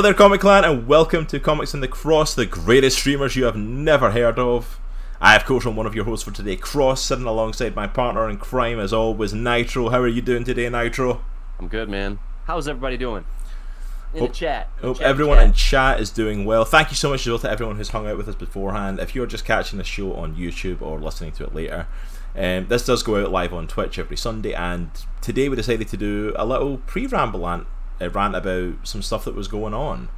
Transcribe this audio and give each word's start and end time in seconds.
Hello 0.00 0.08
there, 0.08 0.16
Comic 0.16 0.40
Clan, 0.40 0.64
and 0.64 0.88
welcome 0.88 1.26
to 1.26 1.38
Comics 1.38 1.74
in 1.74 1.80
the 1.80 1.86
Cross, 1.86 2.34
the 2.34 2.46
greatest 2.46 2.96
streamers 2.96 3.36
you 3.36 3.44
have 3.44 3.54
never 3.56 4.12
heard 4.12 4.38
of. 4.38 4.80
I, 5.20 5.36
of 5.36 5.44
course, 5.44 5.66
am 5.66 5.76
one 5.76 5.84
of 5.84 5.94
your 5.94 6.06
hosts 6.06 6.24
for 6.24 6.30
today, 6.30 6.56
Cross, 6.56 7.02
sitting 7.02 7.26
alongside 7.26 7.76
my 7.76 7.86
partner 7.86 8.26
in 8.30 8.38
crime, 8.38 8.80
as 8.80 8.94
always, 8.94 9.34
Nitro. 9.34 9.90
How 9.90 10.00
are 10.00 10.08
you 10.08 10.22
doing 10.22 10.42
today, 10.42 10.70
Nitro? 10.70 11.20
I'm 11.58 11.68
good, 11.68 11.90
man. 11.90 12.18
How's 12.46 12.66
everybody 12.66 12.96
doing? 12.96 13.26
In 14.14 14.20
Hope- 14.20 14.30
the 14.30 14.34
chat. 14.34 14.70
Hope 14.80 14.96
Chat, 14.96 15.06
everyone 15.06 15.36
chat. 15.36 15.46
in 15.48 15.52
chat 15.52 16.00
is 16.00 16.08
doing 16.08 16.46
well. 16.46 16.64
Thank 16.64 16.88
you 16.88 16.96
so 16.96 17.10
much 17.10 17.20
as 17.20 17.28
well 17.28 17.38
to 17.40 17.50
everyone 17.50 17.76
who's 17.76 17.90
hung 17.90 18.06
out 18.06 18.16
with 18.16 18.26
us 18.26 18.34
beforehand. 18.34 19.00
If 19.00 19.14
you're 19.14 19.26
just 19.26 19.44
catching 19.44 19.76
the 19.76 19.84
show 19.84 20.14
on 20.14 20.34
YouTube 20.34 20.80
or 20.80 20.98
listening 20.98 21.32
to 21.32 21.44
it 21.44 21.54
later, 21.54 21.86
um, 22.34 22.68
this 22.68 22.86
does 22.86 23.02
go 23.02 23.22
out 23.22 23.30
live 23.30 23.52
on 23.52 23.66
Twitch 23.66 23.98
every 23.98 24.16
Sunday, 24.16 24.54
and 24.54 24.88
today 25.20 25.50
we 25.50 25.56
decided 25.56 25.88
to 25.88 25.98
do 25.98 26.32
a 26.36 26.46
little 26.46 26.78
pre-ramble 26.78 27.40
rant, 27.40 27.66
uh, 28.00 28.10
rant 28.10 28.36
about 28.36 28.86
some 28.86 29.02
stuff 29.02 29.24
that 29.24 29.34
was 29.34 29.48
going 29.48 29.74
on 29.74 30.08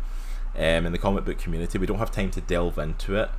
um, 0.57 0.87
in 0.87 0.93
the 0.93 0.99
comic 0.99 1.25
book 1.25 1.39
community. 1.39 1.79
We 1.79 1.87
don't 1.87 1.99
have 1.99 2.11
time 2.11 2.31
to 2.33 2.41
delve 2.41 2.79
into 2.79 3.17
it, 3.17 3.31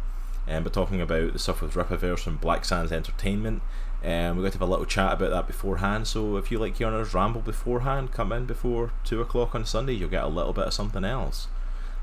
um, 0.48 0.64
but 0.64 0.74
talking 0.74 1.02
about 1.02 1.34
the 1.34 1.40
stuff 1.40 1.62
with 1.62 1.74
Rippaverse 1.74 2.28
and 2.28 2.42
Black 2.42 2.66
Sands 2.66 2.92
Entertainment, 2.92 3.62
um, 4.04 4.36
we 4.36 4.44
got 4.44 4.52
to 4.52 4.60
have 4.60 4.68
a 4.68 4.72
little 4.72 4.86
chat 4.86 5.14
about 5.14 5.30
that 5.32 5.48
beforehand. 5.48 6.08
So 6.08 6.36
if 6.36 6.52
you 6.52 6.60
like 6.60 6.80
us 6.82 7.14
ramble 7.14 7.42
beforehand, 7.42 8.12
come 8.12 8.34
in 8.34 8.46
before 8.46 8.92
two 9.06 9.22
o'clock 9.22 9.56
on 9.56 9.66
Sunday. 9.66 9.94
You'll 9.94 10.10
get 10.10 10.24
a 10.24 10.28
little 10.28 10.54
bit 10.54 10.68
of 10.68 10.74
something 10.74 11.06
else. 11.06 11.48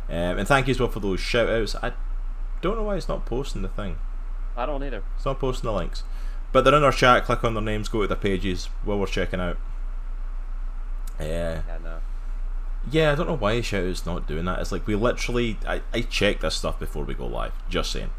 Um, 0.08 0.38
and 0.38 0.48
thank 0.48 0.66
you 0.66 0.72
as 0.72 0.80
well 0.80 0.88
for 0.88 1.00
those 1.00 1.20
shout 1.20 1.50
outs. 1.50 1.76
I 1.76 1.92
don't 2.62 2.76
know 2.76 2.84
why 2.84 2.96
it's 2.96 3.08
not 3.08 3.26
posting 3.26 3.62
the 3.62 3.68
thing. 3.68 3.96
I 4.56 4.66
don't 4.66 4.82
either. 4.82 5.02
It's 5.16 5.24
not 5.24 5.38
posting 5.38 5.68
the 5.68 5.76
links. 5.76 6.02
But 6.52 6.64
they're 6.64 6.74
in 6.74 6.82
our 6.82 6.90
chat, 6.90 7.24
click 7.24 7.44
on 7.44 7.54
their 7.54 7.62
names, 7.62 7.88
go 7.88 8.02
to 8.02 8.08
their 8.08 8.16
pages 8.16 8.66
while 8.82 8.98
we're 8.98 9.06
checking 9.06 9.40
out. 9.40 9.56
Yeah. 11.20 11.62
Yeah, 11.68 11.78
no. 11.84 11.98
Yeah, 12.90 13.12
I 13.12 13.14
don't 13.14 13.26
know 13.26 13.36
why 13.36 13.60
Shout's 13.60 14.06
not 14.06 14.26
doing 14.28 14.44
that. 14.46 14.60
It's 14.60 14.70
like 14.72 14.86
we 14.86 14.94
literally 14.94 15.58
I, 15.66 15.82
I 15.92 16.02
check 16.02 16.40
this 16.40 16.54
stuff 16.54 16.78
before 16.78 17.04
we 17.04 17.14
go 17.14 17.26
live. 17.26 17.52
Just 17.68 17.90
saying. 17.92 18.10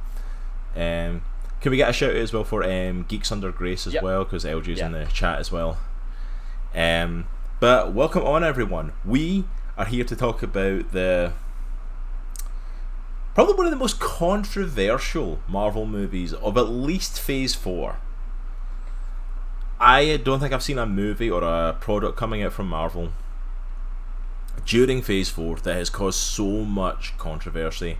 Um 0.75 1.21
can 1.61 1.69
we 1.69 1.77
get 1.77 1.89
a 1.89 1.93
shout 1.93 2.09
out 2.09 2.15
as 2.15 2.33
well 2.33 2.43
for 2.43 2.63
um, 2.63 3.03
Geeks 3.07 3.31
Under 3.31 3.51
Grace 3.51 3.85
as 3.85 3.93
Yep. 3.93 4.01
well? 4.03 4.23
Because 4.23 4.43
LG's 4.45 4.79
in 4.79 4.93
the 4.93 5.05
chat 5.05 5.37
as 5.37 5.51
well. 5.51 5.77
Um, 6.73 7.27
but 7.59 7.93
welcome 7.93 8.23
on 8.23 8.43
everyone. 8.43 8.93
We 9.05 9.43
are 9.77 9.85
here 9.85 10.03
to 10.05 10.15
talk 10.15 10.41
about 10.41 10.91
the 10.91 11.33
probably 13.35 13.53
one 13.53 13.67
of 13.67 13.71
the 13.71 13.77
most 13.77 13.99
controversial 13.99 15.37
Marvel 15.47 15.85
movies 15.85 16.33
of 16.33 16.57
at 16.57 16.67
least 16.69 17.19
Phase 17.21 17.53
Four. 17.53 17.97
I 19.79 20.17
don't 20.17 20.39
think 20.39 20.53
I've 20.53 20.63
seen 20.63 20.79
a 20.79 20.85
movie 20.87 21.29
or 21.29 21.43
a 21.43 21.73
product 21.79 22.17
coming 22.17 22.41
out 22.41 22.53
from 22.53 22.67
Marvel 22.69 23.11
during 24.65 25.01
Phase 25.01 25.29
4 25.29 25.57
that 25.57 25.75
has 25.75 25.89
caused 25.89 26.19
so 26.19 26.63
much 26.63 27.17
controversy. 27.17 27.97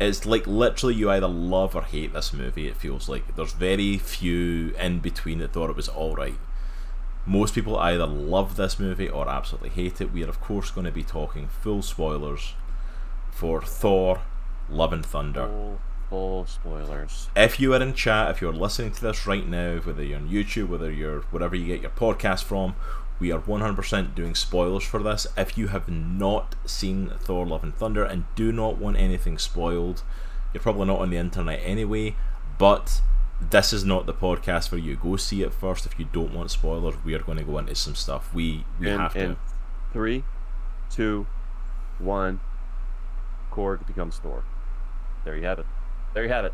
It's 0.00 0.24
like 0.24 0.46
literally 0.46 0.94
you 0.94 1.10
either 1.10 1.28
love 1.28 1.74
or 1.74 1.82
hate 1.82 2.12
this 2.12 2.32
movie, 2.32 2.68
it 2.68 2.76
feels 2.76 3.08
like. 3.08 3.34
There's 3.34 3.52
very 3.52 3.98
few 3.98 4.74
in 4.78 5.00
between 5.00 5.38
that 5.38 5.52
thought 5.52 5.70
it 5.70 5.76
was 5.76 5.88
alright. 5.88 6.38
Most 7.26 7.54
people 7.54 7.76
either 7.78 8.06
love 8.06 8.56
this 8.56 8.78
movie 8.78 9.08
or 9.08 9.28
absolutely 9.28 9.70
hate 9.70 10.00
it. 10.00 10.12
We 10.12 10.24
are, 10.24 10.28
of 10.28 10.40
course, 10.40 10.70
going 10.70 10.86
to 10.86 10.92
be 10.92 11.02
talking 11.02 11.48
full 11.48 11.82
spoilers 11.82 12.54
for 13.30 13.60
Thor 13.60 14.22
Love 14.70 14.92
and 14.92 15.04
Thunder. 15.04 15.46
Full, 15.46 15.80
full 16.08 16.46
spoilers. 16.46 17.28
If 17.36 17.60
you 17.60 17.74
are 17.74 17.82
in 17.82 17.92
chat, 17.94 18.30
if 18.30 18.40
you're 18.40 18.52
listening 18.52 18.92
to 18.92 19.00
this 19.00 19.26
right 19.26 19.46
now, 19.46 19.78
whether 19.78 20.02
you're 20.02 20.18
on 20.18 20.28
YouTube, 20.28 20.68
whether 20.68 20.90
you're 20.90 21.20
wherever 21.22 21.54
you 21.54 21.66
get 21.66 21.82
your 21.82 21.90
podcast 21.90 22.44
from, 22.44 22.76
we 23.20 23.32
are 23.32 23.40
100% 23.40 24.14
doing 24.14 24.34
spoilers 24.34 24.84
for 24.84 25.02
this. 25.02 25.26
If 25.36 25.58
you 25.58 25.68
have 25.68 25.88
not 25.88 26.54
seen 26.64 27.12
Thor: 27.20 27.46
Love 27.46 27.62
and 27.64 27.74
Thunder 27.74 28.04
and 28.04 28.24
do 28.36 28.52
not 28.52 28.78
want 28.78 28.96
anything 28.96 29.38
spoiled, 29.38 30.02
you're 30.52 30.62
probably 30.62 30.86
not 30.86 31.00
on 31.00 31.10
the 31.10 31.16
internet 31.16 31.60
anyway. 31.62 32.14
But 32.58 33.00
this 33.40 33.72
is 33.72 33.84
not 33.84 34.06
the 34.06 34.14
podcast 34.14 34.68
for 34.68 34.78
you. 34.78 34.96
Go 34.96 35.16
see 35.16 35.42
it 35.42 35.52
first. 35.52 35.86
If 35.86 35.98
you 35.98 36.06
don't 36.12 36.34
want 36.34 36.50
spoilers, 36.50 36.94
we 37.04 37.14
are 37.14 37.20
going 37.20 37.38
to 37.38 37.44
go 37.44 37.58
into 37.58 37.74
some 37.74 37.94
stuff. 37.94 38.32
We 38.34 38.64
we 38.80 38.88
and, 38.88 39.00
have 39.00 39.12
to. 39.14 39.36
three, 39.92 40.24
two, 40.90 41.26
one. 41.98 42.40
Korg 43.52 43.86
becomes 43.86 44.18
Thor. 44.18 44.44
There 45.24 45.36
you 45.36 45.44
have 45.44 45.58
it. 45.58 45.66
There 46.14 46.22
you 46.22 46.28
have 46.28 46.44
it. 46.44 46.52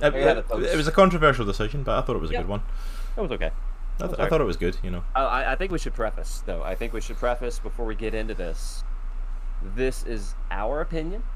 It, 0.00 0.10
there 0.10 0.20
you 0.20 0.26
have 0.26 0.38
it- 0.38 0.72
it, 0.72 0.76
was 0.76 0.88
a 0.88 0.92
controversial 0.92 1.44
decision, 1.44 1.82
but 1.82 1.98
I 1.98 2.02
thought 2.02 2.16
it 2.16 2.20
was 2.22 2.30
a 2.30 2.34
Yeah. 2.34 2.40
good 2.40 2.48
one. 2.48 2.62
It 3.16 3.20
was 3.20 3.30
okay. 3.32 3.50
I, 4.00 4.06
th- 4.06 4.18
I 4.18 4.28
thought 4.28 4.40
it 4.40 4.44
was 4.44 4.56
good. 4.56 4.76
You 4.82 4.90
know. 4.90 5.04
I- 5.14 5.22
I, 5.24 5.52
I 5.52 5.56
think 5.56 5.70
we 5.72 5.78
should 5.78 5.94
preface, 5.94 6.42
though. 6.46 6.62
I 6.62 6.74
think 6.74 6.92
we 6.92 7.00
should 7.00 7.16
preface 7.16 7.58
before 7.58 7.86
we 7.86 7.94
get 7.94 8.14
into 8.14 8.34
this. 8.34 8.82
This 9.62 10.04
is 10.04 10.34
our 10.50 10.80
opinion. 10.80 11.22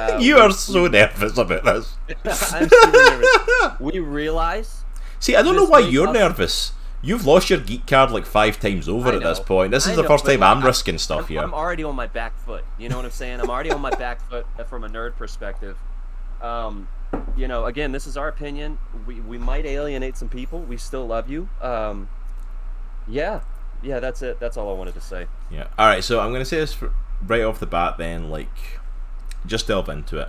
Uh, 0.00 0.16
you 0.20 0.36
we- 0.36 0.40
are 0.40 0.50
so 0.52 0.86
nervous 0.86 1.36
about 1.36 1.64
this. 1.64 1.96
I'm 2.54 2.68
super 2.68 2.92
nervous. 2.92 3.28
We 3.80 3.98
realize 3.98 4.84
See, 5.18 5.34
I 5.34 5.42
don't 5.42 5.56
know 5.56 5.64
why 5.64 5.80
you're 5.80 6.06
cause- 6.06 6.14
nervous. 6.14 6.72
You've 7.02 7.26
lost 7.26 7.50
your 7.50 7.58
geek 7.60 7.86
card 7.86 8.10
like 8.12 8.24
five 8.26 8.58
times 8.60 8.88
over 8.88 9.10
at 9.12 9.20
this 9.22 9.38
point. 9.40 9.70
This 9.72 9.86
is 9.86 9.96
the 9.96 10.04
first 10.04 10.24
time 10.24 10.40
like, 10.40 10.48
I'm- 10.56 10.64
risking 10.64 10.98
stuff 10.98 11.22
I'm, 11.22 11.26
here. 11.26 11.40
I'm 11.42 11.52
already 11.54 11.84
on 11.84 11.94
my 11.96 12.06
back 12.06 12.36
foot. 12.38 12.64
You 12.78 12.88
know 12.88 12.96
what 12.96 13.04
I'm 13.04 13.10
saying? 13.10 13.40
I'm 13.40 13.50
already 13.50 13.70
on 13.70 13.80
my 13.80 13.90
back 13.90 14.20
foot 14.28 14.46
from 14.68 14.84
a 14.84 14.88
nerd 14.88 15.16
perspective. 15.16 15.76
Um, 16.40 16.88
you 17.36 17.48
know, 17.48 17.66
again, 17.66 17.92
this 17.92 18.06
is 18.06 18.16
our 18.16 18.28
opinion. 18.28 18.78
We 19.06 19.20
we 19.20 19.38
might 19.38 19.64
alienate 19.64 20.16
some 20.16 20.28
people. 20.28 20.60
We 20.60 20.76
still 20.76 21.06
love 21.06 21.30
you. 21.30 21.48
Um, 21.60 22.08
yeah, 23.06 23.40
yeah, 23.82 24.00
that's 24.00 24.22
it. 24.22 24.40
That's 24.40 24.56
all 24.56 24.74
I 24.74 24.76
wanted 24.76 24.94
to 24.94 25.00
say. 25.00 25.26
Yeah. 25.50 25.68
All 25.78 25.86
right. 25.86 26.02
So 26.02 26.20
I'm 26.20 26.32
gonna 26.32 26.44
say 26.44 26.58
this 26.58 26.74
for, 26.74 26.92
right 27.26 27.42
off 27.42 27.60
the 27.60 27.66
bat. 27.66 27.98
Then, 27.98 28.30
like, 28.30 28.80
just 29.46 29.68
delve 29.68 29.88
into 29.88 30.18
it. 30.18 30.28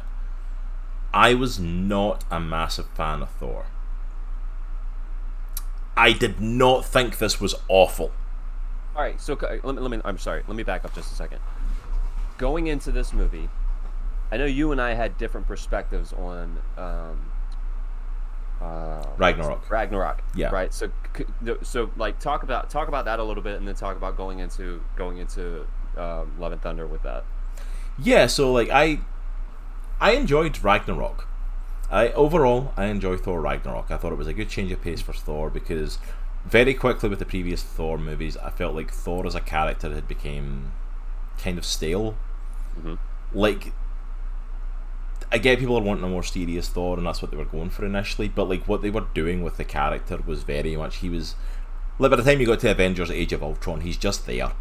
I 1.13 1.34
was 1.34 1.59
not 1.59 2.23
a 2.29 2.40
massive 2.40 2.88
fan 2.90 3.22
of 3.22 3.29
Thor. 3.31 3.66
I 5.97 6.13
did 6.13 6.40
not 6.40 6.85
think 6.85 7.17
this 7.17 7.41
was 7.41 7.56
awful. 7.67 8.11
All 8.96 9.01
right, 9.01 9.19
so 9.19 9.38
let 9.41 9.63
me, 9.63 9.72
let 9.81 9.91
me. 9.91 10.01
I'm 10.06 10.17
sorry. 10.17 10.44
Let 10.47 10.56
me 10.56 10.63
back 10.63 10.85
up 10.85 10.94
just 10.94 11.11
a 11.11 11.16
second. 11.16 11.40
Going 12.38 12.67
into 12.67 12.91
this 12.91 13.11
movie, 13.11 13.50
I 14.31 14.38
know 14.38 14.45
you 14.45 14.72
and 14.72 14.81
I 14.81 14.94
had 14.94 15.17
different 15.17 15.47
perspectives 15.47 16.13
on 16.13 16.59
um, 16.78 17.31
uh, 18.62 19.03
Ragnarok. 19.17 19.69
Ragnarok. 19.69 20.23
Yeah. 20.35 20.50
Right. 20.50 20.73
So, 20.73 20.91
so 21.63 21.91
like 21.97 22.19
talk 22.19 22.44
about 22.44 22.69
talk 22.69 22.88
about 22.88 23.06
that 23.06 23.19
a 23.19 23.23
little 23.23 23.44
bit, 23.44 23.57
and 23.57 23.67
then 23.67 23.75
talk 23.75 23.97
about 23.97 24.17
going 24.17 24.40
into 24.40 24.81
going 24.95 25.17
into 25.17 25.66
um, 25.97 26.34
Love 26.40 26.51
and 26.51 26.62
Thunder 26.62 26.85
with 26.85 27.03
that. 27.03 27.23
Yeah. 27.97 28.28
So 28.28 28.51
like 28.51 28.69
I, 28.69 29.00
I 30.00 30.12
enjoyed 30.12 30.63
Ragnarok. 30.63 31.28
I 31.91 32.09
overall 32.09 32.73
I 32.78 32.85
enjoyed 32.85 33.22
Thor 33.22 33.41
Ragnarok. 33.41 33.90
I 33.90 33.97
thought 33.97 34.11
it 34.11 34.17
was 34.17 34.28
a 34.28 34.34
good 34.34 34.50
change 34.50 34.72
of 34.72 34.81
pace 34.81 35.01
for 35.01 35.13
Thor 35.13 35.50
because 35.50 35.97
very 36.46 36.73
quickly 36.73 37.09
with 37.09 37.19
the 37.19 37.25
previous 37.25 37.63
Thor 37.63 37.97
movies, 37.97 38.38
I 38.38 38.50
felt 38.50 38.75
like 38.75 38.91
Thor 38.91 39.25
as 39.25 39.35
a 39.35 39.41
character 39.41 39.94
had 39.94 40.07
become 40.07 40.72
kind 41.38 41.57
of 41.57 41.66
stale. 41.66 42.16
Mhm. 42.79 42.97
Like, 43.34 43.73
I 45.31 45.38
get 45.38 45.59
people 45.59 45.78
are 45.78 45.81
wanting 45.81 46.03
a 46.03 46.07
more 46.07 46.23
serious 46.23 46.69
Thor, 46.69 46.97
and 46.97 47.06
that's 47.06 47.22
what 47.22 47.29
they 47.31 47.38
were 47.38 47.45
going 47.45 47.69
for 47.69 47.85
initially. 47.85 48.28
But 48.28 48.50
like 48.50 48.67
what 48.67 48.81
they 48.81 48.90
were 48.90 49.06
doing 49.13 49.44
with 49.44 49.57
the 49.57 49.63
character 49.63 50.17
was 50.25 50.44
very 50.44 50.75
much 50.75 50.97
he 50.97 51.09
was. 51.09 51.35
Like 52.00 52.09
by 52.12 52.17
the 52.17 52.23
time 52.23 52.40
you 52.40 52.47
got 52.47 52.59
to 52.62 52.72
Avengers: 52.72 53.12
Age 53.12 53.34
of 53.34 53.44
Ultron, 53.44 53.81
he's 53.81 53.97
just 53.97 54.25
there. 54.25 54.51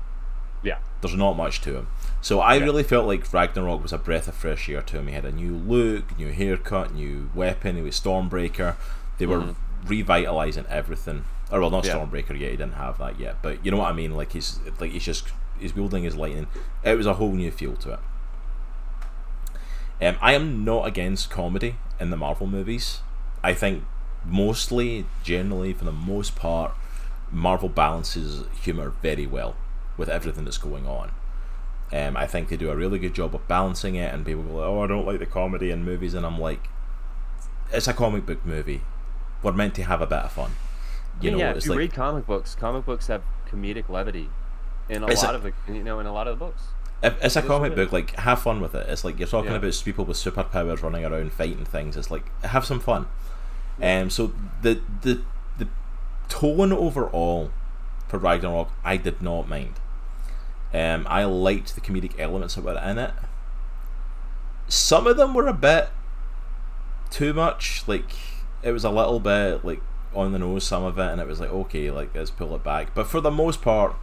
Yeah. 0.62 0.78
There's 1.00 1.14
not 1.14 1.36
much 1.36 1.60
to 1.62 1.76
him. 1.76 1.86
So 2.20 2.40
I 2.40 2.54
Yeah. 2.56 2.64
really 2.64 2.82
felt 2.82 3.06
like 3.06 3.32
Ragnarok 3.32 3.80
was 3.82 3.92
a 3.92 3.98
breath 3.98 4.26
of 4.28 4.34
fresh 4.34 4.68
air 4.68 4.82
to 4.82 4.98
him. 4.98 5.06
He 5.06 5.14
had 5.14 5.24
a 5.24 5.30
new 5.32 5.54
look, 5.56 6.18
new 6.18 6.32
haircut, 6.32 6.92
new 6.92 7.30
weapon. 7.34 7.76
He 7.76 7.82
was 7.82 7.98
Stormbreaker. 7.98 8.74
They 9.18 9.26
were 9.26 9.38
Mhm. 9.38 9.54
revitalizing 9.86 10.66
everything. 10.68 11.24
Or 11.50 11.60
well, 11.60 11.70
not 11.70 11.86
Yeah. 11.86 11.94
Stormbreaker 11.94 12.38
yet. 12.38 12.50
He 12.50 12.56
didn't 12.56 12.74
have 12.74 12.98
that 12.98 13.18
yet. 13.20 13.36
But 13.40 13.64
you 13.64 13.70
know 13.70 13.78
what 13.78 13.90
I 13.90 13.94
mean. 13.94 14.16
Like 14.16 14.32
he's 14.32 14.58
like 14.80 14.90
he's 14.90 15.04
just 15.04 15.28
he's 15.58 15.74
wielding 15.74 16.02
his 16.02 16.16
lightning. 16.16 16.48
It 16.84 16.96
was 16.98 17.06
a 17.06 17.14
whole 17.14 17.32
new 17.32 17.50
feel 17.52 17.74
to 17.76 17.92
it. 17.94 18.00
Um, 20.00 20.16
I 20.20 20.32
am 20.34 20.64
not 20.64 20.86
against 20.86 21.30
comedy 21.30 21.76
in 21.98 22.10
the 22.10 22.16
Marvel 22.16 22.46
movies. 22.46 23.00
I 23.42 23.54
think 23.54 23.84
mostly, 24.24 25.06
generally, 25.22 25.72
for 25.72 25.84
the 25.84 25.92
most 25.92 26.36
part, 26.36 26.72
Marvel 27.30 27.68
balances 27.68 28.44
humor 28.62 28.92
very 29.02 29.26
well 29.26 29.56
with 29.96 30.08
everything 30.08 30.44
that's 30.44 30.58
going 30.58 30.86
on. 30.86 31.10
Um, 31.92 32.16
I 32.16 32.26
think 32.26 32.48
they 32.48 32.56
do 32.56 32.70
a 32.70 32.76
really 32.76 32.98
good 32.98 33.14
job 33.14 33.34
of 33.34 33.46
balancing 33.48 33.94
it, 33.96 34.12
and 34.12 34.24
people 34.24 34.42
go, 34.44 34.62
"Oh, 34.62 34.82
I 34.84 34.86
don't 34.86 35.06
like 35.06 35.18
the 35.18 35.26
comedy 35.26 35.70
in 35.70 35.84
movies," 35.84 36.14
and 36.14 36.24
I'm 36.26 36.38
like, 36.38 36.68
"It's 37.72 37.88
a 37.88 37.92
comic 37.94 38.26
book 38.26 38.44
movie. 38.44 38.82
We're 39.42 39.52
meant 39.52 39.74
to 39.76 39.84
have 39.84 40.00
a 40.00 40.06
bit 40.06 40.18
of 40.18 40.32
fun." 40.32 40.52
You 41.20 41.30
I 41.30 41.32
mean, 41.32 41.32
know, 41.32 41.44
yeah, 41.46 41.50
it's 41.52 41.58
if 41.60 41.64
you 41.66 41.70
like 41.72 41.78
read 41.78 41.92
comic 41.94 42.26
books, 42.26 42.54
comic 42.54 42.84
books 42.84 43.06
have 43.08 43.22
comedic 43.50 43.88
levity 43.88 44.28
in 44.88 45.02
a 45.02 45.06
It's 45.06 45.22
a- 45.22 45.26
lot 45.26 45.34
of 45.34 45.42
the, 45.42 45.52
you 45.66 45.82
know 45.82 45.98
in 45.98 46.06
a 46.06 46.12
lot 46.12 46.28
of 46.28 46.38
the 46.38 46.44
books. 46.44 46.62
If 47.02 47.22
it's 47.22 47.36
a 47.36 47.42
comic 47.42 47.72
it 47.72 47.76
book, 47.76 47.92
like 47.92 48.16
have 48.16 48.42
fun 48.42 48.60
with 48.60 48.74
it. 48.74 48.88
It's 48.88 49.04
like 49.04 49.18
you're 49.18 49.28
talking 49.28 49.52
Yeah. 49.52 49.58
about 49.58 49.82
people 49.84 50.04
with 50.04 50.16
superpowers 50.16 50.82
running 50.82 51.04
around 51.04 51.32
fighting 51.32 51.64
things. 51.64 51.96
It's 51.96 52.10
like 52.10 52.24
have 52.42 52.64
some 52.64 52.80
fun. 52.80 53.06
Um, 53.80 54.10
so 54.10 54.32
the 54.62 54.80
the 55.02 55.20
the 55.58 55.68
tone 56.28 56.72
overall 56.72 57.50
for 58.08 58.18
Ragnarok, 58.18 58.70
I 58.84 58.96
did 58.96 59.22
not 59.22 59.48
mind. 59.48 59.74
Um, 60.74 61.06
I 61.08 61.24
liked 61.24 61.74
the 61.74 61.80
comedic 61.80 62.18
elements 62.18 62.56
that 62.56 62.64
were 62.64 62.78
in 62.78 62.98
it. 62.98 63.12
Some 64.66 65.06
of 65.06 65.16
them 65.16 65.34
were 65.34 65.46
a 65.46 65.54
bit 65.54 65.90
too 67.10 67.32
much. 67.32 67.84
Like 67.86 68.10
it 68.62 68.72
was 68.72 68.84
a 68.84 68.90
little 68.90 69.20
bit 69.20 69.64
like 69.64 69.80
on 70.14 70.32
the 70.32 70.38
nose. 70.38 70.64
Some 70.64 70.84
of 70.84 70.98
it, 70.98 71.10
and 71.12 71.20
it 71.20 71.26
was 71.26 71.38
like 71.40 71.50
okay, 71.50 71.90
like 71.90 72.14
let's 72.14 72.30
pull 72.30 72.54
it 72.56 72.64
back. 72.64 72.94
But 72.94 73.06
for 73.06 73.20
the 73.20 73.30
most 73.30 73.62
part, 73.62 73.94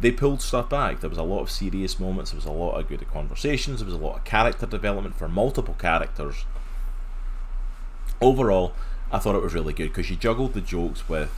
they 0.00 0.10
pulled 0.10 0.40
stuff 0.40 0.68
back. 0.68 1.00
There 1.00 1.10
was 1.10 1.18
a 1.18 1.22
lot 1.22 1.40
of 1.40 1.50
serious 1.50 2.00
moments. 2.00 2.30
There 2.30 2.38
was 2.38 2.46
a 2.46 2.50
lot 2.50 2.78
of 2.78 2.88
good 2.88 3.06
conversations. 3.10 3.80
There 3.80 3.86
was 3.86 3.94
a 3.94 3.98
lot 3.98 4.16
of 4.16 4.24
character 4.24 4.66
development 4.66 5.16
for 5.16 5.28
multiple 5.28 5.74
characters. 5.78 6.44
Overall, 8.20 8.72
I 9.12 9.18
thought 9.18 9.36
it 9.36 9.42
was 9.42 9.54
really 9.54 9.72
good 9.72 9.88
because 9.88 10.10
you 10.10 10.16
juggled 10.16 10.54
the 10.54 10.60
jokes 10.60 11.08
with 11.08 11.30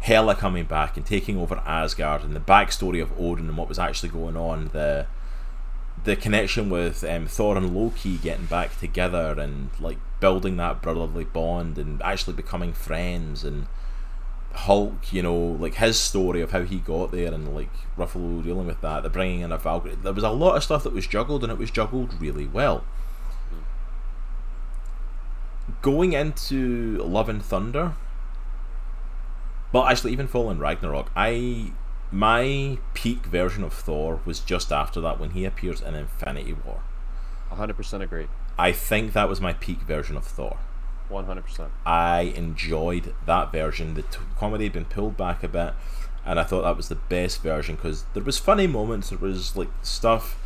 Hela 0.00 0.34
coming 0.34 0.64
back 0.64 0.96
and 0.96 1.06
taking 1.06 1.38
over 1.38 1.62
Asgard 1.64 2.22
and 2.22 2.34
the 2.34 2.40
backstory 2.40 3.00
of 3.00 3.12
Odin 3.18 3.48
and 3.48 3.56
what 3.56 3.68
was 3.68 3.78
actually 3.78 4.08
going 4.08 4.36
on. 4.36 4.70
The 4.72 5.06
the 6.04 6.16
connection 6.16 6.68
with 6.68 7.04
um, 7.04 7.26
Thor 7.26 7.56
and 7.56 7.76
Loki 7.76 8.16
getting 8.16 8.46
back 8.46 8.76
together 8.80 9.36
and 9.38 9.70
like 9.78 9.98
building 10.18 10.56
that 10.56 10.82
brotherly 10.82 11.24
bond 11.24 11.78
and 11.78 12.02
actually 12.02 12.34
becoming 12.34 12.72
friends 12.72 13.44
and 13.44 13.66
Hulk, 14.54 15.12
you 15.12 15.22
know, 15.22 15.36
like 15.36 15.74
his 15.74 15.98
story 15.98 16.40
of 16.40 16.50
how 16.50 16.62
he 16.62 16.78
got 16.78 17.10
there 17.10 17.32
and 17.32 17.54
like 17.54 17.70
Ruffalo 17.96 18.42
dealing 18.42 18.66
with 18.66 18.80
that, 18.82 19.02
the 19.02 19.10
bringing 19.10 19.40
in 19.40 19.52
of 19.52 19.62
Valkyrie. 19.62 19.96
There 19.96 20.12
was 20.12 20.24
a 20.24 20.30
lot 20.30 20.56
of 20.56 20.64
stuff 20.64 20.82
that 20.84 20.92
was 20.92 21.06
juggled 21.06 21.42
and 21.42 21.52
it 21.52 21.58
was 21.58 21.70
juggled 21.70 22.20
really 22.20 22.46
well. 22.46 22.84
Going 25.80 26.12
into 26.12 26.98
Love 26.98 27.28
and 27.28 27.42
Thunder, 27.42 27.94
well, 29.72 29.84
actually, 29.84 30.12
even 30.12 30.28
Fallen 30.28 30.58
Ragnarok, 30.58 31.10
I 31.16 31.72
my 32.10 32.78
peak 32.92 33.24
version 33.24 33.64
of 33.64 33.72
Thor 33.72 34.20
was 34.26 34.38
just 34.38 34.70
after 34.70 35.00
that 35.00 35.18
when 35.18 35.30
he 35.30 35.46
appears 35.46 35.80
in 35.80 35.94
Infinity 35.94 36.52
War. 36.52 36.82
100% 37.50 38.02
agree. 38.02 38.26
I 38.58 38.72
think 38.72 39.14
that 39.14 39.30
was 39.30 39.40
my 39.40 39.54
peak 39.54 39.80
version 39.80 40.16
of 40.18 40.24
Thor. 40.24 40.58
100%. 41.12 41.70
I 41.86 42.32
enjoyed 42.34 43.14
that 43.26 43.52
version. 43.52 43.94
The 43.94 44.02
t- 44.02 44.18
comedy 44.38 44.64
had 44.64 44.72
been 44.72 44.84
pulled 44.84 45.16
back 45.16 45.42
a 45.42 45.48
bit, 45.48 45.74
and 46.24 46.40
I 46.40 46.44
thought 46.44 46.62
that 46.62 46.76
was 46.76 46.88
the 46.88 46.96
best 46.96 47.42
version 47.42 47.76
because 47.76 48.04
there 48.14 48.22
was 48.22 48.38
funny 48.38 48.66
moments. 48.66 49.10
There 49.10 49.18
was 49.18 49.56
like 49.56 49.70
stuff 49.82 50.38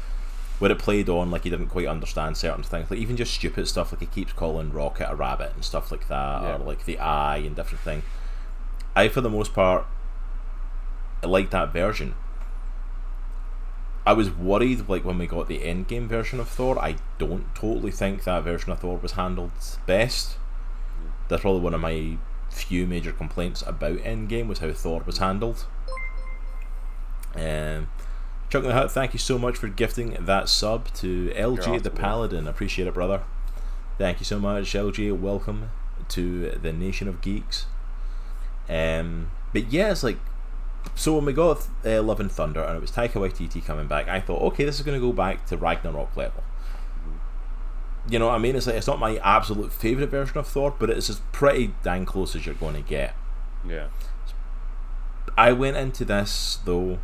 where 0.59 0.71
it 0.71 0.79
played 0.79 1.09
on 1.09 1.31
like 1.31 1.45
he 1.45 1.51
didn't 1.51 1.69
quite 1.69 1.87
understand 1.87 2.37
certain 2.37 2.63
things, 2.63 2.91
like 2.91 3.01
even 3.01 3.17
just 3.17 3.35
stupid 3.35 3.69
stuff 3.69 3.93
like 3.93 4.01
he 4.01 4.07
keeps 4.07 4.33
calling 4.33 4.73
Rocket 4.73 5.11
a 5.11 5.15
rabbit 5.15 5.53
and 5.55 5.65
stuff 5.65 5.91
like 5.91 6.09
that, 6.09 6.43
yeah. 6.43 6.57
or 6.57 6.59
like 6.59 6.85
the 6.85 6.99
eye 6.99 7.39
and 7.39 7.55
different 7.55 7.83
thing. 7.83 8.03
I, 8.95 9.09
for 9.09 9.21
the 9.21 9.31
most 9.31 9.53
part, 9.53 9.87
liked 11.23 11.51
that 11.51 11.73
version. 11.73 12.15
I 14.07 14.13
was 14.13 14.31
worried, 14.31 14.89
like 14.89 15.05
when 15.05 15.19
we 15.19 15.27
got 15.27 15.49
the 15.49 15.59
Endgame 15.59 16.07
version 16.07 16.39
of 16.39 16.49
Thor. 16.49 16.79
I 16.79 16.97
don't 17.19 17.55
totally 17.55 17.91
think 17.91 18.23
that 18.25 18.45
version 18.45 18.71
of 18.73 18.79
Thor 18.79 18.99
was 18.99 19.13
handled 19.13 19.51
best. 19.85 20.37
That's 21.29 21.43
probably 21.43 21.61
one 21.61 21.75
of 21.75 21.81
my 21.81 22.19
few 22.51 22.87
major 22.87 23.13
complaints 23.13 23.63
about 23.67 23.99
Endgame 23.99 24.49
was 24.49 24.61
how 24.61 24.73
Thor 24.73 25.03
was 25.05 25.19
handled. 25.19 25.67
Um, 27.35 27.89
Chuck 28.49 28.63
the 28.63 28.73
Hut, 28.73 28.91
thank 28.91 29.13
you 29.13 29.19
so 29.19 29.39
much 29.39 29.57
for 29.57 29.69
gifting 29.69 30.17
that 30.21 30.49
sub 30.49 30.93
to 30.95 31.33
LG 31.37 31.59
awesome, 31.59 31.79
the 31.79 31.91
Paladin. 31.91 32.47
Appreciate 32.47 32.89
it, 32.89 32.95
brother. 32.95 33.23
Thank 33.99 34.21
you 34.21 34.25
so 34.25 34.39
much, 34.39 34.73
LG. 34.73 35.19
Welcome 35.19 35.71
to 36.09 36.51
the 36.51 36.73
Nation 36.73 37.09
of 37.09 37.21
Geeks. 37.21 37.67
Um, 38.69 39.31
but 39.53 39.73
yeah, 39.73 39.91
it's 39.91 40.03
like 40.03 40.19
so 40.95 41.15
when 41.17 41.25
we 41.25 41.33
got 41.33 41.67
uh, 41.85 42.03
Love 42.03 42.21
and 42.21 42.31
Thunder 42.31 42.63
and 42.63 42.77
it 42.77 42.81
was 42.81 42.93
Taika 42.93 43.15
Waititi 43.15 43.65
coming 43.65 43.87
back, 43.87 44.09
I 44.09 44.21
thought, 44.21 44.43
okay, 44.43 44.65
this 44.65 44.77
is 44.77 44.83
going 44.83 44.99
to 44.99 45.05
go 45.05 45.13
back 45.13 45.47
to 45.47 45.57
Ragnarok 45.57 46.17
level. 46.17 46.43
You 48.09 48.19
know 48.19 48.29
what 48.29 48.35
I 48.35 48.39
mean? 48.39 48.57
It's 48.57 48.67
like 48.67 48.77
it's 48.77 48.87
not 48.87 48.99
my 48.99 49.17
absolute 49.19 49.73
favorite 49.73 50.11
version 50.11 50.39
of 50.39 50.47
Thor, 50.47 50.75
but 50.79 50.91
it's 50.91 51.11
as 51.11 51.21
pretty 51.33 51.75
dang 51.83 52.07
close 52.07 52.37
as 52.37 52.47
you're 52.47 52.55
going 52.55 52.75
to 52.75 52.83
get. 52.83 53.15
Yeah. 53.67 53.89
I 55.37 55.53
went 55.53 55.77
into 55.77 56.05
this 56.05 56.59
though, 56.65 56.99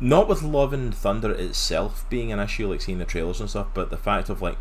not 0.00 0.28
with 0.28 0.42
Love 0.42 0.72
and 0.72 0.94
Thunder 0.94 1.32
itself 1.32 2.04
being 2.10 2.32
an 2.32 2.40
issue, 2.40 2.68
like 2.68 2.80
seeing 2.80 2.98
the 2.98 3.04
trailers 3.04 3.40
and 3.40 3.48
stuff, 3.48 3.68
but 3.72 3.90
the 3.90 3.96
fact 3.96 4.28
of 4.28 4.42
like 4.42 4.56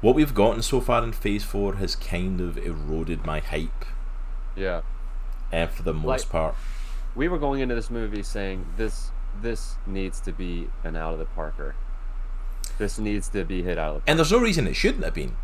what 0.00 0.14
we've 0.14 0.34
gotten 0.34 0.62
so 0.62 0.80
far 0.80 1.02
in 1.02 1.12
Phase 1.12 1.44
Four 1.44 1.76
has 1.76 1.96
kind 1.96 2.40
of 2.40 2.56
eroded 2.58 3.26
my 3.26 3.40
hype. 3.40 3.84
Yeah 4.54 4.82
and 5.52 5.70
for 5.70 5.82
the 5.82 5.92
most 5.92 6.24
like, 6.24 6.30
part. 6.30 6.54
We 7.14 7.28
were 7.28 7.38
going 7.38 7.60
into 7.60 7.74
this 7.74 7.90
movie 7.90 8.22
saying 8.22 8.66
this 8.76 9.10
this 9.40 9.76
needs 9.86 10.20
to 10.20 10.32
be 10.32 10.68
an 10.82 10.96
out 10.96 11.12
of 11.12 11.18
the 11.18 11.26
parker. 11.26 11.74
This 12.78 12.98
needs 12.98 13.28
to 13.28 13.44
be 13.44 13.62
hit 13.62 13.78
out 13.78 13.88
of 13.88 13.94
the 13.94 14.00
park. 14.00 14.04
And 14.06 14.18
there's 14.18 14.32
no 14.32 14.38
reason 14.38 14.66
it 14.66 14.74
shouldn't 14.74 15.04
have 15.04 15.14
been. 15.14 15.36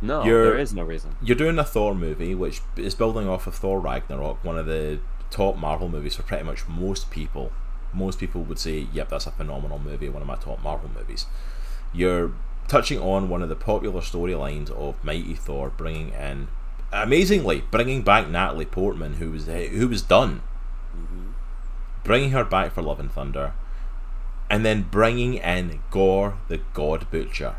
No, 0.00 0.24
you're, 0.24 0.44
there 0.44 0.58
is 0.58 0.74
no 0.74 0.82
reason. 0.82 1.16
You're 1.22 1.36
doing 1.36 1.58
a 1.58 1.64
Thor 1.64 1.94
movie, 1.94 2.34
which 2.34 2.60
is 2.76 2.94
building 2.94 3.28
off 3.28 3.46
of 3.46 3.54
Thor 3.54 3.78
Ragnarok, 3.78 4.44
one 4.44 4.58
of 4.58 4.66
the 4.66 4.98
top 5.30 5.56
Marvel 5.56 5.88
movies 5.88 6.16
for 6.16 6.22
pretty 6.22 6.44
much 6.44 6.66
most 6.66 7.10
people. 7.10 7.52
Most 7.92 8.18
people 8.18 8.42
would 8.42 8.58
say, 8.58 8.88
yep, 8.92 9.10
that's 9.10 9.26
a 9.26 9.30
phenomenal 9.30 9.78
movie, 9.78 10.08
one 10.08 10.22
of 10.22 10.28
my 10.28 10.36
top 10.36 10.62
Marvel 10.62 10.90
movies. 10.92 11.26
You're 11.92 12.32
touching 12.68 12.98
on 12.98 13.28
one 13.28 13.42
of 13.42 13.48
the 13.48 13.56
popular 13.56 14.00
storylines 14.00 14.70
of 14.70 15.02
Mighty 15.04 15.34
Thor, 15.34 15.70
bringing 15.70 16.10
in 16.10 16.48
amazingly 16.92 17.64
bringing 17.70 18.02
back 18.02 18.28
Natalie 18.28 18.66
Portman, 18.66 19.14
who 19.14 19.30
was 19.30 19.46
who 19.46 19.88
was 19.88 20.02
done, 20.02 20.42
mm-hmm. 20.96 21.30
bringing 22.04 22.30
her 22.30 22.44
back 22.44 22.72
for 22.72 22.82
Love 22.82 23.00
and 23.00 23.10
Thunder, 23.10 23.54
and 24.52 24.66
then 24.66 24.82
bringing 24.82 25.34
in 25.34 25.80
Gorr 25.90 26.36
the 26.48 26.60
God 26.74 27.10
Butcher. 27.10 27.56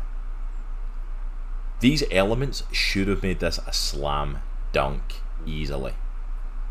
These 1.80 2.04
elements 2.12 2.62
should 2.70 3.08
have 3.08 3.20
made 3.20 3.40
this 3.40 3.58
a 3.66 3.72
slam 3.72 4.38
dunk 4.72 5.16
easily. 5.44 5.94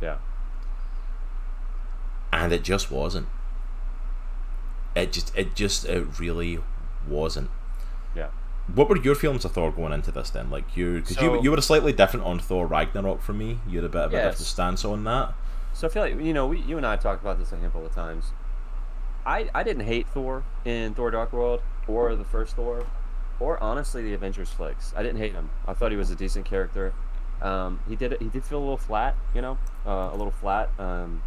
Yeah. 0.02 0.20
And 2.32 2.54
it 2.54 2.64
just 2.64 2.90
wasn't. 2.90 3.28
It 4.96 5.12
just 5.12 5.38
it 5.38 5.56
just 5.56 5.84
it 5.86 6.18
really 6.18 6.60
wasn't. 7.06 7.50
Yeah 8.16 8.30
what 8.74 8.88
were 8.88 8.96
your 8.96 9.14
feelings 9.14 9.44
of 9.44 9.52
Thor 9.52 9.74
going 9.74 9.92
into 9.92 10.10
this 10.10 10.30
then? 10.30 10.50
Like 10.50 10.78
you, 10.78 11.02
because 11.02 11.18
so, 11.18 11.36
you 11.36 11.44
you 11.44 11.52
were 11.52 11.60
slightly 11.60 11.92
different 11.92 12.26
on 12.26 12.40
Thor 12.40 12.66
Ragnarok 12.66 13.22
for 13.22 13.34
me. 13.34 13.60
You 13.68 13.80
had 13.80 13.86
a 13.86 13.90
bit 13.90 14.02
of 14.04 14.14
yes. 14.14 14.20
a 14.20 14.30
different 14.30 14.48
stance 14.48 14.86
on 14.86 15.04
that. 15.04 15.34
So 15.74 15.86
I 15.86 15.92
feel 15.92 16.04
like 16.04 16.16
you 16.16 16.34
know 16.34 16.48
we, 16.48 16.62
you 16.62 16.78
and 16.78 16.86
I 16.86 16.96
talked 16.96 17.22
about 17.22 17.40
this 17.40 17.52
a 17.52 17.58
handful 17.58 17.86
of 17.86 17.94
times. 17.94 18.32
I 19.26 19.50
I 19.54 19.64
didn't 19.64 19.86
hate 19.86 20.08
Thor 20.08 20.44
in 20.66 20.94
Thor 20.94 21.12
Dark 21.12 21.34
World 21.34 21.62
or 21.88 22.16
the 22.16 22.24
first 22.24 22.56
Thor, 22.56 22.86
or 23.40 23.62
honestly 23.62 24.04
the 24.04 24.14
Avengers 24.14 24.50
flicks. 24.50 24.94
I 24.96 25.04
didn't 25.04 25.20
hate 25.20 25.34
him. 25.34 25.50
I 25.68 25.74
thought 25.74 25.92
he 25.92 25.98
was 25.98 26.12
a 26.12 26.16
decent 26.16 26.46
character. 26.46 26.94
Um, 27.42 27.80
he 27.88 27.96
did 27.96 28.20
he 28.20 28.30
did 28.30 28.44
feel 28.44 28.60
a 28.60 28.62
little 28.62 28.78
flat, 28.78 29.16
you 29.34 29.42
know, 29.42 29.58
uh, 29.86 30.10
a 30.12 30.16
little 30.16 30.32
flat. 30.32 30.70
Um, 30.80 31.22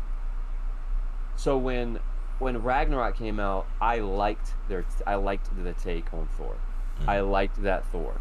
so 1.37 1.57
when 1.59 2.01
when 2.39 2.63
Ragnarok 2.63 3.17
came 3.17 3.41
out, 3.41 3.67
I 3.81 4.01
liked 4.01 4.55
their 4.69 4.85
I 5.07 5.17
liked 5.17 5.49
the 5.63 5.73
take 5.75 6.13
on 6.13 6.29
Thor. 6.37 6.57
Mm. 7.03 7.09
I 7.09 7.21
liked 7.21 7.63
that 7.63 7.85
Thor. 7.87 8.21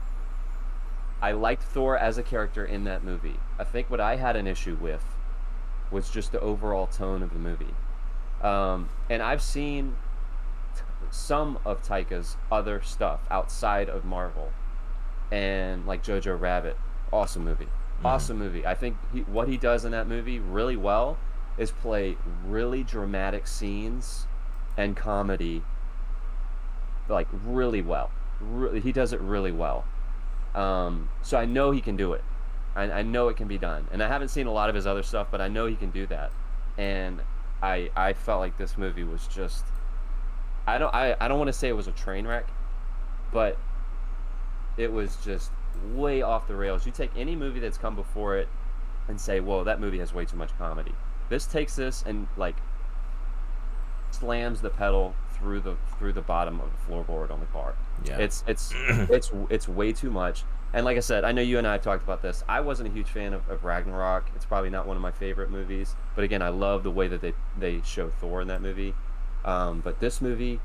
I 1.22 1.32
liked 1.32 1.63
Thor 1.63 1.98
as 1.98 2.17
a 2.17 2.24
character 2.24 2.65
in 2.65 2.84
that 2.84 3.03
movie. 3.03 3.39
I 3.58 3.63
think 3.63 3.89
what 3.89 4.00
I 4.00 4.17
had 4.17 4.36
an 4.36 4.48
issue 4.48 4.77
with 4.79 5.03
was 5.91 6.10
just 6.10 6.32
the 6.32 6.39
overall 6.39 6.88
tone 6.88 7.24
of 7.24 7.32
the 7.32 7.39
movie. 7.39 7.74
Um, 8.45 8.89
and 9.09 9.21
I've 9.21 9.41
seen 9.41 9.95
t- 10.75 10.81
some 11.11 11.57
of 11.65 11.81
Taika's 11.81 12.37
other 12.51 12.81
stuff 12.81 13.21
outside 13.31 13.89
of 13.89 14.05
Marvel, 14.05 14.51
and 15.31 15.85
like 15.85 16.03
Jojo 16.03 16.39
Rabbit, 16.39 16.77
awesome 17.11 17.43
movie, 17.43 17.65
mm. 17.65 18.05
awesome 18.05 18.37
movie. 18.37 18.65
I 18.65 18.75
think 18.75 18.97
he, 19.13 19.21
what 19.21 19.47
he 19.47 19.57
does 19.57 19.85
in 19.85 19.91
that 19.91 20.07
movie 20.07 20.39
really 20.39 20.77
well 20.77 21.17
is 21.57 21.71
play 21.71 22.17
really 22.45 22.83
dramatic 22.83 23.47
scenes 23.47 24.27
and 24.77 24.95
comedy 24.97 25.63
like 27.07 27.27
really 27.45 27.81
well 27.81 28.11
re- 28.39 28.79
he 28.79 28.91
does 28.91 29.13
it 29.13 29.21
really 29.21 29.51
well. 29.51 29.85
Um, 30.53 31.09
so 31.21 31.37
I 31.37 31.45
know 31.45 31.71
he 31.71 31.81
can 31.81 31.95
do 31.95 32.13
it. 32.13 32.23
I, 32.75 32.83
I 32.83 33.01
know 33.01 33.27
it 33.29 33.37
can 33.37 33.47
be 33.47 33.57
done. 33.57 33.87
And 33.91 34.01
I 34.01 34.07
haven't 34.07 34.29
seen 34.29 34.47
a 34.47 34.51
lot 34.51 34.69
of 34.69 34.75
his 34.75 34.87
other 34.87 35.03
stuff, 35.03 35.27
but 35.31 35.41
I 35.41 35.47
know 35.47 35.65
he 35.65 35.75
can 35.75 35.91
do 35.91 36.07
that. 36.07 36.31
And 36.77 37.21
I 37.62 37.89
I 37.95 38.13
felt 38.13 38.39
like 38.39 38.57
this 38.57 38.77
movie 38.77 39.03
was 39.03 39.27
just 39.27 39.65
I 40.67 40.77
don't 40.77 40.93
I, 40.93 41.15
I 41.19 41.27
don't 41.27 41.38
want 41.38 41.50
to 41.50 41.53
say 41.53 41.67
it 41.67 41.75
was 41.75 41.88
a 41.88 41.91
train 41.91 42.25
wreck, 42.27 42.47
but 43.31 43.57
it 44.77 44.91
was 44.91 45.15
just 45.24 45.51
way 45.93 46.21
off 46.21 46.47
the 46.47 46.55
rails. 46.55 46.85
You 46.85 46.91
take 46.91 47.12
any 47.15 47.35
movie 47.35 47.59
that's 47.59 47.77
come 47.77 47.95
before 47.95 48.38
it 48.38 48.47
and 49.07 49.19
say, 49.19 49.39
"Whoa, 49.39 49.63
that 49.63 49.79
movie 49.79 50.00
has 50.00 50.13
way 50.13 50.25
too 50.25 50.38
much 50.38 50.57
comedy." 50.57 50.93
This 51.29 51.45
takes 51.45 51.75
this 51.75 52.03
and 52.05 52.27
like 52.38 52.55
slams 54.12 54.62
the 54.62 54.69
pedal 54.69 55.15
through 55.33 55.59
the 55.62 55.75
through 55.97 56.13
the 56.13 56.21
bottom 56.21 56.59
of 56.62 56.69
the 56.71 56.91
floorboard 56.91 57.31
on 57.31 57.39
the 57.39 57.45
car. 57.47 57.75
Yeah. 58.03 58.17
It's 58.17 58.43
it's 58.47 58.74
it's 58.75 59.31
it's 59.50 59.67
way 59.67 59.93
too 59.93 60.09
much. 60.09 60.43
And 60.74 60.84
like 60.86 60.98
I 60.98 61.01
said, 61.01 61.24
I 61.24 61.31
know 61.31 61.41
you 61.41 61.57
and 61.57 61.65
I 61.65 61.74
have 61.74 61.81
talked 61.81 62.03
about 62.03 62.22
this. 62.22 62.43
I 62.50 62.60
wasn't 62.60 62.89
a 62.89 62.91
huge 62.91 63.07
fan 63.07 63.34
of, 63.34 63.48
of 63.50 63.63
Ragnarok. 63.63 64.29
It's 64.36 64.43
probably 64.45 64.69
not 64.69 64.86
one 64.86 64.98
of 64.98 65.01
my 65.01 65.12
favorite 65.12 65.50
movies. 65.50 65.95
But 66.15 66.24
again, 66.25 66.41
I 66.41 66.50
love 66.50 66.84
the 66.84 66.91
way 66.91 67.07
that 67.07 67.22
they, 67.22 67.34
they 67.57 67.81
show 67.86 68.10
Thor 68.10 68.41
in 68.41 68.48
that 68.50 68.62
movie. 68.62 68.93
Um, 69.45 69.79
but 69.79 70.00
this 70.01 70.22
movie, 70.22 70.60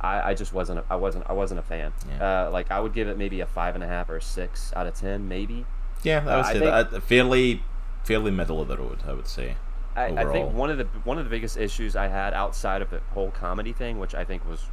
I, 0.00 0.30
I 0.30 0.34
just 0.34 0.54
wasn't 0.54 0.78
a, 0.78 0.84
I 0.88 0.96
wasn't 0.96 1.26
I 1.28 1.32
wasn't 1.34 1.60
a 1.60 1.62
fan. 1.62 1.92
Yeah. 2.08 2.46
Uh, 2.46 2.50
like 2.50 2.70
I 2.70 2.80
would 2.80 2.94
give 2.94 3.06
it 3.08 3.18
maybe 3.18 3.40
a 3.40 3.46
five 3.46 3.74
and 3.74 3.84
a 3.84 3.86
half 3.86 4.08
or 4.08 4.16
a 4.16 4.22
six 4.22 4.72
out 4.74 4.86
of 4.86 4.94
ten, 4.94 5.28
maybe. 5.28 5.66
Yeah, 6.02 6.18
I 6.26 6.30
Uh, 6.32 6.36
would 6.36 6.44
I 6.46 6.52
say 6.54 6.58
think- 6.60 6.90
that 6.90 7.02
fairly, 7.02 7.62
fairly 8.04 8.30
middle 8.30 8.62
of 8.62 8.68
the 8.68 8.78
road. 8.78 9.00
I 9.06 9.12
would 9.12 9.26
say. 9.26 9.56
I, 9.96 10.04
I 10.06 10.24
think 10.32 10.54
one 10.54 10.70
of 10.70 10.78
the 10.78 10.84
one 11.04 11.18
of 11.18 11.24
the 11.24 11.30
biggest 11.30 11.58
issues 11.58 11.96
I 11.96 12.06
had 12.06 12.32
outside 12.32 12.80
of 12.80 12.90
the 12.90 13.00
whole 13.12 13.30
comedy 13.32 13.72
thing, 13.74 13.98
which 13.98 14.14
I 14.14 14.24
think 14.24 14.48
was- 14.48 14.64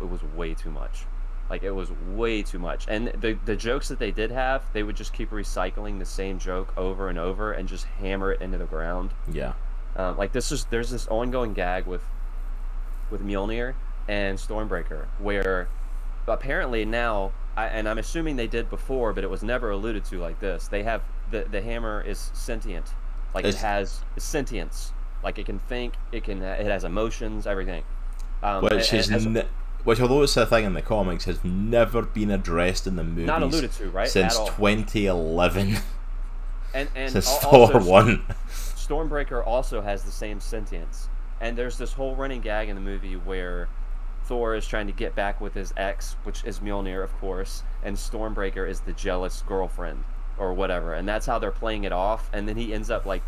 it 0.00 0.08
was 0.08 0.22
way 0.36 0.54
too 0.54 0.70
much, 0.70 1.06
like 1.50 1.62
it 1.64 1.72
was 1.72 1.90
way 2.14 2.42
too 2.42 2.58
much. 2.58 2.86
And 2.88 3.08
the 3.08 3.36
the 3.44 3.56
jokes 3.56 3.88
that 3.88 3.98
they 3.98 4.10
did 4.12 4.30
have, 4.30 4.62
they 4.72 4.82
would 4.82 4.96
just 4.96 5.12
keep 5.12 5.30
recycling 5.30 5.98
the 5.98 6.06
same 6.06 6.38
joke 6.38 6.72
over 6.76 7.08
and 7.08 7.18
over 7.18 7.52
and 7.52 7.68
just 7.68 7.84
hammer 7.84 8.32
it 8.32 8.40
into 8.40 8.56
the 8.56 8.64
ground. 8.66 9.10
Yeah. 9.30 9.54
Um, 9.96 10.16
like 10.16 10.32
this 10.32 10.52
is 10.52 10.64
there's 10.66 10.90
this 10.90 11.08
ongoing 11.08 11.52
gag 11.52 11.86
with 11.86 12.02
with 13.10 13.22
Mjolnir 13.22 13.74
and 14.08 14.38
Stormbreaker 14.38 15.06
where 15.18 15.68
apparently 16.28 16.84
now 16.84 17.32
I, 17.56 17.66
and 17.66 17.88
I'm 17.88 17.98
assuming 17.98 18.36
they 18.36 18.46
did 18.46 18.70
before, 18.70 19.12
but 19.12 19.24
it 19.24 19.30
was 19.30 19.42
never 19.42 19.70
alluded 19.70 20.04
to 20.06 20.18
like 20.20 20.38
this. 20.38 20.68
They 20.68 20.84
have 20.84 21.02
the 21.32 21.44
the 21.50 21.60
hammer 21.60 22.00
is 22.00 22.30
sentient, 22.32 22.86
like 23.34 23.44
It's- 23.44 23.60
it 23.62 23.66
has 23.66 24.00
sentience, 24.18 24.92
like 25.24 25.38
it 25.40 25.46
can 25.46 25.58
think, 25.58 25.94
it 26.12 26.22
can 26.22 26.40
it 26.42 26.66
has 26.66 26.84
emotions, 26.84 27.46
everything. 27.48 27.82
Um, 28.42 28.62
Which 28.62 28.92
a- 28.92 28.96
is, 28.96 29.26
ne- 29.26 29.44
which 29.84 30.00
although 30.00 30.22
it's 30.22 30.36
a 30.36 30.46
thing 30.46 30.64
in 30.64 30.72
the 30.74 30.82
comics, 30.82 31.24
has 31.24 31.42
never 31.44 32.02
been 32.02 32.30
addressed 32.30 32.86
in 32.86 32.96
the 32.96 33.04
movies 33.04 33.26
not 33.26 33.42
alluded 33.42 33.72
to, 33.72 33.90
right? 33.90 34.08
since 34.08 34.34
At 34.34 34.40
all. 34.40 34.46
2011, 34.48 35.76
and 36.74 36.88
and 36.94 37.12
since 37.12 37.28
al- 37.28 37.68
Thor 37.68 37.80
one. 37.80 38.24
Stormbreaker 38.50 39.46
also 39.46 39.80
has 39.80 40.02
the 40.02 40.10
same 40.10 40.40
sentience. 40.40 41.08
And 41.40 41.56
there's 41.56 41.78
this 41.78 41.92
whole 41.92 42.16
running 42.16 42.40
gag 42.40 42.68
in 42.68 42.74
the 42.74 42.82
movie 42.82 43.14
where 43.14 43.68
Thor 44.24 44.54
is 44.54 44.66
trying 44.66 44.86
to 44.88 44.92
get 44.92 45.14
back 45.14 45.40
with 45.40 45.54
his 45.54 45.72
ex, 45.76 46.16
which 46.24 46.44
is 46.44 46.58
Mjolnir, 46.60 47.02
of 47.02 47.12
course, 47.18 47.62
and 47.82 47.96
Stormbreaker 47.96 48.68
is 48.68 48.80
the 48.80 48.92
jealous 48.92 49.42
girlfriend 49.46 50.04
or 50.38 50.52
whatever. 50.52 50.94
And 50.94 51.08
that's 51.08 51.24
how 51.26 51.38
they're 51.38 51.50
playing 51.50 51.84
it 51.84 51.92
off. 51.92 52.28
And 52.32 52.48
then 52.48 52.56
he 52.56 52.74
ends 52.74 52.90
up, 52.90 53.06
like, 53.06 53.22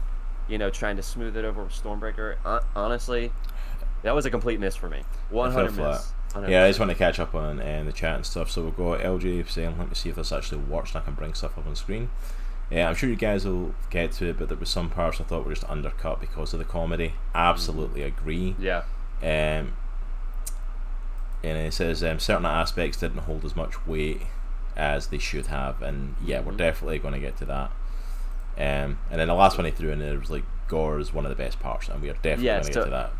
you 0.48 0.58
know, 0.58 0.68
trying 0.68 0.96
to 0.96 1.02
smooth 1.02 1.36
it 1.36 1.44
over 1.44 1.62
with 1.64 1.72
Stormbreaker. 1.72 2.36
Hon- 2.44 2.64
honestly, 2.76 3.32
that 4.02 4.14
was 4.14 4.26
a 4.26 4.30
complete 4.30 4.60
miss 4.60 4.76
for 4.76 4.90
me. 4.90 5.02
100 5.30 5.72
flat. 5.72 5.92
miss. 5.92 6.12
100 6.34 6.50
Yeah, 6.52 6.64
I 6.64 6.68
just 6.68 6.78
want 6.80 6.90
to 6.90 6.96
catch 6.96 7.18
up 7.20 7.34
on 7.34 7.60
uh, 7.60 7.82
the 7.84 7.92
chat 7.92 8.16
and 8.16 8.26
stuff. 8.26 8.50
So 8.50 8.62
we'll 8.62 8.70
go 8.72 8.96
LG 8.98 9.48
saying, 9.48 9.78
let 9.78 9.88
me 9.88 9.94
see 9.94 10.08
if 10.10 10.16
this 10.16 10.32
actually 10.32 10.62
works 10.62 10.94
and 10.94 11.02
I 11.02 11.04
can 11.04 11.14
bring 11.14 11.34
stuff 11.34 11.56
up 11.58 11.66
on 11.66 11.76
screen. 11.76 12.10
Yeah, 12.70 12.88
I'm 12.88 12.94
sure 12.94 13.08
you 13.10 13.16
guys 13.16 13.44
will 13.44 13.74
get 13.90 14.12
to 14.12 14.30
it, 14.30 14.38
but 14.38 14.48
there 14.48 14.56
was 14.56 14.70
some 14.70 14.88
parts 14.88 15.20
I 15.20 15.24
thought 15.24 15.44
were 15.44 15.52
just 15.52 15.68
undercut 15.68 16.20
because 16.20 16.52
of 16.54 16.58
the 16.58 16.64
comedy. 16.64 17.14
Absolutely 17.34 18.02
agree. 18.02 18.56
Yeah. 18.58 18.82
Um, 19.22 19.74
and 21.44 21.58
it 21.58 21.74
says 21.74 22.02
um, 22.04 22.18
certain 22.18 22.46
aspects 22.46 22.98
didn't 22.98 23.18
hold 23.18 23.44
as 23.44 23.54
much 23.56 23.86
weight 23.86 24.22
as 24.76 25.08
they 25.08 25.18
should 25.18 25.48
have, 25.48 25.82
and 25.82 26.14
yeah, 26.24 26.40
we're 26.40 26.52
Mhm. 26.52 26.56
definitely 26.58 26.98
going 26.98 27.14
to 27.14 27.20
get 27.20 27.36
to 27.38 27.44
that. 27.46 27.70
Um, 28.56 28.98
and 29.10 29.18
then 29.20 29.28
the 29.28 29.34
last 29.34 29.58
one 29.58 29.64
he 29.64 29.70
threw 29.70 29.90
in 29.90 29.98
there 29.98 30.18
was 30.18 30.30
like 30.30 30.44
Gorr 30.68 30.98
is 30.98 31.12
one 31.12 31.26
of 31.26 31.30
the 31.30 31.36
best 31.36 31.60
parts, 31.60 31.88
and 31.88 32.00
we 32.00 32.08
are 32.08 32.14
definitely 32.14 32.46
Yeah, 32.46 32.60
going 32.60 32.64
to 32.64 32.72
get 32.72 32.84
to 32.84 32.90
that. 32.90 33.12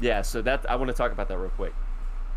Yeah, 0.00 0.22
so 0.22 0.42
that 0.42 0.68
I 0.70 0.76
want 0.76 0.88
to 0.88 0.94
talk 0.94 1.10
about 1.12 1.28
that 1.28 1.38
real 1.38 1.50
quick 1.50 1.74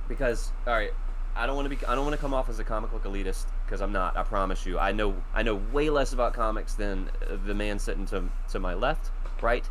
because 0.08 0.52
all 0.68 0.74
right, 0.74 0.92
I 1.36 1.46
don't 1.46 1.56
want 1.56 1.70
to 1.70 1.76
be 1.76 1.86
I 1.86 1.96
don't 1.96 2.06
want 2.06 2.16
to 2.16 2.22
come 2.22 2.34
off 2.34 2.50
as 2.50 2.60
a 2.60 2.64
comic 2.64 2.92
book 2.92 3.04
elitist 3.04 3.46
because 3.66 3.82
I'm 3.82 3.92
not. 3.92 4.16
I 4.18 4.24
promise 4.24 4.66
you. 4.66 4.80
I 4.80 4.92
know 4.92 5.16
I 5.34 5.44
know 5.44 5.56
way 5.72 5.90
less 5.90 6.14
about 6.14 6.34
comics 6.34 6.74
than 6.74 7.10
uh, 7.30 7.38
the 7.46 7.54
man 7.54 7.80
sitting 7.80 8.06
to 8.08 8.24
to 8.52 8.60
my 8.60 8.74
left, 8.74 9.12
right, 9.42 9.68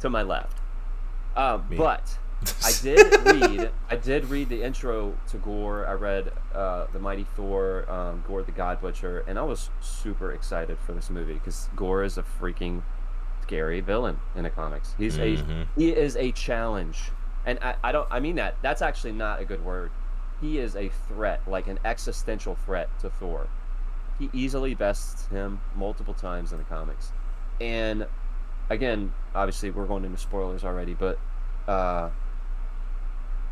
to 0.00 0.10
my 0.10 0.22
left. 0.22 0.58
Um, 1.36 1.64
but 1.76 2.18
I 2.64 2.72
did 2.82 3.26
read 3.26 3.70
I 3.90 3.96
did 3.96 4.26
read 4.26 4.48
the 4.48 4.62
intro 4.62 5.16
to 5.28 5.36
Gorr. 5.38 5.86
I 5.86 5.92
read 5.92 6.32
uh, 6.54 6.86
the 6.92 6.98
Mighty 6.98 7.26
Thor, 7.36 7.90
um, 7.90 8.24
Gorr 8.26 8.42
the 8.42 8.52
God 8.52 8.80
Butcher, 8.80 9.24
and 9.28 9.38
I 9.38 9.42
was 9.42 9.70
super 9.80 10.32
excited 10.32 10.78
for 10.78 10.92
this 10.92 11.10
movie 11.10 11.34
because 11.34 11.68
Gorr 11.76 12.02
is 12.02 12.16
a 12.18 12.22
freaking 12.22 12.82
scary 13.42 13.80
villain 13.80 14.20
in 14.36 14.44
the 14.44 14.50
comics. 14.50 14.94
He's 14.96 15.18
a 15.18 15.36
Mhm. 15.36 15.66
he 15.76 15.90
is 15.90 16.16
a 16.16 16.30
challenge, 16.32 17.10
and 17.46 17.58
I, 17.62 17.74
I 17.82 17.92
don't 17.92 18.08
I 18.10 18.20
mean 18.20 18.36
that 18.36 18.56
that's 18.62 18.82
actually 18.82 19.12
not 19.12 19.40
a 19.40 19.44
good 19.44 19.64
word. 19.64 19.90
He 20.40 20.58
is 20.58 20.74
a 20.76 20.90
threat, 21.08 21.40
like 21.46 21.66
an 21.66 21.78
existential 21.84 22.54
threat 22.54 22.88
to 23.00 23.10
Thor. 23.10 23.46
He 24.18 24.30
easily 24.32 24.74
bests 24.74 25.26
him 25.28 25.60
multiple 25.76 26.14
times 26.14 26.52
in 26.52 26.58
the 26.58 26.64
comics, 26.64 27.12
and 27.60 28.06
again, 28.68 29.12
obviously 29.34 29.70
we're 29.70 29.86
going 29.86 30.04
into 30.04 30.18
spoilers 30.18 30.64
already, 30.64 30.94
but 30.94 31.18
uh, 31.66 32.10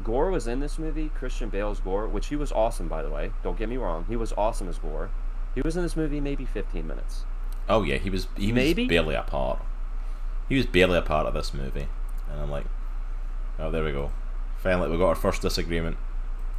Gorr 0.04 0.30
was 0.30 0.46
in 0.46 0.60
this 0.60 0.78
movie. 0.78 1.10
Christian 1.14 1.48
Bale's 1.48 1.80
Gorr, 1.80 2.06
which 2.06 2.28
he 2.28 2.36
was 2.36 2.52
awesome 2.52 2.88
by 2.88 3.02
the 3.02 3.10
way. 3.10 3.32
Don't 3.42 3.58
get 3.58 3.68
me 3.68 3.76
wrong, 3.76 4.04
he 4.08 4.16
was 4.16 4.32
awesome 4.36 4.68
as 4.68 4.78
Gorr. 4.78 5.10
He 5.54 5.62
was 5.62 5.76
in 5.76 5.82
this 5.82 5.96
movie 5.96 6.20
maybe 6.20 6.44
15 6.44 6.86
minutes. 6.86 7.24
Oh 7.68 7.82
yeah, 7.82 7.96
he 7.96 8.10
was 8.10 8.28
he 8.36 8.52
Maybe? 8.52 8.84
was 8.84 8.88
barely 8.88 9.14
a 9.14 9.22
part. 9.22 9.60
He 10.48 10.56
was 10.56 10.66
barely 10.66 10.96
a 10.98 11.02
part 11.02 11.26
of 11.26 11.34
this 11.34 11.52
movie, 11.52 11.88
and 12.30 12.40
I'm 12.40 12.50
like, 12.50 12.64
oh 13.58 13.70
there 13.70 13.84
we 13.84 13.92
go. 13.92 14.10
Finally, 14.62 14.90
we 14.90 14.98
got 14.98 15.08
our 15.08 15.14
first 15.14 15.42
disagreement. 15.42 15.96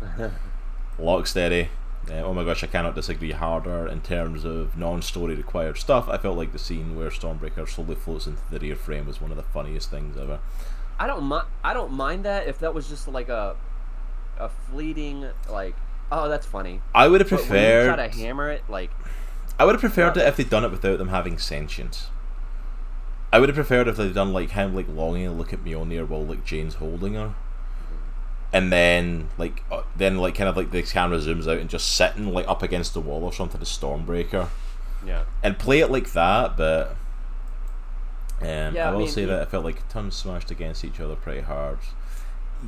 Lock 0.99 1.27
steady. 1.27 1.69
Uh, 2.09 2.13
oh 2.21 2.33
my 2.33 2.43
gosh, 2.43 2.63
I 2.63 2.67
cannot 2.67 2.95
disagree 2.95 3.31
harder 3.31 3.87
in 3.87 4.01
terms 4.01 4.45
of 4.45 4.77
non-story 4.77 5.35
required 5.35 5.77
stuff. 5.77 6.07
I 6.07 6.17
felt 6.17 6.37
like 6.37 6.53
the 6.53 6.59
scene 6.59 6.95
where 6.97 7.09
Stormbreaker 7.09 7.67
slowly 7.67 7.95
floats 7.95 8.25
into 8.25 8.41
the 8.49 8.57
rear 8.59 8.75
frame 8.75 9.05
was 9.05 9.21
one 9.21 9.31
of 9.31 9.37
the 9.37 9.43
funniest 9.43 9.91
things 9.91 10.17
ever. 10.17 10.39
I 10.97 11.07
don't 11.07 11.23
mind. 11.23 11.47
I 11.63 11.73
don't 11.73 11.91
mind 11.93 12.25
that 12.25 12.47
if 12.47 12.59
that 12.59 12.73
was 12.73 12.87
just 12.89 13.07
like 13.07 13.29
a 13.29 13.55
a 14.37 14.49
fleeting 14.49 15.27
like. 15.49 15.75
Oh, 16.11 16.27
that's 16.27 16.47
funny. 16.47 16.81
I 16.95 17.07
would 17.07 17.21
have 17.21 17.29
But 17.29 17.41
when 17.41 17.45
you 17.45 17.51
preferred. 17.51 17.95
try 17.95 18.07
to 18.07 18.15
hammer 18.17 18.49
it, 18.49 18.63
like 18.69 18.89
I 19.59 19.65
would 19.65 19.75
have 19.75 19.81
preferred 19.81 20.17
it 20.17 20.27
if 20.27 20.37
they'd 20.37 20.49
done 20.49 20.63
it 20.65 20.71
without 20.71 20.97
them 20.97 21.09
having 21.09 21.37
sentience. 21.37 22.07
I 23.31 23.39
would 23.39 23.49
have 23.49 23.55
preferred 23.55 23.87
if 23.87 23.97
they'd 23.97 24.13
done 24.13 24.33
like 24.33 24.51
him 24.51 24.75
like 24.75 24.87
longing 24.89 25.25
to 25.25 25.31
look 25.31 25.53
at 25.53 25.63
Mjolnir 25.63 26.07
while 26.07 26.25
like 26.25 26.43
Jane's 26.45 26.75
holding 26.75 27.13
her, 27.13 27.33
and 28.51 28.71
then 28.71 29.29
like 29.37 29.63
uh, 29.71 29.83
then 29.95 30.17
like 30.17 30.35
kind 30.35 30.49
of 30.49 30.57
like 30.57 30.71
the 30.71 30.81
camera 30.83 31.19
zooms 31.19 31.47
out 31.47 31.59
and 31.59 31.69
just 31.69 31.95
sitting 31.95 32.33
like 32.33 32.47
up 32.47 32.63
against 32.63 32.93
the 32.93 33.01
wall 33.01 33.23
or 33.23 33.31
something 33.33 33.61
as 33.61 33.67
Stormbreaker, 33.69 34.49
yeah, 35.05 35.25
and 35.43 35.59
play 35.59 35.79
it 35.79 35.91
like 35.91 36.11
that. 36.13 36.57
But 36.57 36.95
um, 38.41 38.73
Yeah, 38.75 38.85
I 38.85 38.89
I 38.89 38.91
will 38.91 38.99
mean, 39.01 39.09
say 39.09 39.21
he- 39.21 39.27
that 39.27 39.41
I 39.41 39.45
felt 39.45 39.63
like 39.65 39.87
tons 39.89 40.15
smashed 40.15 40.49
against 40.51 40.83
each 40.83 40.99
other 40.99 41.15
pretty 41.15 41.41
hard. 41.41 41.77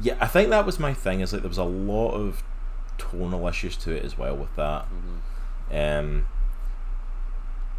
Yeah, 0.02 0.16
I 0.22 0.28
think 0.28 0.50
that 0.50 0.66
was 0.66 0.80
my 0.80 0.94
thing. 0.94 1.22
Is 1.22 1.34
like 1.34 1.42
there 1.42 1.50
was 1.50 1.58
a 1.58 1.64
lot 1.64 2.12
of 2.12 2.44
tonal 2.98 3.48
issues 3.48 3.76
to 3.78 3.92
it 3.92 4.06
as 4.06 4.18
well 4.18 4.36
with 4.38 4.56
that. 4.58 4.86
Mm-hmm. 4.86 5.76
Um, 5.76 6.28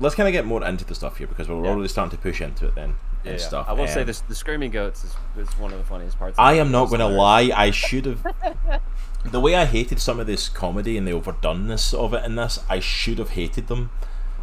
let's 0.03 0.15
kind 0.15 0.29
of 0.29 0.33
get 0.33 0.45
more 0.45 0.65
into 0.65 0.85
the 0.85 0.95
stuff 0.95 1.17
here 1.17 1.27
because 1.27 1.49
we're 1.49 1.63
Yeah. 1.65 1.71
already 1.71 1.89
starting 1.89 2.17
to 2.17 2.23
push 2.23 2.41
into 2.41 2.67
it 2.67 2.75
then 2.75 2.97
yeah, 3.25 3.31
and 3.33 3.41
yeah. 3.41 3.47
stuff. 3.47 3.67
I 3.69 3.73
will 3.73 3.87
say 3.87 4.01
Um, 4.01 4.07
this: 4.07 4.21
the 4.21 4.35
screaming 4.35 4.71
goats 4.71 5.05
is, 5.05 5.15
is 5.39 5.49
one 5.59 5.73
of 5.73 5.79
the 5.79 5.85
funniest 5.85 6.19
parts. 6.19 6.39
I 6.39 6.55
am 6.55 6.71
not 6.71 6.87
going 6.89 7.01
to 7.01 7.07
lie. 7.07 7.51
I 7.55 7.71
should 7.71 8.07
have. 8.07 8.27
the 9.25 9.41
way 9.41 9.55
I 9.55 9.65
hated 9.65 10.01
some 10.01 10.19
of 10.21 10.27
this 10.27 10.49
comedy 10.49 10.99
and 10.99 11.07
the 11.07 11.13
overdoneness 11.13 11.95
of 11.95 12.13
it 12.15 12.25
in 12.25 12.35
this, 12.37 12.59
I 12.69 12.81
should 12.81 13.19
have 13.19 13.31
hated 13.31 13.69
them. 13.69 13.91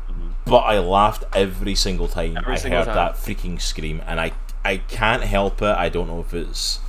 Mhm. 0.09 0.31
But 0.45 0.59
I 0.59 0.79
laughed 0.79 1.25
every 1.33 1.75
single 1.75 2.07
time 2.07 2.37
Every 2.37 2.53
I 2.53 2.57
single 2.57 2.79
heard 2.79 2.85
time. 2.87 2.95
that 2.95 3.15
freaking 3.15 3.59
scream, 3.61 4.01
and 4.07 4.19
I 4.19 4.31
I 4.65 4.77
can't 4.77 5.23
help 5.23 5.61
it. 5.61 5.75
I 5.77 5.89
don't 5.89 6.07
know 6.07 6.19
if 6.21 6.33
it's 6.33 6.79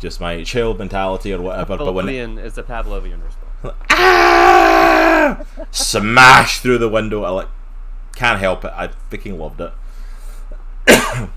just 0.00 0.20
my 0.20 0.42
child 0.44 0.78
mentality 0.78 1.32
or 1.32 1.40
whatever. 1.40 1.76
But 1.76 1.92
when 1.92 2.08
it, 2.08 2.38
is 2.44 2.54
the 2.54 2.62
Pavlovian 2.62 3.20
response. 3.24 3.76
ah! 3.90 5.38
smash 5.70 6.58
through 6.60 6.78
the 6.78 6.88
window. 6.88 7.22
I 7.24 7.30
like 7.30 7.48
can't 8.14 8.38
help 8.38 8.64
it. 8.64 8.72
I 8.74 8.88
freaking 9.10 9.38
loved 9.38 9.60
it. 9.60 9.72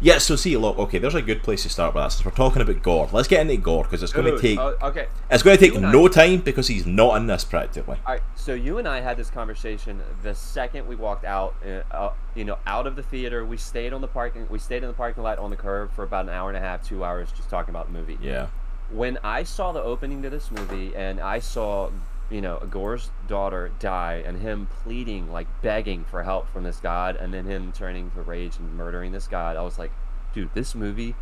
yeah. 0.00 0.18
So 0.18 0.36
see, 0.36 0.56
look. 0.56 0.78
Okay, 0.78 0.98
there's 0.98 1.14
a 1.14 1.22
good 1.22 1.42
place 1.42 1.62
to 1.62 1.68
start 1.68 1.94
with 1.94 2.02
that. 2.02 2.08
Since 2.12 2.24
we're 2.24 2.30
talking 2.32 2.62
about 2.62 2.82
Gorr, 2.82 3.08
let's 3.12 3.28
get 3.28 3.40
into 3.40 3.56
Gorr 3.56 3.84
because 3.84 4.02
it's 4.02 4.12
going 4.12 4.34
to 4.34 4.40
take 4.40 4.58
oh, 4.58 4.76
okay. 4.82 5.08
it's 5.30 5.42
going 5.42 5.56
to 5.56 5.64
take 5.64 5.76
I- 5.76 5.92
no 5.92 6.08
time 6.08 6.40
because 6.40 6.68
he's 6.68 6.86
not 6.86 7.16
in 7.16 7.26
this 7.26 7.44
practically. 7.44 7.98
All 8.06 8.14
right, 8.14 8.22
so 8.34 8.54
you 8.54 8.78
and 8.78 8.88
I 8.88 9.00
had 9.00 9.16
this 9.16 9.30
conversation 9.30 10.02
the 10.22 10.34
second 10.34 10.88
we 10.88 10.96
walked 10.96 11.24
out, 11.24 11.54
uh, 11.64 11.94
uh, 11.94 12.12
you 12.34 12.44
know, 12.44 12.58
out 12.66 12.86
of 12.86 12.96
the 12.96 13.02
theater. 13.02 13.44
We 13.44 13.56
stayed 13.56 13.92
on 13.92 14.00
the 14.00 14.08
parking. 14.08 14.46
We 14.48 14.58
stayed 14.58 14.82
in 14.82 14.88
the 14.88 14.94
parking 14.94 15.22
lot 15.22 15.38
on 15.38 15.50
the 15.50 15.56
curb 15.56 15.92
for 15.92 16.02
about 16.02 16.24
an 16.24 16.30
hour 16.30 16.48
and 16.48 16.56
a 16.56 16.60
half, 16.60 16.82
two 16.82 17.04
hours, 17.04 17.30
just 17.32 17.50
talking 17.50 17.70
about 17.70 17.86
the 17.86 17.92
movie. 17.92 18.18
Yeah. 18.20 18.48
When 18.90 19.18
I 19.22 19.44
saw 19.44 19.70
the 19.70 19.82
opening 19.82 20.22
to 20.22 20.30
this 20.30 20.50
movie 20.50 20.96
and 20.96 21.20
I 21.20 21.38
saw, 21.38 21.90
you 22.30 22.40
know, 22.40 22.58
Gorr's 22.70 23.10
daughter 23.26 23.72
die 23.78 24.22
and 24.24 24.40
him 24.40 24.66
pleading, 24.82 25.30
like 25.32 25.48
begging 25.62 26.04
for 26.04 26.22
help 26.22 26.48
from 26.52 26.64
this 26.64 26.78
god, 26.78 27.16
and 27.16 27.34
then 27.34 27.44
him 27.44 27.72
turning 27.72 28.10
to 28.12 28.22
rage 28.22 28.56
and 28.56 28.74
murdering 28.74 29.12
this 29.12 29.26
god, 29.26 29.56
I 29.56 29.62
was 29.62 29.78
like, 29.78 29.92
dude, 30.32 30.54
this 30.54 30.74
movie 30.74 31.14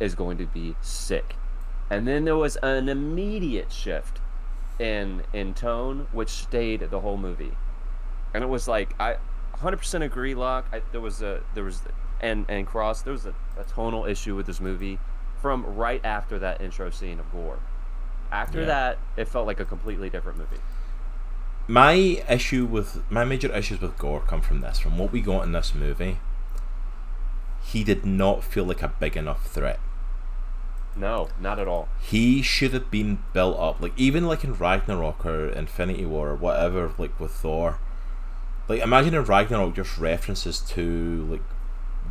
is 0.00 0.14
going 0.14 0.38
to 0.38 0.46
be 0.46 0.76
sick. 0.80 1.36
And 1.90 2.06
then 2.06 2.24
there 2.24 2.36
was 2.36 2.56
an 2.62 2.88
immediate 2.88 3.72
shift 3.72 4.20
in 4.78 5.22
in 5.32 5.54
tone, 5.54 6.08
which 6.12 6.30
stayed 6.30 6.80
the 6.90 7.00
whole 7.00 7.18
movie. 7.18 7.56
And 8.32 8.42
it 8.42 8.46
was 8.46 8.66
like 8.66 8.94
I 8.98 9.16
100% 9.56 10.02
agree, 10.02 10.34
Locke. 10.34 10.66
I, 10.72 10.82
there 10.92 11.00
was 11.00 11.22
a 11.22 11.42
there 11.54 11.64
was 11.64 11.82
and 12.20 12.46
and 12.48 12.66
Cross. 12.66 13.02
There 13.02 13.12
was 13.12 13.26
a, 13.26 13.34
a 13.58 13.64
tonal 13.64 14.06
issue 14.06 14.34
with 14.36 14.46
this 14.46 14.60
movie 14.60 14.98
from 15.40 15.64
right 15.64 16.00
after 16.04 16.38
that 16.38 16.60
intro 16.60 16.90
scene 16.90 17.18
of 17.18 17.30
Gorr. 17.32 17.58
After 18.32 18.60
Yeah. 18.60 18.66
that, 18.66 18.98
it 19.16 19.28
felt 19.28 19.46
like 19.46 19.60
a 19.60 19.64
completely 19.64 20.08
different 20.10 20.38
movie. 20.38 20.60
My 21.68 21.92
issue 22.28 22.64
with 22.64 23.02
my 23.10 23.24
major 23.24 23.54
issues 23.54 23.80
with 23.80 23.96
Gorr 23.98 24.20
come 24.20 24.40
from 24.40 24.62
this. 24.62 24.78
From 24.80 24.98
what 24.98 25.12
we 25.12 25.20
got 25.20 25.44
in 25.44 25.52
this 25.52 25.74
movie, 25.74 26.18
he 27.62 27.84
did 27.84 28.04
not 28.04 28.42
feel 28.42 28.64
like 28.64 28.82
a 28.82 28.88
big 28.88 29.16
enough 29.16 29.46
threat. 29.46 29.78
No, 30.96 31.28
not 31.40 31.58
at 31.58 31.68
all. 31.68 31.88
He 32.00 32.42
should 32.42 32.72
have 32.72 32.90
been 32.90 33.22
built 33.32 33.58
up, 33.58 33.80
like 33.80 33.92
even 33.96 34.26
like 34.26 34.44
in 34.44 34.54
Ragnarok 34.54 35.24
or 35.24 35.48
Infinity 35.48 36.04
War 36.04 36.30
or 36.30 36.34
whatever, 36.34 36.90
like 36.98 37.18
with 37.20 37.30
Thor. 37.30 37.78
Like 38.68 38.80
imagine 38.80 39.14
in 39.14 39.24
Ragnarok 39.24 39.74
just 39.76 39.96
references 39.98 40.58
to 40.60 41.26
like 41.30 41.42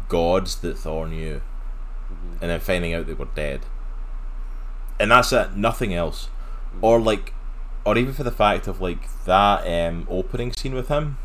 gods 0.07 0.55
that 0.57 0.77
Thor 0.77 1.07
knew, 1.07 1.41
Mhm. 2.11 2.41
and 2.41 2.49
then 2.51 2.59
finding 2.59 2.93
out 2.93 3.07
they 3.07 3.13
were 3.13 3.25
dead. 3.35 3.61
And 5.01 5.11
that's 5.11 5.33
it, 5.33 5.55
nothing 5.55 5.93
else. 5.93 6.29
Or 6.81 6.99
like, 7.01 7.33
or 7.83 7.97
even 7.97 8.13
for 8.13 8.23
the 8.23 8.31
fact 8.31 8.67
of 8.67 8.79
like 8.79 9.09
that 9.25 9.65
um, 9.67 10.07
opening 10.09 10.53
scene 10.53 10.75
with 10.75 10.89
him. 10.89 11.17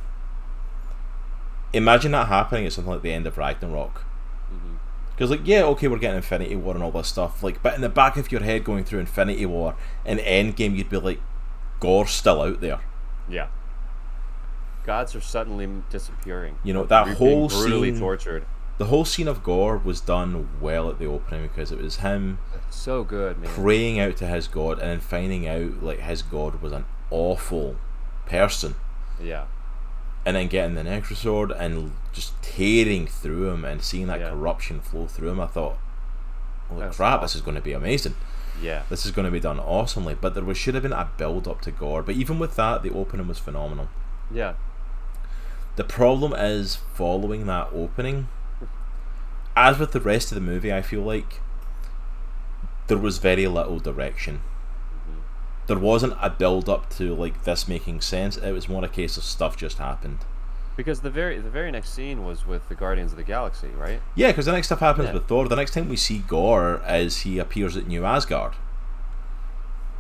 Imagine 1.73 2.13
that 2.13 2.29
happening 2.29 2.65
at 2.65 2.73
something 2.73 2.95
like 2.95 3.03
the 3.03 3.13
end 3.13 3.27
of 3.27 3.37
Ragnarok. 3.37 4.05
Because 5.11 5.31
like 5.31 5.43
yeah, 5.45 5.63
okay, 5.65 5.89
we're 5.89 5.99
getting 5.99 6.17
Infinity 6.17 6.57
War 6.57 6.75
and 6.75 6.83
all 6.83 6.91
this 6.91 7.09
stuff. 7.09 7.43
Like, 7.43 7.63
but 7.63 7.75
in 7.75 7.81
the 7.83 7.89
back 7.89 8.17
of 8.17 8.33
your 8.33 8.43
head, 8.43 8.65
going 8.65 8.85
through 8.85 9.01
Infinity 9.01 9.47
War 9.47 9.75
and 10.05 10.21
Endgame, 10.21 10.77
you'd 10.77 10.89
be 10.89 10.97
like, 10.99 11.21
Gorr's 11.81 12.11
still 12.11 12.41
out 12.43 12.61
there. 12.61 12.81
Yeah. 13.29 13.49
Gods 14.85 15.15
are 15.15 15.21
suddenly 15.21 15.69
disappearing. 15.91 16.59
You 16.63 16.73
know 16.75 16.85
that 16.85 17.07
We're 17.07 17.15
whole 17.15 17.49
brutally 17.49 17.91
scene. 17.93 18.01
tortured. 18.01 18.47
The 18.79 18.87
whole 18.87 19.05
scene 19.05 19.27
of 19.27 19.43
Gorr 19.43 19.79
was 19.79 20.01
done 20.01 20.49
well 20.61 20.89
at 20.91 20.99
the 20.99 21.07
opening 21.07 21.49
because 21.49 21.73
it 21.73 21.79
was 21.81 21.97
him 21.97 22.39
So 22.71 23.05
good, 23.05 23.39
man. 23.39 23.51
praying 23.51 23.99
out 24.01 24.17
to 24.19 24.27
his 24.27 24.49
god 24.49 24.79
and 24.79 24.91
then 24.91 25.01
finding 25.01 25.47
out 25.49 25.83
like 25.83 26.01
his 26.01 26.23
god 26.23 26.61
was 26.63 26.73
an 26.73 26.85
awful 27.11 27.77
person. 28.27 28.75
Yeah. 29.23 29.45
and 30.27 30.35
then 30.37 30.49
getting 30.49 30.75
the 30.75 30.83
Necrosword 30.83 31.57
and 31.59 31.93
just 32.13 32.41
tearing 32.43 33.07
through 33.07 33.49
him 33.51 33.65
and 33.65 33.81
seeing 33.81 34.09
that 34.09 34.19
Yeah. 34.21 34.31
corruption 34.31 34.81
flow 34.81 35.07
through 35.07 35.29
him, 35.31 35.41
I 35.41 35.47
thought, 35.47 35.79
holy 36.69 36.81
That's 36.81 36.97
crap, 36.97 37.21
this 37.23 37.37
is 37.37 37.41
going 37.43 37.55
to 37.55 37.61
be 37.63 37.73
amazing. 37.73 38.15
Yeah. 38.61 38.83
This 38.91 39.07
is 39.07 39.13
going 39.13 39.27
to 39.27 39.31
be 39.31 39.39
done 39.39 39.61
awesomely. 39.61 40.15
But 40.21 40.35
there 40.35 40.43
was, 40.43 40.59
should 40.59 40.75
have 40.75 40.83
been 40.83 40.93
a 40.93 41.09
build 41.17 41.47
up 41.47 41.61
to 41.63 41.71
Gorr. 41.71 42.03
But 42.03 42.17
even 42.17 42.39
with 42.41 42.57
that, 42.57 42.83
the 42.83 42.91
opening 42.91 43.29
was 43.29 43.39
phenomenal. 43.39 43.89
Yeah. 44.31 44.55
The 45.77 45.85
problem 45.85 46.33
is 46.33 46.77
following 46.95 47.47
that 47.47 47.69
opening, 47.73 48.27
as 49.55 49.79
with 49.79 49.93
the 49.93 50.01
rest 50.01 50.33
of 50.33 50.35
the 50.35 50.41
movie, 50.41 50.73
I 50.73 50.83
feel 50.83 51.03
like 51.03 51.41
there 52.89 52.99
was 52.99 53.19
very 53.19 53.47
little 53.47 53.79
direction. 53.79 54.41
Mhm. 55.09 55.21
There 55.67 55.79
wasn't 55.79 56.15
a 56.21 56.31
build 56.31 56.69
up 56.69 56.91
to 56.97 57.15
like 57.15 57.45
this 57.45 57.67
making 57.69 58.01
sense. 58.01 58.37
It 58.37 58.53
was 58.53 58.69
more 58.69 58.85
a 58.85 58.89
case 58.89 59.17
of 59.17 59.25
stuff 59.25 59.57
just 59.57 59.79
happened. 59.79 60.19
Because 60.77 61.01
the 61.01 61.11
very 61.11 61.39
the 61.39 61.49
very 61.51 61.71
next 61.71 61.95
scene 61.95 62.25
was 62.25 62.47
with 62.47 62.69
the 62.69 62.75
Guardians 62.75 63.11
of 63.13 63.17
the 63.17 63.25
Galaxy, 63.25 63.69
right? 63.69 64.01
Yeah, 64.15 64.29
because 64.29 64.45
the 64.47 64.53
next 64.53 64.67
stuff 64.69 64.81
happens 64.81 65.09
Yeah. 65.09 65.15
with 65.15 65.27
Thor. 65.27 65.49
The 65.49 65.57
next 65.57 65.73
time 65.73 65.89
we 65.89 65.97
see 65.97 66.19
Gorr 66.19 66.83
is 66.89 67.19
he 67.23 67.39
appears 67.39 67.77
at 67.77 67.87
New 67.87 68.05
Asgard. 68.05 68.53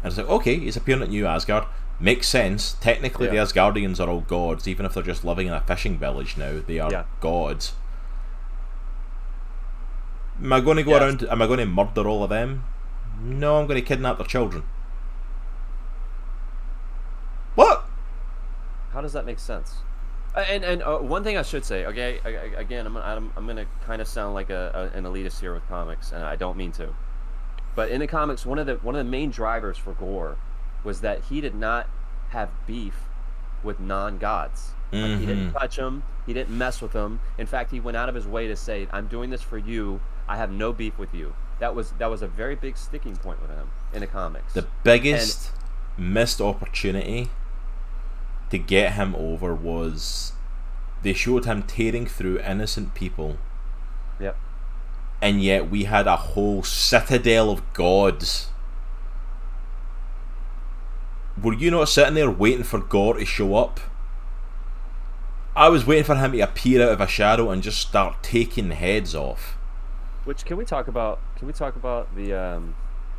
And 0.02 0.11
it's 0.12 0.19
like, 0.19 0.28
okay, 0.28 0.59
he's 0.59 0.76
appearing 0.76 1.02
at 1.02 1.09
New 1.09 1.26
Asgard. 1.26 1.64
Makes 1.99 2.28
sense. 2.28 2.75
Technically, 2.81 3.26
Yeah. 3.26 3.33
the 3.33 3.38
Asgardians 3.38 3.99
are 3.99 4.11
all 4.11 4.21
gods, 4.21 4.69
even 4.69 4.85
if 4.85 4.93
they're 4.93 5.02
just 5.02 5.25
living 5.25 5.47
in 5.47 5.54
a 5.54 5.63
fishing 5.63 5.99
village 5.99 6.37
now. 6.37 6.61
They 6.67 6.78
are 6.78 6.91
Yeah. 6.93 7.04
gods. 7.21 7.73
Am 10.43 10.52
I 10.52 10.61
going 10.61 10.76
to 10.76 10.82
go 10.82 10.91
Yes. 10.91 11.00
around? 11.02 11.23
Am 11.30 11.41
I 11.43 11.47
going 11.47 11.58
to 11.61 11.67
murder 11.67 12.06
all 12.06 12.23
of 12.23 12.28
them? 12.28 12.65
No, 13.21 13.59
I'm 13.59 13.67
going 13.67 13.81
to 13.81 13.87
kidnap 13.87 14.19
their 14.19 14.26
children. 14.26 14.65
What? 17.55 17.85
How 18.93 19.00
does 19.00 19.13
that 19.15 19.25
make 19.25 19.39
sense? 19.39 19.76
Uh, 20.35 20.41
And 20.41 20.65
and 20.65 20.83
uh, 20.83 20.99
one 20.99 21.25
thing 21.25 21.39
I 21.39 21.43
should 21.43 21.65
say, 21.65 21.87
okay, 21.87 22.21
again, 22.57 22.87
I'm 22.87 22.97
I'm, 22.97 23.33
I'm 23.37 23.47
gonna 23.47 23.67
kind 23.87 24.02
of 24.02 24.09
sound 24.09 24.35
like 24.35 24.50
a, 24.50 24.91
a 24.95 24.97
an 24.97 25.05
elitist 25.05 25.41
here 25.41 25.55
with 25.55 25.67
comics, 25.69 26.13
and 26.13 26.23
I 26.23 26.37
don't 26.37 26.57
mean 26.59 26.73
to. 26.73 26.95
But 27.75 27.91
in 27.91 28.00
the 28.00 28.07
comics, 28.07 28.45
one 28.45 28.59
of 28.59 28.67
the 28.67 28.75
one 28.76 28.95
of 28.95 29.05
the 29.05 29.11
main 29.11 29.31
drivers 29.31 29.79
for 29.79 29.93
Gorr 29.95 30.37
was 30.85 31.00
that 31.00 31.25
he 31.25 31.41
did 31.41 31.55
not 31.55 31.89
have 32.31 32.50
beef 32.67 32.95
with 33.63 33.81
non-gods. 33.81 34.73
Like, 34.93 35.19
he 35.21 35.26
didn't 35.26 35.50
Mhm. 35.52 35.59
touch 35.59 35.76
them. 35.76 36.02
He 36.26 36.33
didn't 36.33 36.57
mess 36.57 36.81
with 36.81 36.93
them. 36.93 37.21
In 37.39 37.47
fact, 37.47 37.71
he 37.71 37.81
went 37.81 37.97
out 37.97 38.09
of 38.09 38.15
his 38.15 38.26
way 38.26 38.47
to 38.49 38.57
say, 38.57 38.87
"I'm 38.93 39.09
doing 39.09 39.31
this 39.31 39.43
for 39.43 39.59
you. 39.59 40.00
I 40.29 40.37
have 40.37 40.50
no 40.50 40.73
beef 40.73 40.99
with 40.99 41.15
you." 41.15 41.35
That 41.58 41.75
was 41.75 41.92
that 41.92 42.10
was 42.10 42.23
a 42.23 42.28
very 42.28 42.54
big 42.54 42.76
sticking 42.76 43.16
point 43.16 43.40
with 43.40 43.50
him 43.50 43.71
in 43.92 44.00
the 44.00 44.06
comics. 44.06 44.52
The 44.52 44.66
biggest 44.82 45.52
missed 45.97 46.40
opportunity 46.40 47.30
to 48.50 48.58
get 48.58 48.92
him 48.92 49.14
over 49.16 49.54
was 49.54 50.32
they 51.02 51.14
showed 51.14 51.45
him 51.45 51.62
tearing 51.62 52.06
through 52.06 52.40
innocent 52.40 52.95
people, 52.95 53.38
yep. 54.21 54.36
and 55.23 55.42
yet 55.42 55.71
we 55.71 55.84
had 55.84 56.06
a 56.06 56.16
whole 56.16 56.62
citadel 56.62 57.50
of 57.50 57.73
gods. 57.73 58.50
Were 61.42 61.54
you 61.54 61.71
not 61.71 61.88
sitting 61.88 62.14
there 62.14 62.30
waiting 62.30 62.64
for 62.64 62.78
Gorr 62.80 63.19
to 63.19 63.25
show 63.25 63.56
up? 63.56 63.80
I 65.54 65.69
was 65.71 65.86
waiting 65.86 66.04
for 66.04 66.16
him 66.16 66.32
to 66.32 66.40
appear 66.40 66.82
out 66.82 66.92
of 66.92 67.00
a 67.00 67.06
shadow 67.06 67.50
and 67.50 67.62
just 67.62 67.80
start 67.80 68.23
taking 68.23 68.71
heads 68.71 69.14
off. 69.14 69.56
Which 70.26 70.45
can 70.45 70.56
we 70.58 70.65
talk 70.67 70.89
about? 70.89 71.19
Can 71.36 71.47
we 71.47 71.52
talk 71.54 71.76
about 71.76 72.15
the 72.15 72.34
um, 72.34 72.75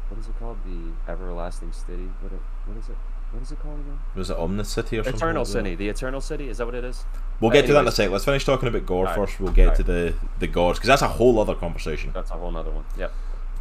what 0.10 0.20
is 0.20 0.28
it 0.28 0.38
called? 0.38 0.58
The 0.66 1.12
everlasting 1.12 1.72
city. 1.72 2.10
What 2.22 2.32
it, 2.34 2.40
what 2.66 2.78
is 2.78 2.90
it? 2.90 2.96
What 3.32 3.42
is 3.44 3.52
it 3.52 3.60
called 3.60 3.80
again? 3.80 4.00
Was 4.16 4.30
it 4.30 4.38
Omnicity 4.38 5.00
or 5.00 5.04
something? 5.04 5.16
Eternal 5.16 5.42
like? 5.44 5.52
City. 5.52 5.76
The 5.76 5.90
Eternal 5.90 6.22
City. 6.22 6.48
Is 6.50 6.60
that 6.60 6.66
what 6.66 6.76
it 6.76 6.84
is? 6.86 7.04
We'll 7.42 7.50
Uh, 7.52 7.54
get 7.56 7.62
to 7.68 7.68
that 7.68 7.72
in 7.72 7.76
a 7.76 7.80
anyways. 7.80 7.96
sec. 7.96 8.10
Let's 8.12 8.26
finish 8.26 8.46
talking 8.46 8.68
about 8.70 8.86
Gorr 8.86 9.08
Alright. 9.08 9.16
first. 9.16 9.40
We'll 9.40 9.52
get 9.54 9.76
to 9.76 9.84
the 9.84 10.14
the 10.40 10.48
gods 10.48 10.80
because 10.80 10.88
that's 10.90 11.02
a 11.02 11.08
whole 11.08 11.40
other 11.40 11.56
conversation. 11.56 12.12
That's 12.14 12.30
a 12.32 12.36
whole 12.36 12.52
nother 12.52 12.72
one. 12.72 12.86
Yep. 12.98 13.12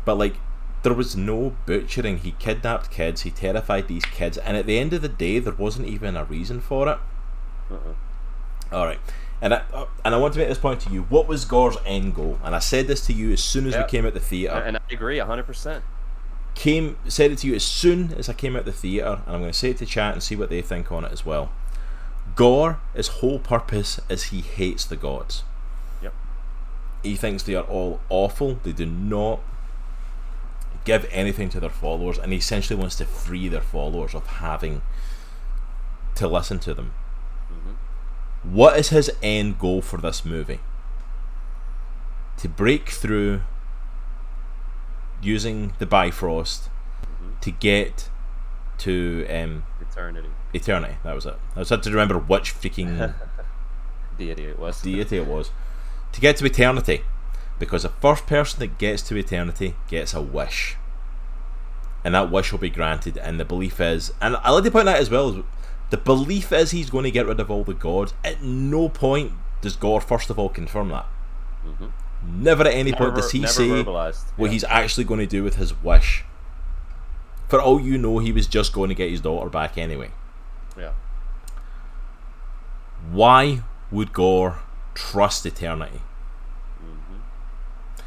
But 0.05 0.19
like, 0.19 0.35
there 0.83 0.95
was 0.95 1.17
no 1.17 1.55
butchering. 1.67 2.19
He 2.19 2.33
kidnapped 2.33 2.91
kids. 2.91 3.23
He 3.23 3.31
terrified 3.31 3.89
these 3.89 4.05
kids, 4.05 4.39
and 4.39 4.57
at 4.57 4.67
the 4.67 4.79
end 4.79 4.93
of 4.93 5.03
the 5.03 5.09
day, 5.09 5.39
there 5.41 5.55
wasn't 5.55 5.89
even 5.89 6.17
a 6.17 6.25
reason 6.25 6.61
for 6.61 6.89
it. 6.89 6.99
Uh-uh. 7.71 8.75
All 8.77 8.87
right, 8.87 9.01
and 9.43 9.55
I 9.55 9.63
and 10.05 10.15
I 10.15 10.19
want 10.19 10.33
to 10.35 10.39
make 10.41 10.49
this 10.49 10.59
point 10.59 10.81
to 10.83 10.91
you. 10.91 11.03
What 11.05 11.29
was 11.29 11.45
Gorr's 11.45 11.77
end 11.85 12.15
goal? 12.15 12.39
And 12.45 12.55
I 12.55 12.59
said 12.59 12.87
this 12.87 13.05
to 13.07 13.13
you 13.13 13.33
as 13.33 13.43
soon 13.43 13.67
as 13.67 13.75
Yeah. 13.75 13.83
we 13.83 13.89
came 13.89 14.07
out 14.07 14.15
the 14.15 14.21
theater. 14.21 14.55
And 14.57 14.77
I 14.77 14.81
agree 14.91 15.19
hundred 15.19 15.45
percent. 15.47 15.85
Came 16.55 16.97
said 17.07 17.33
it 17.33 17.39
to 17.41 17.47
you 17.47 17.55
as 17.55 17.65
soon 17.65 18.15
as 18.15 18.29
I 18.29 18.33
came 18.33 18.57
out 18.57 18.65
the 18.65 18.73
theater, 18.73 19.21
and 19.27 19.35
I'm 19.35 19.41
going 19.43 19.53
to 19.53 19.59
say 19.59 19.71
it 19.71 19.77
to 19.79 19.87
chat 19.87 20.15
and 20.15 20.23
see 20.23 20.37
what 20.37 20.49
they 20.49 20.63
think 20.63 20.91
on 20.91 21.05
it 21.05 21.13
as 21.13 21.27
well. 21.27 21.51
Gorr, 22.35 22.79
his 22.95 23.09
whole 23.09 23.39
purpose 23.39 24.01
is 24.09 24.25
he 24.25 24.41
hates 24.41 24.85
the 24.87 24.97
gods. 24.97 25.43
Yep. 26.03 26.15
he 27.03 27.15
thinks 27.17 27.43
they 27.43 27.55
are 27.55 27.65
all 27.65 28.01
awful. 28.09 28.59
They 28.63 28.73
do 28.73 28.87
not 28.87 29.41
give 30.85 31.07
anything 31.11 31.49
to 31.51 31.61
their 31.61 31.69
followers, 31.71 32.17
and 32.19 32.33
he 32.33 32.39
essentially 32.39 32.79
wants 32.79 32.97
to 32.97 33.05
free 33.05 33.49
their 33.49 33.61
followers 33.61 34.15
of 34.15 34.27
having 34.27 34.81
to 36.15 36.27
listen 36.29 36.59
to 36.61 36.73
them. 36.75 36.93
What 38.51 38.79
is 38.79 38.91
his 38.91 39.11
end 39.23 39.59
goal 39.59 39.83
for 39.83 39.97
this 39.99 40.25
movie? 40.25 40.61
To 42.39 42.49
break 42.49 42.91
through 42.91 43.41
using 45.23 45.73
the 45.79 45.87
Bifrost 45.87 46.69
Mhm. 47.03 47.41
to 47.41 47.51
get 47.51 48.09
to 48.79 49.27
um, 49.29 49.65
Eternity. 49.81 50.29
eternity. 50.53 50.97
That 51.03 51.15
was 51.15 51.27
it. 51.27 51.39
I 51.57 51.61
just 51.61 51.71
had 51.71 51.83
to 51.85 51.91
remember 51.91 52.19
which 52.19 52.55
freaking 52.55 53.15
Deity 54.19 54.45
it 54.47 54.59
was. 54.59 54.81
deity 54.83 55.17
it 55.19 55.27
was. 55.27 55.51
To 56.13 56.21
get 56.21 56.37
to 56.37 56.45
eternity. 56.47 57.03
Because 57.59 57.83
the 57.85 57.89
first 57.89 58.27
person 58.27 58.61
that 58.61 58.79
gets 58.79 59.03
to 59.03 59.17
eternity 59.17 59.75
gets 59.89 60.13
a 60.15 60.21
wish. 60.21 60.77
And 62.05 62.15
that 62.15 62.31
wish 62.31 62.53
will 62.53 62.59
be 62.59 62.71
granted. 62.71 63.17
And 63.19 63.41
the 63.41 63.45
belief 63.47 63.81
is, 63.81 64.13
and 64.21 64.37
I 64.37 64.51
like 64.51 64.65
to 64.65 64.71
point 64.71 64.89
out 64.89 64.97
as 64.97 65.11
well, 65.11 65.43
the 65.91 65.97
belief 65.97 66.53
is 66.53 66.71
he's 66.73 66.91
going 66.91 67.05
to 67.05 67.11
get 67.11 67.27
rid 67.27 67.39
of 67.41 67.51
all 67.51 67.65
the 67.65 67.75
gods. 67.75 68.13
At 68.25 68.43
no 68.43 68.89
point 68.89 69.33
does 69.61 69.77
Gorr, 69.77 70.01
first 70.01 70.31
of 70.31 70.39
all, 70.39 70.49
confirm 70.49 70.89
that. 70.91 71.07
hmm 71.65 71.87
Never 72.29 72.65
at 72.65 72.75
any 72.75 72.93
point 72.93 73.15
does 73.15 73.31
he 73.31 73.47
say 73.47 73.69
verbalized. 73.69 74.25
what 74.37 74.47
Yeah. 74.47 74.53
he's 74.53 74.65
actually 74.65 75.05
going 75.05 75.21
to 75.21 75.27
do 75.27 75.45
with 75.45 75.57
his 75.57 75.81
wish. 75.83 76.25
For 77.49 77.61
all 77.61 77.81
you 77.81 77.99
know, 77.99 78.19
he 78.19 78.33
was 78.33 78.49
just 78.49 78.73
going 78.73 78.89
to 78.89 78.95
get 78.97 79.11
his 79.11 79.21
daughter 79.21 79.49
back 79.49 79.79
anyway. 79.79 80.11
Yeah. 80.77 80.93
Why 83.11 83.63
would 83.91 84.13
Gorr 84.13 84.59
trust 84.95 85.47
eternity? 85.47 86.01
hmm 86.81 87.19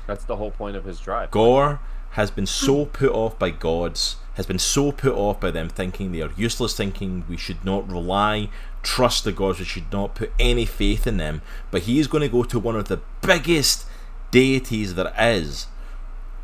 That's 0.07 0.25
the 0.25 0.35
whole 0.35 0.51
point 0.51 0.75
of 0.75 0.83
his 0.85 0.99
drive. 0.99 1.31
Gore 1.31 1.79
has 2.11 2.31
been 2.31 2.45
so 2.45 2.85
put 2.85 3.11
off 3.11 3.37
by 3.39 3.51
gods, 3.51 4.17
has 4.39 4.45
been 4.45 4.57
so 4.57 4.93
put 4.93 5.13
off 5.13 5.41
by 5.41 5.51
them 5.51 5.67
thinking 5.67 6.13
they 6.13 6.21
are 6.21 6.31
useless, 6.37 6.73
thinking 6.73 7.25
we 7.27 7.35
should 7.35 7.65
not 7.65 7.91
rely, 7.91 8.49
trust 8.81 9.25
the 9.25 9.33
gods, 9.33 9.59
we 9.59 9.65
should 9.65 9.91
not 9.91 10.15
put 10.15 10.31
any 10.39 10.65
faith 10.65 11.05
in 11.05 11.17
them. 11.17 11.41
But 11.71 11.81
he 11.81 11.99
is 11.99 12.07
going 12.07 12.21
to 12.21 12.29
go 12.29 12.43
to 12.43 12.57
one 12.57 12.77
of 12.77 12.87
the 12.87 13.01
biggest 13.19 13.85
deities 14.31 14.95
there 14.95 15.13
is, 15.19 15.67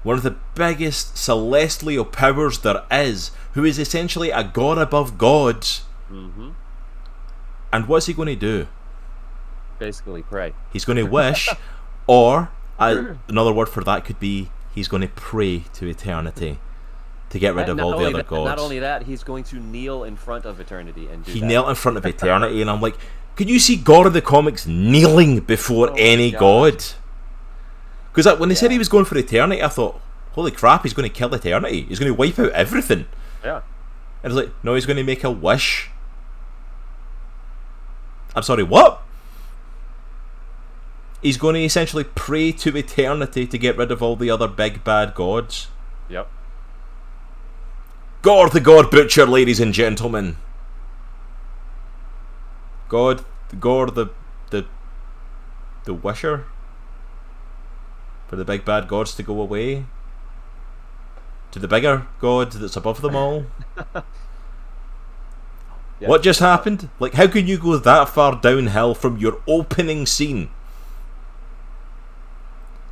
one 0.03 0.17
of 0.17 0.23
the 0.23 0.35
biggest 0.55 1.15
celestial 1.15 2.03
powers 2.03 2.59
there 2.59 2.83
is, 2.91 3.31
who 3.53 3.63
is 3.63 3.79
essentially 3.79 4.29
a 4.29 4.43
god 4.43 4.77
above 4.77 5.17
gods. 5.17 5.85
Mm-hmm. 6.11 6.49
And 7.71 7.87
what's 7.87 8.07
he 8.07 8.13
going 8.13 8.27
to 8.27 8.35
do? 8.35 8.67
Basically, 9.79 10.21
pray. 10.21 10.53
He's 10.73 10.83
going 10.83 10.97
to 10.97 11.03
wish, 11.03 11.47
or 12.07 12.51
uh, 12.77 13.13
another 13.29 13.53
word 13.53 13.69
for 13.69 13.85
that 13.85 14.03
could 14.03 14.19
be 14.19 14.51
he's 14.73 14.89
going 14.89 15.01
to 15.01 15.07
pray 15.07 15.59
to 15.75 15.87
eternity 15.87 16.59
to 17.35 17.39
get 17.39 17.53
rid 17.53 17.67
of 17.67 17.79
all 17.79 17.91
the 17.97 18.05
other 18.05 18.17
that- 18.17 18.27
gods. 18.27 18.45
Not 18.45 18.59
only 18.59 18.79
that, 18.79 19.03
he's 19.03 19.23
going 19.23 19.43
to 19.45 19.57
kneel 19.57 20.03
in 20.05 20.15
front 20.15 20.45
of 20.45 20.59
eternity 20.59 21.07
and 21.11 21.23
do 21.25 21.31
he 21.33 21.41
that. 21.41 21.45
knelt 21.45 21.67
in 21.69 21.75
front 21.75 21.97
of 21.97 22.05
eternity, 22.05 22.61
and 22.61 22.69
I'm 22.69 22.81
like, 22.81 22.95
could 23.35 23.49
you 23.49 23.59
see 23.59 23.75
Gorr 23.75 24.07
in 24.07 24.13
the 24.13 24.21
comics 24.21 24.65
kneeling 24.65 25.41
before 25.41 25.89
Oh 25.91 25.95
any 25.97 26.31
god? 26.31 26.83
Because 28.13 28.39
when 28.39 28.47
they 28.47 28.55
said 28.55 28.71
he 28.71 28.77
was 28.77 28.87
going 28.87 29.03
for 29.03 29.17
eternity, 29.17 29.61
I 29.61 29.67
thought, 29.67 29.99
holy 30.31 30.51
crap, 30.51 30.83
he's 30.83 30.93
going 30.93 31.07
to 31.09 31.13
kill 31.13 31.33
eternity. 31.33 31.81
He's 31.83 31.99
going 31.99 32.11
to 32.11 32.17
wipe 32.17 32.39
out 32.39 32.51
everything. 32.51 33.07
Yeah. 33.43 33.61
And 34.23 34.31
it's 34.31 34.35
like, 34.35 34.53
no, 34.63 34.73
he's 34.75 34.85
going 34.85 34.95
to 34.95 35.03
make 35.03 35.25
a 35.25 35.31
wish. 35.31 35.89
I'm 38.35 38.43
sorry, 38.43 38.63
what? 38.63 39.01
He's 41.21 41.37
going 41.37 41.55
to 41.55 41.63
essentially 41.63 42.03
pray 42.05 42.51
to 42.53 42.77
eternity 42.77 43.47
to 43.47 43.57
get 43.57 43.77
rid 43.77 43.91
of 43.91 44.01
all 44.01 44.15
the 44.15 44.29
other 44.29 44.47
big 44.47 44.83
bad 44.83 45.13
gods. 45.13 45.67
Yep. 46.07 46.29
Gorr 48.25 48.49
the 48.49 48.59
God 48.59 48.89
Butcher, 48.89 49.27
ladies 49.27 49.59
and 49.59 49.71
gentlemen. 49.71 50.37
Gorr, 52.89 53.17
Gorr 53.59 53.91
the 53.91 54.07
the 54.49 54.65
the 55.83 55.93
Wisher. 55.93 56.45
For 58.27 58.35
the 58.35 58.43
big 58.43 58.65
bad 58.65 58.87
gods 58.87 59.13
to 59.13 59.21
go 59.21 59.39
away. 59.39 59.85
To 61.51 61.59
the 61.59 61.67
bigger 61.67 62.07
God 62.19 62.51
that's 62.53 62.75
above 62.75 63.01
them 63.01 63.15
all. 63.15 63.45
Yeah. 65.97 66.09
What 66.09 66.23
just 66.23 66.41
happened? 66.41 66.89
Like, 66.99 67.13
how 67.13 67.27
can 67.27 67.47
you 67.47 67.57
go 67.57 67.77
that 67.77 68.09
far 68.09 68.35
downhill 68.35 68.93
from 68.95 69.15
your 69.17 69.41
opening 69.47 70.05
scene? 70.05 70.49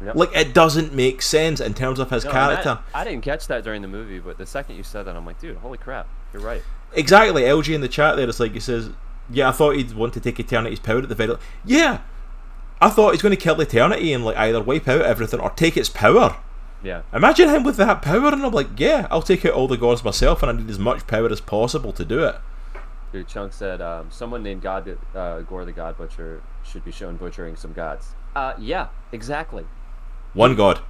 Yep. 0.05 0.15
Like, 0.15 0.35
it 0.35 0.53
doesn't 0.53 0.93
make 0.93 1.21
sense 1.21 1.59
in 1.59 1.73
terms 1.73 1.99
of 1.99 2.09
his 2.09 2.25
No, 2.25 2.31
character. 2.31 2.79
I 2.93 3.03
didn't 3.03 3.21
catch 3.21 3.47
that 3.47 3.63
during 3.63 3.81
the 3.81 3.87
movie, 3.87 4.19
but 4.19 4.37
the 4.37 4.45
second 4.45 4.75
you 4.75 4.83
said 4.83 5.03
that, 5.03 5.15
I'm 5.15 5.25
like, 5.25 5.39
dude, 5.39 5.57
holy 5.57 5.77
crap, 5.77 6.07
you're 6.33 6.41
right. 6.41 6.61
Exactly, 6.93 7.43
LG 7.43 7.73
in 7.73 7.81
the 7.81 7.87
chat 7.87 8.15
there, 8.15 8.27
it's 8.29 8.39
like 8.39 8.51
he 8.53 8.59
says, 8.59 8.91
"Yeah, 9.29 9.49
I 9.49 9.51
thought 9.51 9.75
he'd 9.75 9.93
want 9.93 10.13
to 10.13 10.19
take 10.19 10.39
Eternity's 10.39 10.79
power 10.79 10.99
at 10.99 11.09
the 11.09 11.15
very." 11.15 11.35
Yeah, 11.65 12.01
I 12.79 12.89
thought 12.89 13.13
he's 13.13 13.21
going 13.21 13.35
to 13.35 13.41
kill 13.41 13.59
Eternity 13.59 14.13
and 14.13 14.23
like 14.23 14.37
either 14.37 14.61
wipe 14.61 14.87
out 14.87 15.01
everything 15.01 15.39
or 15.39 15.49
take 15.51 15.75
its 15.75 15.89
power. 15.89 16.37
Yeah. 16.83 17.03
Imagine 17.13 17.49
him 17.49 17.63
with 17.63 17.77
that 17.77 18.01
power, 18.01 18.27
and 18.27 18.45
I'm 18.45 18.51
like, 18.51 18.77
"Yeah, 18.77 19.07
I'll 19.09 19.21
take 19.21 19.45
out 19.45 19.53
all 19.53 19.67
the 19.67 19.77
gods 19.77 20.03
myself, 20.03 20.43
and 20.43 20.51
I 20.51 20.61
need 20.61 20.69
as 20.69 20.77
much 20.77 21.07
power 21.07 21.31
as 21.31 21.41
possible 21.41 21.93
to 21.93 22.05
do 22.05 22.23
it." 22.25 22.35
Dude, 23.11 23.27
Chunk 23.27 23.53
said 23.53 23.79
um, 23.81 24.07
someone 24.11 24.43
named 24.43 24.61
God 24.61 24.97
uh, 25.15 25.41
Gorr 25.41 25.65
the 25.65 25.71
God 25.71 25.97
Butcher 25.97 26.41
should 26.63 26.83
be 26.83 26.91
shown 26.91 27.15
butchering 27.15 27.55
some 27.55 27.71
gods. 27.71 28.15
Uh, 28.35 28.53
yeah, 28.59 28.87
exactly. 29.11 29.65
One 30.33 30.55
god. 30.55 30.81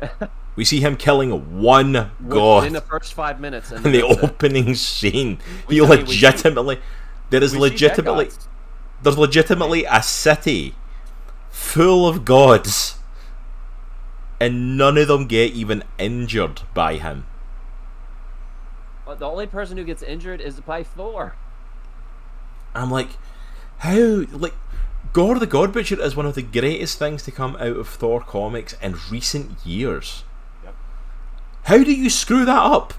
we 0.56 0.64
see 0.64 0.80
him 0.80 0.96
killing 0.96 1.60
one 1.60 2.10
god 2.28 2.64
in 2.66 2.72
the 2.72 2.80
first 2.80 3.14
five 3.14 3.40
minutes. 3.40 3.70
In 3.72 3.82
the 3.92 4.00
that's 4.02 4.12
it. 4.18 4.24
opening 4.24 4.74
scene. 4.74 5.38
We- 5.68 5.76
He 5.76 5.80
I 5.84 5.88
mean, 5.88 6.06
we 6.06 6.14
see- 6.14 6.26
legitimately, 6.26 6.80
there 7.30 7.42
is 7.42 7.52
We 7.52 7.58
see 7.58 7.60
dead 7.60 7.72
legitimately, 7.72 8.28
there's 9.02 9.18
legitimately 9.18 9.84
a 9.84 10.02
city 10.02 10.74
full 11.50 12.06
of 12.08 12.24
gods, 12.24 12.96
and 14.40 14.76
none 14.76 14.96
of 14.98 15.08
them 15.08 15.26
get 15.26 15.52
even 15.52 15.82
injured 15.98 16.62
by 16.74 16.94
him. 16.96 17.26
The 19.18 19.26
only 19.28 19.46
person 19.48 19.76
who 19.76 19.82
gets 19.84 20.02
injured 20.04 20.40
is 20.40 20.60
by 20.60 20.84
Thor. 20.84 21.34
I'm 22.76 22.90
like, 22.92 23.08
how 23.78 24.24
like 24.30 24.54
Gorr 25.12 25.38
the 25.38 25.46
God 25.46 25.72
Butcher 25.72 26.00
is 26.00 26.14
one 26.14 26.26
of 26.26 26.36
the 26.36 26.42
greatest 26.42 26.98
things 26.98 27.22
to 27.24 27.32
come 27.32 27.56
out 27.56 27.76
of 27.76 27.88
Thor 27.88 28.20
comics 28.20 28.74
in 28.80 28.96
recent 29.10 29.64
years. 29.66 30.22
Yep. 30.62 30.74
How 31.64 31.82
do 31.82 31.92
you 31.92 32.08
screw 32.08 32.44
that 32.44 32.62
up? 32.62 32.94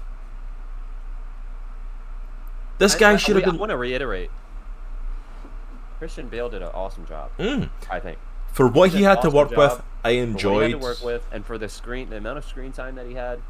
This 2.78 2.94
guy 2.94 3.12
I, 3.12 3.16
should 3.16 3.36
have 3.36 3.54
I, 3.54 3.56
want 3.56 3.70
to 3.70 3.76
reiterate. 3.76 4.30
Christian 5.98 6.28
Bale 6.28 6.50
did 6.50 6.62
an 6.62 6.70
awesome 6.74 7.06
job. 7.06 7.30
Mm. 7.38 7.70
I 7.90 8.00
think. 8.00 8.18
For 8.52 8.66
what 8.66 8.90
he 8.90 8.98
an 8.98 9.04
had 9.04 9.22
to 9.22 9.30
work 9.30 9.50
job 9.50 9.58
with, 9.58 9.72
I 9.72 9.74
For 9.76 9.82
what 10.02 10.10
he 10.12 10.18
enjoyed. 10.18 10.70
had 10.72 10.80
to 10.80 10.86
work 10.86 11.02
with, 11.02 11.26
and 11.32 11.46
for 11.46 11.56
the 11.56 11.68
screen, 11.68 12.10
the 12.10 12.16
amount 12.16 12.38
of 12.38 12.44
screen 12.44 12.72
time 12.72 12.96
that 12.96 13.06
he 13.06 13.14
had, 13.14 13.40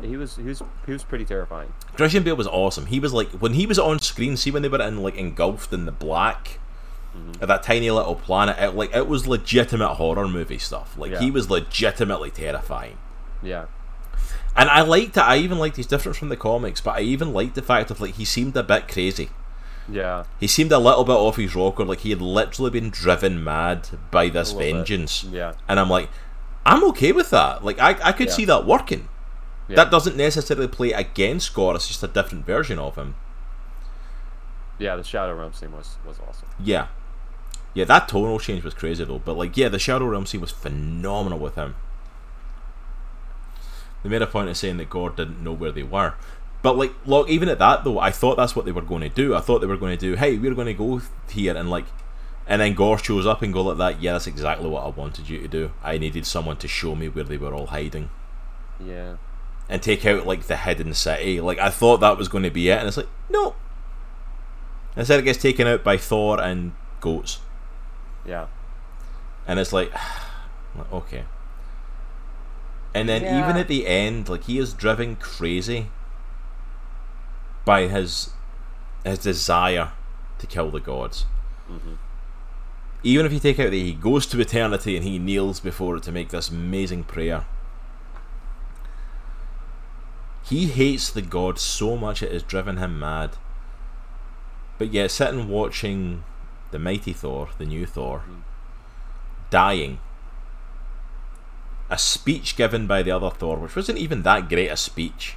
he 0.00 0.16
was 0.16 0.36
he 0.36 0.42
was 0.42 0.62
he 0.86 0.92
was 0.92 1.04
pretty 1.04 1.24
terrifying. 1.24 1.72
Christian 1.94 2.22
Bale 2.22 2.36
was 2.36 2.46
awesome. 2.46 2.86
He 2.86 2.98
was 2.98 3.12
like 3.12 3.30
when 3.30 3.54
he 3.54 3.66
was 3.66 3.78
on 3.78 4.00
screen. 4.00 4.36
See 4.36 4.50
when 4.50 4.62
they 4.62 4.68
were 4.68 4.80
in 4.80 5.02
like 5.02 5.16
engulfed 5.16 5.72
in 5.72 5.84
the 5.86 5.92
black 5.92 6.58
Mm-hmm. 7.18 7.46
that 7.46 7.62
tiny 7.62 7.90
little 7.90 8.14
planet. 8.14 8.56
It, 8.58 8.74
like 8.74 8.94
it 8.94 9.06
was 9.08 9.26
legitimate 9.26 9.94
horror 9.94 10.28
movie 10.28 10.58
stuff. 10.58 10.96
Like 10.98 11.12
Yeah. 11.12 11.20
he 11.20 11.30
was 11.30 11.50
legitimately 11.50 12.30
terrifying. 12.30 12.98
Yeah. 13.42 13.66
And 14.56 14.68
I 14.70 14.80
liked 14.82 15.16
it. 15.16 15.20
I 15.22 15.36
even 15.36 15.58
liked 15.58 15.76
his 15.76 15.86
difference 15.86 16.18
from 16.18 16.30
the 16.30 16.36
comics, 16.36 16.80
but 16.80 16.96
I 16.96 17.00
even 17.02 17.32
liked 17.32 17.54
the 17.54 17.62
fact 17.62 17.90
of 17.90 18.00
like 18.00 18.14
he 18.14 18.24
seemed 18.24 18.56
a 18.56 18.62
bit 18.62 18.88
crazy. 18.88 19.30
Yeah. 19.90 20.24
He 20.40 20.46
seemed 20.46 20.72
a 20.72 20.78
little 20.78 21.04
bit 21.04 21.12
off 21.12 21.36
his 21.36 21.54
rocker, 21.54 21.84
like 21.84 22.00
he 22.00 22.10
had 22.10 22.20
literally 22.20 22.70
been 22.70 22.90
driven 22.90 23.42
mad 23.42 23.88
by 24.10 24.28
this 24.28 24.52
little 24.52 24.58
bit. 24.72 24.74
vengeance. 24.76 25.24
Yeah. 25.24 25.54
And 25.68 25.78
I'm 25.80 25.88
like, 25.88 26.10
I'm 26.66 26.84
okay 26.90 27.12
with 27.12 27.30
that. 27.30 27.64
Like 27.64 27.78
I, 27.78 27.90
I 28.02 28.12
could 28.12 28.28
Yeah. 28.28 28.32
see 28.34 28.44
that 28.46 28.66
working. 28.66 29.08
Yeah. 29.68 29.76
That 29.76 29.90
doesn't 29.90 30.16
necessarily 30.16 30.66
play 30.68 30.92
against 30.92 31.54
Gorr, 31.54 31.74
it's 31.76 31.86
just 31.88 32.02
a 32.02 32.08
different 32.08 32.44
version 32.46 32.78
of 32.78 32.96
him. 32.96 33.14
Yeah. 34.78 34.96
The 34.96 35.04
Shadow 35.04 35.34
Realm 35.34 35.52
scene 35.52 35.72
was 35.72 35.96
was 36.06 36.18
awesome. 36.28 36.48
Yeah. 36.62 36.88
Yeah, 37.78 37.84
that 37.84 38.08
tonal 38.08 38.40
change 38.40 38.64
was 38.64 38.74
crazy 38.74 39.04
though. 39.04 39.20
But 39.20 39.36
like, 39.36 39.56
yeah, 39.56 39.68
the 39.68 39.78
Shadow 39.78 40.06
Realm 40.06 40.26
scene 40.26 40.40
was 40.40 40.50
phenomenal 40.50 41.38
with 41.38 41.54
him. 41.54 41.76
They 44.02 44.08
made 44.08 44.20
a 44.22 44.26
point 44.26 44.48
of 44.48 44.56
saying 44.56 44.78
that 44.78 44.90
Gorr 44.90 45.10
didn't 45.10 45.44
know 45.44 45.52
where 45.52 45.70
they 45.70 45.84
were. 45.84 46.14
But 46.60 46.76
like, 46.76 46.92
look, 47.06 47.28
even 47.28 47.48
at 47.48 47.60
that 47.60 47.84
though, 47.84 48.00
I 48.00 48.10
thought 48.10 48.36
that's 48.36 48.56
what 48.56 48.64
they 48.64 48.72
were 48.72 48.82
going 48.82 49.02
to 49.02 49.08
do. 49.08 49.32
I 49.36 49.40
thought 49.40 49.60
they 49.60 49.68
were 49.68 49.76
going 49.76 49.96
to 49.96 50.00
do, 50.00 50.16
hey, 50.16 50.36
we're 50.36 50.54
going 50.54 50.66
to 50.66 50.74
go 50.74 51.00
here 51.30 51.56
and 51.56 51.70
like, 51.70 51.84
and 52.48 52.60
then 52.60 52.74
Gorr 52.74 52.98
shows 52.98 53.26
up 53.26 53.42
and 53.42 53.52
go 53.52 53.62
like 53.62 53.78
that. 53.78 54.02
Yeah, 54.02 54.12
that's 54.14 54.26
exactly 54.26 54.68
what 54.68 54.82
I 54.84 54.88
wanted 54.88 55.28
you 55.28 55.40
to 55.40 55.46
do. 55.46 55.70
I 55.80 55.98
needed 55.98 56.26
someone 56.26 56.56
to 56.56 56.66
show 56.66 56.96
me 56.96 57.08
where 57.08 57.22
they 57.22 57.36
were 57.36 57.54
all 57.54 57.66
hiding 57.68 58.10
Yeah. 58.84 59.18
and 59.68 59.80
take 59.80 60.04
out 60.04 60.26
like 60.26 60.48
the 60.48 60.56
hidden 60.56 60.94
city. 60.94 61.40
Like 61.40 61.60
I 61.60 61.70
thought 61.70 61.98
that 62.00 62.18
was 62.18 62.26
going 62.26 62.42
to 62.42 62.50
be 62.50 62.70
it, 62.70 62.78
and 62.78 62.88
it's 62.88 62.96
like 62.96 63.08
no. 63.30 63.54
Instead, 64.96 65.20
it 65.20 65.24
gets 65.24 65.40
taken 65.40 65.68
out 65.68 65.84
by 65.84 65.96
Thor 65.96 66.40
and 66.42 66.72
goats. 67.00 67.38
Yeah. 68.26 68.46
and 69.46 69.58
it's 69.58 69.72
like 69.72 69.92
okay 70.92 71.24
and 72.94 73.08
then 73.08 73.22
Yeah. 73.22 73.42
even 73.42 73.56
at 73.56 73.68
the 73.68 73.86
end 73.86 74.28
like 74.28 74.44
he 74.44 74.58
is 74.58 74.72
driven 74.74 75.16
crazy 75.16 75.90
by 77.64 77.82
his 77.88 78.30
his 79.04 79.18
desire 79.20 79.92
to 80.38 80.46
kill 80.46 80.70
the 80.70 80.80
gods 80.80 81.24
Mhm. 81.70 81.98
even 83.02 83.26
if 83.26 83.32
you 83.32 83.38
take 83.40 83.58
out 83.58 83.70
that 83.70 83.76
he 83.76 83.92
goes 83.92 84.26
to 84.26 84.40
eternity 84.40 84.96
and 84.96 85.04
he 85.04 85.18
kneels 85.18 85.60
before 85.60 85.96
it 85.96 86.02
to 86.04 86.12
make 86.12 86.28
this 86.30 86.48
amazing 86.50 87.04
prayer 87.04 87.44
he 90.42 90.66
hates 90.66 91.10
the 91.10 91.22
gods 91.22 91.60
so 91.60 91.96
much 91.96 92.22
it 92.22 92.32
has 92.32 92.42
driven 92.42 92.78
him 92.78 92.98
mad 92.98 93.36
but 94.78 94.92
yet 94.92 95.10
sitting 95.10 95.48
watching 95.48 96.24
the 96.70 96.78
mighty 96.78 97.12
thor 97.12 97.48
the 97.58 97.64
new 97.64 97.86
thor 97.86 98.22
dying 99.50 99.98
a 101.90 101.98
speech 101.98 102.56
given 102.56 102.86
by 102.86 103.02
the 103.02 103.10
other 103.10 103.30
thor 103.30 103.56
which 103.56 103.76
wasn't 103.76 103.98
even 103.98 104.22
that 104.22 104.48
great 104.48 104.68
a 104.68 104.76
speech 104.76 105.36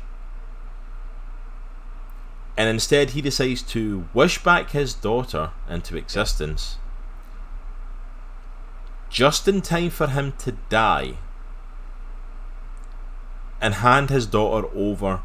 and 2.57 2.69
instead 2.69 3.11
he 3.11 3.21
decides 3.21 3.61
to 3.61 4.07
wish 4.13 4.43
back 4.43 4.71
his 4.71 4.93
daughter 4.93 5.51
into 5.69 5.95
existence 5.95 6.77
just 9.09 9.47
in 9.47 9.61
time 9.61 9.89
for 9.89 10.07
him 10.07 10.33
to 10.33 10.53
die 10.69 11.15
and 13.61 13.75
hand 13.75 14.09
his 14.09 14.25
daughter 14.25 14.67
over 14.73 15.21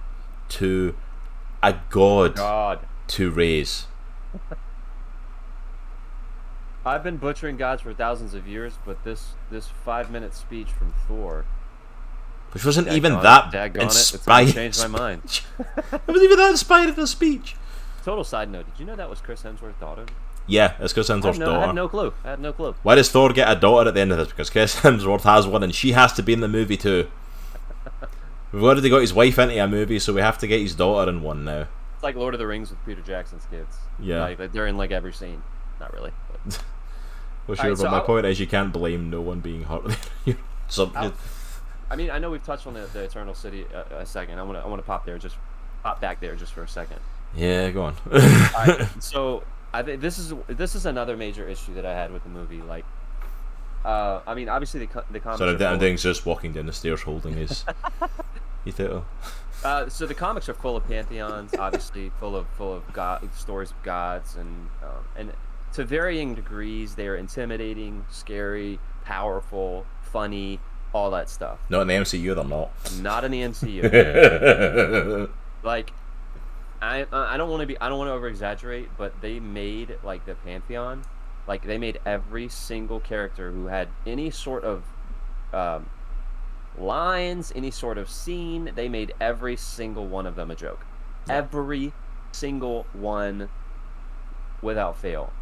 to 0.49 0.95
a 1.63 1.75
god 1.89 2.37
God. 2.37 2.81
to 3.09 3.31
raise. 3.31 3.87
I've 6.87 7.03
been 7.03 7.17
butchering 7.17 7.57
gods 7.57 7.83
for 7.83 7.93
thousands 7.93 8.33
of 8.33 8.47
years, 8.47 8.75
but 8.87 9.03
this 9.03 9.35
this 9.51 9.67
five 9.67 10.09
minute 10.09 10.35
speech 10.35 10.71
from 10.71 10.95
Thor. 11.09 11.45
Which 12.53 12.65
wasn't 12.65 12.89
even 12.89 13.13
that 13.23 13.53
it, 13.53 13.57
daggone 13.57 13.77
it, 13.77 13.83
inspired. 13.83 14.79
my 14.79 14.99
mind. 14.99 15.43
it 15.59 16.01
wasn't 16.07 16.25
even 16.25 16.39
that 16.39 16.51
inspired 16.53 16.97
a 16.97 17.07
speech. 17.09 17.57
Total 18.05 18.23
side 18.23 18.51
note: 18.51 18.67
Did 18.67 18.79
you 18.79 18.87
know 18.87 18.95
that 18.95 19.11
was 19.11 19.21
Chris 19.21 19.43
Hemsworth's 19.43 19.81
daughter? 19.81 20.07
Yeah, 20.47 20.75
it's 20.79 20.93
Chris 20.93 21.09
Hemsworth's 21.09 21.41
no, 21.41 21.61
I 21.61 21.67
had 21.67 21.75
no 21.75 21.89
clue. 21.89 22.15
I 22.25 22.31
had 22.31 22.41
no 22.41 22.53
clue. 22.53 22.77
Why 22.85 22.95
does 22.95 23.11
Thor 23.11 23.33
get 23.33 23.51
a 23.51 23.59
daughter 23.59 23.89
at 23.89 23.95
the 23.95 24.01
end 24.01 24.13
of 24.13 24.19
this? 24.19 24.29
Because 24.29 24.49
Chris 24.49 24.77
Hemsworth 24.81 25.23
has 25.23 25.45
one 25.45 25.65
and 25.65 25.75
she 25.75 25.91
has 25.91 26.13
to 26.13 26.23
be 26.23 26.33
in 26.33 26.41
the 26.41 26.47
movie 26.47 26.77
too. 26.77 27.09
We've 28.53 28.63
already 28.63 28.89
got 28.89 29.01
his 29.01 29.13
wife 29.13 29.41
into 29.41 29.61
a 29.61 29.67
movie, 29.67 29.99
so 29.99 30.13
we 30.13 30.21
have 30.21 30.39
to 30.39 30.47
get 30.47 30.61
his 30.61 30.77
daughter 30.77 31.11
in 31.11 31.23
one 31.23 31.45
now. 31.45 31.67
It's 31.95 32.05
like 32.05 32.15
Lord 32.15 32.33
of 32.33 32.39
the 32.39 32.47
Rings 32.47 32.71
with 32.71 32.79
Peter 32.87 33.03
Jackson's 33.03 33.45
kids. 33.51 33.77
Yeah. 33.99 34.23
like 34.23 34.53
they're 34.53 34.69
in 34.69 34.77
like 34.77 34.93
every 34.93 35.13
scene. 35.13 35.43
Not 35.81 35.93
really. 35.93 36.13
But. 36.45 36.63
Well, 37.47 37.55
sure, 37.57 37.65
Alright, 37.67 37.79
but 37.79 37.83
so 37.85 37.91
my 37.91 37.99
I'll- 37.99 38.05
point 38.05 38.27
is 38.27 38.41
you 38.41 38.47
can't 38.47 38.73
blame 38.73 39.11
no 39.11 39.21
one 39.21 39.41
being 39.41 39.65
hurt. 39.65 39.97
I'll- 40.95 41.13
I 41.89 41.95
mean, 41.95 42.11
I 42.11 42.19
know 42.19 42.31
we've 42.31 42.45
touched 42.45 42.67
on 42.67 42.75
the, 42.75 42.87
the 42.93 43.05
Eternal 43.05 43.35
City 43.35 43.65
a, 43.73 43.99
a 43.99 44.07
second. 44.07 44.39
I 44.41 44.43
want 44.43 44.59
to 44.59 44.65
I 44.65 44.67
want 44.67 44.81
to 44.83 44.87
pop 44.87 45.07
there 45.07 45.19
just 45.19 45.37
pop 45.85 46.01
back 46.01 46.19
there 46.21 46.35
just 46.35 46.53
for 46.53 46.65
a 46.65 46.69
second. 46.69 46.99
yeah, 47.37 47.71
go 47.71 47.83
on. 47.83 47.95
Alright, 48.13 48.89
so 49.03 49.45
I 49.73 49.83
think 49.85 50.01
this 50.01 50.19
is 50.19 50.35
this 50.49 50.75
is 50.75 50.85
another 50.87 51.17
major 51.17 51.47
issue 51.49 51.75
that 51.75 51.87
I 51.87 51.93
had 51.95 52.13
with 52.13 52.25
the 52.25 52.29
movie. 52.29 52.61
Like, 52.61 52.85
uh, 53.85 54.21
I 54.27 54.35
mean, 54.35 54.49
obviously 54.49 54.85
the 54.87 55.05
the 55.13 55.21
comics. 55.21 55.39
Sorry, 55.39 55.65
I'm 55.65 55.79
doing 55.79 55.97
just 55.97 56.27
walking 56.27 56.53
down 56.53 56.67
the 56.67 56.73
stairs 56.73 57.03
holding 57.03 57.35
his. 57.37 57.65
title. 58.65 59.05
Uh, 59.65 59.89
so 59.89 60.07
the 60.07 60.15
comics 60.15 60.49
are 60.49 60.55
full 60.55 60.77
of 60.77 60.87
pantheons, 60.89 61.55
obviously 61.55 62.11
full 62.19 62.35
of 62.37 62.47
full 62.59 62.73
of 62.75 62.93
god 62.93 63.29
stories 63.37 63.71
of 63.71 63.81
gods, 63.85 64.35
and 64.37 64.69
um, 64.83 65.05
and 65.17 65.33
to 65.77 65.85
varying 65.85 66.35
degrees, 66.35 66.95
they 66.95 67.07
are 67.07 67.17
intimidating, 67.17 68.07
scary, 68.11 68.81
powerful, 69.05 69.85
funny, 70.01 70.59
all 70.95 71.11
that 71.11 71.29
stuff. 71.29 71.59
Not 71.69 71.83
in 71.83 71.89
the 71.89 71.95
MCU, 71.95 72.35
they're 72.35 72.45
not. 72.45 72.71
Not 73.03 73.25
in 73.25 73.31
the 73.31 73.43
MCU. 73.43 75.29
like, 75.63 75.93
I 76.81 77.07
I 77.13 77.37
don't 77.37 77.51
want 77.51 77.61
to 77.61 77.67
be 77.67 77.79
I 77.79 77.91
don't 77.91 77.99
want 77.99 78.09
to 78.09 78.13
over 78.13 78.27
exaggerate, 78.27 78.89
but 78.97 79.21
they 79.21 79.39
made 79.39 79.99
like 80.03 80.25
the 80.25 80.35
pantheon, 80.35 81.03
like 81.47 81.63
they 81.67 81.77
made 81.77 82.01
every 82.07 82.49
single 82.49 83.01
character 83.01 83.53
who 83.53 83.67
had 83.67 83.89
any 84.07 84.31
sort 84.31 84.65
of 84.65 84.83
um, 85.53 85.91
lines, 86.79 87.53
any 87.55 87.71
sort 87.71 87.99
of 87.99 88.09
scene, 88.09 88.73
they 88.75 88.89
made 88.89 89.13
every 89.21 89.57
single 89.57 90.07
one 90.07 90.27
of 90.27 90.37
them 90.37 90.51
a 90.51 90.55
joke. 90.55 90.87
Every 91.29 91.93
single 92.33 92.87
one 92.95 93.51
without 94.63 94.97
fail. 94.97 95.33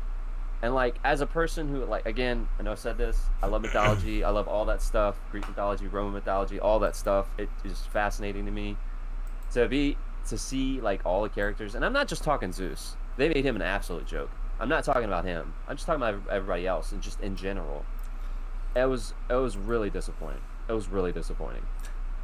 And 0.64 0.74
like 0.74 0.96
as 1.04 1.20
a 1.20 1.26
person 1.26 1.68
who 1.68 1.84
like 1.84 2.06
again, 2.06 2.48
I 2.58 2.62
know 2.62 2.72
I 2.72 2.76
said 2.76 2.96
this, 2.96 3.20
I 3.42 3.48
love 3.48 3.60
mythology, 3.60 4.24
I 4.24 4.30
love 4.30 4.48
all 4.48 4.64
that 4.64 4.80
stuff, 4.80 5.20
Greek 5.30 5.46
mythology, 5.46 5.88
Roman 5.88 6.14
mythology, 6.14 6.58
all 6.58 6.78
that 6.78 6.96
stuff. 6.96 7.26
It 7.36 7.50
is 7.66 7.80
fascinating 7.80 8.46
to 8.46 8.50
me. 8.50 8.78
To 9.52 9.68
be 9.68 9.98
to 10.28 10.38
see 10.38 10.80
like 10.80 11.02
all 11.04 11.22
the 11.22 11.28
characters, 11.28 11.74
and 11.74 11.84
I'm 11.84 11.92
not 11.92 12.08
just 12.08 12.24
talking 12.24 12.50
Zeus. 12.50 12.96
They 13.18 13.28
made 13.28 13.44
him 13.44 13.56
an 13.56 13.60
absolute 13.60 14.06
joke. 14.06 14.30
I'm 14.58 14.70
not 14.70 14.84
talking 14.84 15.04
about 15.04 15.26
him. 15.26 15.52
I'm 15.68 15.76
just 15.76 15.86
talking 15.86 16.00
about 16.02 16.22
everybody 16.30 16.66
else 16.66 16.92
and 16.92 17.02
just 17.02 17.20
in 17.20 17.36
general. 17.36 17.84
It 18.74 18.88
was 18.88 19.12
it 19.28 19.34
was 19.34 19.58
really 19.58 19.90
disappointing. 19.90 20.40
It 20.66 20.72
was 20.72 20.88
really 20.88 21.12
disappointing. 21.12 21.66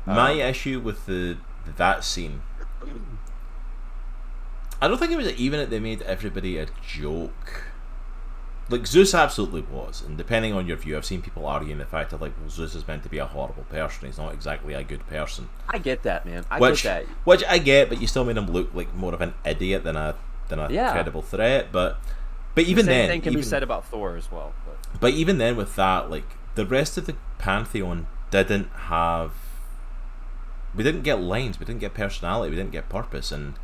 My 0.06 0.32
Um, 0.32 0.40
issue 0.40 0.80
with 0.80 1.04
the 1.04 1.36
that 1.76 2.04
scene, 2.04 2.40
I 4.80 4.88
don't 4.88 4.96
think 4.96 5.12
it 5.12 5.18
was 5.18 5.30
even 5.34 5.60
that 5.60 5.68
they 5.68 5.78
made 5.78 6.00
everybody 6.00 6.56
a 6.56 6.68
joke. 6.82 7.64
Like 8.70 8.86
Zeus 8.86 9.14
absolutely 9.14 9.62
was, 9.62 10.00
and 10.06 10.16
depending 10.16 10.52
on 10.54 10.66
your 10.68 10.76
view, 10.76 10.96
I've 10.96 11.04
seen 11.04 11.22
people 11.22 11.44
arguing 11.44 11.78
the 11.78 11.84
fact 11.84 12.10
that 12.10 12.20
like 12.20 12.32
well, 12.40 12.48
Zeus 12.48 12.74
is 12.76 12.86
meant 12.86 13.02
to 13.02 13.08
be 13.08 13.18
a 13.18 13.26
horrible 13.26 13.64
person. 13.64 14.06
He's 14.06 14.16
not 14.16 14.32
exactly 14.32 14.74
a 14.74 14.84
good 14.84 15.04
person. 15.08 15.48
I 15.68 15.78
get 15.78 16.04
that, 16.04 16.24
man. 16.24 16.44
I 16.50 16.60
which, 16.60 16.84
get 16.84 17.06
that. 17.06 17.14
which 17.24 17.42
I 17.48 17.58
get, 17.58 17.88
but 17.88 18.00
you 18.00 18.06
still 18.06 18.24
made 18.24 18.36
him 18.36 18.46
look 18.46 18.72
like 18.72 18.94
more 18.94 19.12
of 19.12 19.20
an 19.20 19.34
idiot 19.44 19.82
than 19.82 19.96
a 19.96 20.14
than 20.48 20.60
a 20.60 20.70
Yeah. 20.70 20.92
credible 20.92 21.22
threat. 21.22 21.72
But 21.72 21.98
but 22.54 22.64
even 22.64 22.84
Same 22.84 22.92
then, 22.92 23.08
thing 23.08 23.20
can 23.22 23.34
be 23.34 23.42
said 23.42 23.62
about 23.64 23.86
Thor 23.86 24.16
as 24.16 24.30
well. 24.30 24.52
But 24.64 25.00
but 25.00 25.12
even 25.14 25.38
then, 25.38 25.56
with 25.56 25.74
that, 25.76 26.08
like 26.10 26.36
the 26.54 26.64
rest 26.64 26.96
of 26.96 27.06
the 27.06 27.16
pantheon 27.38 28.06
didn't 28.30 28.68
have. 28.72 29.32
We 30.74 30.84
didn't 30.84 31.02
get 31.02 31.20
lines. 31.20 31.58
We 31.58 31.66
didn't 31.66 31.80
get 31.80 31.94
personality. 31.94 32.50
We 32.50 32.56
didn't 32.56 32.70
get 32.70 32.88
purpose, 32.88 33.32
and 33.32 33.54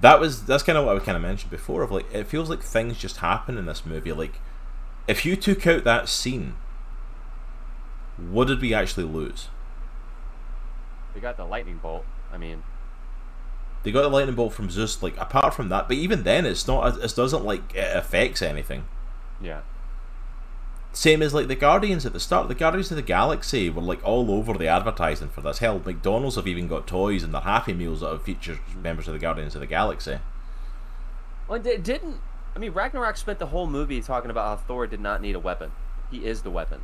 that 0.00 0.20
was 0.20 0.44
that's 0.44 0.62
kind 0.62 0.78
of 0.78 0.84
what 0.86 0.96
I 0.96 1.00
kind 1.04 1.16
of 1.16 1.22
mentioned 1.22 1.50
before. 1.50 1.82
Of 1.82 1.90
like, 1.90 2.12
it 2.12 2.24
feels 2.26 2.48
like 2.50 2.62
things 2.62 2.98
just 2.98 3.18
happen 3.18 3.58
in 3.58 3.66
this 3.66 3.84
movie. 3.84 4.12
Like, 4.12 4.40
if 5.06 5.24
you 5.26 5.36
took 5.36 5.66
out 5.66 5.84
that 5.84 6.08
scene, 6.08 6.54
what 8.16 8.46
did 8.48 8.60
we 8.60 8.74
actually 8.74 9.04
lose? 9.04 9.48
we 11.14 11.20
got 11.20 11.36
the 11.36 11.44
lightning 11.44 11.78
bolt. 11.78 12.04
I 12.32 12.38
mean, 12.38 12.62
They 13.82 13.90
got 13.90 14.02
the 14.02 14.08
lightning 14.08 14.36
bolt 14.36 14.52
from 14.52 14.70
Zeus. 14.70 15.02
Like, 15.02 15.16
apart 15.18 15.52
from 15.54 15.68
that, 15.70 15.88
but 15.88 15.96
even 15.96 16.22
then, 16.22 16.46
it's 16.46 16.66
not. 16.68 17.02
It 17.02 17.14
doesn't 17.16 17.44
like 17.44 17.74
it 17.74 17.96
affects 17.96 18.40
anything. 18.42 18.86
yeah. 19.40 19.62
Same 20.98 21.22
as 21.22 21.32
like 21.32 21.46
the 21.46 21.54
Guardians 21.54 22.04
at 22.06 22.12
the 22.12 22.18
start. 22.18 22.48
The 22.48 22.56
Guardians 22.56 22.90
of 22.90 22.96
the 22.96 23.02
Galaxy 23.02 23.70
were 23.70 23.80
like 23.80 24.04
all 24.04 24.32
over 24.32 24.54
the 24.54 24.66
advertising 24.66 25.28
for 25.28 25.42
this. 25.42 25.58
Hell, 25.58 25.80
McDonald's 25.84 26.34
have 26.34 26.48
even 26.48 26.66
got 26.66 26.88
toys 26.88 27.22
and 27.22 27.32
their 27.32 27.42
Happy 27.42 27.72
Meals 27.72 28.00
that 28.00 28.10
have 28.10 28.22
featured 28.24 28.58
members 28.82 29.06
of 29.06 29.12
the 29.14 29.20
Guardians 29.20 29.54
of 29.54 29.60
the 29.60 29.68
Galaxy. 29.68 30.18
Well, 31.46 31.64
it 31.64 31.84
didn't. 31.84 32.16
I 32.56 32.58
mean, 32.58 32.72
Ragnarok 32.72 33.16
spent 33.16 33.38
the 33.38 33.46
whole 33.46 33.68
movie 33.68 34.00
talking 34.02 34.28
about 34.28 34.48
how 34.48 34.64
Thor 34.64 34.88
did 34.88 34.98
not 34.98 35.22
need 35.22 35.36
a 35.36 35.38
weapon. 35.38 35.70
He 36.10 36.26
is 36.26 36.42
the 36.42 36.50
weapon. 36.50 36.82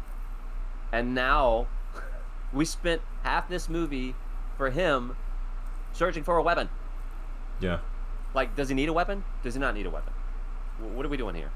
And 0.93 1.13
now, 1.13 1.67
we 2.53 2.65
spent 2.65 3.03
half 3.25 3.49
this 3.49 3.69
movie 3.69 4.15
for 4.57 4.71
him 4.71 5.17
searching 5.93 6.23
for 6.23 6.37
a 6.37 6.43
weapon. 6.45 6.69
Yeah. 7.59 7.81
Like, 8.33 8.55
does 8.55 8.69
he 8.69 8.77
need 8.77 8.89
a 8.89 8.93
weapon? 8.93 9.25
Does 9.43 9.55
he 9.55 9.61
not 9.61 9.75
need 9.75 9.87
a 9.87 9.91
weapon? 9.91 10.13
What 10.79 11.05
are 11.05 11.09
we 11.09 11.17
doing 11.17 11.35
here? 11.35 11.51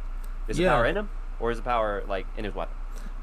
Is 0.49 0.57
the 0.57 0.65
Yeah. 0.65 0.71
power 0.73 0.87
in 0.87 0.97
him, 0.97 1.09
or 1.41 1.51
is 1.51 1.59
the 1.59 1.63
power 1.65 2.03
like 2.09 2.27
in 2.37 2.45
his 2.45 2.55
weapon? 2.55 2.75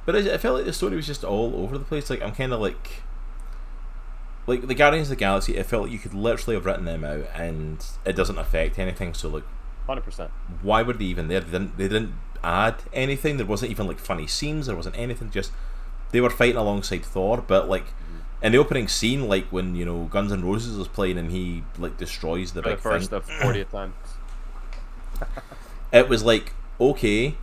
But 0.05 0.15
I, 0.15 0.33
I 0.33 0.37
felt 0.37 0.57
like 0.57 0.65
the 0.65 0.73
story 0.73 0.95
was 0.95 1.07
just 1.07 1.23
all 1.23 1.55
over 1.55 1.77
the 1.77 1.85
place. 1.85 2.09
Like 2.09 2.21
I'm 2.21 2.33
kind 2.33 2.53
of 2.53 2.59
like, 2.59 3.03
like 4.47 4.67
the 4.67 4.75
Guardians 4.75 5.07
of 5.07 5.17
the 5.17 5.19
Galaxy. 5.19 5.57
It 5.57 5.65
felt 5.65 5.83
like 5.83 5.91
you 5.91 5.99
could 5.99 6.13
literally 6.13 6.55
have 6.55 6.65
written 6.65 6.85
them 6.85 7.03
out 7.03 7.25
and 7.33 7.83
it 8.05 8.15
doesn't 8.15 8.37
affect 8.37 8.77
anything. 8.77 9.13
So 9.13 9.29
like, 9.29 9.43
Hundred 9.87 10.01
percent. 10.01 10.31
why 10.61 10.81
were 10.81 10.93
they 10.93 11.05
even 11.05 11.27
there? 11.27 11.41
They 11.41 11.51
didn't. 11.51 11.77
They 11.77 11.87
didn't 11.87 12.13
add 12.43 12.75
anything. 12.93 13.37
There 13.37 13.45
wasn't 13.45 13.71
even 13.71 13.87
like 13.87 13.99
funny 13.99 14.27
scenes. 14.27 14.67
There 14.67 14.75
wasn't 14.75 14.97
anything. 14.97 15.31
Just 15.31 15.51
they 16.11 16.21
were 16.21 16.29
fighting 16.29 16.57
alongside 16.57 17.03
Thor. 17.03 17.43
But 17.45 17.67
like 17.69 17.85
mm-hmm. 17.85 18.45
in 18.45 18.51
the 18.51 18.57
opening 18.59 18.87
scene, 18.87 19.27
like 19.27 19.47
when 19.47 19.75
you 19.75 19.85
know 19.85 20.05
Guns 20.05 20.31
N' 20.31 20.43
Roses 20.45 20.77
was 20.77 20.87
playing 20.87 21.17
and 21.17 21.31
he 21.31 21.63
like 21.77 21.97
destroys 21.97 22.53
the 22.53 22.61
For 22.61 22.69
the 22.69 22.75
big 22.75 22.83
first 22.83 23.09
thing. 23.09 23.17
of 23.17 23.25
fortieth 23.25 23.71
time. 23.71 23.93
It 25.91 26.09
was 26.09 26.23
like 26.23 26.53
okay. 26.79 27.35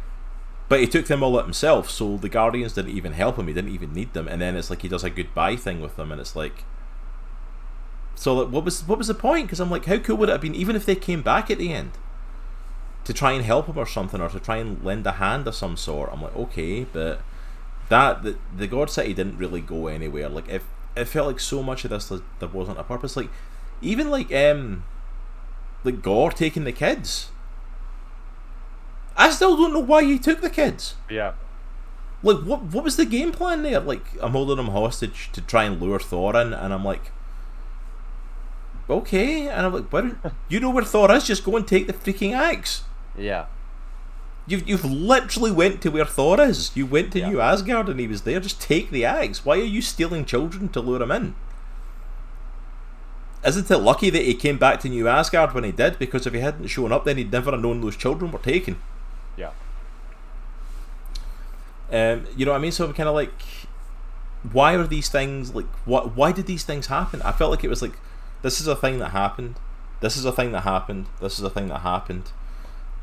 But 0.72 0.80
he 0.80 0.86
took 0.86 1.04
them 1.04 1.22
all 1.22 1.38
out 1.38 1.44
himself, 1.44 1.90
so 1.90 2.16
the 2.16 2.30
Guardians 2.30 2.72
didn't 2.72 2.96
even 2.96 3.12
help 3.12 3.38
him. 3.38 3.46
He 3.46 3.52
didn't 3.52 3.74
even 3.74 3.92
need 3.92 4.14
them, 4.14 4.26
and 4.26 4.40
then 4.40 4.56
it's 4.56 4.70
like 4.70 4.80
he 4.80 4.88
does 4.88 5.04
a 5.04 5.10
goodbye 5.10 5.54
thing 5.54 5.82
with 5.82 5.96
them, 5.96 6.10
and 6.10 6.18
it's 6.18 6.34
like, 6.34 6.64
so 8.14 8.34
like, 8.34 8.50
what 8.50 8.64
was 8.64 8.88
what 8.88 8.96
was 8.96 9.08
the 9.08 9.12
point? 9.12 9.48
Because 9.48 9.60
I'm 9.60 9.70
like, 9.70 9.84
how 9.84 9.98
cool 9.98 10.16
would 10.16 10.30
it 10.30 10.32
have 10.32 10.40
been, 10.40 10.54
even 10.54 10.74
if 10.74 10.86
they 10.86 10.94
came 10.94 11.20
back 11.20 11.50
at 11.50 11.58
the 11.58 11.74
end, 11.74 11.90
to 13.04 13.12
try 13.12 13.32
and 13.32 13.44
help 13.44 13.66
him 13.66 13.76
or 13.76 13.84
something, 13.84 14.18
or 14.18 14.30
to 14.30 14.40
try 14.40 14.56
and 14.56 14.82
lend 14.82 15.06
a 15.06 15.12
hand 15.12 15.46
of 15.46 15.54
some 15.54 15.76
sort? 15.76 16.08
I'm 16.10 16.22
like, 16.22 16.34
okay, 16.34 16.84
but 16.84 17.20
that 17.90 18.22
the 18.22 18.38
the 18.56 18.66
God 18.66 18.88
City 18.88 19.12
didn't 19.12 19.36
really 19.36 19.60
go 19.60 19.88
anywhere. 19.88 20.30
Like, 20.30 20.48
if 20.48 20.64
it 20.96 21.04
felt 21.04 21.26
like 21.26 21.40
so 21.40 21.62
much 21.62 21.84
of 21.84 21.90
this 21.90 22.08
was- 22.08 22.22
there 22.38 22.48
wasn't 22.48 22.78
a 22.78 22.84
purpose. 22.84 23.14
Like, 23.14 23.28
even 23.82 24.10
like 24.10 24.32
um, 24.32 24.84
like 25.84 26.00
Gorr 26.00 26.30
taking 26.30 26.64
the 26.64 26.72
kids. 26.72 27.30
I 29.16 29.30
still 29.30 29.56
don't 29.56 29.72
know 29.72 29.80
why 29.80 30.04
he 30.04 30.18
took 30.18 30.40
the 30.40 30.50
kids. 30.50 30.94
Yeah. 31.10 31.32
Like, 32.22 32.38
what 32.38 32.62
what 32.64 32.84
was 32.84 32.96
the 32.96 33.04
game 33.04 33.32
plan 33.32 33.62
there? 33.62 33.80
Like, 33.80 34.04
I'm 34.20 34.32
holding 34.32 34.58
him 34.58 34.70
hostage 34.72 35.30
to 35.32 35.40
try 35.40 35.64
and 35.64 35.80
lure 35.80 35.98
Thor 35.98 36.36
in, 36.36 36.52
and 36.52 36.72
I'm 36.72 36.84
like, 36.84 37.10
okay. 38.88 39.48
And 39.48 39.66
I'm 39.66 39.72
like, 39.74 39.92
where, 39.92 40.16
you 40.48 40.60
know 40.60 40.70
where 40.70 40.84
Thor 40.84 41.10
is? 41.12 41.26
Just 41.26 41.44
go 41.44 41.56
and 41.56 41.66
take 41.66 41.86
the 41.86 41.92
freaking 41.92 42.32
axe. 42.32 42.82
Yeah. 43.16 43.46
You've, 44.46 44.68
you've 44.68 44.84
literally 44.84 45.52
went 45.52 45.80
to 45.82 45.90
where 45.90 46.04
Thor 46.04 46.40
is. 46.40 46.76
You 46.76 46.84
went 46.86 47.12
to 47.12 47.20
Yeah. 47.20 47.30
New 47.30 47.40
Asgard 47.40 47.88
and 47.88 48.00
he 48.00 48.08
was 48.08 48.22
there. 48.22 48.40
Just 48.40 48.60
take 48.60 48.90
the 48.90 49.04
axe. 49.04 49.44
Why 49.44 49.54
are 49.56 49.64
you 49.64 49.80
stealing 49.80 50.24
children 50.24 50.68
to 50.70 50.80
lure 50.80 51.00
him 51.00 51.12
in? 51.12 51.34
Isn't 53.44 53.70
it 53.70 53.78
lucky 53.78 54.10
that 54.10 54.22
he 54.22 54.34
came 54.34 54.58
back 54.58 54.80
to 54.80 54.88
New 54.88 55.06
Asgard 55.08 55.52
when 55.52 55.64
he 55.64 55.72
did? 55.72 55.98
Because 55.98 56.26
if 56.26 56.32
he 56.34 56.40
hadn't 56.40 56.66
shown 56.68 56.92
up, 56.92 57.04
then 57.04 57.18
he'd 57.18 57.32
never 57.32 57.50
have 57.52 57.60
known 57.60 57.80
those 57.80 57.96
children 57.96 58.30
were 58.32 58.38
taken. 58.38 58.80
Yeah. 59.36 59.50
Um, 61.90 62.26
you 62.36 62.46
know 62.46 62.52
what 62.52 62.58
I 62.58 62.60
mean? 62.60 62.72
So 62.72 62.84
I'm 62.84 62.94
kind 62.94 63.08
of 63.08 63.14
like, 63.14 63.42
why 64.52 64.74
are 64.74 64.86
these 64.86 65.08
things 65.08 65.54
like? 65.54 65.66
What? 65.84 66.16
Why 66.16 66.32
did 66.32 66.46
these 66.46 66.64
things 66.64 66.86
happen? 66.86 67.22
I 67.22 67.32
felt 67.32 67.50
like 67.50 67.64
it 67.64 67.68
was 67.68 67.82
like, 67.82 67.94
this 68.42 68.60
is 68.60 68.66
a 68.66 68.76
thing 68.76 68.98
that 68.98 69.10
happened. 69.10 69.56
This 70.00 70.16
is 70.16 70.24
a 70.24 70.32
thing 70.32 70.52
that 70.52 70.62
happened. 70.62 71.06
This 71.20 71.38
is 71.38 71.44
a 71.44 71.50
thing 71.50 71.68
that 71.68 71.80
happened, 71.80 72.32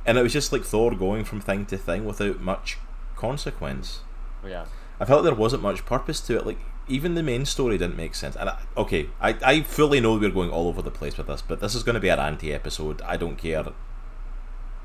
and 0.06 0.18
it 0.18 0.24
was 0.24 0.34
just 0.34 0.52
like 0.52 0.64
Thor 0.64 0.96
going 0.96 1.24
from 1.24 1.40
thing 1.40 1.66
to 1.68 1.78
thing 1.78 2.06
without 2.06 2.40
much 2.42 2.78
consequence. 3.16 4.02
Yeah. 4.46 4.66
I 5.00 5.06
felt 5.06 5.24
there 5.24 5.34
wasn't 5.34 5.64
much 5.64 5.86
purpose 5.86 6.20
to 6.22 6.36
it. 6.38 6.46
Like 6.46 6.58
even 6.88 7.14
the 7.14 7.24
main 7.24 7.46
story 7.46 7.78
didn't 7.78 7.96
make 7.96 8.16
sense. 8.16 8.36
And 8.36 8.50
I, 8.50 8.58
okay, 8.76 9.10
I, 9.22 9.36
I 9.44 9.62
fully 9.62 10.02
know 10.02 10.18
we're 10.18 10.30
going 10.30 10.50
all 10.50 10.68
over 10.68 10.82
the 10.82 10.92
place 10.92 11.18
with 11.18 11.28
this, 11.28 11.42
but 11.42 11.62
this 11.62 11.76
is 11.76 11.84
going 11.84 11.94
to 11.94 12.00
be 12.00 12.10
an 12.10 12.20
anti 12.20 12.54
episode. 12.54 13.02
I 13.04 13.16
don't 13.16 13.38
care. 13.38 13.64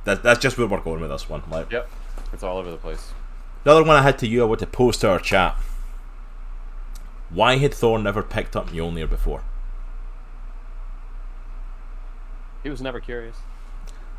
That, 0.04 0.22
that's 0.22 0.40
just 0.40 0.58
where 0.58 0.66
we're 0.66 0.80
going 0.80 1.00
with 1.00 1.10
this 1.10 1.28
one. 1.28 1.42
Like, 1.50 1.70
Yep. 1.70 1.90
It's 2.32 2.42
all 2.42 2.58
over 2.58 2.70
the 2.70 2.76
place. 2.76 3.12
the 3.62 3.70
other 3.70 3.84
one 3.84 3.96
I 3.96 4.02
had 4.02 4.18
to 4.20 4.26
you, 4.26 4.42
I 4.42 4.46
want 4.46 4.60
to 4.60 4.66
post 4.66 5.00
to 5.02 5.10
our 5.10 5.18
chat 5.18 5.56
Why 7.30 7.56
had 7.56 7.72
Thor 7.74 7.98
never 7.98 8.22
picked 8.22 8.54
up 8.56 8.70
Mjolnir 8.70 9.08
before? 9.08 9.42
He 12.62 12.70
was 12.70 12.80
never 12.80 13.00
curious. 13.00 13.36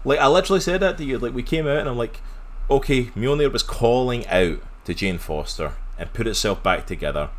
Like 0.03 0.19
I 0.19 0.27
literally 0.27 0.59
said 0.61 0.81
that 0.81 0.97
to 0.97 1.03
you. 1.03 1.17
Like 1.17 1.33
we 1.33 1.43
came 1.43 1.67
out 1.67 1.79
and 1.79 1.89
I'm 1.89 1.97
like, 1.97 2.21
okay, 2.69 3.05
Mjolnir 3.05 3.51
was 3.51 3.63
calling 3.63 4.27
out 4.27 4.59
to 4.85 4.93
Jane 4.93 5.17
Foster 5.17 5.73
and 5.97 6.13
put 6.13 6.27
itself 6.27 6.61
back 6.61 6.85
together. 6.85 7.29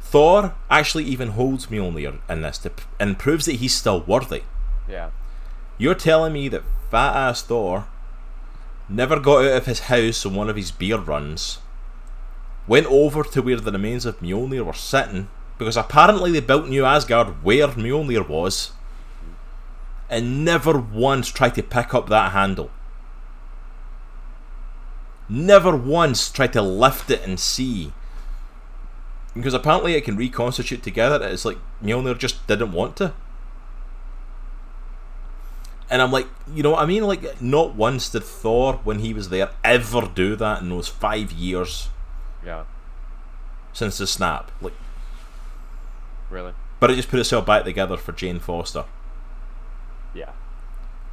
Thor 0.00 0.54
actually 0.70 1.04
even 1.04 1.30
holds 1.30 1.66
Mjolnir 1.66 2.18
in 2.28 2.42
this 2.42 2.58
to, 2.58 2.72
and 3.00 3.18
proves 3.18 3.46
that 3.46 3.56
he's 3.56 3.74
still 3.74 4.02
worthy. 4.02 4.42
Yeah. 4.88 5.10
You're 5.78 5.94
telling 5.94 6.32
me 6.32 6.48
that 6.48 6.62
fat 6.90 7.16
ass 7.16 7.42
Thor 7.42 7.86
never 8.88 9.18
got 9.18 9.44
out 9.44 9.56
of 9.58 9.66
his 9.66 9.80
house 9.80 10.24
on 10.26 10.34
one 10.34 10.48
of 10.50 10.56
his 10.56 10.70
beer 10.70 10.98
runs, 10.98 11.58
went 12.66 12.86
over 12.86 13.22
to 13.22 13.42
where 13.42 13.60
the 13.60 13.72
remains 13.72 14.06
of 14.06 14.20
Mjolnir 14.20 14.64
were 14.64 14.72
sitting, 14.72 15.28
because 15.58 15.76
apparently 15.76 16.32
they 16.32 16.40
built 16.40 16.68
New 16.68 16.84
Asgard 16.84 17.42
where 17.42 17.68
Mjolnir 17.68 18.28
was, 18.28 18.72
and 20.10 20.44
never 20.44 20.78
once 20.78 21.28
tried 21.28 21.54
to 21.54 21.62
pick 21.62 21.94
up 21.94 22.08
that 22.08 22.32
handle. 22.32 22.70
Never 25.28 25.74
once 25.74 26.30
tried 26.30 26.52
to 26.52 26.62
lift 26.62 27.10
it 27.10 27.22
and 27.22 27.40
see. 27.40 27.92
Because 29.34 29.54
apparently 29.54 29.94
it 29.94 30.04
can 30.04 30.16
reconstitute 30.16 30.82
together. 30.82 31.26
It's 31.26 31.46
like 31.46 31.56
Mjolnir 31.82 32.18
just 32.18 32.46
didn't 32.46 32.72
want 32.72 32.96
to. 32.96 33.14
And 35.92 36.00
I'm 36.00 36.10
like, 36.10 36.26
you 36.52 36.62
know 36.62 36.70
what 36.70 36.82
I 36.82 36.86
mean? 36.86 37.04
Like, 37.04 37.42
not 37.42 37.74
once 37.74 38.08
did 38.08 38.24
Thor, 38.24 38.80
when 38.82 39.00
he 39.00 39.12
was 39.12 39.28
there, 39.28 39.50
ever 39.62 40.10
do 40.14 40.34
that 40.36 40.62
in 40.62 40.70
those 40.70 40.88
five 40.88 41.30
years 41.32 41.90
Yeah. 42.42 42.64
since 43.74 43.98
the 43.98 44.06
snap. 44.06 44.50
Like, 44.62 44.72
Really. 46.30 46.54
but 46.80 46.90
it 46.90 46.96
just 46.96 47.10
put 47.10 47.20
itself 47.20 47.44
back 47.44 47.64
together 47.64 47.98
for 47.98 48.12
Jane 48.12 48.40
Foster. 48.40 48.86
Yeah. 50.14 50.30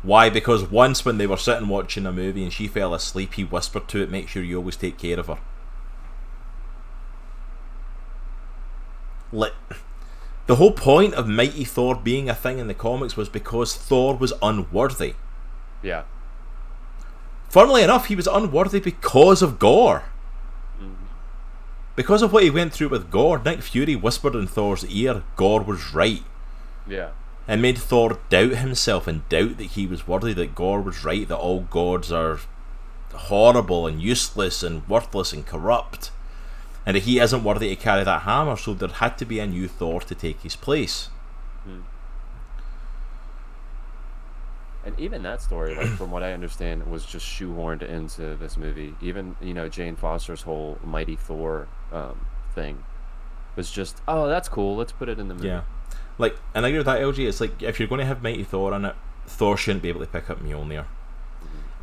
Why? 0.02 0.30
Because 0.30 0.64
once 0.64 1.04
when 1.04 1.18
they 1.18 1.28
were 1.28 1.36
sitting 1.36 1.68
watching 1.68 2.06
a 2.06 2.12
movie 2.14 2.44
and 2.44 2.54
she 2.54 2.70
fell 2.70 2.94
asleep, 2.94 3.34
he 3.34 3.44
whispered 3.44 3.90
to 3.90 4.02
it, 4.02 4.10
"Make 4.10 4.30
sure 4.30 4.42
you 4.42 4.56
always 4.58 4.78
take 4.78 4.98
care 4.98 5.20
of 5.20 5.28
her." 5.28 5.40
Like, 9.34 9.54
the 10.50 10.56
whole 10.56 10.72
point 10.72 11.14
of 11.14 11.28
Mighty 11.28 11.64
Thor 11.64 11.94
being 11.94 12.28
a 12.28 12.34
thing 12.34 12.58
in 12.58 12.68
the 12.68 12.74
comics 12.74 13.16
was 13.16 13.30
because 13.30 13.76
Thor 13.76 14.16
was 14.16 14.34
unworthy. 14.42 15.14
Yeah. 15.84 16.06
Funnily 17.50 17.84
enough, 17.84 18.08
he 18.08 18.16
was 18.16 18.26
unworthy 18.26 18.80
because 18.80 19.44
of 19.44 19.60
Gorr. 19.60 20.06
Mhm. 20.82 20.96
Because 21.96 22.24
of 22.24 22.34
what 22.34 22.42
he 22.42 22.50
went 22.50 22.74
through 22.74 22.90
with 22.90 23.12
Gorr, 23.12 23.38
Nick 23.46 23.62
Fury 23.62 23.96
whispered 23.96 24.34
in 24.34 24.48
Thor's 24.48 24.84
ear, 24.86 25.22
Gorr 25.36 25.62
was 25.62 25.94
right. 25.94 26.24
Yeah. 26.88 27.10
and 27.48 27.62
made 27.62 27.78
Thor 27.78 28.18
doubt 28.30 28.54
himself 28.66 29.08
and 29.08 29.28
doubt 29.30 29.58
that 29.58 29.72
he 29.76 29.86
was 29.86 30.08
worthy, 30.08 30.34
that 30.34 30.56
Gorr 30.56 30.82
was 30.82 31.04
right, 31.04 31.28
that 31.28 31.38
all 31.38 31.62
gods 31.62 32.12
are 32.12 32.40
horrible 33.14 33.86
and 33.86 34.02
useless 34.02 34.64
and 34.64 34.88
worthless 34.90 35.32
and 35.34 35.46
corrupt, 35.46 36.10
and 36.90 36.96
that 36.96 37.04
he 37.04 37.20
isn't 37.20 37.44
worthy 37.44 37.70
to 37.70 37.76
carry 37.76 38.04
that 38.04 38.24
hammer, 38.24 38.56
so 38.56 38.74
there 38.74 38.90
had 38.90 39.16
to 39.20 39.24
be 39.24 39.40
a 39.40 39.46
new 39.46 39.68
Thor 39.68 40.02
to 40.02 40.16
take 40.16 40.42
his 40.42 40.56
place. 40.56 41.10
And 44.84 45.00
even 45.00 45.22
that 45.22 45.40
story, 45.40 45.76
like 45.76 45.90
from 45.90 46.10
what 46.10 46.24
I 46.24 46.34
understand, 46.34 46.90
was 46.90 47.06
just 47.06 47.28
shoehorned 47.28 47.84
into 47.84 48.36
this 48.38 48.58
movie. 48.58 48.96
Even 49.02 49.36
you 49.40 49.54
know 49.54 49.70
Jane 49.70 49.96
Foster's 49.96 50.42
whole 50.42 50.80
Mighty 50.84 51.16
Thor 51.16 51.68
um, 51.92 52.26
thing 52.56 52.84
was 53.56 53.70
just, 53.70 54.02
oh, 54.08 54.28
that's 54.28 54.50
cool. 54.50 54.76
Let's 54.76 54.92
put 54.92 55.10
it 55.10 55.20
in 55.20 55.28
the 55.28 55.36
movie. 55.36 55.50
Yeah. 55.50 55.62
Like, 56.18 56.38
and 56.56 56.66
I 56.66 56.70
agree 56.70 56.80
with 56.80 56.88
that, 56.88 57.02
LG. 57.02 57.20
It's 57.20 57.40
like, 57.40 57.62
if 57.62 57.80
you're 57.80 57.88
going 57.88 58.00
to 58.00 58.06
have 58.06 58.24
Mighty 58.24 58.44
Thor 58.44 58.74
in 58.74 58.86
it, 58.86 58.96
Thor 59.28 59.56
shouldn't 59.58 59.84
be 59.84 59.90
able 59.90 60.02
to 60.02 60.08
pick 60.08 60.28
up 60.32 60.42
Mjolnir. 60.42 60.86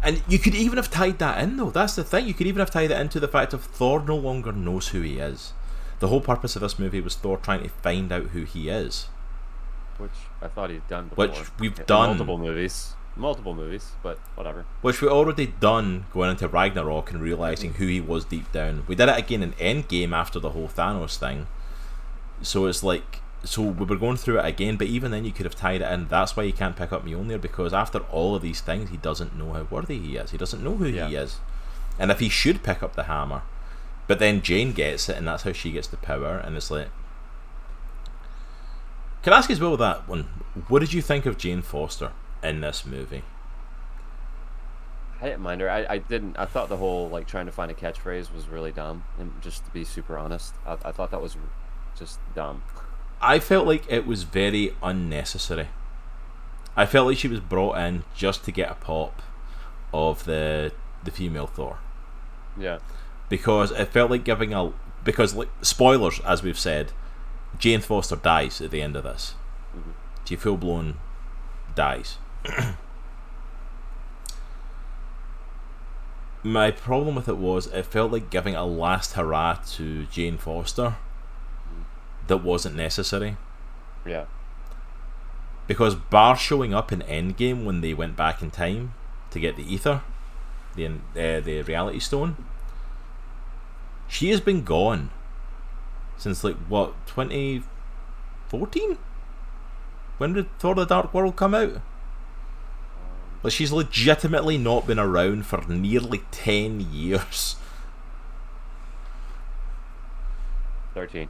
And 0.03 0.23
you 0.29 0.39
could 0.39 0.55
even 0.55 0.77
have 0.77 0.91
tied 0.91 1.19
that 1.19 1.43
in, 1.43 1.57
though. 1.57 1.71
That's 1.71 1.97
the 1.97 2.05
thing. 2.05 2.27
You 2.27 2.35
could 2.35 2.47
even 2.47 2.61
have 2.61 2.71
tied 2.71 2.91
it 2.91 3.01
into 3.01 3.19
the 3.19 3.29
fact 3.29 3.53
of 3.53 3.65
Thor 3.65 4.01
no 4.01 4.17
longer 4.17 4.53
knows 4.53 4.89
who 4.89 5.01
he 5.01 5.19
is. 5.19 5.53
The 5.99 6.09
whole 6.09 6.21
purpose 6.21 6.55
of 6.57 6.63
this 6.63 6.79
movie 6.79 7.01
was 7.01 7.15
Thor 7.15 7.39
trying 7.39 7.63
to 7.63 7.69
find 7.69 8.13
out 8.13 8.27
who 8.27 8.45
he 8.45 8.69
is. 8.69 9.09
Which 9.99 10.11
I 10.43 10.49
thought 10.49 10.71
he'd 10.71 10.87
done 10.89 11.09
before. 11.09 11.29
Which 11.29 11.59
we've 11.59 11.79
in 11.79 11.87
done. 11.87 12.09
multiple 12.11 12.37
movies, 12.37 12.95
multiple 13.17 13.55
movies, 13.55 13.93
but 14.03 14.19
whatever. 14.35 14.67
Which 14.83 15.01
we 15.01 15.09
already 15.09 15.47
done 15.47 16.05
going 16.13 16.31
into 16.31 16.49
Ragnarok 16.49 17.11
and 17.11 17.21
realizing 17.21 17.75
who 17.75 17.87
he 17.87 18.01
was 18.01 18.27
deep 18.27 18.53
down. 18.53 18.85
We 18.87 18.95
did 18.95 19.09
it 19.09 19.19
again 19.19 19.43
in 19.43 19.53
Endgame 19.53 20.13
after 20.13 20.39
the 20.39 20.51
whole 20.51 20.69
Thanos 20.69 21.17
thing. 21.17 21.47
So 22.43 22.67
it's 22.67 22.83
like, 22.83 23.23
so 23.47 23.63
we 23.63 23.85
were 23.87 23.97
going 23.97 24.17
through 24.17 24.39
it 24.41 24.45
again, 24.47 24.77
but 24.77 24.87
even 24.89 25.11
then 25.11 25.25
you 25.25 25.33
could 25.33 25.47
have 25.47 25.55
tied 25.57 25.81
it 25.81 25.91
in. 25.91 26.09
That's 26.09 26.37
why 26.37 26.45
he 26.45 26.53
can't 26.53 26.77
pick 26.77 26.93
up 26.93 27.05
Mjolnir 27.05 27.41
because 27.41 27.73
after 27.73 28.01
all 28.11 28.35
of 28.35 28.43
these 28.43 28.61
things, 28.61 28.91
he 28.91 28.97
doesn't 28.99 29.37
know 29.37 29.53
how 29.55 29.63
worthy 29.71 29.99
he 29.99 30.17
is. 30.17 30.33
He 30.33 30.39
doesn't 30.39 30.63
know 30.63 30.77
who 30.77 30.87
Yeah. 30.87 31.09
he 31.09 31.15
is, 31.17 31.39
and 31.99 32.11
if 32.11 32.21
he 32.21 32.29
should 32.29 32.63
pick 32.63 32.83
up 32.83 32.95
the 32.97 33.05
hammer, 33.05 33.43
but 34.07 34.19
then 34.19 34.43
Jane 34.43 34.73
gets 34.73 35.09
it, 35.09 35.17
and 35.17 35.27
that's 35.27 35.45
how 35.45 35.53
she 35.53 35.73
gets 35.73 35.89
the 35.89 35.97
power, 35.97 36.37
and 36.39 36.57
it's 36.57 36.71
like. 36.71 36.89
Can 39.23 39.33
I 39.33 39.39
ask 39.39 39.49
you 39.49 39.55
as 39.55 39.61
well 39.61 39.73
with 39.73 39.81
that 39.81 40.07
one? 40.09 40.23
What 40.69 40.79
did 40.79 40.93
you 40.93 41.03
think 41.03 41.27
of 41.27 41.37
Jane 41.37 41.61
Foster 41.63 42.13
in 42.45 42.61
this 42.61 42.87
movie? 42.87 43.25
I 45.21 45.25
didn't 45.25 45.41
mind 45.41 45.61
her. 45.63 45.71
I, 45.71 45.85
I 45.89 45.99
didn't. 45.99 46.39
I 46.39 46.45
thought 46.45 46.69
the 46.69 46.77
whole 46.77 47.09
like 47.09 47.27
trying 47.27 47.47
to 47.47 47.53
find 47.53 47.69
a 47.71 47.75
catchphrase 47.75 48.33
was 48.33 48.47
really 48.49 48.71
dumb. 48.71 49.03
And 49.19 49.33
just 49.43 49.65
to 49.65 49.71
be 49.73 49.83
super 49.83 50.17
honest, 50.17 50.55
I, 50.65 50.75
I 50.85 50.93
thought 50.93 51.11
that 51.11 51.21
was 51.23 51.37
just 51.99 52.21
dumb. 52.35 52.63
I 53.21 53.39
felt 53.39 53.67
like 53.67 53.85
it 53.89 54.07
was 54.07 54.23
very 54.25 54.75
unnecessary. 54.83 55.69
I 56.77 56.85
felt 56.87 57.07
like 57.07 57.17
she 57.19 57.29
was 57.29 57.41
brought 57.41 57.79
in 57.79 58.05
just 58.15 58.45
to 58.45 58.53
get 58.53 58.71
a 58.71 58.75
pop 58.75 59.23
of 59.93 60.25
the 60.25 60.73
the 61.05 61.11
female 61.11 61.47
Thor 61.47 61.79
Yeah. 62.59 62.79
because 63.29 63.71
it 63.71 63.89
felt 63.93 64.11
like 64.11 64.25
giving 64.25 64.53
a 64.53 64.73
because 65.05 65.35
like 65.35 65.49
spoilers 65.63 66.21
as 66.21 66.43
we've 66.43 66.59
said, 66.59 66.93
Jane 67.59 67.81
Foster 67.81 68.17
dies 68.17 68.61
at 68.61 68.71
the 68.71 68.83
end 68.83 68.97
of 68.97 69.05
this. 69.05 69.35
Mhm. 69.75 69.93
She 70.27 70.37
full 70.37 70.57
blown 70.59 70.99
dies. 71.75 72.19
My 76.43 76.71
problem 76.71 77.15
with 77.17 77.29
it 77.29 77.39
was 77.39 77.67
it 77.69 77.87
felt 77.87 78.13
like 78.13 78.31
giving 78.31 78.55
a 78.55 78.65
last 78.65 79.15
hurrah 79.15 79.55
to 79.73 80.05
Jane 80.07 80.39
Foster 80.39 80.97
that 82.29 82.39
wasn't 82.39 82.77
necessary. 82.77 83.37
Yeah. 84.05 84.27
because 85.67 85.95
Bar 85.97 86.37
showing 86.37 86.73
up 86.73 86.93
in 86.93 87.01
Endgame 87.01 87.65
when 87.65 87.81
they 87.81 87.93
went 87.93 88.17
back 88.17 88.41
in 88.41 88.51
time 88.51 88.95
to 89.31 89.41
get 89.41 89.57
the 89.57 89.65
ether, 89.75 90.03
the 90.77 90.87
uh, 90.87 91.41
the 91.41 91.63
reality 91.67 91.99
stone, 91.99 92.37
she 94.09 94.31
has 94.31 94.41
been 94.41 94.63
gone 94.63 95.11
since 96.17 96.45
like 96.45 96.57
what 96.69 96.95
twenty 97.07 97.63
fourteen. 98.49 98.99
When 100.19 100.33
did 100.35 100.47
Thor: 100.59 100.75
The 100.75 100.85
Dark 100.85 101.13
World 101.13 101.37
come 101.37 101.55
out? 101.55 101.81
Like 103.43 103.53
she's 103.53 103.73
legitimately 103.73 104.59
not 104.59 104.87
been 104.87 104.99
around 104.99 105.47
for 105.47 105.63
nearly 105.69 106.23
ten 106.31 106.81
years. 106.81 107.57
Thirteen. 110.95 111.29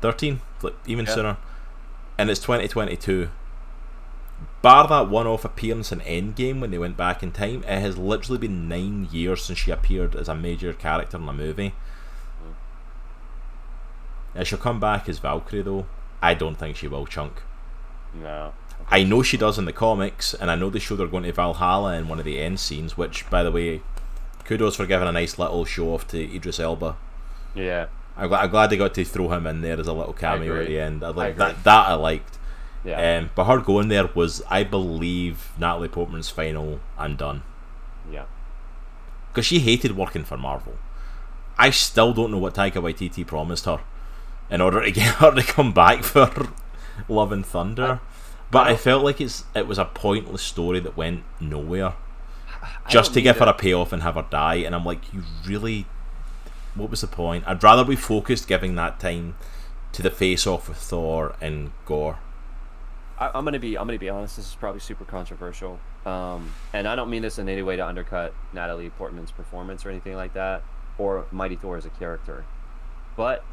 Thirteen, 0.00 0.40
like 0.62 0.74
even 0.86 1.06
Yeah. 1.06 1.14
sooner, 1.14 1.36
and 2.18 2.30
it's 2.30 2.40
twenty 2.40 2.68
twenty 2.68 2.96
two. 2.96 3.28
Bar 4.62 4.88
that 4.88 5.08
one-off 5.08 5.44
appearance 5.44 5.92
in 5.92 6.00
Endgame 6.00 6.60
when 6.60 6.70
they 6.70 6.78
went 6.78 6.96
back 6.96 7.22
in 7.22 7.32
time, 7.32 7.62
it 7.64 7.80
has 7.80 7.98
literally 7.98 8.38
been 8.38 8.68
nine 8.68 9.08
years 9.10 9.44
since 9.44 9.58
she 9.58 9.70
appeared 9.70 10.14
as 10.16 10.28
a 10.28 10.34
major 10.34 10.72
character 10.72 11.16
in 11.18 11.28
a 11.28 11.32
movie. 11.32 11.74
And 14.34 14.46
she'll 14.46 14.58
come 14.58 14.80
back 14.80 15.08
as 15.08 15.18
Valkyrie 15.18 15.62
though. 15.62 15.86
I 16.22 16.34
don't 16.34 16.56
think 16.56 16.76
she 16.76 16.88
will, 16.88 17.06
Chunk. 17.06 17.42
No. 18.14 18.52
I 18.88 19.02
know 19.04 19.22
she 19.22 19.36
does 19.36 19.58
in 19.58 19.64
the 19.66 19.72
comics, 19.72 20.34
and 20.34 20.50
I 20.50 20.54
know 20.56 20.68
the 20.70 20.80
show 20.80 20.96
they 20.96 21.02
showed 21.02 21.06
her 21.06 21.10
going 21.10 21.24
to 21.24 21.32
Valhalla 21.32 21.94
in 21.94 22.08
one 22.08 22.18
of 22.18 22.24
the 22.24 22.38
end 22.40 22.58
scenes, 22.60 22.96
which, 22.96 23.28
by 23.30 23.42
the 23.42 23.50
way, 23.52 23.82
kudos 24.44 24.76
for 24.76 24.86
giving 24.86 25.06
a 25.06 25.12
nice 25.12 25.38
little 25.38 25.64
show 25.64 25.94
off 25.94 26.08
to 26.08 26.34
Idris 26.34 26.58
Elba. 26.58 26.96
Yeah. 27.54 27.86
I'm, 28.20 28.32
I'm 28.32 28.50
glad 28.50 28.70
they 28.70 28.76
got 28.76 28.94
to 28.94 29.04
throw 29.04 29.28
him 29.32 29.46
in 29.46 29.60
there 29.62 29.80
as 29.80 29.86
a 29.88 29.92
little 29.92 30.12
cameo 30.12 30.60
at 30.60 30.66
the 30.68 30.78
end. 30.78 31.02
I 31.02 31.08
I 31.08 31.10
like 31.10 31.30
agree. 31.34 31.44
that. 31.46 31.64
That 31.64 31.88
I 31.88 31.94
liked. 31.94 32.38
Yeah. 32.84 33.18
Um, 33.18 33.30
but 33.34 33.44
her 33.44 33.58
going 33.58 33.88
there 33.88 34.08
was, 34.14 34.42
I 34.48 34.64
believe, 34.64 35.50
Natalie 35.58 35.88
Portman's 35.88 36.30
final 36.30 36.80
"I'm 36.96 37.16
done" 37.16 37.42
yeah. 38.10 38.24
because 39.28 39.44
she 39.46 39.58
hated 39.60 39.96
working 39.96 40.24
for 40.24 40.36
Marvel. 40.38 40.74
I 41.58 41.70
still 41.70 42.14
don't 42.14 42.30
know 42.30 42.38
what 42.38 42.54
Taika 42.54 42.74
Waititi 42.80 43.26
promised 43.26 43.66
her 43.66 43.80
in 44.50 44.60
order 44.62 44.82
to 44.82 44.90
get 45.00 45.16
her 45.16 45.30
to 45.34 45.42
come 45.42 45.72
back 45.72 46.02
for 46.04 46.30
Love 47.08 47.32
and 47.32 47.44
Thunder. 47.44 48.00
but 48.50 48.66
I 48.66 48.76
felt 48.76 49.04
like 49.04 49.20
it's 49.20 49.44
it 49.54 49.66
was 49.66 49.78
a 49.78 49.84
pointless 49.84 50.42
story 50.42 50.80
that 50.80 50.96
went 50.96 51.22
nowhere. 51.38 51.94
I 52.62 52.88
Just 52.88 53.12
to 53.14 53.22
give 53.22 53.38
her 53.38 53.46
a 53.46 53.52
payoff 53.54 53.92
and 53.92 54.02
have 54.02 54.14
her 54.14 54.26
die, 54.30 54.56
and 54.56 54.74
I'm 54.74 54.84
like, 54.84 55.12
you 55.12 55.22
really, 55.46 55.86
what 56.74 56.90
was 56.90 57.00
the 57.00 57.06
point? 57.06 57.44
I'd 57.46 57.62
rather 57.62 57.84
we 57.84 57.96
focused 57.96 58.46
giving 58.48 58.74
that 58.76 59.00
time 59.00 59.36
to 59.92 60.02
the 60.02 60.10
face 60.10 60.46
off 60.46 60.68
with 60.68 60.78
Thor 60.78 61.34
and 61.40 61.72
Gorr. 61.86 62.18
I, 63.18 63.30
I'm 63.34 63.44
gonna 63.44 63.58
be 63.58 63.76
I'm 63.76 63.86
gonna 63.86 63.98
be 63.98 64.08
honest. 64.08 64.36
This 64.36 64.48
is 64.48 64.54
probably 64.54 64.80
super 64.80 65.04
controversial, 65.04 65.78
um, 66.06 66.52
and 66.72 66.86
I 66.88 66.94
don't 66.96 67.10
mean 67.10 67.22
this 67.22 67.38
in 67.38 67.48
any 67.48 67.62
way 67.62 67.76
to 67.76 67.86
undercut 67.86 68.34
Natalie 68.52 68.90
Portman's 68.90 69.30
performance 69.30 69.84
or 69.84 69.90
anything 69.90 70.14
like 70.14 70.32
that, 70.34 70.62
or 70.96 71.26
Mighty 71.30 71.56
Thor 71.56 71.76
as 71.76 71.84
a 71.84 71.90
character, 71.90 72.44
but 73.16 73.44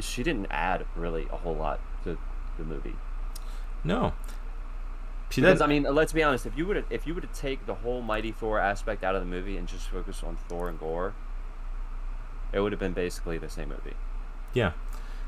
she 0.00 0.22
didn't 0.22 0.46
add 0.50 0.86
really 0.94 1.26
a 1.32 1.36
whole 1.36 1.54
lot 1.54 1.80
to 2.04 2.18
the 2.58 2.64
movie. 2.64 2.96
No, 3.84 4.14
she 5.30 5.40
Because 5.40 5.58
did. 5.58 5.64
I 5.64 5.68
mean, 5.68 5.82
let's 5.84 6.12
be 6.12 6.22
honest. 6.22 6.46
If 6.46 6.56
you 6.56 6.66
would 6.66 6.84
if 6.90 7.06
you 7.06 7.14
were 7.14 7.20
to 7.20 7.28
take 7.28 7.66
the 7.66 7.74
whole 7.74 8.02
Mighty 8.02 8.32
Thor 8.32 8.58
aspect 8.58 9.04
out 9.04 9.14
of 9.14 9.20
the 9.22 9.28
movie 9.28 9.56
and 9.56 9.68
just 9.68 9.88
focus 9.88 10.22
on 10.24 10.36
Thor 10.48 10.68
and 10.68 10.80
Gorr, 10.80 11.14
it 12.56 12.60
would 12.60 12.72
have 12.72 12.80
been 12.80 12.92
basically 12.92 13.36
the 13.38 13.50
same 13.50 13.68
movie. 13.68 13.94
Yeah, 14.54 14.72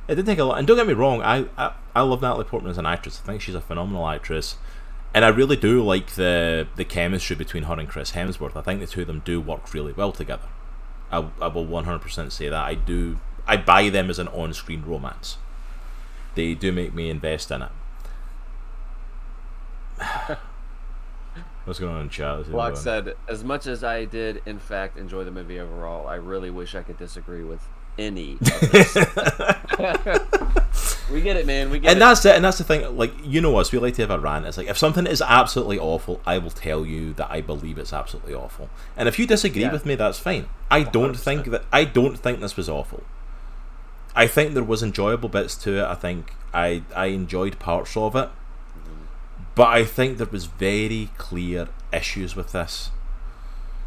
it 0.09 0.15
did 0.15 0.27
take 0.27 0.39
a 0.39 0.45
lot. 0.45 0.59
And 0.59 0.67
don't 0.67 0.79
get 0.79 0.87
me 0.87 0.95
wrong, 0.95 1.21
I, 1.23 1.45
I 1.59 1.75
I 1.95 2.01
love 2.01 2.23
Natalie 2.23 2.45
Portman 2.45 2.71
as 2.71 2.79
an 2.79 2.87
actress. 2.87 3.21
I 3.23 3.27
think 3.27 3.43
she's 3.43 3.55
a 3.55 3.61
phenomenal 3.61 4.09
actress, 4.09 4.57
and 5.15 5.25
I 5.25 5.29
really 5.29 5.57
do 5.57 5.85
like 5.85 6.15
the 6.15 6.67
the 6.77 6.85
chemistry 6.85 7.37
between 7.37 7.65
her 7.65 7.75
and 7.75 7.89
Chris 7.89 8.13
Hemsworth. 8.13 8.57
I 8.57 8.63
think 8.63 8.81
the 8.81 8.87
two 8.87 9.03
of 9.03 9.07
them 9.07 9.21
do 9.25 9.41
work 9.41 9.73
really 9.75 9.93
well 9.93 10.13
together. 10.13 10.49
I, 11.13 11.27
I 11.41 11.49
will 11.49 11.67
one 11.67 11.85
hundred 11.85 12.01
percent 12.01 12.33
say 12.33 12.49
that. 12.49 12.65
I 12.65 12.75
do. 12.75 13.19
I 13.47 13.57
buy 13.59 13.91
them 13.91 14.09
as 14.11 14.19
an 14.19 14.29
on 14.29 14.55
screen 14.55 14.83
romance. 14.87 15.37
They 16.35 16.55
do 16.55 16.73
make 16.73 16.95
me 16.95 17.11
invest 17.11 17.51
in 17.51 17.63
it. 17.63 17.71
What's 21.69 21.79
going 21.79 21.95
on 21.95 22.01
in 22.01 22.09
chat? 22.09 22.39
Let's 22.39 22.49
Block 22.49 22.77
said, 22.79 23.13
as 23.29 23.45
much 23.45 23.67
as 23.67 23.85
I 23.85 24.07
did, 24.07 24.41
in 24.47 24.59
fact, 24.59 24.97
enjoy 24.97 25.25
the 25.25 25.31
movie 25.31 25.61
overall, 25.61 26.09
I 26.09 26.15
really 26.15 26.49
wish 26.49 26.75
I 26.75 26.83
could 26.83 26.97
disagree 26.97 27.45
with 27.45 27.61
any. 27.99 28.39
Of 28.41 28.73
this. 28.73 28.95
we 31.13 31.21
get 31.21 31.37
it, 31.37 31.47
man. 31.47 31.71
We 31.71 31.79
get 31.79 31.91
and 31.91 31.99
it. 31.99 32.01
that's 32.01 32.25
it 32.25 32.37
and 32.37 32.45
that's 32.45 32.59
the 32.59 32.65
thing 32.65 32.97
like 32.97 33.13
you 33.23 33.41
know 33.41 33.57
us 33.57 33.73
we 33.73 33.79
like 33.79 33.95
to 33.95 34.03
have 34.03 34.11
a 34.11 34.19
rant 34.19 34.47
it's 34.47 34.57
like 34.57 34.69
if 34.69 34.79
something 34.79 35.07
is 35.07 35.23
absolutely 35.23 35.79
awful 35.79 36.21
i 36.27 36.39
will 36.39 36.51
tell 36.51 36.85
you 36.85 37.13
that 37.15 37.31
i 37.31 37.41
believe 37.41 37.79
it's 37.79 37.93
absolutely 37.93 38.35
awful 38.35 38.69
and 38.97 39.09
if 39.09 39.19
you 39.19 39.27
disagree 39.27 39.63
Yeah. 39.63 39.73
with 39.73 39.87
me 39.87 39.95
that's 39.95 40.19
fine 40.19 40.47
i 40.71 40.83
don't 40.83 41.17
think 41.17 41.47
that 41.47 41.65
i 41.73 41.85
don't 41.85 42.19
think 42.19 42.41
this 42.41 42.57
was 42.57 42.69
awful 42.69 43.03
i 44.15 44.27
think 44.27 44.55
there 44.55 44.63
was 44.63 44.83
enjoyable 44.83 45.29
bits 45.29 45.55
to 45.57 45.79
it 45.79 45.85
i 45.85 45.95
think 45.95 46.35
i 46.53 46.83
i 46.95 47.07
enjoyed 47.07 47.59
parts 47.59 47.97
of 47.97 48.15
it 48.15 48.29
but 49.59 49.69
i 49.69 49.85
think 49.85 50.17
there 50.19 50.33
was 50.39 50.47
very 50.47 51.11
clear 51.19 51.69
issues 51.93 52.35
with 52.35 52.53
this 52.53 52.91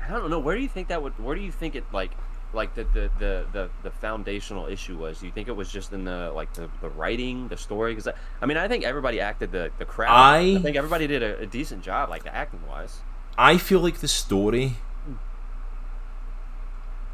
I 0.07 0.13
don't 0.19 0.29
know. 0.29 0.39
Where 0.39 0.55
do 0.57 0.61
you 0.61 0.67
think 0.67 0.87
that 0.89 1.01
would? 1.03 1.17
Where 1.25 1.35
do 1.35 1.41
you 1.41 1.51
think 1.53 1.75
it 1.75 1.85
like? 1.93 2.11
Like 2.53 2.73
the, 2.75 2.83
the, 2.83 3.09
the, 3.19 3.45
the, 3.53 3.69
the 3.83 3.91
foundational 3.91 4.65
issue 4.67 4.97
was? 4.97 5.19
Do 5.19 5.25
you 5.27 5.31
think 5.31 5.47
it 5.47 5.55
was 5.55 5.71
just 5.71 5.93
in 5.93 6.03
the 6.03 6.31
like 6.35 6.51
the, 6.53 6.67
the 6.81 6.89
writing, 6.89 7.47
the 7.47 7.55
story? 7.55 7.91
Because 7.93 8.07
I, 8.09 8.13
I 8.41 8.45
mean, 8.47 8.57
I 8.57 8.67
think 8.67 8.83
everybody 8.83 9.21
acted 9.21 9.51
the 9.53 9.71
the 9.77 9.85
crap. 9.85 10.09
I- 10.11 10.55
I 10.57 10.61
think 10.65 10.75
everybody 10.75 11.07
did 11.07 11.23
a, 11.23 11.39
a 11.39 11.45
decent 11.45 11.81
job, 11.83 12.09
like 12.09 12.23
the 12.23 12.35
acting 12.35 12.59
wise. 12.67 12.99
I 13.37 13.57
feel 13.57 13.79
like 13.79 13.99
the 13.99 14.07
story 14.09 14.73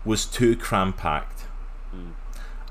was 0.05 0.25
too 0.25 0.55
cram 0.55 0.93
packed. 0.93 1.45
Mm. 1.93 2.13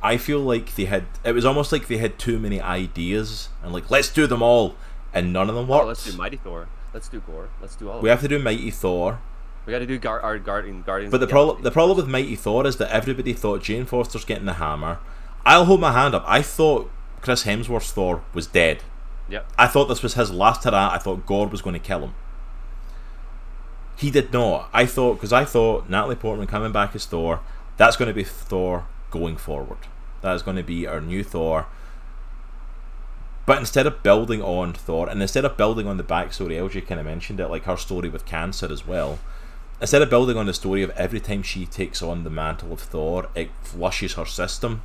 I 0.02 0.16
feel 0.16 0.40
like 0.40 0.74
they 0.74 0.86
had. 0.86 1.04
It 1.24 1.32
was 1.32 1.44
almost 1.44 1.70
like 1.72 1.86
they 1.88 1.98
had 1.98 2.18
too 2.18 2.38
many 2.38 2.60
ideas 2.60 3.50
and 3.62 3.72
like 3.72 3.90
let's 3.90 4.08
do 4.08 4.26
them 4.26 4.42
all, 4.42 4.74
and 5.16 5.32
none 5.32 5.48
of 5.48 5.54
them 5.56 5.66
worked. 5.66 5.84
Oh, 5.84 5.88
let's 5.88 6.04
do 6.04 6.16
Mighty 6.16 6.36
Thor. 6.36 6.68
Let's 6.94 7.08
do 7.08 7.20
Gorr. 7.20 7.48
Let's 7.60 7.74
do 7.76 7.88
all. 7.90 7.96
Of 7.98 8.02
we 8.02 8.08
have 8.10 8.20
to 8.20 8.28
do 8.28 8.38
Mighty 8.38 8.70
Thor, 8.70 9.20
We 9.66 9.72
got 9.72 9.80
to 9.80 9.86
do 9.86 9.98
Gar- 9.98 10.20
our 10.20 10.38
Guardian 10.38 10.82
Guardians. 10.82 11.10
but 11.10 11.18
the 11.20 11.26
problem 11.26 11.62
the 11.62 11.70
problem 11.70 11.96
with 11.96 12.06
Mighty 12.08 12.36
Thor 12.36 12.66
is 12.66 12.76
that 12.76 12.90
everybody 12.90 13.32
thought 13.32 13.62
Jane 13.62 13.86
Foster's 13.86 14.24
getting 14.24 14.46
the 14.46 14.54
hammer. 14.54 14.98
I'll 15.44 15.64
hold 15.64 15.80
my 15.80 15.92
hand 15.92 16.14
up. 16.14 16.24
I 16.26 16.42
thought 16.42 16.90
Chris 17.22 17.44
Hemsworth's 17.44 17.92
Thor 17.92 18.22
was 18.34 18.46
dead. 18.46 18.82
Yep. 19.28 19.46
I 19.58 19.66
thought 19.66 19.86
this 19.86 20.02
was 20.02 20.14
his 20.14 20.30
last 20.30 20.64
hurrah. 20.64 20.90
I 20.92 20.98
thought 20.98 21.26
Gorr 21.26 21.48
was 21.48 21.62
going 21.62 21.74
to 21.74 21.80
kill 21.80 22.00
him. 22.00 22.14
He 23.96 24.10
did 24.10 24.32
not. 24.32 24.68
I 24.72 24.86
thought 24.86 25.14
because 25.14 25.32
I 25.32 25.44
thought 25.44 25.88
Natalie 25.88 26.16
Portman 26.16 26.46
coming 26.46 26.72
back 26.72 26.94
as 26.94 27.06
Thor. 27.06 27.40
That's 27.76 27.96
going 27.96 28.08
to 28.08 28.14
be 28.14 28.24
Thor 28.24 28.86
going 29.10 29.36
forward. 29.36 29.78
That 30.22 30.34
is 30.34 30.42
going 30.42 30.56
to 30.56 30.62
be 30.62 30.86
our 30.86 31.00
new 31.00 31.22
Thor. 31.24 31.66
But 33.46 33.58
instead 33.58 33.86
of 33.86 34.02
building 34.02 34.42
on 34.42 34.72
Thor, 34.72 35.08
and 35.08 35.22
instead 35.22 35.44
of 35.44 35.56
building 35.56 35.86
on 35.86 35.96
the 35.96 36.04
backstory, 36.04 36.58
LJ 36.58 36.86
kind 36.86 36.98
of 36.98 37.06
mentioned 37.06 37.38
it, 37.38 37.46
like 37.48 37.64
her 37.64 37.76
story 37.76 38.08
with 38.08 38.26
cancer 38.26 38.70
as 38.70 38.86
well. 38.86 39.20
Instead 39.80 40.02
of 40.02 40.10
building 40.10 40.36
on 40.36 40.46
the 40.46 40.54
story 40.54 40.82
of 40.82 40.90
every 40.90 41.20
time 41.20 41.42
she 41.42 41.64
takes 41.64 42.02
on 42.02 42.24
the 42.24 42.30
mantle 42.30 42.72
of 42.72 42.80
Thor, 42.80 43.28
it 43.34 43.50
flushes 43.62 44.14
her 44.14 44.24
system 44.24 44.82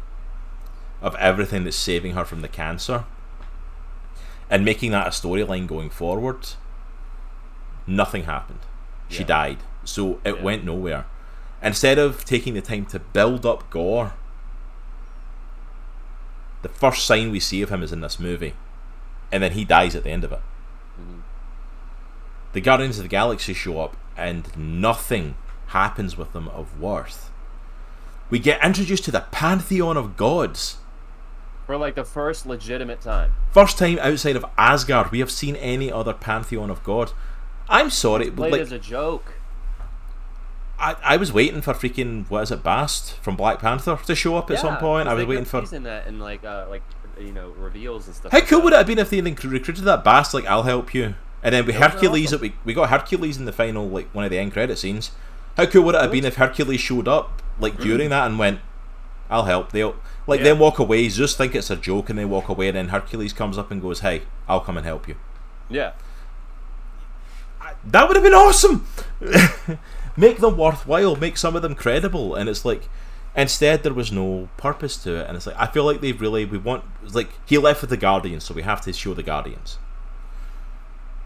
of 1.02 1.16
everything 1.16 1.64
that's 1.64 1.76
saving 1.78 2.14
her 2.14 2.24
from 2.24 2.42
the 2.42 2.48
cancer 2.48 3.06
and 4.52 4.66
making 4.66 4.92
that 4.92 5.08
a 5.08 5.10
storyline 5.10 5.66
going 5.66 5.90
forward, 5.90 6.50
nothing 7.88 8.26
happened. 8.26 8.60
She 9.08 9.20
Yeah. 9.20 9.28
died. 9.28 9.58
So 9.86 10.20
it 10.24 10.36
Yeah. 10.36 10.44
went 10.44 10.66
nowhere. 10.66 11.06
Instead 11.64 11.98
of 11.98 12.26
taking 12.26 12.54
the 12.54 12.62
time 12.62 12.86
to 12.88 13.00
build 13.00 13.46
up 13.46 13.70
Gorr, 13.70 14.14
the 16.62 16.70
first 16.70 17.06
sign 17.06 17.32
we 17.32 17.40
see 17.40 17.62
of 17.62 17.70
him 17.70 17.84
is 17.84 17.92
in 17.92 18.02
this 18.02 18.20
movie. 18.20 18.54
And 19.32 19.42
then 19.42 19.54
he 19.54 19.64
dies 19.66 19.96
at 19.96 20.04
the 20.04 20.10
end 20.12 20.24
of 20.24 20.32
it. 20.32 20.42
Mhm. 21.00 21.22
The 22.54 22.62
Guardians 22.62 22.98
of 22.98 23.04
the 23.04 23.10
Galaxy 23.10 23.54
show 23.54 23.80
up 23.82 23.96
and 24.18 24.56
nothing 24.58 25.36
happens 25.68 26.18
with 26.18 26.34
them 26.34 26.50
of 26.50 26.80
worth. 26.80 27.32
We 28.30 28.40
get 28.40 28.64
introduced 28.64 29.06
to 29.06 29.12
the 29.12 29.26
pantheon 29.32 29.98
of 29.98 30.18
gods. 30.18 30.78
for 31.68 31.78
like 31.78 31.96
the 31.96 32.04
first 32.04 32.46
legitimate 32.46 33.00
time. 33.00 33.32
First 33.52 33.78
time 33.78 33.98
outside 34.00 34.36
of 34.36 34.44
Asgard 34.58 35.12
we 35.12 35.20
have 35.20 35.32
seen 35.32 35.56
any 35.56 35.90
other 35.90 36.12
pantheon 36.12 36.70
of 36.70 36.84
god. 36.84 37.14
I'm 37.70 37.90
sorry, 37.90 38.30
but 38.30 38.38
Played 38.50 38.52
like 38.52 38.62
as 38.62 38.72
a 38.74 38.80
joke. 38.80 39.36
I, 40.82 40.96
I 41.04 41.18
was 41.18 41.32
waiting 41.32 41.62
for 41.62 41.74
freaking 41.74 42.28
what 42.30 42.42
is 42.44 42.52
it, 42.52 42.64
Bast 42.64 43.16
from 43.18 43.36
Black 43.36 43.60
Panther 43.60 43.98
to 44.06 44.16
show 44.16 44.36
up 44.36 44.50
at 44.50 44.60
some 44.60 44.78
point. 44.78 45.08
I 45.08 45.14
was 45.14 45.26
waiting 45.26 45.46
for. 45.46 45.62
teasing 45.62 45.84
that 45.84 46.08
and 46.08 46.20
like 46.20 46.44
uh 46.44 46.66
like 46.70 46.82
you 47.20 47.32
know 47.32 47.50
reveals 47.52 48.08
and 48.08 48.16
stuff. 48.16 48.32
How 48.32 48.40
like 48.40 48.48
cool 48.48 48.60
that. 48.60 48.64
would 48.66 48.74
it 48.74 48.78
have 48.78 48.88
been 48.88 49.00
if 49.00 49.10
they 49.12 49.22
recruited 49.22 49.84
that 49.86 50.04
Bast 50.04 50.34
like 50.34 50.46
I'll 50.48 50.64
help 50.64 50.94
you, 50.94 51.14
and 51.44 51.54
then 51.54 51.66
with 51.66 51.78
That 51.78 51.92
Hercules, 51.92 52.28
awesome. 52.34 52.42
we 52.42 52.54
we 52.66 52.74
got 52.74 52.90
Hercules 52.90 53.38
in 53.38 53.46
the 53.46 53.52
final 53.54 53.88
like 53.88 54.10
one 54.14 54.26
of 54.26 54.32
the 54.32 54.40
end 54.40 54.54
credit 54.54 54.78
scenes. 54.80 55.12
How 55.58 55.66
cool 55.68 55.84
would 55.84 55.96
it 55.96 56.02
have 56.02 56.12
been 56.12 56.26
if 56.26 56.36
Hercules 56.38 56.82
showed 56.82 57.08
up 57.08 57.42
like 57.60 57.78
during 57.78 58.10
that 58.10 58.26
and 58.28 58.40
went, 58.40 58.60
"I'll 59.30 59.44
help." 59.46 59.72
They'll 59.72 59.96
like 60.26 60.40
Yeah. 60.40 60.46
then 60.46 60.60
walk 60.60 60.80
away. 60.80 61.08
Zeus 61.10 61.36
think 61.36 61.54
it's 61.54 61.70
a 61.70 61.76
joke 61.76 62.10
and 62.10 62.18
they 62.18 62.26
walk 62.26 62.50
away, 62.50 62.70
and 62.70 62.78
then 62.78 62.88
Hercules 62.88 63.34
comes 63.34 63.58
up 63.58 63.70
and 63.70 63.82
goes, 63.82 64.00
"Hey, 64.00 64.24
I'll 64.48 64.62
come 64.62 64.78
and 64.78 64.86
help 64.86 65.08
you." 65.08 65.16
Yeah. 65.70 65.92
That 67.86 68.08
would 68.08 68.16
have 68.16 68.24
been 68.24 68.34
awesome. 68.34 68.86
make 70.16 70.38
them 70.38 70.58
worthwhile. 70.58 71.16
Make 71.16 71.38
some 71.38 71.56
of 71.56 71.62
them 71.62 71.76
credible. 71.76 72.36
And 72.36 72.50
it's 72.50 72.66
like, 72.66 72.90
instead 73.36 73.84
there 73.84 73.94
was 73.94 74.12
no 74.12 74.50
purpose 74.58 74.98
to 75.04 75.16
it. 75.16 75.28
And 75.28 75.38
it's 75.38 75.48
like 75.48 75.60
I 75.60 75.68
feel 75.68 75.84
like 75.84 76.02
they 76.02 76.12
really 76.12 76.46
we 76.46 76.58
want 76.58 76.84
like 77.14 77.30
he 77.46 77.58
left 77.58 77.82
with 77.82 77.90
the 77.90 77.98
Guardians, 77.98 78.44
so 78.44 78.54
we 78.54 78.64
have 78.64 78.82
to 78.82 78.94
show 78.94 79.14
the 79.14 79.24
Guardians. 79.24 79.78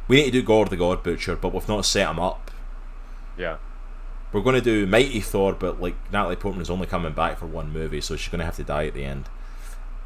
We 0.08 0.18
need 0.18 0.26
to 0.26 0.32
do 0.32 0.44
Gorr 0.44 0.66
the 0.66 0.78
God 0.78 1.02
Butcher, 1.02 1.36
but 1.36 1.54
we've 1.54 1.68
not 1.68 1.86
set 1.86 2.10
him 2.10 2.20
up. 2.20 2.52
Yeah. 3.38 3.58
We're 4.32 4.42
going 4.42 4.56
to 4.56 4.62
do 4.62 4.86
Mighty 4.86 5.22
Thor, 5.22 5.54
but 5.54 5.82
like 5.82 5.96
Natalie 6.12 6.36
Portman 6.36 6.62
is 6.62 6.70
only 6.70 6.88
coming 6.88 7.14
back 7.14 7.40
for 7.40 7.46
one 7.46 7.72
movie, 7.72 8.02
so 8.02 8.16
she's 8.16 8.30
going 8.30 8.40
to 8.40 8.46
have 8.46 8.58
to 8.58 8.64
die 8.64 8.88
at 8.88 8.94
the 8.94 9.06
end. 9.06 9.30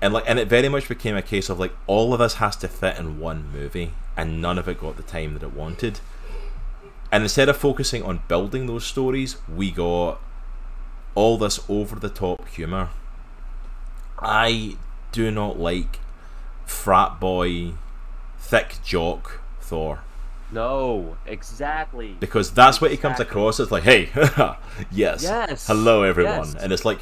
And 0.01 0.13
like, 0.13 0.23
and 0.27 0.39
it 0.39 0.47
very 0.47 0.69
much 0.69 0.87
became 0.87 1.17
a 1.17 1.21
case 1.21 1.49
of 1.49 1.59
like 1.59 1.73
all 1.87 2.13
of 2.13 2.19
this 2.19 2.35
has 2.35 2.55
to 2.57 2.67
fit 2.67 2.97
in 2.97 3.19
one 3.19 3.51
movie, 3.51 3.91
and 4.15 4.41
none 4.41 4.57
of 4.57 4.69
it 4.69 4.79
got 4.79 4.97
the 4.97 5.03
time 5.03 5.33
that 5.33 5.43
it 5.43 5.53
wanted. 5.53 5.99
And 7.11 7.23
instead 7.23 7.49
of 7.49 7.57
focusing 7.57 8.03
on 8.03 8.21
building 8.27 8.67
those 8.67 8.85
stories, 8.85 9.37
we 9.53 9.71
got 9.71 10.21
all 11.15 11.37
this 11.37 11.59
over 11.67 11.95
the 11.99 12.09
top 12.09 12.47
humor. 12.49 12.89
I 14.19 14.77
do 15.11 15.31
not 15.31 15.59
like 15.59 15.99
frat 16.65 17.19
boy, 17.19 17.73
thick 18.37 18.75
jock 18.83 19.41
Thor 19.59 20.01
No. 20.51 21.17
Exactly. 21.25 22.15
because 22.19 22.51
that's 22.51 22.79
what 22.81 22.91
he 22.91 22.97
comes 22.97 23.19
across 23.19 23.59
It's 23.59 23.71
like, 23.71 23.83
hey, 23.83 24.09
yes, 24.91 25.23
Yes, 25.23 25.67
hello 25.67 26.03
everyone, 26.03 26.45
yes. 26.45 26.55
and 26.55 26.71
it's 26.73 26.85
like, 26.85 26.99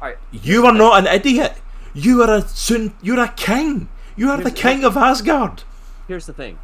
right. 0.00 0.16
you 0.32 0.66
are 0.66 0.72
not 0.72 0.98
an 0.98 1.06
idiot. 1.14 1.54
You 1.94 2.22
are 2.22 2.32
a 2.34 2.42
soon. 2.42 2.94
You're 3.02 3.18
a 3.20 3.28
king. 3.28 3.88
You 4.16 4.30
are 4.30 4.36
the 4.36 4.50
Here's- 4.50 4.60
king 4.60 4.84
of 4.84 4.96
Asgard. 4.96 5.62
Here's 6.06 6.26
the 6.26 6.32
thing. 6.32 6.58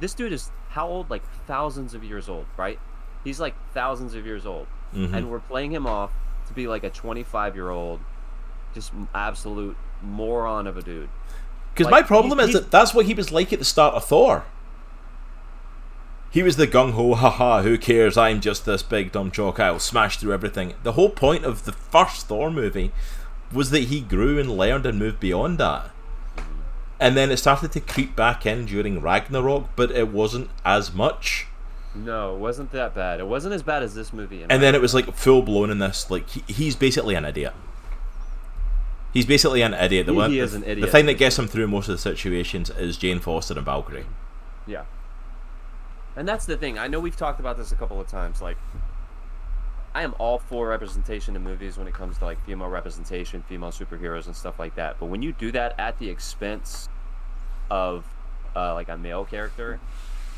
This 0.00 0.14
dude 0.14 0.32
is 0.32 0.50
how 0.68 0.86
old? 0.88 1.10
Like 1.10 1.22
thousands 1.46 1.94
of 1.94 2.02
years 2.04 2.28
old, 2.28 2.46
right? 2.56 2.78
He's 3.24 3.40
like 3.40 3.54
thousands 3.74 4.14
of 4.14 4.24
years 4.26 4.46
old, 4.46 4.66
Mhm. 4.94 5.12
and 5.14 5.30
we're 5.30 5.40
playing 5.40 5.72
him 5.72 5.86
off 5.86 6.12
to 6.46 6.52
be 6.54 6.66
like 6.66 6.84
a 6.84 6.90
25 6.90 7.54
year 7.54 7.70
old, 7.70 8.00
just 8.74 8.92
absolute 9.14 9.76
moron 10.02 10.66
of 10.66 10.76
a 10.76 10.82
dude. 10.82 11.08
Because 11.74 11.90
Like, 11.90 12.02
my 12.02 12.06
problem 12.06 12.38
he's- 12.38 12.48
is 12.50 12.54
he's- 12.54 12.64
that 12.64 12.70
that's 12.70 12.94
what 12.94 13.06
he 13.06 13.14
was 13.14 13.30
like 13.32 13.52
at 13.52 13.58
the 13.58 13.64
start 13.64 13.94
of 13.94 14.04
Thor. 14.04 14.44
He 16.30 16.42
was 16.42 16.56
the 16.56 16.66
gung 16.66 16.92
ho, 16.92 17.14
haha, 17.14 17.62
who 17.62 17.78
cares? 17.78 18.18
I'm 18.18 18.40
just 18.40 18.66
this 18.66 18.82
big 18.82 19.12
dumb 19.12 19.30
jock. 19.30 19.58
I'll 19.58 19.78
smash 19.78 20.18
through 20.18 20.34
everything. 20.34 20.74
The 20.82 20.92
whole 20.92 21.08
point 21.08 21.44
of 21.44 21.64
the 21.64 21.72
first 21.72 22.26
Thor 22.28 22.50
movie 22.50 22.92
was 23.52 23.70
that 23.70 23.84
he 23.84 24.00
grew 24.00 24.38
and 24.38 24.50
learned 24.50 24.84
and 24.84 24.98
moved 24.98 25.20
beyond 25.20 25.56
that. 25.58 25.90
And 27.00 27.16
then 27.16 27.30
it 27.30 27.36
started 27.36 27.70
to 27.72 27.80
creep 27.80 28.16
back 28.16 28.44
in 28.44 28.66
during 28.66 29.00
Ragnarok, 29.00 29.68
but 29.76 29.90
it 29.92 30.08
wasn't 30.08 30.50
as 30.64 30.92
much. 30.92 31.46
No, 31.94 32.34
it 32.34 32.38
wasn't 32.38 32.72
that 32.72 32.94
bad. 32.94 33.20
It 33.20 33.26
wasn't 33.26 33.54
as 33.54 33.62
bad 33.62 33.82
as 33.82 33.94
this 33.94 34.12
movie. 34.12 34.44
And 34.48 34.62
then 34.62 34.74
it 34.74 34.80
was 34.80 34.94
like 34.94 35.14
full 35.14 35.42
blown 35.42 35.70
in 35.70 35.78
this. 35.78 36.10
Like 36.10 36.28
he, 36.28 36.42
he's 36.52 36.74
basically 36.76 37.14
an 37.14 37.24
idiot. 37.24 37.54
He's 39.12 39.26
basically 39.26 39.62
an 39.62 39.74
idiot. 39.74 40.06
The, 40.06 40.12
He- 40.12 40.18
one, 40.18 40.30
he 40.30 40.38
is 40.40 40.54
an 40.54 40.64
idiot. 40.64 40.80
the 40.86 40.92
thing 40.92 41.06
that 41.06 41.14
gets 41.14 41.38
him 41.38 41.46
through 41.48 41.66
most 41.68 41.88
of 41.88 41.92
the 41.94 41.98
situations 41.98 42.68
is 42.70 42.96
Jane 42.96 43.20
Foster 43.20 43.54
and 43.54 43.64
Valkyrie. 43.64 44.04
Yeah. 44.66 44.84
And 46.16 46.28
that's 46.28 46.46
the 46.46 46.56
thing. 46.56 46.78
I 46.78 46.88
know 46.88 47.00
we've 47.00 47.16
talked 47.16 47.40
about 47.40 47.56
this 47.56 47.72
a 47.72 47.76
couple 47.76 48.00
of 48.00 48.08
times. 48.08 48.42
Like, 48.42 48.58
I 49.98 50.02
am 50.02 50.14
all 50.20 50.38
for 50.38 50.68
representation 50.68 51.34
in 51.34 51.42
movies 51.42 51.76
when 51.76 51.88
it 51.88 51.92
comes 51.92 52.18
to 52.18 52.24
like 52.24 52.40
female 52.46 52.68
representation, 52.68 53.42
female 53.42 53.72
superheroes, 53.72 54.26
and 54.26 54.36
stuff 54.36 54.56
like 54.56 54.76
that. 54.76 55.00
But 55.00 55.06
when 55.06 55.22
you 55.22 55.32
do 55.32 55.50
that 55.50 55.74
at 55.76 55.98
the 55.98 56.08
expense 56.08 56.88
of 57.68 58.04
uh, 58.54 58.74
like 58.74 58.88
a 58.88 58.96
male 58.96 59.24
character, 59.24 59.80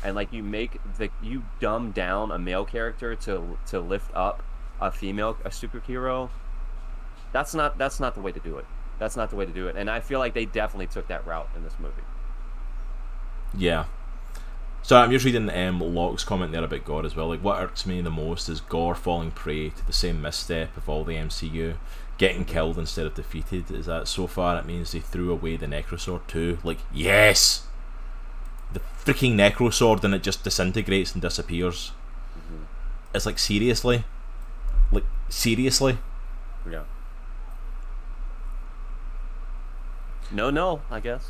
and 0.03 0.15
like 0.15 0.33
you 0.33 0.41
make 0.41 0.79
the 0.97 1.11
you 1.21 1.43
dumb 1.59 1.91
down 1.91 2.31
a 2.31 2.39
male 2.39 2.65
character 2.65 3.15
to 3.17 3.59
to 3.67 3.79
lift 3.79 4.09
up 4.15 4.41
a 4.81 4.89
female 4.89 5.37
a 5.45 5.49
superhero, 5.49 6.31
that's 7.31 7.53
not 7.53 7.77
that's 7.77 7.99
not 7.99 8.15
the 8.15 8.21
way 8.21 8.31
to 8.31 8.39
do 8.39 8.57
it. 8.57 8.65
That's 8.97 9.15
not 9.15 9.29
the 9.29 9.35
way 9.35 9.45
to 9.45 9.53
do 9.53 9.67
it. 9.67 9.75
And 9.75 9.91
I 9.91 9.99
feel 9.99 10.17
like 10.17 10.33
they 10.33 10.45
definitely 10.45 10.87
took 10.87 11.07
that 11.09 11.23
route 11.27 11.49
in 11.55 11.63
this 11.63 11.75
movie. 11.79 12.01
Yeah. 13.55 13.85
So 14.83 14.97
I'm 14.97 15.11
just 15.11 15.25
reading 15.25 15.49
um, 15.49 15.79
Locke's 15.79 16.23
comment 16.23 16.51
there 16.51 16.63
about 16.63 16.85
Gorr 16.85 17.05
as 17.05 17.15
well. 17.15 17.27
Like, 17.27 17.43
what 17.43 17.61
irks 17.61 17.85
me 17.85 18.01
the 18.01 18.09
most 18.09 18.49
is 18.49 18.61
Gorr 18.61 18.95
falling 18.95 19.31
prey 19.31 19.69
to 19.69 19.85
the 19.85 19.93
same 19.93 20.21
misstep 20.21 20.75
of 20.75 20.89
all 20.89 21.03
the 21.03 21.15
MCU, 21.15 21.75
getting 22.17 22.45
killed 22.45 22.79
instead 22.79 23.05
of 23.05 23.13
defeated. 23.13 23.69
Is 23.69 23.85
that 23.85 24.07
so 24.07 24.25
far 24.27 24.57
it 24.57 24.65
means 24.65 24.91
they 24.91 24.99
threw 24.99 25.31
away 25.31 25.55
the 25.55 25.67
Necrosword 25.67 26.25
too? 26.27 26.57
Like, 26.63 26.79
yes! 26.91 27.67
The 28.73 28.81
freaking 29.05 29.35
Necrosword 29.35 30.03
and 30.03 30.15
it 30.15 30.23
just 30.23 30.43
disintegrates 30.43 31.13
and 31.13 31.21
disappears. 31.21 31.91
It's 33.13 33.25
like, 33.25 33.39
seriously? 33.39 34.03
Like, 34.91 35.05
seriously? 35.29 35.99
Yeah. 36.69 36.83
No, 40.31 40.49
no, 40.49 40.81
I 40.89 40.99
guess. 41.01 41.29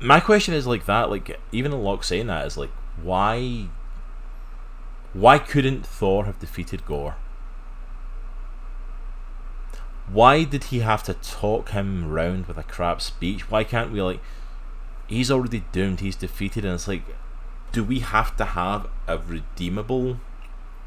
My 0.00 0.20
question 0.20 0.54
is 0.54 0.66
like 0.66 0.84
that 0.86 1.10
like 1.10 1.40
even 1.52 1.72
in 1.72 1.82
Locke 1.82 2.04
saying 2.04 2.26
that 2.26 2.46
is 2.46 2.56
like 2.56 2.70
why 3.02 3.68
why 5.12 5.38
couldn't 5.38 5.86
Thor 5.86 6.26
have 6.26 6.38
defeated 6.38 6.84
Gorr? 6.84 7.16
Why 10.08 10.44
did 10.44 10.64
he 10.64 10.80
have 10.80 11.02
to 11.04 11.14
talk 11.14 11.70
him 11.70 12.08
round 12.10 12.46
with 12.46 12.58
a 12.58 12.62
crap 12.62 13.00
speech? 13.00 13.50
Why 13.50 13.64
can't 13.64 13.90
we 13.90 14.02
like 14.02 14.20
he's 15.06 15.30
already 15.30 15.64
doomed 15.72 16.00
he's 16.00 16.16
defeated 16.16 16.64
and 16.64 16.74
it's 16.74 16.88
like 16.88 17.02
do 17.72 17.82
we 17.82 18.00
have 18.00 18.36
to 18.36 18.44
have 18.44 18.88
a 19.06 19.18
redeemable 19.18 20.18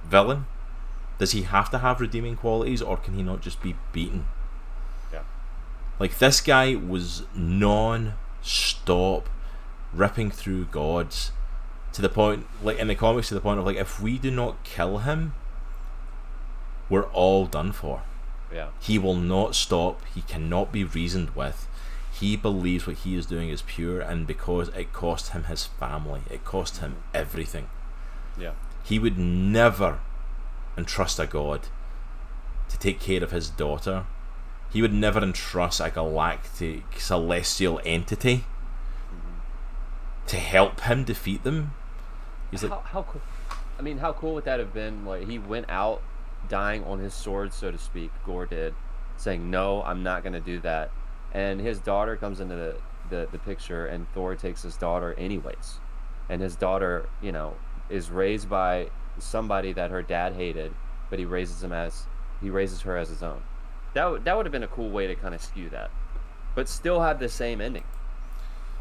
villain? 0.05 0.45
Does 1.17 1.31
he 1.31 1.41
have 1.43 1.69
to 1.71 1.79
have 1.79 1.99
redeeming 1.99 2.35
qualities 2.35 2.81
or 2.81 2.97
can 2.97 3.15
he 3.15 3.23
not 3.23 3.41
just 3.41 3.61
be 3.61 3.75
beaten? 3.91 4.25
Yeah. 5.11 5.23
like 5.99 6.19
this 6.19 6.39
guy 6.41 6.75
was 6.75 7.23
non-stop 8.41 9.29
ripping 9.93 10.31
through 10.31 10.65
gods 10.65 11.31
to 11.91 12.01
the 12.01 12.09
point, 12.09 12.45
like 12.63 12.77
in 12.77 12.87
the 12.87 12.95
comics, 12.95 13.29
to 13.29 13.33
the 13.33 13.41
point 13.41 13.59
of 13.59 13.65
like 13.65 13.77
if 13.77 13.99
we 13.99 14.17
do 14.17 14.31
not 14.31 14.63
kill 14.63 14.99
him, 14.99 15.33
we're 16.89 17.07
all 17.07 17.45
done 17.45 17.71
for. 17.71 18.03
Yeah. 18.53 18.69
He 18.79 18.97
will 18.97 19.15
not 19.15 19.55
stop. 19.55 20.01
He 20.13 20.21
cannot 20.21 20.71
be 20.71 20.83
reasoned 20.83 21.31
with. 21.35 21.67
He 22.11 22.35
believes 22.35 22.85
what 22.85 22.97
he 22.97 23.15
is 23.15 23.25
doing 23.25 23.49
is 23.49 23.61
pure, 23.61 24.01
and 24.01 24.27
because 24.27 24.69
it 24.69 24.93
cost 24.93 25.29
him 25.29 25.45
his 25.45 25.65
family, 25.65 26.21
it 26.29 26.43
cost 26.43 26.77
him 26.77 26.97
everything. 27.13 27.69
Yeah. 28.37 28.53
He 28.83 28.99
would 28.99 29.17
never 29.17 29.99
entrust 30.77 31.19
a 31.19 31.25
god 31.25 31.67
to 32.69 32.77
take 32.77 32.99
care 32.99 33.23
of 33.23 33.31
his 33.31 33.49
daughter. 33.49 34.05
He 34.71 34.81
would 34.81 34.93
never 34.93 35.19
entrust 35.19 35.79
a 35.79 35.89
galactic 35.89 36.83
celestial 36.99 37.81
entity 37.83 38.45
to 40.27 40.37
help 40.37 40.81
him 40.81 41.03
defeat 41.03 41.43
them. 41.43 41.73
He's 42.51 42.63
like, 42.63 42.71
how, 42.71 42.79
how 42.79 43.03
cool? 43.03 43.21
I 43.79 43.81
mean, 43.81 43.97
how 43.97 44.13
cool 44.13 44.35
would 44.35 44.45
that 44.45 44.59
have 44.59 44.73
been? 44.73 45.05
Like 45.05 45.27
he 45.27 45.39
went 45.39 45.69
out 45.69 46.01
dying 46.47 46.83
on 46.83 46.99
his 46.99 47.13
sword, 47.13 47.53
so 47.53 47.71
to 47.71 47.77
speak. 47.77 48.11
Gorr 48.25 48.45
did, 48.45 48.73
saying, 49.17 49.49
"No, 49.49 49.81
I'm 49.83 50.03
not 50.03 50.23
going 50.23 50.33
to 50.33 50.39
do 50.39 50.59
that." 50.61 50.91
And 51.31 51.59
his 51.59 51.79
daughter 51.79 52.15
comes 52.15 52.39
into 52.39 52.55
the, 52.55 52.75
the 53.09 53.27
the 53.31 53.39
picture, 53.39 53.85
and 53.85 54.07
Thor 54.13 54.35
takes 54.35 54.61
his 54.63 54.77
daughter 54.77 55.13
anyways. 55.17 55.79
And 56.29 56.41
his 56.41 56.55
daughter, 56.55 57.09
you 57.21 57.31
know, 57.31 57.55
is 57.89 58.11
raised 58.11 58.49
by 58.49 58.89
somebody 59.17 59.73
that 59.73 59.89
her 59.91 60.03
dad 60.03 60.33
hated, 60.33 60.73
but 61.09 61.17
he 61.17 61.25
raises 61.25 61.63
him 61.63 61.71
as 61.71 62.05
he 62.41 62.49
raises 62.49 62.81
her 62.81 62.97
as 62.97 63.09
his 63.09 63.23
own. 63.23 63.41
That 63.93 64.05
would 64.11 64.25
that 64.25 64.37
would 64.37 64.45
have 64.45 64.51
been 64.53 64.63
a 64.63 64.67
cool 64.67 64.89
way 64.89 65.07
to 65.07 65.15
kind 65.15 65.33
of 65.33 65.41
skew 65.41 65.69
that, 65.69 65.89
but 66.55 66.67
still 66.69 67.01
have 67.01 67.19
the 67.19 67.29
same 67.29 67.59
ending, 67.61 67.83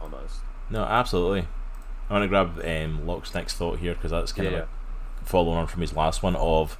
almost. 0.01 0.41
no, 0.71 0.85
absolutely. 0.85 1.47
I 2.11 2.13
want 2.15 2.25
to 2.25 2.29
grab 2.29 2.61
um, 2.65 3.07
Locke's 3.07 3.35
next 3.35 3.55
thought 3.55 3.79
here 3.81 3.95
because 3.95 4.11
that's 4.11 4.33
kind 4.33 4.51
Yeah, 4.51 4.59
of 4.61 4.69
following 5.25 5.59
on 5.59 5.67
from 5.67 5.83
his 5.83 5.95
last 5.95 6.23
one 6.23 6.37
of 6.37 6.79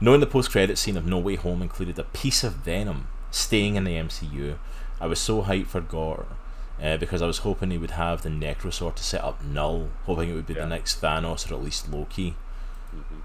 knowing 0.00 0.20
the 0.20 0.26
post-credit 0.26 0.78
scene 0.78 0.96
of 0.96 1.06
No 1.06 1.18
Way 1.18 1.34
Home 1.36 1.60
included 1.62 1.98
a 1.98 2.04
piece 2.04 2.42
of 2.42 2.54
Venom 2.54 3.06
staying 3.30 3.76
in 3.76 3.84
the 3.84 3.92
MCU. 3.96 4.56
I 5.00 5.06
was 5.06 5.18
so 5.20 5.42
hyped 5.42 5.66
for 5.68 5.80
Gorr 5.82 6.26
uh, 6.82 6.96
because 6.96 7.20
I 7.22 7.26
was 7.26 7.38
hoping 7.38 7.70
he 7.70 7.78
would 7.78 7.92
have 7.92 8.22
the 8.22 8.28
Necrosword 8.30 8.94
to 8.96 9.04
set 9.04 9.22
up 9.22 9.44
Knull, 9.44 9.90
hoping 10.06 10.30
it 10.30 10.34
would 10.34 10.46
be 10.46 10.54
Yeah. 10.54 10.60
the 10.62 10.68
next 10.70 11.00
Thanos 11.02 11.50
or 11.50 11.54
at 11.54 11.62
least 11.62 11.90
Loki. 11.92 12.34
Mhm. 12.94 13.22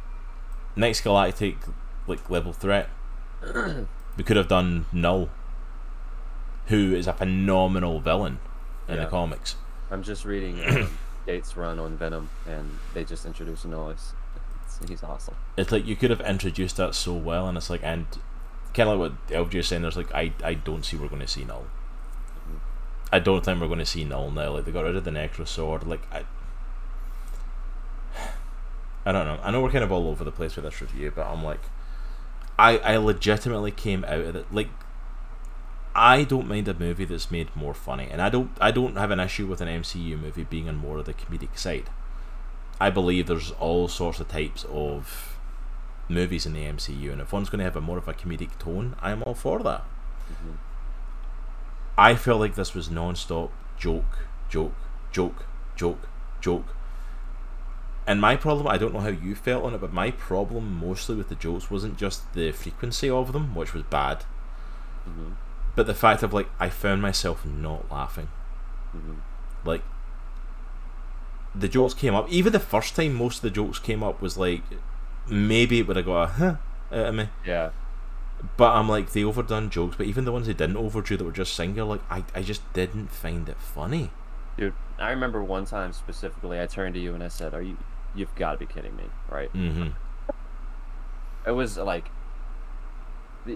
Next 0.75 1.01
galactic 1.01 1.57
like 2.07 2.29
level 2.29 2.51
threat, 2.53 2.89
we 4.17 4.23
could 4.23 4.37
have 4.37 4.47
done 4.47 4.85
Knull, 4.91 5.29
who 6.67 6.93
is 6.93 7.07
a 7.07 7.13
phenomenal 7.13 7.99
villain 7.99 8.39
in 8.87 8.97
the 8.97 9.05
comics. 9.05 9.55
I'm 9.91 10.03
just 10.03 10.25
reading 10.25 10.61
um, 10.65 10.97
Cates' 11.25 11.55
run 11.55 11.79
on 11.79 11.97
Venom, 11.97 12.29
and 12.47 12.79
they 12.93 13.03
just 13.03 13.25
introduced 13.25 13.65
Noise. 13.65 14.13
He's 14.87 15.01
awesome. 15.01 15.33
it's 15.55 15.71
like 15.71 15.87
you 15.87 15.95
could 15.95 16.11
have 16.11 16.21
introduced 16.21 16.77
that 16.77 16.93
so 16.93 17.13
well, 17.13 17.47
and 17.47 17.57
it's 17.57 17.69
like, 17.69 17.81
and 17.83 18.05
kind 18.73 18.89
of 18.89 18.99
like 18.99 19.11
what 19.11 19.27
LJ 19.27 19.55
is 19.55 19.67
saying. 19.67 19.81
There's 19.81 19.97
like, 19.97 20.13
I, 20.13 20.33
I 20.43 20.53
don't 20.53 20.85
see 20.85 20.97
we're 20.97 21.07
going 21.07 21.21
to 21.21 21.27
see 21.27 21.43
Knull. 21.43 21.65
I 23.11 23.19
don't 23.19 23.43
think 23.43 23.61
we're 23.61 23.67
going 23.67 23.79
to 23.79 23.85
see 23.85 24.03
Knull 24.03 24.31
now. 24.31 24.51
Like 24.51 24.65
they 24.65 24.71
got 24.71 24.83
rid 24.83 24.95
of 24.95 25.03
the 25.03 25.11
Necrosword. 25.11 25.87
Like 25.87 26.01
I, 26.13 26.25
I 29.05 29.11
don't 29.11 29.25
know. 29.25 29.39
I 29.41 29.51
know 29.51 29.61
we're 29.61 29.71
kind 29.71 29.83
of 29.83 29.91
all 29.91 30.07
over 30.07 30.23
the 30.23 30.31
place 30.31 30.55
with 30.55 30.65
this 30.65 30.81
review, 30.81 31.11
but 31.15 31.25
I'm 31.25 31.43
like, 31.43 31.61
I, 32.59 32.77
I 32.79 32.97
legitimately 32.97 33.71
came 33.71 34.03
out 34.05 34.19
of 34.21 34.35
it 34.35 34.53
like. 34.53 34.69
I 35.99 36.25
don't 36.25 36.47
mind 36.47 36.67
a 36.67 36.75
movie 36.75 37.05
that's 37.05 37.31
made 37.31 37.55
more 37.55 37.73
funny, 37.73 38.07
and 38.11 38.21
I 38.21 38.29
don't 38.29 38.51
I 38.61 38.69
don't 38.69 38.97
have 38.97 39.09
an 39.09 39.19
issue 39.19 39.47
with 39.47 39.61
an 39.61 39.67
MCU 39.67 40.19
movie 40.19 40.43
being 40.43 40.69
on 40.69 40.75
more 40.75 40.99
of 40.99 41.05
the 41.05 41.13
comedic 41.13 41.57
side. 41.57 41.89
I 42.79 42.91
believe 42.91 43.25
there's 43.25 43.49
all 43.53 43.87
sorts 43.87 44.19
of 44.19 44.27
types 44.27 44.63
of 44.69 45.37
movies 46.07 46.45
in 46.45 46.53
the 46.53 46.65
MCU, 46.65 47.11
and 47.11 47.19
if 47.19 47.33
one's 47.33 47.49
going 47.49 47.57
to 47.59 47.65
have 47.65 47.75
a 47.75 47.81
more 47.81 47.97
of 47.97 48.07
a 48.07 48.13
comedic 48.13 48.59
tone, 48.59 48.95
I'm 49.01 49.23
all 49.23 49.33
for 49.33 49.59
that. 49.63 49.83
Mhm. 50.31 50.57
I 51.97 52.13
felt 52.15 52.39
like 52.41 52.53
this 52.53 52.75
was 52.75 52.91
non-stop 52.91 53.51
joke, 53.79 54.19
joke, 54.49 54.75
joke, 55.11 55.47
joke, 55.75 56.07
joke. 56.41 56.75
And 58.07 58.21
my 58.21 58.37
problem, 58.37 58.67
I 58.67 58.77
don't 58.77 58.93
know 58.93 59.01
how 59.01 59.09
you 59.09 59.35
felt 59.35 59.65
on 59.65 59.73
it, 59.75 59.81
but 59.81 59.91
my 59.91 60.11
problem 60.11 60.79
mostly 60.79 61.15
with 61.15 61.27
the 61.29 61.35
jokes 61.35 61.69
wasn't 61.69 61.97
just 61.97 62.33
the 62.33 62.51
frequency 62.53 63.09
of 63.09 63.33
them, 63.33 63.53
which 63.53 63.73
was 63.73 63.83
bad, 63.83 64.23
Mhm. 65.07 65.33
but 65.75 65.87
the 65.87 65.93
fact 65.93 66.23
of 66.23 66.33
like 66.33 66.49
I 66.59 66.69
found 66.69 67.01
myself 67.01 67.45
not 67.45 67.91
laughing. 67.91 68.29
Mhm. 68.95 69.17
Like 69.65 69.83
the 71.53 71.67
jokes 71.67 71.93
came 71.93 72.15
up. 72.15 72.29
Even 72.29 72.53
the 72.53 72.59
first 72.59 72.95
time 72.95 73.13
most 73.13 73.37
of 73.37 73.41
the 73.41 73.49
jokes 73.49 73.79
came 73.79 74.03
up 74.03 74.21
was 74.21 74.37
like 74.37 74.61
maybe 75.27 75.79
it 75.79 75.87
would 75.87 75.97
have 75.97 76.05
got 76.05 76.23
a 76.23 76.27
huh 76.27 76.55
out 76.91 77.07
of 77.07 77.15
me. 77.15 77.29
Yeah. 77.45 77.71
But 78.55 78.73
I'm 78.75 78.87
like 78.87 79.11
they 79.11 79.23
overdone 79.23 79.69
jokes, 79.69 79.97
but 79.97 80.05
even 80.05 80.23
the 80.23 80.31
ones 80.31 80.47
they 80.47 80.53
didn't 80.53 80.77
overdo 80.77 81.17
that 81.17 81.23
were 81.25 81.31
just 81.31 81.55
singular, 81.55 81.89
like 81.97 82.01
I, 82.09 82.23
I 82.35 82.41
just 82.43 82.61
didn't 82.73 83.11
find 83.11 83.49
it 83.49 83.57
funny. 83.59 84.11
Dude, 84.57 84.73
I 84.99 85.09
remember 85.09 85.43
one 85.43 85.65
time 85.65 85.91
specifically, 85.93 86.61
I 86.61 86.67
turned 86.67 86.93
to 86.95 86.99
you 87.01 87.13
and 87.13 87.23
I 87.23 87.27
said, 87.27 87.53
"Are 87.53 87.61
you? 87.61 87.77
You've 88.15 88.33
got 88.35 88.53
to 88.53 88.57
be 88.57 88.65
kidding 88.65 88.95
me, 88.95 89.05
right?" 89.29 89.51
Mm-hmm. 89.53 89.89
It 91.45 91.51
was 91.51 91.77
like, 91.77 92.09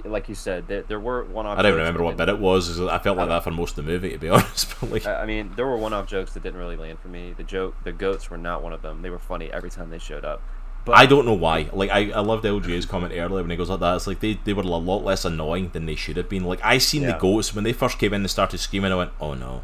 like 0.05 0.29
you 0.29 0.35
said, 0.35 0.67
there, 0.67 0.83
there 0.83 0.99
were 0.99 1.25
one-off. 1.25 1.59
I 1.59 1.61
don't 1.61 1.75
remember 1.75 2.03
what 2.03 2.15
bit 2.17 2.29
it 2.29 2.39
was. 2.39 2.79
I 2.79 2.99
felt 2.99 3.17
like 3.17 3.27
that 3.27 3.43
for 3.43 3.51
most 3.51 3.77
of 3.77 3.85
the 3.85 3.91
movie, 3.91 4.11
to 4.11 4.17
be 4.17 4.29
honest. 4.29 4.73
But 4.79 4.91
like, 4.91 5.05
I 5.05 5.23
I 5.23 5.25
mean, 5.25 5.51
there 5.55 5.67
were 5.67 5.77
one-off 5.77 6.07
jokes 6.07 6.33
that 6.33 6.43
didn't 6.43 6.59
really 6.59 6.77
land 6.77 6.99
for 6.99 7.09
me. 7.09 7.33
The 7.35 7.43
joke, 7.43 7.75
the 7.83 7.91
goats 7.91 8.29
were 8.29 8.37
not 8.37 8.63
one 8.63 8.73
of 8.73 8.81
them. 8.81 9.01
They 9.01 9.09
were 9.09 9.19
funny 9.19 9.51
every 9.51 9.69
time 9.69 9.89
they 9.89 9.99
showed 9.99 10.25
up. 10.25 10.41
But 10.83 10.97
I 10.97 11.05
don't 11.05 11.25
know 11.25 11.33
why. 11.33 11.69
Like 11.71 11.91
I, 11.91 12.09
I 12.11 12.21
loved 12.21 12.43
LJ's 12.43 12.85
comment 12.87 13.13
earlier 13.13 13.43
when 13.43 13.51
he 13.51 13.55
goes 13.55 13.69
like 13.69 13.81
that. 13.81 13.95
It's 13.97 14.07
like 14.07 14.19
they, 14.19 14.39
they 14.43 14.53
were 14.53 14.63
a 14.63 14.65
lot 14.65 15.03
less 15.03 15.25
annoying 15.25 15.69
than 15.73 15.85
they 15.85 15.95
should 15.95 16.17
have 16.17 16.27
been. 16.27 16.43
Like 16.43 16.59
I 16.63 16.79
seen 16.79 17.03
the 17.05 17.13
goats 17.13 17.53
when 17.53 17.63
they 17.63 17.73
first 17.73 17.99
came 17.99 18.13
in 18.13 18.21
and 18.21 18.29
started 18.29 18.57
screaming. 18.57 18.91
I 18.91 18.95
went, 18.95 19.11
oh 19.19 19.35
no. 19.35 19.63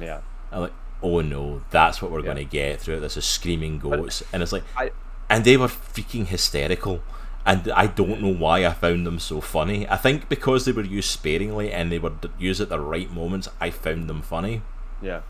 yeah, 0.00 0.20
I'm 0.50 0.62
like, 0.62 0.72
oh 1.02 1.20
no, 1.20 1.62
that's 1.70 2.00
what 2.02 2.10
we're 2.10 2.20
Yeah. 2.20 2.24
going 2.34 2.36
to 2.38 2.44
get 2.44 2.80
through 2.80 3.00
this 3.00 3.16
is 3.16 3.24
screaming 3.24 3.78
goats, 3.78 4.22
and 4.32 4.42
it's 4.42 4.52
like, 4.52 4.64
I 4.76 4.90
and 5.30 5.44
they 5.44 5.56
were 5.56 5.68
freaking 5.68 6.26
hysterical, 6.26 7.02
and 7.46 7.70
I 7.72 7.86
don't 7.86 8.20
know 8.22 8.32
why 8.34 8.66
I 8.66 8.72
found 8.72 9.06
them 9.06 9.18
so 9.18 9.40
funny. 9.40 9.88
I 9.88 9.96
think 9.96 10.28
because 10.28 10.64
they 10.64 10.72
were 10.72 10.82
used 10.84 11.10
sparingly 11.10 11.70
and 11.72 11.92
they 11.92 11.98
were 11.98 12.10
d- 12.10 12.30
used 12.38 12.60
at 12.60 12.68
the 12.68 12.80
right 12.80 13.10
moments, 13.12 13.48
I 13.60 13.70
found 13.70 14.08
them 14.08 14.22
funny. 14.22 14.62
Yeah. 15.02 15.20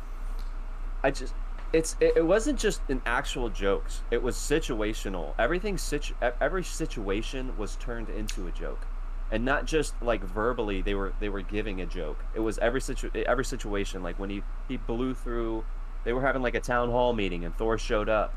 I 1.02 1.10
just 1.10 1.34
it's 1.72 1.96
it, 2.00 2.14
it 2.16 2.26
wasn't 2.26 2.58
just 2.58 2.80
an 2.88 3.02
actual 3.04 3.50
jokes. 3.50 4.00
It 4.10 4.22
was 4.22 4.36
situational. 4.36 5.34
Everything 5.38 5.76
situ- 5.78 6.14
every 6.40 6.64
situation 6.64 7.56
was 7.58 7.76
turned 7.76 8.08
into 8.08 8.46
a 8.46 8.50
joke. 8.52 8.86
And 9.30 9.44
not 9.44 9.66
just 9.66 9.94
like 10.00 10.22
verbally 10.24 10.80
they 10.80 10.94
were 10.94 11.12
they 11.20 11.28
were 11.28 11.42
giving 11.42 11.80
a 11.80 11.86
joke. 11.86 12.24
It 12.34 12.40
was 12.40 12.58
every 12.58 12.80
situ- 12.80 13.10
every 13.14 13.44
situation 13.44 14.02
like 14.02 14.18
when 14.18 14.30
he 14.30 14.42
he 14.68 14.76
blew 14.76 15.14
through 15.14 15.64
they 16.04 16.12
were 16.12 16.22
having 16.22 16.42
like 16.42 16.54
a 16.54 16.60
town 16.60 16.90
hall 16.90 17.12
meeting 17.12 17.44
and 17.44 17.54
Thor 17.56 17.76
showed 17.76 18.08
up 18.08 18.34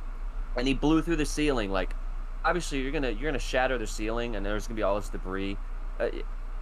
and 0.58 0.68
he 0.68 0.74
blew 0.74 1.02
through 1.02 1.16
the 1.16 1.26
ceiling 1.26 1.72
like 1.72 1.96
obviously 2.44 2.82
you're 2.82 2.92
going 2.92 3.04
to 3.04 3.14
you're 3.14 3.32
to 3.32 3.40
shatter 3.40 3.78
the 3.78 3.88
ceiling 3.88 4.36
and 4.36 4.46
there's 4.46 4.68
going 4.68 4.76
to 4.76 4.80
be 4.80 4.84
all 4.84 4.96
this 4.96 5.10
debris. 5.10 5.58
Uh, 6.00 6.10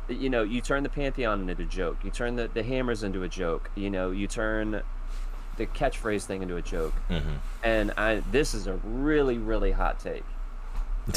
you 0.07 0.29
know, 0.29 0.41
you 0.43 0.59
turn 0.59 0.81
the 0.83 0.89
pantheon 0.89 1.47
into 1.47 1.61
a 1.61 1.65
joke. 1.65 1.97
You 2.03 2.09
turn 2.09 2.35
the, 2.35 2.49
the 2.51 2.63
hammers 2.63 3.03
into 3.03 3.23
a 3.23 3.29
joke. 3.29 3.69
You 3.75 3.91
know, 3.91 4.09
you 4.09 4.25
turn 4.25 4.81
the 5.57 5.67
catchphrase 5.67 6.25
thing 6.25 6.41
into 6.41 6.55
a 6.55 6.61
joke. 6.61 6.93
Mm-hmm. 7.09 7.33
And 7.63 7.91
I 7.97 8.23
this 8.31 8.53
is 8.53 8.67
a 8.67 8.73
really 8.83 9.37
really 9.37 9.71
hot 9.71 9.99
take, 9.99 10.25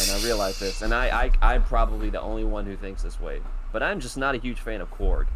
and 0.00 0.10
I 0.10 0.22
realize 0.22 0.58
this. 0.58 0.82
And 0.82 0.94
I, 0.94 1.24
I 1.42 1.54
I'm 1.54 1.64
probably 1.64 2.10
the 2.10 2.20
only 2.20 2.44
one 2.44 2.66
who 2.66 2.76
thinks 2.76 3.02
this 3.02 3.20
way, 3.20 3.42
but 3.72 3.82
I'm 3.82 4.00
just 4.00 4.16
not 4.16 4.34
a 4.34 4.38
huge 4.38 4.60
fan 4.60 4.80
of 4.80 4.90
Korg. 4.90 5.26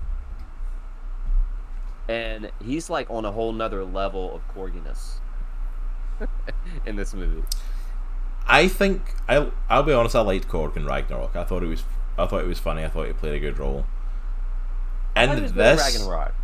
And 2.09 2.51
he's 2.65 2.89
like 2.89 3.11
on 3.11 3.25
a 3.25 3.33
whole 3.33 3.53
nother 3.53 3.85
level 3.85 4.35
of 4.35 4.47
corginess 4.49 5.21
in 6.87 6.97
this 6.97 7.15
movie. 7.15 7.45
I 8.47 8.69
think 8.69 9.15
I 9.29 9.51
I'll 9.69 9.83
be 9.83 9.93
honest. 9.93 10.15
I 10.17 10.21
liked 10.21 10.49
Korg 10.49 10.77
in 10.77 10.87
Ragnarok. 10.87 11.37
I 11.37 11.45
thought 11.45 11.63
it 11.63 11.67
was 11.67 11.85
I 12.19 12.27
thought 12.27 12.43
it 12.45 12.47
was 12.49 12.59
funny. 12.59 12.85
I 12.85 12.89
thought 12.89 13.07
he 13.07 13.13
played 13.13 13.35
a 13.35 13.41
good 13.41 13.59
role. 13.59 13.87
I 15.27 15.35
And 15.35 15.41
was 15.41 15.53
good 15.53 15.67
at 15.67 15.77
this, 15.77 15.79
Ragnarok. 15.79 16.35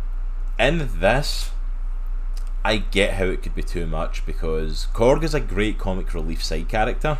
in 0.59 0.99
this, 0.99 1.51
I 2.65 2.77
get 2.77 3.15
how 3.15 3.25
it 3.25 3.41
could 3.41 3.55
be 3.55 3.63
too 3.63 3.85
much 3.87 4.25
because 4.25 4.87
Korg 4.93 5.23
is 5.23 5.33
a 5.33 5.39
great 5.39 5.77
comic 5.79 6.13
relief 6.13 6.43
side 6.43 6.67
character, 6.69 7.19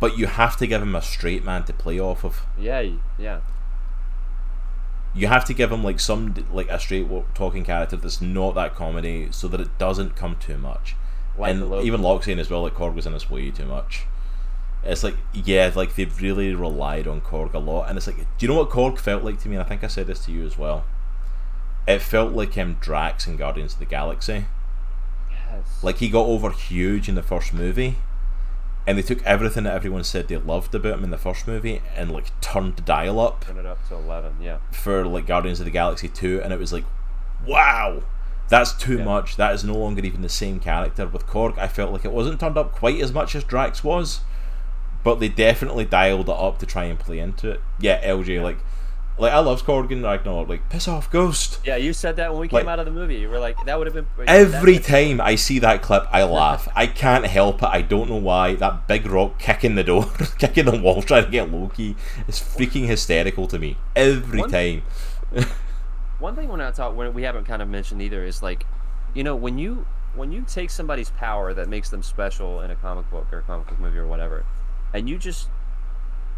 but 0.00 0.18
you 0.18 0.26
have 0.26 0.56
to 0.58 0.66
give 0.66 0.82
him 0.82 0.94
a 0.94 1.02
straight 1.02 1.44
man 1.44 1.64
to 1.64 1.72
play 1.72 1.98
off 2.00 2.24
of. 2.24 2.42
Yeah, 2.58 2.80
yeah, 3.18 3.40
You 5.14 5.28
have 5.28 5.44
to 5.46 5.54
give 5.54 5.70
him 5.72 5.82
like 5.84 6.00
some 6.00 6.34
like 6.52 6.68
a 6.68 6.78
straight 6.78 7.06
talking 7.34 7.64
character 7.64 7.96
that's 7.96 8.20
not 8.20 8.54
that 8.54 8.74
comedy, 8.74 9.28
so 9.30 9.48
that 9.48 9.60
it 9.60 9.78
doesn't 9.78 10.16
come 10.16 10.36
too 10.36 10.58
much. 10.58 10.96
Like 11.36 11.54
and 11.54 11.84
even 11.84 12.02
saying 12.22 12.38
as 12.38 12.50
well, 12.50 12.62
like 12.62 12.74
Korg 12.74 12.94
was 12.94 13.06
in 13.06 13.12
this 13.12 13.28
way 13.30 13.50
too 13.50 13.66
much. 13.66 14.04
It's 14.84 15.02
like 15.02 15.16
yeah, 15.32 15.70
like 15.74 15.94
they've 15.94 16.20
really 16.20 16.54
relied 16.54 17.06
on 17.08 17.20
Korg 17.20 17.54
a 17.54 17.58
lot, 17.58 17.88
and 17.88 17.96
it's 17.96 18.06
like, 18.06 18.16
do 18.16 18.24
you 18.40 18.48
know 18.48 18.58
what 18.58 18.70
Korg 18.70 18.98
felt 18.98 19.24
like 19.24 19.40
to 19.40 19.48
me? 19.48 19.56
And 19.56 19.64
I 19.64 19.68
think 19.68 19.82
I 19.82 19.86
said 19.88 20.06
this 20.06 20.24
to 20.26 20.32
you 20.32 20.44
as 20.44 20.58
well. 20.58 20.84
It 21.88 22.00
felt 22.00 22.32
like 22.32 22.54
him 22.54 22.76
Drax 22.80 23.26
in 23.26 23.36
Guardians 23.36 23.74
of 23.74 23.78
the 23.78 23.84
Galaxy. 23.84 24.46
yes. 25.30 25.82
Like 25.82 25.98
he 25.98 26.08
got 26.08 26.26
over 26.26 26.50
huge 26.50 27.08
in 27.08 27.14
the 27.14 27.22
first 27.22 27.52
movie, 27.54 27.96
and 28.86 28.98
they 28.98 29.02
took 29.02 29.22
everything 29.24 29.64
that 29.64 29.74
everyone 29.74 30.04
said 30.04 30.28
they 30.28 30.36
loved 30.36 30.74
about 30.74 30.94
him 30.98 31.04
in 31.04 31.10
the 31.10 31.18
first 31.18 31.46
movie 31.46 31.80
and 31.96 32.10
like 32.12 32.38
turned 32.40 32.76
the 32.76 32.82
dial 32.82 33.18
up 33.18 33.44
turn 33.46 33.56
it 33.58 33.66
up 33.66 33.86
to 33.88 33.94
eleven. 33.94 34.34
Yeah, 34.40 34.58
for 34.72 35.04
like 35.06 35.26
Guardians 35.26 35.58
of 35.60 35.64
the 35.66 35.70
Galaxy 35.72 36.08
2 36.08 36.40
and 36.42 36.52
it 36.52 36.58
was 36.58 36.72
like 36.72 36.84
wow! 37.46 38.02
That's 38.48 38.72
too 38.74 38.98
Yeah. 38.98 39.04
much. 39.04 39.36
That 39.36 39.54
is 39.54 39.64
no 39.64 39.74
longer 39.74 40.02
even 40.04 40.20
the 40.22 40.28
same 40.28 40.60
character. 40.60 41.06
With 41.06 41.26
Korg 41.26 41.56
I 41.58 41.66
felt 41.68 41.92
like 41.92 42.04
it 42.04 42.12
wasn't 42.12 42.40
turned 42.40 42.58
up 42.58 42.72
quite 42.72 43.00
as 43.00 43.12
much 43.12 43.34
as 43.34 43.44
Drax 43.44 43.82
was 43.84 44.20
but 45.02 45.20
they 45.20 45.28
definitely 45.28 45.84
dialed 45.84 46.28
it 46.30 46.34
up 46.34 46.58
to 46.58 46.64
try 46.66 46.84
and 46.84 46.98
play 46.98 47.18
into 47.18 47.50
it. 47.50 47.60
Yeah 47.78 48.02
LJ 48.06 48.42
like 48.42 48.58
like 49.16 49.32
I 49.32 49.38
love 49.38 49.64
Korg 49.64 49.92
and 49.92 50.02
Ragnarok 50.02 50.48
like 50.48 50.68
piss 50.68 50.88
off 50.88 51.10
Ghost 51.10 51.60
yeah. 51.64 51.76
You 51.76 51.92
said 51.92 52.16
that 52.16 52.32
when 52.32 52.40
we 52.40 52.48
came 52.48 52.66
Like- 52.66 52.66
out 52.66 52.78
of 52.80 52.84
the 52.86 52.90
movie. 52.92 53.16
You 53.16 53.28
were 53.28 53.38
like, 53.38 53.56
that 53.66 53.78
would 53.78 53.86
have 53.86 53.94
been 53.94 54.06
Every 54.26 54.78
time 54.78 55.20
I 55.20 55.36
see 55.36 55.58
that 55.60 55.82
clip, 55.82 56.04
I 56.10 56.24
laugh. 56.24 56.68
I 56.74 56.86
can't 56.88 57.24
help 57.26 57.62
it. 57.62 57.68
I 57.70 57.80
don't 57.82 58.08
know 58.10 58.16
why. 58.16 58.54
That 58.56 58.88
big 58.88 59.06
rock 59.06 59.38
kicking 59.38 59.76
the 59.76 59.84
door, 59.84 60.06
kicking 60.38 60.64
the 60.64 60.78
wall, 60.78 61.00
trying 61.02 61.24
to 61.26 61.30
get 61.30 61.50
Loki 61.52 61.96
is 62.26 62.40
freaking 62.40 62.86
hysterical 62.86 63.46
to 63.48 63.58
me. 63.58 63.76
Every 63.94 64.40
One- 64.40 64.50
time. 64.50 64.82
one 66.18 66.34
thing 66.36 66.48
we're 66.48 66.56
not 66.56 66.74
talking 66.74 66.96
when 66.96 67.12
we 67.14 67.22
haven't 67.22 67.44
kind 67.44 67.60
of 67.62 67.68
mentioned 67.68 68.00
either 68.00 68.24
is 68.24 68.42
like 68.42 68.66
you 69.14 69.22
know 69.24 69.34
when 69.36 69.58
you 69.58 69.86
when 70.14 70.30
you 70.32 70.42
take 70.46 70.70
somebody's 70.70 71.10
power 71.10 71.52
that 71.52 71.68
makes 71.68 71.90
them 71.90 72.02
special 72.02 72.60
in 72.60 72.70
a 72.70 72.76
comic 72.76 73.10
book 73.10 73.26
or 73.32 73.38
a 73.38 73.42
comic 73.42 73.66
book 73.68 73.78
movie 73.80 73.98
or 73.98 74.06
whatever 74.06 74.44
and 74.92 75.08
you 75.08 75.18
just 75.18 75.48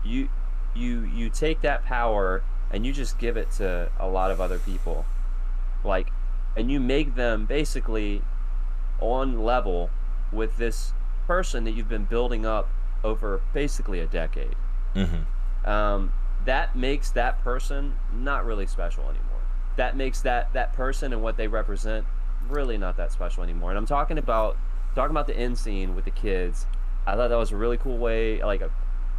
you 0.05 0.29
you 0.75 1.03
you 1.15 1.29
take 1.29 1.61
that 1.61 1.85
power 1.85 2.43
and 2.71 2.87
you 2.87 2.93
just 2.93 3.19
give 3.19 3.37
it 3.37 3.51
to 3.51 3.91
a 3.99 4.09
lot 4.09 4.31
of 4.31 4.41
other 4.41 4.59
people 4.59 5.05
like 5.85 6.09
and 6.57 6.71
you 6.71 6.81
make 6.81 7.15
them 7.15 7.47
basically 7.47 8.23
on 9.01 9.43
level 9.43 9.91
with 10.33 10.57
this 10.57 10.93
person 11.27 11.65
that 11.65 11.73
you've 11.73 11.89
been 11.89 12.05
building 12.05 12.47
up 12.47 12.69
over 13.05 13.41
basically 13.53 14.01
a 14.01 14.07
decade 14.07 14.57
hmm 14.95 15.23
um, 15.67 16.13
that 16.47 16.77
makes 16.77 17.11
that 17.11 17.43
person 17.43 17.97
not 18.13 18.47
really 18.47 18.67
special 18.67 19.03
anymore. 19.03 19.43
That 19.77 19.97
makes 19.97 20.23
that 20.23 20.53
that 20.55 20.73
person 20.73 21.13
and 21.13 21.23
what 21.23 21.37
they 21.37 21.49
represent 21.49 22.07
really 22.49 22.79
not 22.79 22.97
that 22.97 23.13
special 23.13 23.43
anymore. 23.43 23.71
And 23.71 23.79
I'm 23.79 23.87
talking 23.87 24.17
about 24.17 24.57
talking 24.95 25.11
about 25.11 25.27
the 25.27 25.37
end 25.37 25.59
scene 25.59 25.95
with 25.95 26.05
the 26.05 26.11
kids. 26.11 26.67
I 27.07 27.15
thought 27.17 27.29
that 27.29 27.37
was 27.37 27.53
a 27.53 27.57
really 27.57 27.77
cool 27.77 27.99
way, 27.99 28.43
like 28.43 28.63
a 28.63 28.71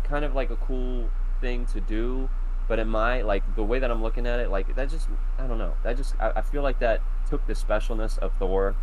kind 0.06 0.26
of 0.26 0.34
like 0.34 0.50
a 0.50 0.56
cool 0.56 1.10
thing 1.42 1.66
to 1.68 1.82
do. 1.82 2.30
But 2.68 2.80
in 2.80 2.88
my 2.90 3.22
like 3.22 3.56
the 3.56 3.64
way 3.64 3.80
that 3.80 3.90
I'm 3.90 4.04
looking 4.04 4.28
at 4.28 4.40
it, 4.40 4.50
like 4.52 4.76
that 4.76 4.90
just 4.90 5.08
I 5.40 5.48
don't 5.48 5.58
know. 5.58 5.74
That 5.84 5.96
just 5.98 6.16
I, 6.20 6.32
I 6.38 6.42
feel 6.42 6.62
like 6.64 6.80
that 6.80 7.02
took 7.30 7.46
the 7.48 7.54
specialness 7.54 8.18
of 8.20 8.34
Thor, 8.40 8.76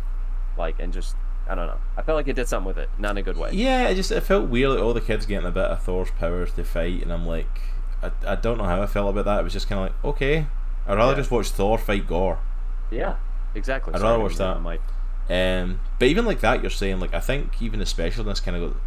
like 0.57 0.79
and 0.79 0.91
just 0.91 1.15
I 1.47 1.53
don't 1.53 1.67
know. 1.67 1.77
I 1.95 2.01
felt 2.01 2.15
like 2.15 2.27
it 2.27 2.33
did 2.35 2.47
something 2.47 2.67
with 2.67 2.77
it, 2.79 2.89
not 2.97 3.11
in 3.11 3.17
a 3.17 3.21
good 3.21 3.37
way. 3.37 3.51
Yeah, 3.53 3.87
it 3.89 3.95
just 3.95 4.11
it 4.11 4.21
felt 4.21 4.49
weird. 4.49 4.71
Like 4.71 4.79
all 4.81 4.93
the 4.93 5.01
kids 5.01 5.25
getting 5.27 5.47
a 5.47 5.51
bit 5.51 5.65
of 5.65 5.83
Thor's 5.83 6.09
powers 6.11 6.51
to 6.53 6.63
fight, 6.63 7.03
and 7.03 7.13
I'm 7.13 7.27
like, 7.27 7.61
I, 8.01 8.11
I 8.25 8.35
don't 8.35 8.57
know 8.57 8.63
how 8.63 8.81
I 8.81 8.87
felt 8.87 9.09
about 9.11 9.25
that. 9.25 9.39
It 9.41 9.43
was 9.43 9.53
just 9.53 9.69
kind 9.69 9.79
of 9.79 9.85
like, 9.93 10.15
okay, 10.15 10.47
I'd 10.87 10.95
rather 10.97 11.11
Yeah. 11.11 11.17
just 11.17 11.29
watch 11.29 11.49
Thor 11.49 11.77
fight 11.77 12.07
Gorr. 12.07 12.39
Yeah, 12.89 13.17
exactly. 13.53 13.93
I'd 13.93 13.99
Sorry, 13.99 14.11
rather 14.13 14.23
watch 14.23 14.37
that. 14.37 14.55
the 14.55 14.59
mic. 14.61 14.81
Um, 15.27 15.79
but 15.99 16.07
even 16.07 16.25
like 16.25 16.39
that, 16.41 16.61
you're 16.63 16.71
saying 16.71 16.99
like 16.99 17.13
I 17.13 17.19
think 17.19 17.61
even 17.61 17.77
the 17.77 17.85
specialness 17.85 18.41
kind 18.43 18.57
of 18.57 18.71
go. 18.73 18.79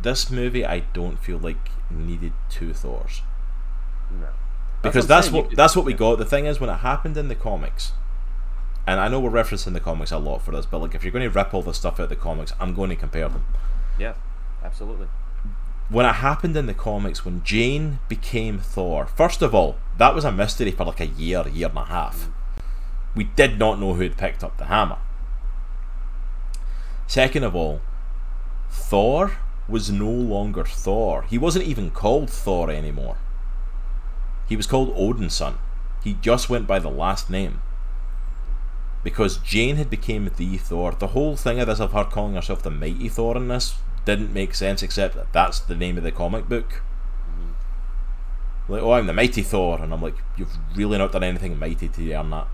This 0.00 0.28
movie, 0.30 0.66
I 0.66 0.80
don't 0.92 1.18
feel 1.20 1.38
like 1.38 1.68
needed 1.90 2.32
two 2.50 2.72
Thors 2.72 3.22
No. 4.20 4.26
because 4.82 5.04
what 5.04 5.08
that's 5.08 5.30
what 5.30 5.48
could- 5.48 5.58
that's 5.58 5.74
what 5.76 5.84
we 5.84 5.92
got. 5.94 6.18
The 6.18 6.24
thing 6.24 6.46
is, 6.46 6.60
when 6.60 6.70
it 6.70 6.78
happened 6.78 7.16
in 7.16 7.28
the 7.28 7.34
comics, 7.34 7.92
and 8.86 9.00
I 9.00 9.08
know 9.08 9.18
we're 9.20 9.30
referencing 9.30 9.72
the 9.72 9.80
comics 9.80 10.12
a 10.12 10.18
lot 10.18 10.42
for 10.42 10.50
this, 10.52 10.66
but 10.66 10.78
like 10.80 10.94
if 10.94 11.02
you're 11.04 11.12
going 11.12 11.28
to 11.28 11.30
rip 11.34 11.54
all 11.54 11.62
the 11.62 11.72
stuff 11.74 11.94
out 11.94 12.04
of 12.04 12.08
the 12.10 12.16
comics, 12.16 12.52
I'm 12.60 12.74
going 12.74 12.90
to 12.90 12.96
compare 12.96 13.28
them. 13.28 13.44
Yeah, 13.98 14.14
absolutely. 14.62 15.06
when 15.90 16.06
it 16.06 16.14
happened 16.14 16.56
in 16.56 16.66
the 16.66 16.74
comics, 16.74 17.24
when 17.24 17.42
Jane 17.44 17.98
became 18.08 18.58
Thor, 18.58 19.06
first 19.06 19.42
of 19.42 19.54
all, 19.54 19.76
that 19.98 20.14
was 20.14 20.24
a 20.24 20.32
mystery 20.32 20.70
for 20.70 20.84
like 20.86 21.00
a 21.00 21.06
year, 21.06 21.40
a 21.46 21.50
year 21.50 21.68
and 21.68 21.78
a 21.78 21.84
half. 21.84 22.16
Mm. 22.26 22.30
We 23.14 23.24
did 23.24 23.58
not 23.58 23.78
know 23.78 23.94
who 23.94 24.02
had 24.02 24.16
picked 24.16 24.42
up 24.42 24.56
the 24.56 24.64
hammer. 24.64 24.96
Second 27.06 27.44
of 27.44 27.54
all, 27.54 27.80
Thor 28.70 29.32
was 29.68 29.90
no 29.90 30.10
longer 30.10 30.64
Thor. 30.64 31.22
He 31.22 31.38
wasn't 31.38 31.66
even 31.66 31.90
called 31.90 32.30
Thor 32.30 32.70
anymore. 32.70 33.16
He 34.48 34.56
was 34.56 34.66
called 34.66 34.92
Odin's 34.96 35.34
son. 35.34 35.58
He 36.02 36.14
just 36.20 36.50
went 36.50 36.66
by 36.66 36.78
the 36.78 36.90
last 36.90 37.30
name. 37.30 37.62
Because 39.02 39.38
Jane 39.38 39.76
had 39.76 39.90
became 39.90 40.30
the 40.36 40.56
Thor. 40.56 40.92
The 40.92 41.08
whole 41.08 41.36
thing 41.36 41.60
of 41.60 41.66
this 41.66 41.80
of 41.80 41.92
her 41.92 42.04
calling 42.04 42.34
herself 42.34 42.62
the 42.62 42.70
Mighty 42.70 43.08
Thor 43.08 43.36
in 43.36 43.48
this 43.48 43.74
didn't 44.04 44.32
make 44.32 44.54
sense 44.54 44.82
except 44.82 45.14
that 45.14 45.32
that's 45.32 45.60
the 45.60 45.74
name 45.74 45.96
of 45.96 46.04
the 46.04 46.12
comic 46.12 46.48
book. 46.48 46.82
Like, 48.68 48.82
oh, 48.82 48.92
I'm 48.92 49.06
the 49.06 49.12
Mighty 49.12 49.42
Thor, 49.42 49.80
and 49.82 49.92
I'm 49.92 50.00
like, 50.00 50.16
you've 50.36 50.56
really 50.74 50.96
not 50.96 51.12
done 51.12 51.22
anything 51.22 51.58
mighty 51.58 51.88
to 51.88 52.12
earn 52.12 52.30
that. 52.30 52.48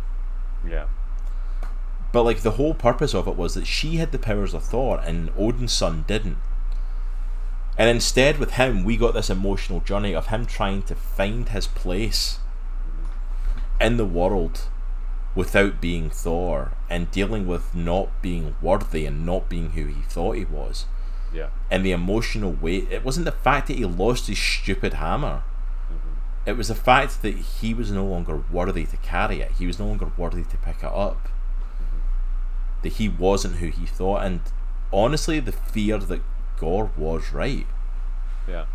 Yeah. 0.69 0.87
But 2.13 2.25
like 2.25 2.41
the 2.41 2.53
whole 2.53 2.75
purpose 2.75 3.15
of 3.15 3.29
it 3.29 3.37
was 3.37 3.55
that 3.55 3.67
she 3.67 3.97
had 3.97 4.11
the 4.11 4.19
powers 4.19 4.55
of 4.55 4.65
Thor 4.65 5.01
and 5.01 5.31
Odin's 5.39 5.73
son 5.73 6.05
didn't. 6.09 6.39
And 7.81 7.89
instead 7.89 8.37
with 8.37 8.53
him 8.53 8.85
we 8.85 8.99
got 8.99 9.15
this 9.15 9.31
emotional 9.31 9.81
journey 9.81 10.15
of 10.15 10.27
him 10.27 10.45
trying 10.45 10.83
to 10.83 10.95
find 10.95 11.49
his 11.49 11.67
place 11.67 12.39
in 13.81 13.97
the 13.97 14.05
world 14.05 14.69
without 15.35 15.81
being 15.81 16.11
Thor 16.11 16.73
and 16.91 17.11
dealing 17.11 17.47
with 17.47 17.75
not 17.75 18.11
being 18.21 18.55
worthy 18.61 19.07
and 19.07 19.25
not 19.25 19.49
being 19.49 19.71
who 19.71 19.87
he 19.87 20.03
thought 20.03 20.37
he 20.37 20.45
was. 20.45 20.85
Yeah. 21.33 21.49
and 21.71 21.87
the 21.87 21.93
emotional 21.93 22.53
weight. 22.53 22.89
It 22.91 23.03
wasn't 23.03 23.25
the 23.25 23.33
fact 23.33 23.69
that 23.69 23.79
he 23.79 23.87
lost 23.87 24.27
his 24.27 24.39
stupid 24.39 24.95
hammer. 24.95 25.45
Mm-hmm. 25.87 26.49
It 26.51 26.59
was 26.59 26.69
the 26.69 26.75
fact 26.75 27.23
that 27.23 27.35
he 27.35 27.73
was 27.73 27.91
no 27.91 28.05
longer 28.05 28.43
worthy 28.53 28.85
to 28.85 28.97
carry 28.99 29.41
it. 29.41 29.53
He 29.53 29.67
was 29.67 29.79
no 29.79 29.87
longer 29.87 30.11
worthy 30.19 30.43
to 30.43 30.57
pick 30.59 30.79
it 30.83 30.93
up. 30.93 31.29
Mm-hmm. 31.77 32.83
That 32.83 32.93
he 32.95 33.09
wasn't 33.09 33.57
who 33.57 33.69
he 33.69 33.87
thought, 33.87 34.25
and 34.25 34.41
honestly, 34.93 35.41
the 35.41 35.53
fear 35.53 35.99
that 35.99 36.21
Gorr 36.61 36.91
was 36.97 37.33
right. 37.33 37.67
Yeah. 38.47 38.67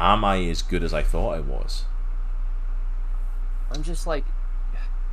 Am 0.00 0.24
I 0.24 0.42
as 0.46 0.60
good 0.62 0.82
as 0.82 0.92
I 0.92 1.02
thought 1.04 1.34
I 1.36 1.40
was? 1.40 1.84
I'm 3.70 3.82
just 3.82 4.06
like, 4.06 4.24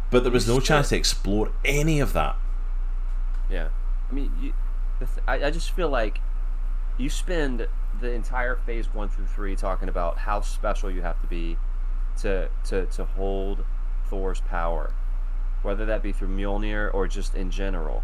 But 0.09 0.23
there 0.23 0.31
was 0.31 0.47
no 0.47 0.55
said- 0.59 0.65
chance 0.65 0.89
to 0.89 0.97
explore 0.97 1.51
any 1.63 1.99
of 1.99 2.13
that. 2.13 2.35
yeah. 3.49 3.69
I 4.09 4.13
mean, 4.13 4.31
you, 4.39 4.53
the 4.99 5.05
th- 5.07 5.19
I, 5.27 5.45
I 5.47 5.51
just 5.51 5.71
feel 5.71 5.89
like 5.89 6.19
you 6.97 7.09
spend 7.09 7.67
the 7.99 8.11
entire 8.11 8.55
phase 8.55 8.93
one 8.93 9.09
through 9.09 9.25
three 9.25 9.55
talking 9.55 9.89
about 9.89 10.19
how 10.19 10.41
special 10.41 10.91
you 10.91 11.01
have 11.01 11.19
to 11.21 11.27
be 11.27 11.57
to 12.21 12.49
to 12.65 12.85
to 12.85 13.05
hold 13.05 13.65
Thor's 14.07 14.41
power, 14.41 14.93
whether 15.63 15.85
that 15.87 16.03
be 16.03 16.11
through 16.11 16.29
Mjolnir 16.29 16.93
or 16.93 17.07
just 17.07 17.33
in 17.35 17.49
general. 17.49 18.03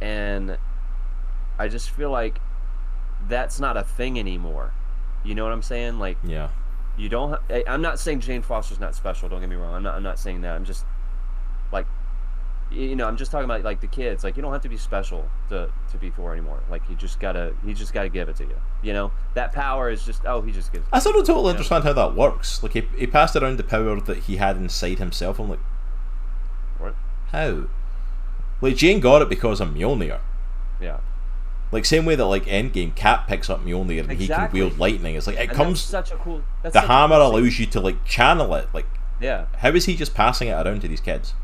And 0.00 0.58
I 1.58 1.68
just 1.68 1.90
feel 1.90 2.10
like 2.10 2.40
that's 3.28 3.58
not 3.60 3.76
a 3.76 3.82
thing 3.82 4.18
anymore. 4.18 4.72
You 5.24 5.34
know 5.34 5.42
what 5.44 5.52
I'm 5.52 5.62
saying? 5.62 5.98
Like 5.98 6.16
Yeah. 6.24 6.48
you 6.96 7.08
don't. 7.08 7.38
I'm 7.66 7.82
not 7.82 7.98
saying 7.98 8.20
Jane 8.20 8.42
Foster's 8.42 8.78
not 8.80 8.94
special. 8.94 9.28
Don't 9.28 9.40
get 9.40 9.48
me 9.48 9.56
wrong. 9.56 9.74
I'm 9.74 9.82
not. 9.82 9.94
I'm 9.94 10.02
not 10.02 10.18
saying 10.18 10.42
that. 10.42 10.54
I'm 10.54 10.64
just 10.64 10.84
like, 11.72 11.86
you 12.70 12.94
know, 12.94 13.06
I'm 13.08 13.16
just 13.16 13.30
talking 13.32 13.44
about 13.46 13.62
like 13.64 13.80
the 13.80 13.86
kids. 13.88 14.22
Like 14.22 14.36
you 14.36 14.42
don't 14.42 14.52
have 14.52 14.62
to 14.62 14.68
be 14.68 14.76
special 14.76 15.28
to 15.48 15.70
to 15.90 15.96
be 15.98 16.10
Thor 16.10 16.32
anymore. 16.32 16.60
Like 16.70 16.82
you 16.88 16.94
just 16.94 17.18
gotta. 17.18 17.54
He 17.64 17.74
just 17.74 17.92
gotta 17.92 18.08
give 18.08 18.28
it 18.28 18.36
to 18.36 18.44
you. 18.44 18.56
You 18.82 18.92
know 18.92 19.10
that 19.34 19.52
power 19.52 19.90
is 19.90 20.04
just. 20.04 20.22
Oh, 20.24 20.40
he 20.42 20.52
just 20.52 20.72
gives. 20.72 20.86
I 20.92 21.00
still 21.00 21.12
don't 21.12 21.26
totally 21.26 21.50
understand 21.50 21.82
how 21.84 21.92
that 21.94 22.14
works. 22.14 22.62
Like, 22.62 22.72
he, 22.74 22.82
he 22.96 23.06
passed 23.08 23.34
around 23.34 23.58
the 23.58 23.64
power 23.64 24.00
that 24.00 24.18
he 24.18 24.36
had 24.36 24.56
inside 24.56 24.98
himself. 25.00 25.38
I'm 25.40 25.50
like, 25.50 25.60
What? 26.78 26.94
how? 27.32 27.64
Like, 28.60 28.76
Jane 28.76 29.00
got 29.00 29.22
it 29.22 29.28
because 29.28 29.60
of 29.60 29.68
Mjolnir. 29.70 30.20
Yeah. 30.80 30.98
Like, 31.70 31.84
same 31.84 32.04
way 32.06 32.14
that, 32.14 32.24
like, 32.26 32.44
Endgame, 32.46 32.94
Cap 32.94 33.28
picks 33.28 33.50
up 33.50 33.64
Mjolnir 33.64 34.00
and 34.08 34.12
he 34.12 34.26
can 34.26 34.50
wield 34.52 34.78
lightning. 34.78 35.16
It's 35.16 35.26
like, 35.26 35.36
it 35.36 35.48
And 35.48 35.50
comes. 35.50 35.90
That's 35.90 36.08
such 36.10 36.18
a 36.18 36.22
cool. 36.22 36.42
That's 36.62 36.72
The 36.72 36.80
hammer 36.82 37.16
cool 37.16 37.36
allows 37.36 37.58
you 37.58 37.66
to, 37.66 37.80
like, 37.80 38.04
channel 38.04 38.54
it. 38.54 38.68
Like, 38.72 38.86
Yeah. 39.20 39.46
how 39.58 39.68
is 39.70 39.84
he 39.84 39.94
just 39.96 40.14
passing 40.14 40.48
it 40.48 40.52
around 40.52 40.80
to 40.80 40.88
these 40.88 41.00
kids? 41.00 41.34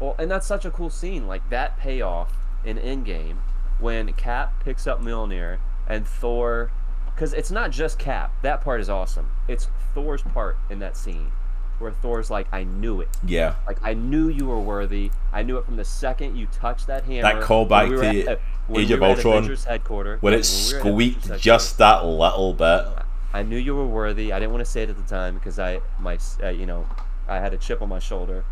Well, 0.00 0.16
and 0.18 0.30
that's 0.30 0.46
such 0.46 0.64
a 0.64 0.70
cool 0.70 0.88
scene. 0.90 1.26
Like 1.28 1.48
that 1.50 1.78
payoff 1.78 2.32
in 2.64 2.78
Endgame 2.78 3.36
when 3.78 4.12
Cap 4.14 4.64
picks 4.64 4.86
up 4.86 5.02
Mjolnir 5.02 5.58
and 5.86 6.06
Thor, 6.06 6.70
because 7.14 7.34
it's 7.34 7.50
not 7.50 7.70
just 7.70 7.98
Cap. 7.98 8.32
That 8.40 8.62
part 8.62 8.80
is 8.80 8.88
awesome. 8.88 9.30
It's 9.46 9.68
Thor's 9.94 10.22
part 10.22 10.56
in 10.70 10.78
that 10.78 10.96
scene 10.96 11.32
where 11.78 11.92
Thor's 11.92 12.30
like, 12.30 12.46
"I 12.50 12.64
knew 12.64 13.02
it. 13.02 13.08
Yeah. 13.26 13.56
Like 13.66 13.76
I 13.82 13.92
knew 13.92 14.28
you 14.28 14.46
were 14.46 14.58
worthy. 14.60 15.10
I 15.34 15.42
knew 15.42 15.58
it 15.58 15.66
from 15.66 15.76
the 15.76 15.84
second 15.84 16.34
you 16.36 16.46
touched 16.46 16.86
that 16.86 17.04
hammer." 17.04 17.34
That 17.40 17.42
callback 17.42 17.90
were 17.90 18.00
to 18.00 18.26
at- 18.32 18.40
when 18.70 18.82
Age 18.82 18.90
of 18.92 19.02
Ultron, 19.02 19.44
When 19.44 19.44
it 19.44 20.18
we 20.20 20.32
were 20.32 20.34
at 20.38 20.44
squeaked 20.44 21.38
just 21.38 21.78
that 21.78 22.04
little 22.04 22.52
bit. 22.54 22.86
I 23.32 23.42
knew 23.42 23.56
you 23.56 23.74
were 23.74 23.86
worthy. 23.86 24.32
I 24.32 24.38
didn't 24.38 24.52
want 24.52 24.64
to 24.64 24.70
say 24.70 24.82
it 24.82 24.90
at 24.90 24.96
the 24.96 25.02
time 25.02 25.34
because 25.34 25.58
I 25.58 25.80
my 25.98 26.18
uh, 26.42 26.48
you 26.48 26.66
know 26.66 26.86
I 27.28 27.36
had 27.38 27.52
a 27.54 27.56
chip 27.56 27.82
on 27.82 27.88
my 27.88 27.98
shoulder, 27.98 28.44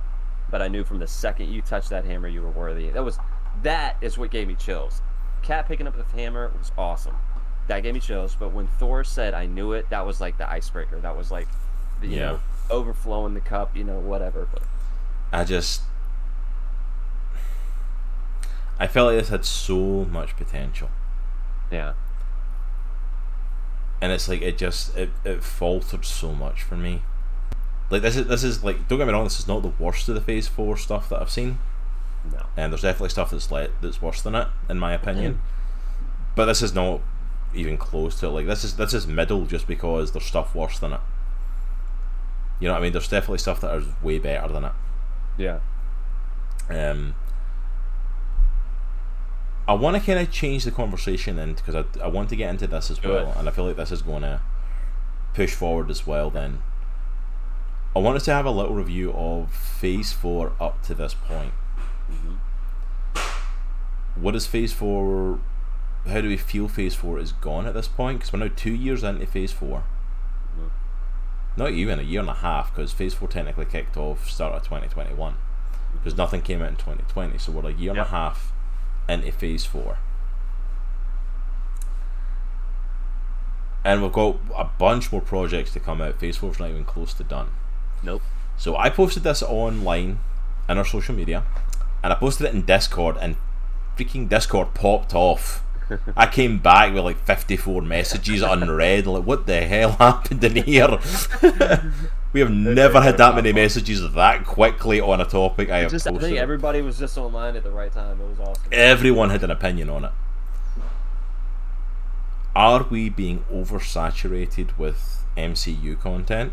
but 0.50 0.62
I 0.62 0.68
knew 0.68 0.84
from 0.84 0.98
the 0.98 1.06
second 1.06 1.48
you 1.50 1.62
touched 1.62 1.90
that 1.90 2.04
hammer 2.04 2.28
you 2.28 2.42
were 2.42 2.50
worthy. 2.50 2.90
That 2.90 3.04
was 3.04 3.18
that 3.62 3.96
is 4.00 4.18
what 4.18 4.30
gave 4.30 4.46
me 4.48 4.54
chills. 4.54 5.02
Cap 5.42 5.68
picking 5.68 5.86
up 5.86 5.96
the 5.96 6.04
hammer 6.16 6.52
was 6.58 6.70
awesome. 6.76 7.16
That 7.68 7.82
gave 7.82 7.94
me 7.94 8.00
chills. 8.00 8.36
But 8.38 8.52
when 8.52 8.66
Thor 8.66 9.04
said 9.04 9.34
I 9.34 9.46
knew 9.46 9.72
it, 9.72 9.90
that 9.90 10.06
was 10.06 10.20
like 10.20 10.38
the 10.38 10.48
icebreaker. 10.48 11.00
That 11.00 11.16
was 11.16 11.30
like 11.30 11.48
the, 12.00 12.06
you 12.08 12.16
Yeah. 12.16 12.26
know 12.26 12.40
overflowing 12.70 13.34
the 13.34 13.40
cup. 13.40 13.76
You 13.76 13.84
know 13.84 13.98
whatever. 13.98 14.48
But 14.52 14.62
I 15.32 15.44
just. 15.44 15.82
I 18.78 18.86
felt 18.86 19.12
like 19.12 19.18
this 19.20 19.28
had 19.30 19.44
so 19.44 20.04
much 20.04 20.36
potential. 20.36 20.88
yeah, 21.70 21.94
and 24.00 24.12
it's 24.12 24.28
like 24.28 24.40
it 24.42 24.56
just 24.58 24.96
it, 24.96 25.10
it 25.24 25.42
faltered 25.42 26.04
so 26.04 26.34
much 26.34 26.62
for 26.62 26.76
me. 26.76 27.02
Like 27.90 28.02
this 28.02 28.16
is 28.16 28.26
this 28.26 28.44
is 28.44 28.62
like 28.62 28.86
don't 28.88 28.98
get 28.98 29.06
me 29.06 29.12
wrong, 29.12 29.24
this 29.24 29.40
is 29.40 29.48
not 29.48 29.62
the 29.62 29.72
worst 29.78 30.08
of 30.08 30.14
the 30.14 30.20
Phase 30.20 30.46
Four 30.46 30.76
stuff 30.76 31.08
that 31.08 31.20
I've 31.20 31.30
seen, 31.30 31.58
no, 32.30 32.46
and 32.56 32.72
there's 32.72 32.82
definitely 32.82 33.08
stuff 33.08 33.30
that's 33.30 33.50
let 33.50 33.70
that's 33.80 34.00
worse 34.00 34.22
than 34.22 34.34
it 34.34 34.48
in 34.68 34.78
my 34.78 34.92
opinion. 34.92 35.40
But 36.36 36.46
this 36.46 36.62
is 36.62 36.72
not 36.72 37.00
even 37.54 37.76
close 37.78 38.20
to 38.20 38.26
it. 38.26 38.30
Like 38.30 38.46
this 38.46 38.62
is 38.62 38.76
this 38.76 38.94
is 38.94 39.06
middle 39.06 39.46
just 39.46 39.66
because 39.66 40.12
there's 40.12 40.24
stuff 40.26 40.54
worse 40.54 40.78
than 40.78 40.92
it. 40.92 41.00
You 42.60 42.68
know 42.68 42.74
what 42.74 42.80
I 42.80 42.82
mean? 42.82 42.92
There's 42.92 43.08
definitely 43.08 43.38
stuff 43.38 43.60
that 43.62 43.74
is 43.76 43.84
way 44.02 44.18
better 44.18 44.52
than 44.52 44.64
it. 44.64 44.72
yeah, 45.38 45.60
Um, 46.68 47.14
I 49.68 49.74
want 49.74 49.96
to 49.96 50.02
kind 50.02 50.18
of 50.18 50.32
change 50.32 50.64
the 50.64 50.70
conversation 50.70 51.38
and 51.38 51.54
because 51.56 51.74
I, 51.74 51.84
I 52.02 52.06
want 52.08 52.30
to 52.30 52.36
get 52.36 52.48
into 52.50 52.66
this 52.66 52.90
as 52.90 52.98
Do 52.98 53.10
well, 53.10 53.30
it. 53.30 53.36
and 53.36 53.48
I 53.48 53.52
feel 53.52 53.66
like 53.66 53.76
this 53.76 53.92
is 53.92 54.00
going 54.02 54.22
to 54.22 54.40
push 55.34 55.54
forward 55.54 55.90
as 55.90 56.06
well. 56.06 56.30
Then 56.30 56.62
I 57.94 57.98
wanted 57.98 58.20
to 58.24 58.32
have 58.32 58.46
a 58.46 58.50
little 58.50 58.74
review 58.74 59.12
of 59.12 59.52
Phase 59.52 60.12
Four 60.12 60.52
up 60.58 60.82
to 60.84 60.94
this 60.94 61.12
point. 61.14 61.52
hmm 62.08 62.36
What 64.20 64.34
is 64.34 64.46
Phase 64.46 64.72
Four? 64.72 65.40
How 66.06 66.20
do 66.22 66.28
we 66.28 66.36
feel 66.38 66.68
Phase 66.68 66.94
Four 66.94 67.18
is 67.18 67.32
gone 67.32 67.66
at 67.66 67.74
this 67.74 67.88
point? 67.88 68.20
Because 68.20 68.32
we're 68.32 68.38
now 68.38 68.50
two 68.56 68.74
years 68.74 69.04
into 69.04 69.26
Phase 69.26 69.52
4 69.52 69.82
Mhm. 70.58 70.70
Not 71.58 71.72
even 71.72 71.98
a 71.98 72.02
year 72.02 72.20
and 72.20 72.30
a 72.30 72.34
half, 72.34 72.74
because 72.74 72.92
Phase 72.92 73.12
Four 73.14 73.28
technically 73.28 73.66
kicked 73.66 73.96
off 73.98 74.30
start 74.30 74.54
of 74.54 74.62
twenty 74.62 74.88
twenty 74.88 75.12
one. 75.14 75.34
Because 75.92 76.16
nothing 76.16 76.40
came 76.40 76.62
out 76.62 76.68
in 76.68 76.76
twenty 76.76 77.04
twenty, 77.08 77.36
so 77.38 77.52
we're 77.52 77.68
a 77.68 77.72
year 77.72 77.90
and 77.90 78.00
a 78.00 78.04
half 78.04 78.52
into 79.08 79.32
Phase 79.32 79.64
Four. 79.64 79.98
And 83.84 84.02
we've 84.02 84.12
got 84.12 84.36
a 84.56 84.64
bunch 84.64 85.12
more 85.12 85.20
projects 85.20 85.72
to 85.72 85.80
come 85.80 86.00
out. 86.02 86.18
Phase 86.18 86.36
Four's 86.36 86.58
not 86.58 86.70
even 86.70 86.84
close 86.84 87.14
to 87.14 87.24
done. 87.24 87.50
nope, 88.02 88.22
So 88.56 88.76
I 88.76 88.90
posted 88.90 89.22
this 89.22 89.42
online 89.42 90.18
in 90.68 90.76
our 90.78 90.84
social 90.84 91.14
media, 91.14 91.44
and 92.02 92.12
I 92.12 92.16
posted 92.16 92.46
it 92.48 92.54
in 92.54 92.62
Discord, 92.62 93.16
and 93.20 93.36
freaking 93.96 94.28
Discord 94.28 94.74
popped 94.74 95.14
off. 95.14 95.64
I 96.16 96.26
came 96.26 96.58
back 96.58 96.92
with 96.92 97.04
like 97.04 97.24
54 97.24 97.80
messages 97.82 98.42
unread. 98.42 99.06
Like, 99.06 99.24
what 99.24 99.46
the 99.46 99.62
hell 99.62 99.92
happened 99.98 100.44
in 100.44 100.64
here? 100.64 100.98
we 102.32 102.40
have 102.40 102.50
never 102.50 103.00
had 103.00 103.16
that 103.18 103.34
many 103.34 103.52
messages 103.52 104.12
that 104.12 104.44
quickly 104.44 105.00
on 105.00 105.20
a 105.20 105.24
topic 105.24 105.70
I 105.70 105.78
have 105.78 105.90
just 105.90 106.06
I 106.06 106.12
think 106.12 106.36
everybody 106.36 106.82
was 106.82 106.98
just 106.98 107.16
online 107.16 107.56
at 107.56 107.62
the 107.62 107.70
right 107.70 107.92
time. 107.92 108.20
It 108.20 108.28
was 108.28 108.40
awesome. 108.40 108.64
Everyone 108.70 109.30
had 109.30 109.42
an 109.42 109.50
opinion 109.50 109.88
on 109.88 110.04
it. 110.04 110.12
Are 112.54 112.82
we 112.82 113.08
being 113.08 113.44
oversaturated 113.52 114.76
with 114.76 115.24
MCU 115.36 115.98
content? 116.00 116.52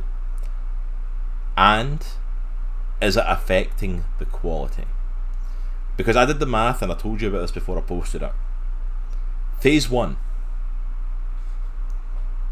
And 1.58 2.06
is 3.02 3.18
it 3.18 3.26
affecting 3.28 4.06
the 4.20 4.26
quality? 4.26 4.86
Because 5.98 6.16
I 6.16 6.26
did 6.26 6.40
the 6.40 6.46
math 6.46 6.82
and 6.82 6.92
I 6.92 6.96
told 6.96 7.22
you 7.22 7.30
about 7.30 7.42
this 7.42 7.52
before 7.52 7.78
I 7.78 7.82
posted 7.82 8.22
it. 8.22 8.34
Phase 9.60 9.90
1. 9.90 10.18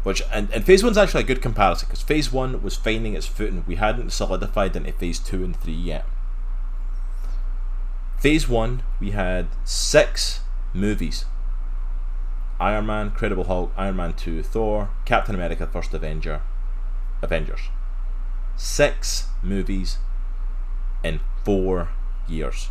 Which 0.04 0.22
and, 0.32 0.50
and 0.52 0.64
phase 0.64 0.84
one's 0.84 0.98
actually 0.98 1.22
a 1.22 1.26
good 1.26 1.42
comparison 1.42 1.88
because 1.88 2.02
phase 2.02 2.30
one 2.30 2.62
was 2.62 2.76
finding 2.76 3.14
its 3.14 3.26
footing. 3.26 3.64
We 3.66 3.76
hadn't 3.76 4.10
solidified 4.10 4.76
into 4.76 4.92
phase 4.92 5.18
two 5.18 5.42
and 5.42 5.56
three 5.56 5.72
yet. 5.72 6.06
Phase 8.20 8.48
one, 8.48 8.82
we 9.00 9.10
had 9.10 9.48
six 9.64 10.40
movies 10.72 11.24
Iron 12.60 12.86
Man, 12.86 13.10
Credible 13.10 13.44
Hulk, 13.44 13.72
Iron 13.76 13.96
Man 13.96 14.12
2, 14.12 14.42
Thor, 14.42 14.90
Captain 15.04 15.34
America, 15.34 15.66
First 15.66 15.92
Avenger, 15.92 16.40
Avengers. 17.20 17.68
Six 18.56 19.28
movies 19.42 19.98
in 21.02 21.20
four 21.44 21.88
years 22.28 22.68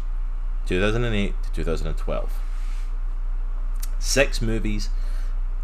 2008 0.65 1.34
to 1.43 1.51
2012. 1.51 2.34
Six 3.99 4.41
movies 4.41 4.89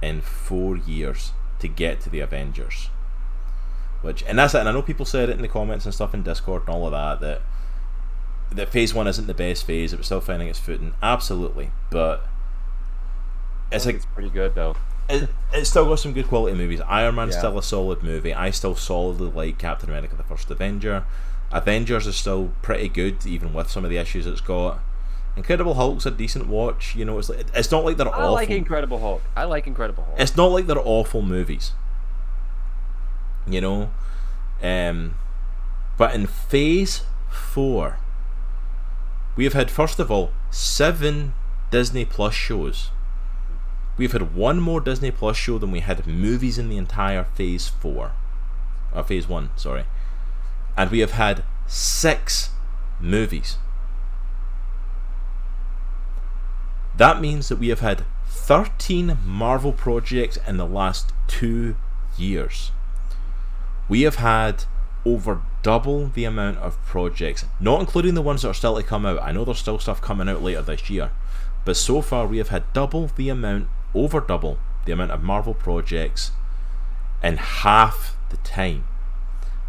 in 0.02 0.22
four 0.22 0.76
years 0.76 1.32
to 1.60 1.68
get 1.68 2.02
to 2.02 2.10
the 2.10 2.20
Avengers. 2.20 2.90
Which 4.02 4.24
and 4.24 4.40
that's 4.40 4.54
it. 4.54 4.60
And 4.60 4.70
I 4.70 4.72
know 4.72 4.82
people 4.82 5.06
said 5.06 5.30
it 5.30 5.34
in 5.34 5.42
the 5.42 5.48
comments 5.48 5.86
and 5.86 5.94
stuff 5.94 6.14
in 6.14 6.24
Discord 6.24 6.62
and 6.64 6.70
all 6.70 6.86
of 6.86 6.92
that 6.94 7.20
that 7.20 7.42
that 8.56 8.70
phase 8.70 8.94
one 8.94 9.08
isn't 9.08 9.28
the 9.28 9.34
best 9.34 9.66
phase. 9.66 9.94
It 9.94 9.98
was 9.98 10.06
still 10.08 10.22
finding 10.22 10.48
its 10.48 10.58
footing. 10.60 10.94
Absolutely, 11.04 11.72
but 11.92 12.26
it's 13.72 13.86
like 13.86 13.96
it's 13.96 14.06
pretty 14.06 14.30
good 14.30 14.56
though. 14.56 14.76
it, 15.10 15.30
it's 15.54 15.70
still 15.70 15.86
got 15.86 16.00
some 16.00 16.14
good 16.14 16.28
quality 16.28 16.56
movies. 16.56 16.82
Iron 16.88 17.16
Man's 17.16 17.34
Yeah. 17.36 17.40
still 17.40 17.58
a 17.58 17.64
solid 17.64 18.02
movie. 18.04 18.34
I 18.34 18.52
still 18.52 18.76
solidly 18.76 19.30
like 19.30 19.58
Captain 19.58 19.90
America: 19.90 20.16
The 20.16 20.24
First 20.24 20.50
Avenger. 20.50 21.04
Avengers 21.52 22.06
is 22.08 22.16
still 22.16 22.52
pretty 22.62 22.90
good, 22.90 23.26
even 23.26 23.54
with 23.54 23.70
some 23.70 23.84
of 23.84 23.90
the 23.90 23.98
issues 23.98 24.26
it's 24.28 24.40
got. 24.42 24.80
Incredible 25.40 25.76
Hulk's 25.76 26.06
a 26.06 26.12
decent 26.12 26.48
watch. 26.48 26.98
You 26.98 27.06
know, 27.06 27.18
it's 27.18 27.30
like, 27.30 27.46
it's 27.56 27.72
not 27.72 27.86
like 27.86 27.96
they're 27.96 28.14
I 28.14 28.24
awful. 28.24 28.34
like 28.34 28.50
Incredible 28.50 29.00
Hulk. 29.00 29.22
I 29.38 29.46
like 29.46 29.68
Incredible 29.68 30.04
Hulk. 30.04 30.20
It's 30.20 30.36
not 30.36 30.48
like 30.48 30.68
they're 30.68 30.78
awful 30.78 31.22
movies. 31.22 31.72
You 33.48 33.62
know, 33.62 33.90
um, 34.62 35.16
but 35.98 36.14
in 36.14 36.28
Phase 36.28 37.04
Four, 37.32 38.00
we 39.38 39.46
have 39.46 39.54
had 39.54 39.72
first 39.72 39.98
of 39.98 40.12
all 40.12 40.32
seven 40.52 41.34
Disney 41.72 42.04
Plus 42.04 42.34
shows. 42.34 42.92
We've 43.96 44.12
had 44.12 44.36
one 44.36 44.60
more 44.60 44.82
Disney 44.82 45.10
Plus 45.10 45.38
show 45.38 45.58
than 45.58 45.72
we 45.72 45.80
had 45.80 46.06
movies 46.06 46.58
in 46.58 46.68
the 46.68 46.76
entire 46.78 47.24
Phase 47.24 47.70
Four, 47.70 48.12
or 48.94 49.04
Phase 49.06 49.28
One, 49.30 49.52
sorry, 49.56 49.86
and 50.76 50.92
we 50.92 51.00
have 51.00 51.12
had 51.12 51.46
six 51.66 52.50
movies. 53.00 53.58
That 57.00 57.22
means 57.22 57.48
that 57.48 57.60
we 57.60 57.70
have 57.70 57.80
had 57.80 58.04
13 58.28 59.20
Marvel 59.26 59.72
projects 59.72 60.38
in 60.46 60.58
the 60.58 60.66
last 60.66 61.14
two 61.28 61.78
years. 62.18 62.72
We 63.88 64.02
have 64.02 64.16
had 64.16 64.66
over 65.06 65.42
double 65.64 66.08
the 66.08 66.26
amount 66.26 66.58
of 66.58 66.78
projects, 66.86 67.46
not 67.58 67.80
including 67.80 68.16
the 68.16 68.22
ones 68.22 68.42
that 68.42 68.50
are 68.50 68.54
still 68.54 68.76
to 68.76 68.84
come 68.84 69.06
out. 69.06 69.24
I 69.24 69.32
know 69.32 69.46
there's 69.46 69.60
still 69.60 69.80
stuff 69.80 70.02
coming 70.02 70.28
out 70.28 70.44
later 70.44 70.62
this 70.62 70.90
year, 70.90 71.12
but 71.64 71.78
so 71.78 72.02
far 72.02 72.28
we 72.28 72.38
have 72.38 72.50
had 72.50 72.74
double 72.74 73.08
the 73.16 73.30
amount, 73.30 73.70
over 73.96 74.20
double 74.20 74.60
the 74.84 74.92
amount 74.92 75.12
of 75.12 75.24
Marvel 75.24 75.54
projects 75.54 76.34
in 77.24 77.38
half 77.38 78.18
the 78.28 78.38
time. 78.38 78.84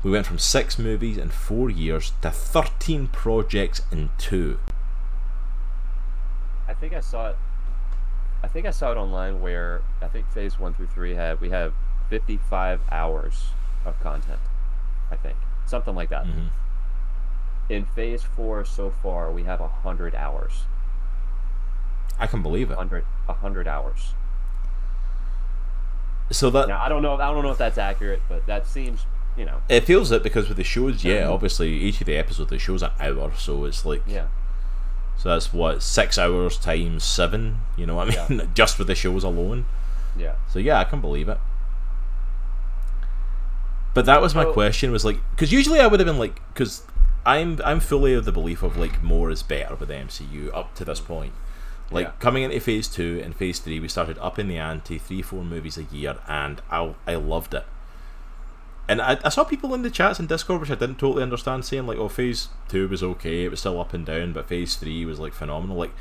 We 0.03 0.11
went 0.11 0.27
from 0.27 0.41
six 0.41 0.81
movies 0.81 1.17
in 1.17 1.29
four 1.29 1.71
years 1.71 2.13
to 2.23 2.33
13 2.33 3.07
projects 3.07 3.83
in 3.93 4.11
two. 4.19 4.59
I 6.71 6.75
think 6.75 6.95
I 6.95 7.01
saw 7.01 7.31
it. 7.31 7.37
I 8.43 8.49
think 8.49 8.65
I 8.65 8.71
saw 8.71 8.93
it 8.93 8.97
online 8.97 9.41
where 9.43 9.83
I 10.01 10.07
think 10.07 10.31
phase 10.31 10.59
one 10.59 10.73
through 10.73 10.87
three 10.87 11.15
had 11.15 11.41
we 11.41 11.51
have 11.51 11.75
55 12.09 12.81
hours 12.91 13.49
of 13.85 13.99
content. 14.01 14.39
I 15.11 15.17
think 15.17 15.37
something 15.67 15.95
like 15.95 16.11
that. 16.11 16.25
Mhm. 16.27 16.49
In 17.69 17.85
phase 17.85 18.23
four 18.23 18.65
so 18.65 18.91
far, 19.03 19.31
we 19.31 19.43
have 19.45 19.61
100 19.61 20.15
hours. 20.15 20.65
I 22.19 22.27
can 22.27 22.43
believe 22.43 22.71
it. 22.71 22.77
100, 22.77 23.05
100 23.27 23.67
hours. 23.67 24.15
So 26.31 26.51
that 26.51 26.69
Now 26.69 26.81
I 26.81 26.89
don't 26.89 27.03
know. 27.03 27.15
I 27.15 27.33
don't 27.33 27.43
know 27.43 27.51
if 27.51 27.59
that's 27.59 27.79
accurate, 27.79 28.23
but 28.29 28.47
that 28.47 28.67
seems, 28.67 29.07
you 29.37 29.45
know, 29.45 29.61
It 29.69 29.85
feels 29.85 30.13
it 30.13 30.23
because 30.23 30.49
with 30.49 30.57
the 30.57 30.65
shows, 30.65 31.03
yeah, 31.05 31.27
obviously 31.27 31.71
each 31.73 32.01
of 32.01 32.07
the 32.07 32.17
episodes, 32.17 32.51
the 32.51 32.59
show's 32.59 32.83
an 32.83 32.93
hour, 33.01 33.33
so 33.37 33.65
it's 33.65 33.85
like, 33.85 34.03
yeah. 34.07 34.27
So 35.21 35.29
that's 35.29 35.53
what 35.53 35.83
six 35.83 36.17
hours 36.19 36.57
times 36.57 37.05
seven. 37.05 37.59
You 37.77 37.85
know 37.85 37.97
what 37.97 38.19
I 38.19 38.29
mean? 38.29 38.51
Just 38.55 38.79
with 38.79 38.87
the 38.89 38.95
shows 38.95 39.23
alone. 39.23 39.67
Yeah. 40.17 40.37
So 40.49 40.59
yeah, 40.59 40.79
I 40.81 40.85
can 40.85 41.01
believe 41.03 41.29
it. 41.29 41.37
But 43.93 44.07
that 44.07 44.23
was 44.23 44.35
my 44.35 44.45
question. 44.45 44.93
Was 44.93 45.05
like, 45.05 45.19
because 45.33 45.53
usually 45.53 45.81
I 45.81 45.87
would 45.87 46.01
have 46.01 46.07
been 46.07 46.19
like, 46.19 46.41
because 46.55 46.85
I'm 47.27 47.61
I'm 47.65 47.81
fully 47.81 48.15
of 48.15 48.25
the 48.25 48.33
belief 48.33 48.63
of 48.63 48.77
like 48.77 49.03
more 49.03 49.31
is 49.31 49.43
better 49.43 49.75
with 49.75 49.89
the 49.89 49.95
MCU 49.95 50.55
up 50.57 50.75
to 50.77 50.85
this 50.85 51.01
point. 51.01 51.33
Like 51.91 52.07
Yeah. 52.07 52.13
coming 52.21 52.45
into 52.45 52.61
phase 52.61 52.87
two 52.87 53.21
and 53.23 53.35
phase 53.35 53.59
three, 53.59 53.81
we 53.81 53.89
started 53.89 54.17
up 54.19 54.39
in 54.39 54.47
the 54.49 54.59
ante, 54.59 54.97
three 54.99 55.23
four 55.23 55.45
movies 55.45 55.77
a 55.77 55.83
year, 55.85 56.17
and 56.29 56.63
I 56.71 56.95
I 57.07 57.17
loved 57.17 57.53
it. 57.53 57.67
And 58.91 59.01
I, 59.01 59.19
I 59.25 59.29
saw 59.29 59.45
people 59.45 59.73
in 59.75 59.83
the 59.83 59.91
chats 59.91 60.19
and 60.19 60.29
Discord, 60.29 60.61
which 60.61 60.71
I 60.71 60.75
didn't 60.75 60.99
totally 60.99 61.23
understand, 61.23 61.65
saying 61.65 61.87
like, 61.87 61.97
"Oh, 61.99 62.09
phase 62.09 62.49
two 62.69 62.89
was 62.89 63.05
okay; 63.05 63.45
it 63.45 63.51
was 63.53 63.61
still 63.61 63.81
up 63.81 63.95
and 63.95 64.05
down, 64.05 64.33
but 64.33 64.49
phase 64.49 64.75
three 64.75 65.05
was 65.05 65.21
like 65.21 65.33
phenomenal." 65.33 65.77
Like, 65.77 65.93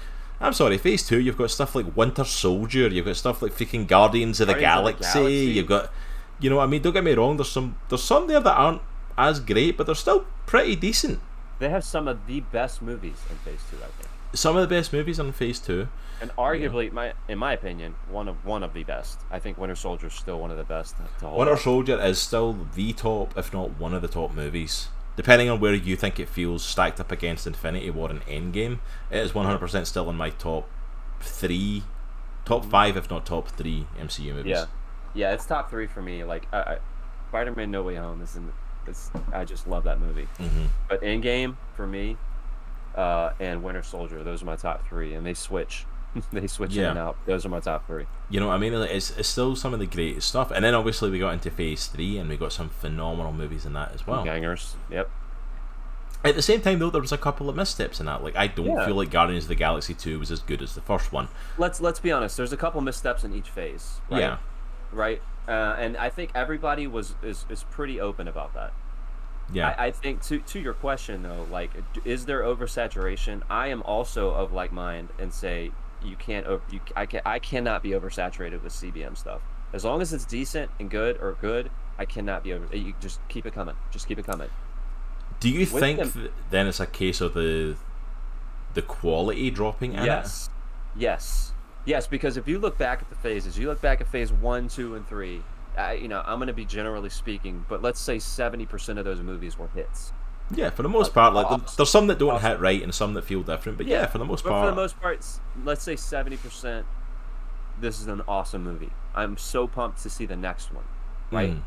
I'm 0.42 0.54
sorry, 0.54 0.80
phase 0.80 1.06
two, 1.06 1.20
you've 1.20 1.38
got 1.38 1.52
stuff 1.52 1.76
like 1.76 1.96
Winter 1.96 2.24
Soldier, 2.24 2.88
you've 2.88 3.06
got 3.06 3.16
stuff 3.16 3.44
like 3.44 3.52
freaking 3.52 3.86
Guardians 3.86 4.42
of 4.42 4.48
the, 4.48 4.54
Guardians 4.54 4.80
of 4.80 4.84
the 4.84 5.04
Galaxy, 5.04 5.20
Galaxy. 5.20 5.46
you've 5.52 5.68
got, 5.68 5.92
you 6.40 6.50
know, 6.50 6.56
what 6.56 6.64
I 6.64 6.66
mean, 6.66 6.82
don't 6.82 6.94
get 6.94 7.04
me 7.04 7.14
wrong, 7.14 7.38
there's 7.38 7.52
some 7.52 7.78
there's 7.90 8.04
some 8.04 8.26
there 8.26 8.40
that 8.40 8.56
aren't 8.58 8.82
as 9.20 9.40
great, 9.40 9.78
but 9.78 9.86
they're 9.86 9.94
still 9.94 10.26
pretty 10.48 10.76
decent. 10.76 11.20
They 11.60 11.70
have 11.70 11.84
some 11.84 12.08
of 12.08 12.26
the 12.26 12.40
best 12.40 12.82
movies 12.82 13.22
in 13.30 13.36
phase 13.38 13.60
two, 13.70 13.78
I 13.78 13.92
think, 14.02 14.10
Some 14.34 14.58
of 14.58 14.68
the 14.68 14.76
best 14.76 14.94
movies 14.94 15.20
in 15.20 15.32
phase 15.32 15.60
two. 15.60 15.90
And 16.22 16.32
arguably, 16.38 16.91
my 16.91 17.13
in 17.28 17.38
my 17.38 17.53
opinion, 17.53 17.95
one 18.09 18.28
of 18.28 18.45
one 18.45 18.63
of 18.63 18.74
the 18.74 18.84
best. 18.84 19.20
I 19.32 19.39
think 19.39 19.57
Winter 19.57 19.76
Soldier 19.76 20.07
is 20.07 20.13
still 20.13 20.39
one 20.39 20.51
of 20.51 20.57
the 20.57 20.63
best 20.63 20.95
to 20.97 21.26
hold. 21.26 21.39
Winter 21.39 21.53
up. 21.53 21.59
Soldier 21.59 21.99
is 22.01 22.20
still 22.20 22.67
the 22.76 22.93
top, 22.93 23.38
if 23.38 23.53
not 23.53 23.80
one 23.80 23.93
of 23.93 24.01
the 24.01 24.07
top 24.07 24.34
movies. 24.34 24.89
Depending 25.15 25.49
on 25.49 25.59
where 25.59 25.74
you 25.74 25.95
think 25.97 26.20
it 26.20 26.30
feels 26.30 26.63
stacked 26.63 26.99
up 26.99 27.11
against 27.11 27.45
Infinity 27.45 27.89
War 27.89 28.09
and 28.09 28.22
Endgame, 28.22 28.80
it 29.11 29.17
is 29.17 29.34
100% 29.34 29.86
still 29.86 30.09
in 30.09 30.15
my 30.15 30.30
top 30.30 30.70
three, 31.20 31.84
top 32.45 32.63
five, 32.63 32.95
if 32.95 33.09
not 33.09 33.26
top 33.26 33.49
three 33.49 33.86
MCU 33.99 34.34
movies. 34.34 34.51
Yeah, 34.51 34.65
yeah, 35.13 35.34
it's 35.34 35.45
top 35.45 35.70
three 35.70 35.88
for 35.88 36.01
me. 36.01 36.24
Like, 36.24 36.47
I, 36.53 36.59
I, 36.59 36.78
Spider-Man: 37.30 37.70
No 37.70 37.84
Way 37.84 37.95
Home 37.95 38.22
is 38.22 38.36
in. 38.36 38.51
It's, 38.88 39.11
I 39.34 39.43
just 39.43 39.67
love 39.67 39.84
that 39.84 39.99
movie. 39.99 40.28
hmm 40.38 40.65
But 40.88 41.01
Endgame 41.01 41.57
for 41.76 41.86
me, 41.86 42.15
uh, 42.95 43.32
and 43.39 43.61
Winter 43.61 43.84
Soldier, 43.84 44.24
those 44.24 44.41
are 44.41 44.45
my 44.45 44.55
top 44.55 44.88
three, 44.88 45.13
and 45.13 45.26
they 45.26 45.34
switch. 45.34 45.86
they 46.34 46.47
switch 46.47 46.76
in 46.76 46.82
Yeah. 46.82 46.89
and 46.91 46.99
out. 46.99 47.18
Those 47.26 47.45
are 47.45 47.49
my 47.49 47.60
top 47.60 47.86
three. 47.88 48.05
You 48.30 48.39
know 48.39 48.47
what 48.47 48.53
I 48.53 48.57
mean? 48.57 48.74
It's, 48.74 49.12
it's 49.18 49.28
still 49.30 49.55
some 49.55 49.74
of 49.74 49.80
the 49.80 49.86
greatest 49.86 50.28
stuff. 50.28 50.51
And 50.51 50.64
then 50.64 50.74
obviously 50.74 51.10
we 51.10 51.20
got 51.20 51.34
into 51.34 51.49
phase 51.51 51.88
three 51.88 52.18
and 52.18 52.30
we 52.30 52.38
got 52.38 52.51
some 52.53 52.70
phenomenal 52.70 53.32
movies 53.34 53.66
in 53.66 53.74
that 53.74 53.93
as 53.93 54.05
well. 54.07 54.24
Gangers. 54.24 54.76
Yep. 54.91 55.10
At 56.22 56.36
the 56.36 56.41
same 56.41 56.60
time, 56.60 56.80
though, 56.80 56.89
there 56.89 56.99
was 57.01 57.14
a 57.14 57.18
couple 57.18 57.49
of 57.49 57.55
missteps 57.55 58.01
in 58.01 58.05
that. 58.07 58.22
Like, 58.24 58.36
I 58.36 58.47
don't 58.47 58.66
Yeah. 58.66 58.86
feel 58.86 58.95
like 58.95 59.10
Guardians 59.10 59.45
of 59.45 59.49
the 59.49 59.55
Galaxy 59.55 59.93
2 59.93 60.20
was 60.20 60.32
as 60.32 60.41
good 60.41 60.62
as 60.62 60.76
the 60.76 60.82
first 60.82 61.14
one. 61.14 61.30
Let's 61.57 61.80
let's 61.80 61.99
be 62.01 62.12
honest. 62.12 62.36
There's 62.36 62.51
a 62.51 62.57
couple 62.57 62.82
missteps 62.82 63.24
in 63.24 63.34
each 63.34 63.49
phase. 63.49 64.01
Right? 64.12 64.20
Yeah. 64.20 64.38
Right. 64.91 65.22
Uh, 65.47 65.76
and 65.80 65.95
I 65.95 66.10
think 66.10 66.32
everybody 66.36 66.88
was 66.88 67.16
is, 67.24 67.45
is 67.49 67.64
pretty 67.72 68.01
open 68.01 68.28
about 68.28 68.53
that. 68.53 68.74
Yeah. 69.53 69.74
I, 69.78 69.88
I 69.88 69.91
think 69.91 70.22
to 70.24 70.39
to 70.39 70.60
your 70.60 70.74
question 70.74 71.24
though, 71.24 71.47
like, 71.49 71.72
is 72.03 72.26
there 72.26 72.41
oversaturation? 72.41 73.41
I 73.49 73.68
am 73.68 73.82
also 73.84 74.32
of 74.32 74.51
like 74.51 74.74
mind 74.74 75.10
and 75.18 75.34
say 75.34 75.72
you 76.04 76.16
can't. 76.16 76.45
You 76.72 76.80
I 76.95 77.06
can 77.06 77.22
I 77.26 77.39
cannot 77.39 77.84
be 77.84 77.91
oversaturated 77.91 78.64
with 78.64 78.74
CBM 78.74 79.18
stuff. 79.18 79.41
As 79.74 79.86
long 79.86 80.02
as 80.02 80.14
it's 80.14 80.26
decent 80.26 80.72
and 80.80 80.89
good 80.89 81.18
or 81.22 81.38
good, 81.39 81.70
I 81.97 82.06
cannot 82.06 82.43
be 82.43 82.54
over. 82.54 82.76
You 82.76 82.93
just 83.00 83.20
keep 83.30 83.45
it 83.45 83.54
coming. 83.54 83.76
Just 83.91 84.08
keep 84.08 84.18
it 84.18 84.26
coming. 84.26 84.50
Do 85.39 85.50
you 85.50 85.60
With 85.60 85.80
think 85.82 86.00
them- 86.00 86.30
then 86.50 86.68
it's 86.68 86.80
a 86.80 86.88
case 86.88 87.22
of 87.22 87.34
the 87.34 87.76
the 88.74 88.82
quality 88.82 89.52
dropping 89.52 89.93
in 89.93 90.00
it? 90.00 90.06
Yes. 90.06 90.50
Yes. 90.95 91.54
Yes, 91.86 92.08
because 92.08 92.38
if 92.38 92.47
you 92.47 92.60
look 92.60 92.78
back 92.78 93.02
at 93.02 93.10
the 93.10 93.16
phases, 93.16 93.58
you 93.58 93.68
look 93.68 93.82
back 93.82 94.02
at 94.02 94.08
phase 94.08 94.32
one, 94.32 94.68
two, 94.68 94.95
and 94.95 95.08
three. 95.08 95.43
Uh, 95.78 95.91
you 95.91 96.08
know, 96.08 96.22
I'm 96.26 96.39
going 96.39 96.47
to 96.47 96.54
be 96.54 96.66
generally 96.66 97.10
speaking, 97.10 97.66
but 97.70 97.82
let's 97.82 98.00
say 98.02 98.18
70% 98.18 98.97
of 98.97 99.06
those 99.06 99.22
movies 99.22 99.58
were 99.58 99.70
hits. 99.74 100.12
Yeah, 100.52 100.70
for 100.72 100.82
the 100.84 100.89
most 100.89 101.14
part, 101.14 101.34
like 101.34 101.45
Awesome. 101.47 101.66
there's 101.78 101.89
some 101.89 102.08
that 102.08 102.18
don't 102.18 102.32
Awesome. 102.32 102.50
hit 102.52 102.60
right 102.60 102.82
and 102.82 102.93
some 102.93 103.14
that 103.14 103.24
feel 103.24 103.43
different. 103.43 103.78
But 103.78 103.88
yeah, 103.88 104.08
for 104.08 104.18
the 104.18 104.26
most 104.26 104.43
part, 104.43 104.64
for 104.66 104.70
the 104.72 104.76
most 104.76 105.00
part, 105.00 105.26
let's 105.64 105.84
say 105.84 105.93
70%. 105.95 106.86
This 107.80 108.00
is 108.02 108.08
an 108.08 108.22
awesome 108.28 108.64
movie. 108.64 108.91
I'm 109.16 109.38
so 109.38 109.68
pumped 109.68 110.02
to 110.04 110.10
see 110.10 110.26
the 110.26 110.36
next 110.36 110.74
one. 110.74 110.84
Right. 111.32 111.52
Mm. 111.52 111.62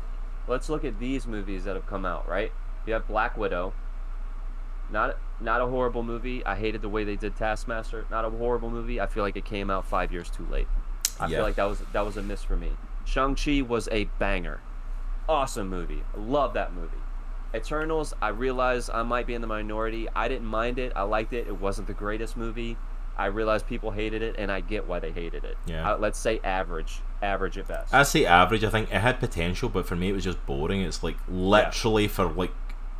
Let's 0.47 0.69
look 0.69 0.83
at 0.83 0.99
these 0.99 1.25
movies 1.25 1.63
that 1.63 1.75
have 1.75 1.87
come 1.87 2.05
out. 2.05 2.27
Right. 2.27 2.51
You 2.85 2.93
have 2.93 3.07
Black 3.07 3.37
Widow. 3.37 3.73
Not 4.91 5.17
not 5.39 5.61
a 5.61 5.65
horrible 5.67 6.03
movie. 6.03 6.45
I 6.45 6.55
hated 6.55 6.81
the 6.81 6.89
way 6.89 7.03
they 7.03 7.15
did 7.15 7.35
Taskmaster. 7.35 8.05
Not 8.11 8.25
a 8.25 8.29
horrible 8.29 8.69
movie. 8.69 8.99
I 9.01 9.07
feel 9.07 9.23
like 9.23 9.35
it 9.37 9.45
came 9.45 9.69
out 9.69 9.85
five 9.85 10.11
years 10.11 10.29
too 10.29 10.45
late. 10.51 10.67
I 11.19 11.27
Yeah. 11.27 11.37
feel 11.37 11.45
like 11.45 11.55
that 11.55 11.65
was 11.69 11.81
that 11.93 12.05
was 12.05 12.17
a 12.17 12.21
miss 12.21 12.43
for 12.43 12.55
me. 12.57 12.73
Shang 13.05 13.35
Chi 13.35 13.61
was 13.61 13.87
a 13.91 14.05
banger. 14.19 14.59
Awesome 15.27 15.69
movie. 15.69 16.03
I 16.15 16.19
love 16.19 16.53
that 16.53 16.73
movie. 16.73 16.97
Eternals. 17.55 18.13
I 18.21 18.29
realize 18.29 18.89
I 18.89 19.03
might 19.03 19.27
be 19.27 19.33
in 19.33 19.41
the 19.41 19.47
minority. 19.47 20.07
I 20.15 20.27
didn't 20.27 20.47
mind 20.47 20.79
it. 20.79 20.91
I 20.95 21.03
liked 21.03 21.33
it. 21.33 21.47
It 21.47 21.59
wasn't 21.59 21.87
the 21.87 21.93
greatest 21.93 22.35
movie. 22.37 22.77
I 23.15 23.27
realize 23.27 23.61
people 23.61 23.91
hated 23.91 24.23
it, 24.23 24.35
and 24.39 24.51
I 24.51 24.59
get 24.61 24.87
why 24.87 24.97
they 24.99 25.11
hated 25.11 25.43
it. 25.43 25.55
Yeah. 25.67 25.91
Uh, 25.93 25.97
let's 25.99 26.17
say 26.17 26.39
average, 26.43 27.01
average 27.21 27.57
at 27.59 27.67
best. 27.67 27.93
I 27.93 28.01
say 28.03 28.25
average. 28.25 28.63
I 28.63 28.69
think 28.69 28.89
it 28.91 28.99
had 28.99 29.19
potential, 29.19 29.69
but 29.69 29.85
for 29.85 29.95
me, 29.95 30.09
it 30.09 30.13
was 30.13 30.23
just 30.23 30.43
boring. 30.47 30.81
It's 30.81 31.03
like 31.03 31.17
literally 31.27 32.07
for 32.07 32.25
like 32.25 32.51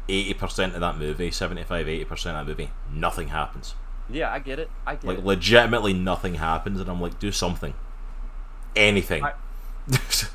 eighty 0.07 0.35
percent 0.35 0.75
of 0.75 0.81
that 0.81 0.97
movie, 0.97 1.31
75 1.31 1.87
80 1.89 2.05
percent 2.05 2.37
of 2.37 2.45
that 2.45 2.51
movie, 2.51 2.69
nothing 2.93 3.29
happens. 3.29 3.73
yeah, 4.09 4.31
I 4.31 4.37
get 4.37 4.59
it. 4.59 4.69
I 4.85 4.95
get 4.95 5.05
Like 5.05 5.17
it. 5.19 5.25
legitimately 5.25 5.93
nothing 5.93 6.35
happens, 6.35 6.79
and 6.79 6.89
I'm 6.89 7.01
like, 7.01 7.17
do 7.17 7.31
something, 7.31 7.73
anything. 8.75 9.23
I- 9.23 9.33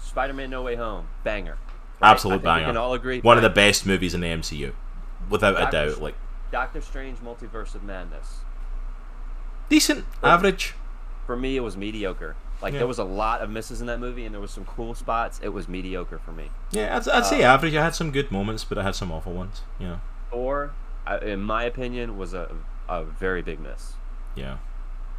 Spider-Man: 0.00 0.50
No 0.50 0.62
Way 0.62 0.74
Home, 0.76 1.06
banger. 1.24 1.58
Absolute 2.02 2.42
banger. 2.42 2.64
We 2.66 2.66
can 2.70 2.76
all 2.76 2.94
agree. 2.94 3.20
One 3.20 3.36
of 3.36 3.42
the 3.42 3.50
best 3.50 3.86
movies 3.86 4.14
in 4.14 4.20
the 4.20 4.26
MCU, 4.28 4.72
without 5.30 5.56
a 5.56 5.70
doubt. 5.70 6.00
Like 6.00 6.14
Doctor 6.50 6.80
Strange: 6.80 7.18
Multiverse 7.18 7.74
of 7.74 7.82
Madness. 7.82 8.40
decent, 9.68 10.04
average. 10.22 10.74
For 11.26 11.36
me, 11.36 11.56
it 11.56 11.60
was 11.60 11.76
mediocre. 11.76 12.36
Like 12.60 12.72
Yeah. 12.74 12.80
there 12.80 12.86
was 12.86 12.98
a 12.98 13.04
lot 13.04 13.40
of 13.40 13.50
misses 13.50 13.80
in 13.80 13.86
that 13.86 13.98
movie, 14.00 14.24
and 14.24 14.34
there 14.34 14.40
was 14.40 14.50
some 14.50 14.64
cool 14.64 14.94
spots. 14.94 15.40
It 15.42 15.48
was 15.50 15.68
mediocre 15.68 16.18
for 16.18 16.32
me. 16.32 16.50
Yeah, 16.70 16.96
I'd, 16.96 17.08
I'd 17.08 17.26
say 17.26 17.42
average. 17.42 17.74
I 17.74 17.82
had 17.82 17.94
some 17.94 18.10
good 18.12 18.30
moments, 18.30 18.64
but 18.64 18.78
I 18.78 18.82
had 18.82 18.94
some 18.94 19.10
awful 19.10 19.32
ones. 19.32 19.62
Yeah. 19.78 19.98
Thor, 20.30 20.72
I- 21.06 21.18
in 21.18 21.40
my 21.42 21.64
opinion, 21.64 22.16
was 22.18 22.34
a 22.34 22.50
a 22.88 23.04
very 23.04 23.42
big 23.42 23.58
miss. 23.60 23.94
Yeah. 24.34 24.58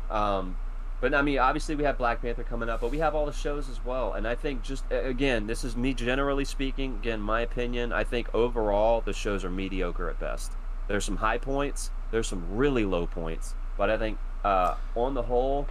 Um, 0.10 0.58
but 1.04 1.14
I 1.14 1.22
mean, 1.22 1.38
obviously 1.38 1.76
we 1.76 1.84
have 1.84 1.98
Black 1.98 2.22
Panther 2.22 2.46
coming 2.46 2.70
up, 2.70 2.80
but 2.80 2.90
we 2.90 3.00
have 3.00 3.14
all 3.14 3.26
the 3.26 3.34
shows 3.34 3.68
as 3.68 3.84
well. 3.84 4.14
And 4.14 4.26
I 4.26 4.36
think 4.36 4.64
just 4.64 4.86
again, 4.90 5.48
this 5.48 5.66
is 5.66 5.76
me 5.76 5.94
generally 5.94 6.46
speaking. 6.46 6.96
Again, 7.02 7.20
my 7.20 7.42
opinion. 7.42 7.92
I 7.92 8.06
think 8.06 8.34
overall 8.34 9.02
the 9.02 9.12
shows 9.12 9.44
are 9.44 9.50
mediocre 9.50 10.10
at 10.10 10.18
best. 10.18 10.54
There's 10.88 11.04
some 11.04 11.18
high 11.18 11.40
points. 11.40 11.92
There's 12.12 12.28
some 12.28 12.56
really 12.56 12.86
low 12.86 13.06
points. 13.06 13.54
But 13.78 13.90
I 13.90 13.98
think 13.98 14.18
uh, 14.46 14.76
on 14.96 15.14
the 15.14 15.24
whole, 15.24 15.68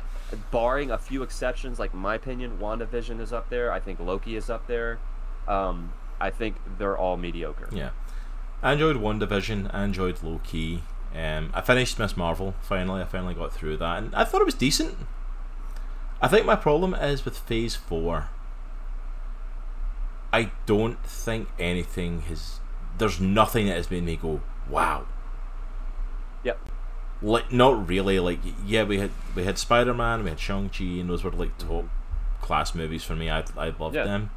barring 0.51 0.91
a 0.91 0.99
few 0.99 1.22
exceptions, 1.22 1.78
like 1.78 1.95
my 1.95 2.16
opinion, 2.16 2.59
WandaVision 2.59 3.18
is 3.18 3.33
up 3.33 3.49
there. 3.49 3.72
I 3.72 3.80
think 3.80 4.01
Loki 4.01 4.37
is 4.37 4.51
up 4.51 4.66
there. 4.66 4.99
Um, 5.49 5.95
I 6.20 6.28
think 6.28 6.57
they're 6.76 6.99
all 6.99 7.16
mediocre. 7.16 7.70
Yeah. 7.72 7.93
I 8.62 8.74
enjoyed 8.74 8.97
WandaVision. 8.97 9.70
I 9.72 9.85
enjoyed 9.85 10.22
Loki. 10.22 10.83
Um, 11.16 11.53
I 11.55 11.62
finished 11.62 11.99
Miss 11.99 12.18
Marvel 12.18 12.55
finally. 12.61 13.01
I 13.01 13.07
finally 13.07 13.33
got 13.33 13.55
through 13.55 13.78
that, 13.78 14.03
and 14.03 14.14
I 14.14 14.24
thought 14.24 14.43
it 14.43 14.45
was 14.45 14.55
decent. 14.55 14.99
I 16.22 16.28
think 16.28 16.46
my 16.46 16.54
problem 16.56 16.94
is 16.94 17.24
with 17.24 17.36
Phase 17.36 17.74
4. 17.76 18.28
I 20.32 20.50
don't 20.66 21.04
think 21.04 21.48
anything 21.58 22.22
has. 22.22 22.60
There's 22.96 23.20
nothing 23.20 23.66
that 23.66 23.76
has 23.76 23.90
made 23.90 24.04
me 24.04 24.16
go, 24.16 24.40
wow. 24.70 25.06
Yep. 26.44 26.58
Like, 27.20 27.52
not 27.52 27.88
really. 27.88 28.18
Like, 28.18 28.38
yeah, 28.64 28.84
we 28.84 28.98
had 28.98 29.10
we 29.34 29.44
had 29.44 29.58
Spider 29.58 29.92
Man, 29.92 30.24
we 30.24 30.30
had 30.30 30.40
Shang 30.40 30.68
Chi, 30.70 30.84
and 30.84 31.10
those 31.10 31.22
were 31.24 31.30
like 31.32 31.58
top 31.58 31.86
class 32.40 32.74
movies 32.74 33.04
for 33.04 33.14
me. 33.14 33.28
I 33.30 33.44
I 33.56 33.70
loved 33.78 33.94
Yeah. 33.94 34.04
them. 34.04 34.30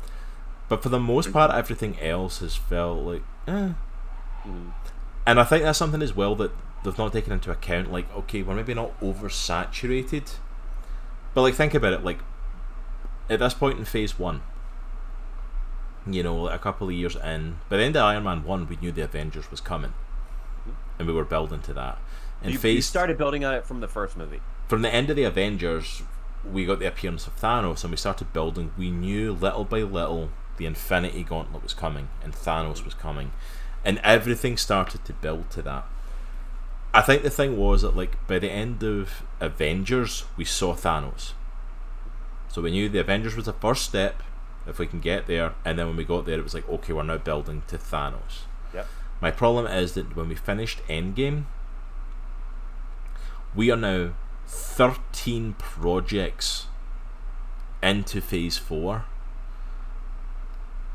But 0.67 0.81
for 0.81 0.89
the 0.89 0.99
most 0.99 1.31
part, 1.31 1.51
everything 1.51 1.99
else 1.99 2.39
has 2.39 2.55
felt 2.55 2.99
like, 2.99 3.23
eh. 3.47 3.69
Mm. 4.45 4.71
And 5.27 5.39
I 5.39 5.43
think 5.43 5.63
that's 5.63 5.77
something 5.77 6.01
as 6.01 6.15
well 6.15 6.35
that 6.35 6.51
they've 6.83 6.97
not 6.97 7.13
taken 7.13 7.31
into 7.33 7.51
account. 7.51 7.91
Like, 7.91 8.11
okay, 8.15 8.41
we're 8.41 8.55
maybe 8.55 8.73
not 8.73 8.99
oversaturated, 8.99 10.33
but 11.35 11.41
like, 11.43 11.53
think 11.53 11.75
about 11.75 11.93
it. 11.93 12.03
Like, 12.03 12.19
at 13.29 13.39
this 13.39 13.53
point 13.53 13.77
in 13.77 13.85
Phase 13.85 14.17
One, 14.17 14.41
you 16.07 16.23
know, 16.23 16.35
like 16.35 16.55
a 16.55 16.59
couple 16.59 16.87
of 16.87 16.93
years 16.93 17.15
in, 17.15 17.57
by 17.69 17.77
the 17.77 17.83
end 17.83 17.95
of 17.95 18.03
Iron 18.03 18.23
Man 18.23 18.43
One, 18.43 18.67
we 18.67 18.77
knew 18.77 18.91
the 18.91 19.03
Avengers 19.03 19.51
was 19.51 19.61
coming, 19.61 19.91
mm-hmm. 19.91 20.71
and 20.97 21.07
we 21.07 21.13
were 21.13 21.25
building 21.25 21.61
to 21.61 21.73
that. 21.73 21.99
In 22.41 22.51
You, 22.51 22.59
you 22.59 22.81
started 22.81 23.17
building 23.17 23.45
on 23.45 23.53
it 23.53 23.65
from 23.65 23.81
the 23.81 23.87
first 23.87 24.17
movie. 24.17 24.41
from 24.67 24.81
the 24.81 24.93
end 24.93 25.11
of 25.11 25.15
the 25.15 25.23
Avengers, 25.23 26.01
we 26.43 26.65
got 26.65 26.79
the 26.79 26.87
appearance 26.87 27.27
of 27.27 27.39
Thanos, 27.39 27.83
and 27.83 27.91
we 27.91 27.97
started 27.97 28.33
building. 28.33 28.71
We 28.77 28.89
knew 28.91 29.33
little 29.33 29.65
by 29.65 29.81
little 29.81 30.29
the 30.57 30.65
Infinity 30.65 31.23
Gauntlet 31.23 31.61
was 31.63 31.73
coming, 31.73 32.07
and 32.23 32.33
Thanos 32.33 32.85
was 32.85 32.93
coming, 32.93 33.31
and 33.83 33.99
everything 34.03 34.57
started 34.57 35.03
to 35.05 35.13
build 35.13 35.49
to 35.51 35.61
that. 35.63 35.85
I 36.95 37.01
think 37.01 37.23
the 37.23 37.29
thing 37.29 37.57
was 37.57 37.81
that, 37.81 37.95
like, 37.95 38.25
by 38.25 38.39
the 38.39 38.49
end 38.49 38.81
of 38.81 39.23
Avengers, 39.41 40.23
we 40.37 40.45
saw 40.45 40.73
Thanos. 40.73 41.33
So 42.47 42.61
we 42.61 42.71
knew 42.71 42.87
the 42.87 42.99
Avengers 42.99 43.35
was 43.35 43.45
the 43.45 43.53
first 43.53 43.83
step, 43.83 44.23
if 44.65 44.79
we 44.79 44.87
can 44.87 45.01
get 45.01 45.27
there, 45.27 45.55
and 45.65 45.77
then 45.77 45.87
when 45.87 45.97
we 45.97 46.05
got 46.05 46.25
there, 46.25 46.39
it 46.39 46.43
was 46.43 46.53
like, 46.53 46.67
okay, 46.69 46.93
we're 46.93 47.03
now 47.03 47.17
building 47.17 47.63
to 47.67 47.77
Thanos. 47.77 48.45
Yep. 48.73 48.87
My 49.19 49.29
problem 49.29 49.67
is 49.67 49.93
that 49.95 50.15
when 50.15 50.29
we 50.29 50.35
finished 50.35 50.81
Endgame, 50.87 51.43
we 53.53 53.69
are 53.69 53.75
now 53.75 54.13
13 54.47 55.55
projects 55.59 56.67
into 57.83 58.21
phase 58.21 58.57
4 58.57 59.05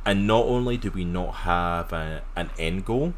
and 0.05 0.27
not 0.27 0.45
only 0.47 0.77
do 0.77 0.91
we 0.91 1.05
not 1.05 1.35
have 1.47 1.93
a, 1.93 2.23
an 2.37 2.51
end 2.59 2.85
goal 2.85 3.13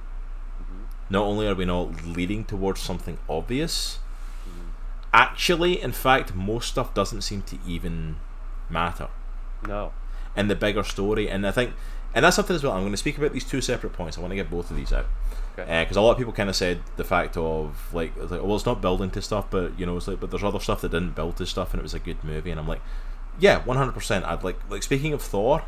not 1.13 1.25
only 1.25 1.47
are 1.47 1.55
we 1.55 1.65
not 1.65 2.05
leading 2.05 2.45
towards 2.45 2.81
something 2.81 3.19
obvious 3.29 3.99
mm-hmm. 4.49 4.69
actually 5.13 5.81
in 5.81 5.93
fact 5.93 6.35
most 6.35 6.69
stuff 6.69 6.93
doesn't 6.95 7.23
seem 7.23 7.43
to 7.43 7.59
even 7.67 8.17
matter 8.69 9.09
No. 9.67 9.93
in 10.37 10.49
the 10.49 10.55
bigger 10.55 10.83
story 10.83 11.29
and 11.29 11.47
i 11.47 11.51
think 11.51 11.75
and 12.15 12.25
that's 12.25 12.37
something 12.37 12.57
as 12.57 12.63
well 12.63 12.73
i'm 12.73 12.81
going 12.83 12.93
to 12.93 13.05
speak 13.07 13.19
about 13.19 13.33
these 13.33 13.45
two 13.45 13.61
separate 13.61 13.93
points 13.93 14.17
i 14.17 14.21
want 14.21 14.31
to 14.33 14.37
get 14.37 14.51
both 14.51 14.71
of 14.71 14.77
these 14.77 14.93
out 14.93 15.07
Okay. 15.59 15.71
Uh, 15.71 15.85
because 15.85 15.99
a 15.99 16.01
lot 16.01 16.13
of 16.13 16.17
people 16.17 16.33
kind 16.33 16.49
of 16.49 16.57
said 16.57 16.81
the 16.97 17.05
fact 17.05 17.37
of 17.37 17.93
like, 17.93 18.17
like 18.17 18.43
well 18.43 18.57
it's 18.57 18.65
not 18.65 18.81
building 18.81 19.11
to 19.11 19.21
stuff 19.21 19.51
but 19.51 19.79
you 19.79 19.85
know 19.85 19.99
it's 19.99 20.09
like 20.09 20.19
but 20.19 20.31
there's 20.31 20.43
other 20.43 20.61
stuff 20.61 20.81
that 20.81 20.93
didn't 20.93 21.15
build 21.15 21.37
to 21.37 21.45
stuff 21.45 21.75
and 21.75 21.81
it 21.81 21.83
was 21.83 21.93
a 21.93 21.99
good 21.99 22.25
movie 22.25 22.51
and 22.51 22.59
i'm 22.59 22.67
like 22.67 22.81
yeah 23.39 23.61
100% 23.61 24.25
i'd 24.25 24.43
like 24.43 24.59
like 24.71 24.83
speaking 24.83 25.13
of 25.13 25.21
thor 25.21 25.63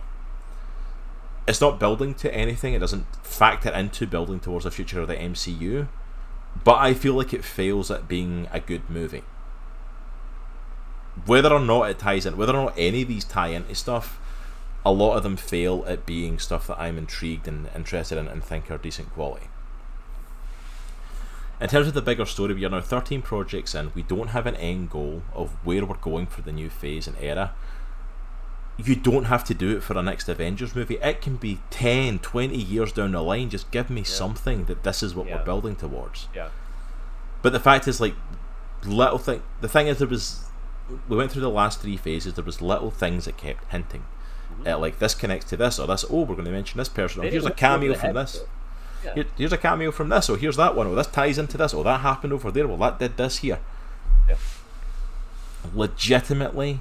it's 1.47 1.61
not 1.61 1.79
building 1.79 2.15
to 2.15 2.33
anything 2.35 2.75
it 2.75 2.79
doesn't 2.79 3.07
factor 3.25 3.71
into 3.71 4.07
building 4.07 4.41
towards 4.41 4.65
the 4.65 4.71
future 4.71 5.01
of 5.01 5.09
the 5.09 5.17
mcu 5.17 5.89
but 6.63 6.77
i 6.77 6.95
feel 6.95 7.15
like 7.15 7.33
it 7.33 7.45
fails 7.45 7.91
at 7.91 8.09
being 8.09 8.49
a 8.53 8.61
good 8.61 8.89
movie 8.89 9.23
whether 11.27 11.53
or 11.53 11.61
not 11.61 11.91
it 11.91 11.99
ties 11.99 12.27
in 12.27 12.37
whether 12.37 12.55
or 12.55 12.65
not 12.65 12.75
any 12.77 13.03
of 13.03 13.09
these 13.09 13.25
tie 13.25 13.49
into 13.49 13.75
stuff 13.75 14.19
a 14.87 14.93
lot 14.93 15.17
of 15.17 15.23
them 15.23 15.37
fail 15.37 15.85
at 15.87 16.07
being 16.07 16.39
stuff 16.39 16.67
that 16.67 16.79
i'm 16.79 16.99
intrigued 16.99 17.47
and 17.49 17.69
interested 17.75 18.19
in 18.19 18.29
and 18.29 18.45
think 18.45 18.71
are 18.71 18.79
decent 18.79 19.11
quality 19.11 19.49
in 21.61 21.69
terms 21.69 21.87
of 21.87 21.95
the 21.95 22.03
bigger 22.03 22.27
story, 22.27 22.53
we 22.53 22.65
are 22.65 22.69
now 22.69 22.81
13 22.81 23.23
projects 23.23 23.75
in. 23.75 23.93
We 23.95 24.03
don't 24.03 24.29
have 24.29 24.47
an 24.47 24.57
end 24.57 24.91
goal 24.91 25.23
of 25.33 25.51
where 25.65 25.87
we're 25.87 25.97
going 25.97 26.27
for 26.27 26.43
the 26.43 26.53
new 26.53 26.69
phase 26.69 27.07
and 27.07 27.17
era. 27.21 27.55
You 28.77 28.97
don't 28.97 29.25
have 29.25 29.45
to 29.45 29.55
do 29.55 29.77
it 29.77 29.83
for 29.85 29.97
a 29.97 30.03
next 30.03 30.29
Avengers 30.29 30.75
movie. 30.75 30.97
It 30.97 31.21
can 31.23 31.37
be 31.37 31.61
10, 31.71 32.19
20 32.19 32.57
years 32.57 32.93
down 32.93 33.13
the 33.13 33.23
line. 33.23 33.49
Just 33.49 33.71
give 33.71 33.89
me 33.89 34.03
something 34.03 34.65
that 34.65 34.83
this 34.83 35.03
is 35.03 35.15
what 35.15 35.29
Yeah. 35.29 35.39
we're 35.39 35.45
building 35.45 35.77
towards. 35.77 36.27
Yeah. 36.35 36.49
But 37.41 37.53
the 37.53 37.61
fact 37.61 37.87
is, 37.87 38.01
like, 38.01 38.15
little 38.85 39.19
thing. 39.19 39.43
The 39.61 39.69
thing 39.69 39.87
is, 39.87 39.99
there 39.99 40.09
was. 40.09 40.41
We 41.09 41.17
went 41.17 41.31
through 41.31 41.43
the 41.43 41.51
last 41.51 41.81
three 41.81 41.97
phases. 41.97 42.35
There 42.35 42.45
was 42.45 42.61
little 42.61 42.91
things 42.91 43.27
that 43.27 43.37
kept 43.37 43.71
hinting. 43.71 44.05
At, 44.67 44.81
like, 44.81 44.99
this 44.99 45.15
connects 45.15 45.47
to 45.51 45.57
this, 45.57 45.79
or 45.79 45.87
this. 45.87 46.05
Oh, 46.11 46.23
we're 46.23 46.35
going 46.35 46.45
to 46.45 46.51
mention 46.51 46.79
this 46.79 46.89
person. 46.89 47.21
Or 47.21 47.25
here's 47.25 47.45
a 47.45 47.49
didn't 47.49 47.61
look 47.61 47.63
over 47.63 47.79
cameo 47.79 47.95
from 47.95 48.15
this. 48.15 48.43
Yeah. 49.05 49.15
Here, 49.15 49.25
here's 49.37 49.53
a 49.53 49.59
cameo 49.59 49.91
from 49.93 50.09
this. 50.09 50.29
Oh, 50.29 50.35
here's 50.35 50.57
that 50.57 50.75
one. 50.75 50.87
Oh, 50.89 50.95
this 50.95 51.07
ties 51.07 51.39
into 51.39 51.57
this. 51.57 51.75
Oh, 51.75 51.83
that 51.83 52.01
happened 52.01 52.33
over 52.33 52.51
there. 52.51 52.67
Well, 52.67 52.77
that 52.79 52.99
did 52.99 53.17
this 53.17 53.39
here. 53.39 53.61
Yeah. 54.29 54.37
Legitimately, 55.75 56.81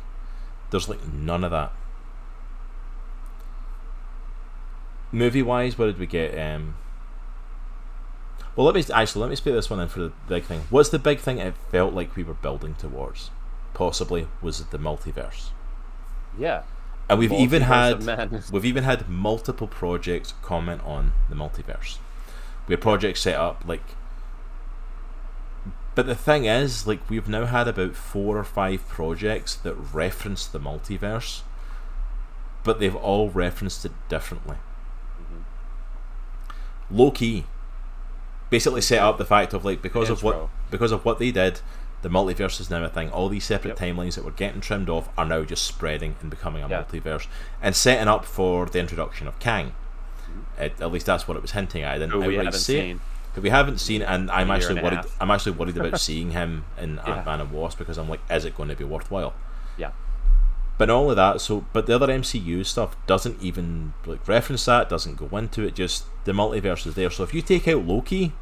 there's 0.72 0.90
like 0.90 1.06
none 1.08 1.44
of 1.44 1.52
that. 1.52 1.72
Movie 5.14 5.44
wise, 5.44 5.78
what 5.78 5.86
did 5.86 6.00
we 6.00 6.08
get? 6.08 6.38
Um, 6.38 6.76
well, 8.56 8.66
let 8.66 8.76
me 8.76 8.84
actually 8.94 9.22
let 9.22 9.30
me 9.30 9.36
split 9.36 9.56
this 9.56 9.70
one 9.70 9.80
in 9.80 9.88
for 9.88 10.00
the 10.02 10.12
big 10.28 10.44
thing. 10.44 10.62
What's 10.70 10.90
the 10.90 11.00
big 11.00 11.20
thing 11.20 11.38
it 11.38 11.54
felt 11.72 11.94
like 11.94 12.16
we 12.16 12.24
were 12.24 12.34
building 12.34 12.74
towards? 12.76 13.30
Possibly 13.74 14.28
was 14.42 14.60
it 14.60 14.72
the 14.72 14.78
multiverse, 14.80 15.50
Yeah. 16.38 16.64
and 17.10 17.18
we've 17.20 17.32
even 17.32 17.62
had. 17.64 18.04
We've 18.52 18.66
even 18.66 18.84
had 18.84 19.08
multiple 19.08 19.68
projects 19.68 20.34
comment 20.42 20.82
on 20.84 21.14
the 21.30 21.36
multiverse. 21.36 21.98
We 22.68 22.74
had 22.74 22.82
projects 22.82 23.22
set 23.22 23.36
up 23.36 23.64
like. 23.68 23.84
But 25.96 26.08
the 26.08 26.16
thing 26.16 26.46
is, 26.46 26.88
like, 26.88 27.08
we've 27.08 27.30
now 27.30 27.46
had 27.46 27.68
about 27.68 27.96
four 27.96 28.36
or 28.40 28.44
five 28.44 28.88
projects 28.90 29.54
that 29.58 29.76
reference 29.76 30.48
the 30.48 30.60
multiverse, 30.60 31.42
but 32.64 32.80
they've 32.80 32.96
all 32.96 33.30
referenced 33.30 33.86
it 33.86 33.92
differently. 34.10 34.58
Low 36.92 37.12
key, 37.12 37.46
basically 38.50 38.82
set 38.82 39.00
up 39.00 39.18
the 39.18 39.26
fact 39.26 39.54
of 39.54 39.66
like 39.66 39.82
because 39.82 40.10
of 40.10 40.24
what 40.24 40.50
because 40.72 40.92
of 40.92 41.06
what 41.06 41.20
they 41.20 41.32
did, 41.32 41.62
the 42.02 42.10
multiverse 42.10 42.60
is 42.60 42.70
now 42.70 42.84
a 42.84 42.90
thing. 42.90 43.10
All 43.10 43.30
these 43.30 43.46
separate 43.46 43.80
Yep. 43.80 43.96
timelines 43.96 44.16
that 44.16 44.26
were 44.26 44.32
getting 44.32 44.62
trimmed 44.62 44.90
off 44.90 45.10
are 45.18 45.26
now 45.26 45.44
just 45.44 45.64
spreading 45.64 46.16
and 46.22 46.30
becoming 46.30 46.64
a 46.64 46.68
Yeah. 46.70 46.84
multiverse 46.84 47.28
and 47.62 47.76
setting 47.76 48.08
up 48.08 48.26
for 48.26 48.66
the 48.66 48.80
introduction 48.80 49.28
of 49.28 49.40
Kang. 49.40 49.68
Mm-hmm. 50.24 50.62
At, 50.64 50.82
at 50.82 50.92
least 50.92 51.06
that's 51.06 51.28
what 51.28 51.38
it 51.38 51.42
was 51.42 51.52
hinting 51.52 51.84
at. 51.84 51.96
I 51.96 52.00
didn't 52.00 52.18
we 52.18 52.24
outright 52.26 52.46
haven't 52.46 52.60
say 52.60 52.76
it. 52.76 52.82
seen. 52.82 53.00
But 53.34 53.42
we 53.42 53.50
haven't 53.50 53.80
seen, 53.80 54.04
and 54.04 54.30
I'm 54.30 54.48
year 54.48 54.56
actually 54.58 54.78
and 54.80 54.84
worried. 54.84 55.06
I'm 55.20 55.32
actually 55.32 55.54
worried 55.54 55.76
about 55.78 56.00
seeing 56.08 56.32
him 56.32 56.66
in 56.80 56.96
Yeah. 57.08 57.16
Ant 57.18 57.26
Man 57.26 57.42
and 57.42 57.52
Wasp 57.52 57.80
because 57.80 57.98
I'm 57.98 58.08
like, 58.08 58.20
is 58.30 58.46
it 58.46 58.56
going 58.56 58.70
to 58.70 58.76
be 58.76 58.84
worthwhile? 58.84 59.34
Yeah. 59.78 59.90
But 60.78 60.88
not 60.88 60.96
only 60.96 61.16
that, 61.16 61.40
so 61.40 61.66
but 61.72 61.86
the 61.86 61.96
other 61.96 62.08
MCU 62.08 62.66
stuff 62.66 62.96
doesn't 63.06 63.42
even 63.42 63.94
like 64.06 64.28
reference 64.28 64.66
that, 64.66 64.90
doesn't 64.90 65.18
go 65.18 65.38
into 65.38 65.64
it. 65.64 65.76
Just 65.76 66.06
the 66.26 66.32
multiverse 66.32 66.88
is 66.88 66.96
there. 66.96 67.12
So 67.12 67.24
if 67.24 67.34
you 67.34 67.42
take 67.42 67.68
out 67.68 67.86
Loki, 67.86 68.34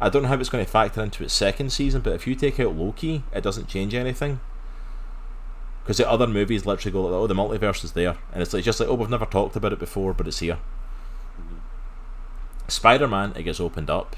I 0.00 0.08
don't 0.08 0.22
know 0.22 0.28
how 0.28 0.38
it's 0.38 0.48
going 0.48 0.64
to 0.64 0.70
factor 0.70 1.02
into 1.02 1.24
its 1.24 1.34
second 1.34 1.72
season. 1.72 2.02
But 2.02 2.14
if 2.14 2.26
you 2.26 2.34
take 2.34 2.60
out 2.60 2.76
Loki, 2.76 3.24
it 3.32 3.42
doesn't 3.42 3.68
change 3.68 3.94
anything. 3.94 4.40
Because 5.82 5.96
the 5.96 6.08
other 6.08 6.28
movies 6.28 6.64
literally 6.64 6.92
go 6.92 7.02
like, 7.02 7.12
oh, 7.12 7.26
the 7.26 7.34
multiverse 7.34 7.82
is 7.82 7.92
there, 7.92 8.16
and 8.32 8.40
it's 8.40 8.52
like 8.52 8.62
just 8.62 8.78
like, 8.78 8.88
oh, 8.88 8.94
we've 8.94 9.10
never 9.10 9.26
talked 9.26 9.56
about 9.56 9.72
it 9.72 9.80
before, 9.80 10.14
but 10.14 10.28
it's 10.28 10.38
here. 10.38 10.58
Mm-hmm. 11.40 11.56
Spider 12.68 13.08
Man, 13.08 13.32
it 13.36 13.42
gets 13.42 13.58
opened 13.58 13.90
up. 13.90 14.14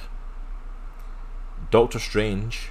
Doctor 1.70 1.99
Strange, 1.99 2.68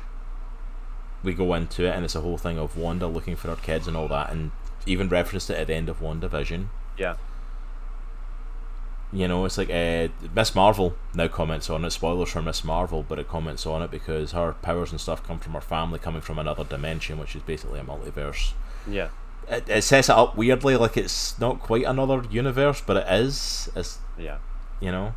we 1.23 1.33
go 1.33 1.53
into 1.53 1.85
it, 1.85 1.95
and 1.95 2.03
it's 2.05 2.15
a 2.15 2.21
whole 2.21 2.37
thing 2.37 2.57
of 2.57 2.77
Wanda 2.77 3.07
looking 3.07 3.35
for 3.35 3.47
her 3.49 3.55
kids 3.55 3.87
and 3.87 3.95
all 3.97 4.07
that, 4.09 4.31
and 4.31 4.51
even 4.85 5.07
referenced 5.09 5.49
it 5.49 5.57
at 5.57 5.67
the 5.67 5.73
end 5.73 5.89
of 5.89 5.99
WandaVision. 6.01 6.67
Yeah. 6.97 7.15
you 9.11 9.27
know, 9.27 9.45
it's 9.45 9.57
like 9.59 9.69
uh, 9.69 10.07
Miss 10.35 10.55
Marvel 10.55 10.95
now 11.13 11.27
comments 11.27 11.69
on 11.69 11.85
it. 11.85 11.91
Spoilers 11.91 12.29
for 12.29 12.41
Miss 12.41 12.63
Marvel, 12.63 13.05
but 13.07 13.19
it 13.19 13.27
comments 13.27 13.65
on 13.65 13.81
it 13.83 13.91
because 13.91 14.31
her 14.31 14.53
powers 14.61 14.91
and 14.91 14.99
stuff 14.99 15.23
come 15.25 15.37
from 15.39 15.53
her 15.53 15.61
family 15.61 15.99
coming 15.99 16.21
from 16.21 16.39
another 16.39 16.63
dimension, 16.63 17.19
which 17.19 17.35
is 17.35 17.43
basically 17.43 17.79
a 17.79 17.83
multiverse. 17.83 18.53
Yeah. 18.87 19.09
It, 19.47 19.69
it 19.69 19.83
sets 19.83 20.09
it 20.09 20.15
up 20.15 20.35
weirdly, 20.35 20.77
like 20.77 20.97
it's 20.97 21.37
not 21.39 21.59
quite 21.59 21.85
another 21.85 22.23
universe, 22.31 22.81
but 22.85 22.97
it 22.97 23.07
is. 23.07 23.69
It's 23.75 23.99
Yeah. 24.17 24.37
you 24.79 24.91
know, 24.91 25.13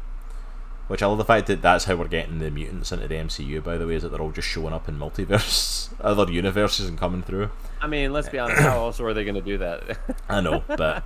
which 0.89 1.03
I 1.03 1.07
love 1.07 1.19
the 1.19 1.25
fact 1.25 1.49
that 1.49 1.63
that's 1.63 1.85
how 1.85 1.97
we're 1.97 2.09
getting 2.09 2.39
the 2.39 2.51
mutants 2.51 2.93
into 2.93 3.09
the 3.09 3.15
MCU. 3.15 3.63
By 3.63 3.77
the 3.77 3.87
way, 3.87 3.97
is 3.97 4.03
that 4.03 4.11
they're 4.11 4.21
all 4.21 4.31
just 4.31 4.49
showing 4.49 4.73
up 4.73 4.89
in 4.89 4.99
multiverse, 4.99 5.91
other 6.01 6.31
universes, 6.31 6.89
and 6.89 6.99
coming 6.99 7.23
through. 7.23 7.51
I 7.81 7.87
mean, 7.87 8.13
let's 8.13 8.29
be 8.29 8.39
honest. 8.39 8.61
How 8.63 8.79
else 8.79 8.99
were 8.99 9.15
they 9.15 9.25
going 9.25 9.35
to 9.35 9.41
do 9.41 9.59
that? 9.59 9.99
I 10.29 10.41
know, 10.41 10.63
but 10.69 11.05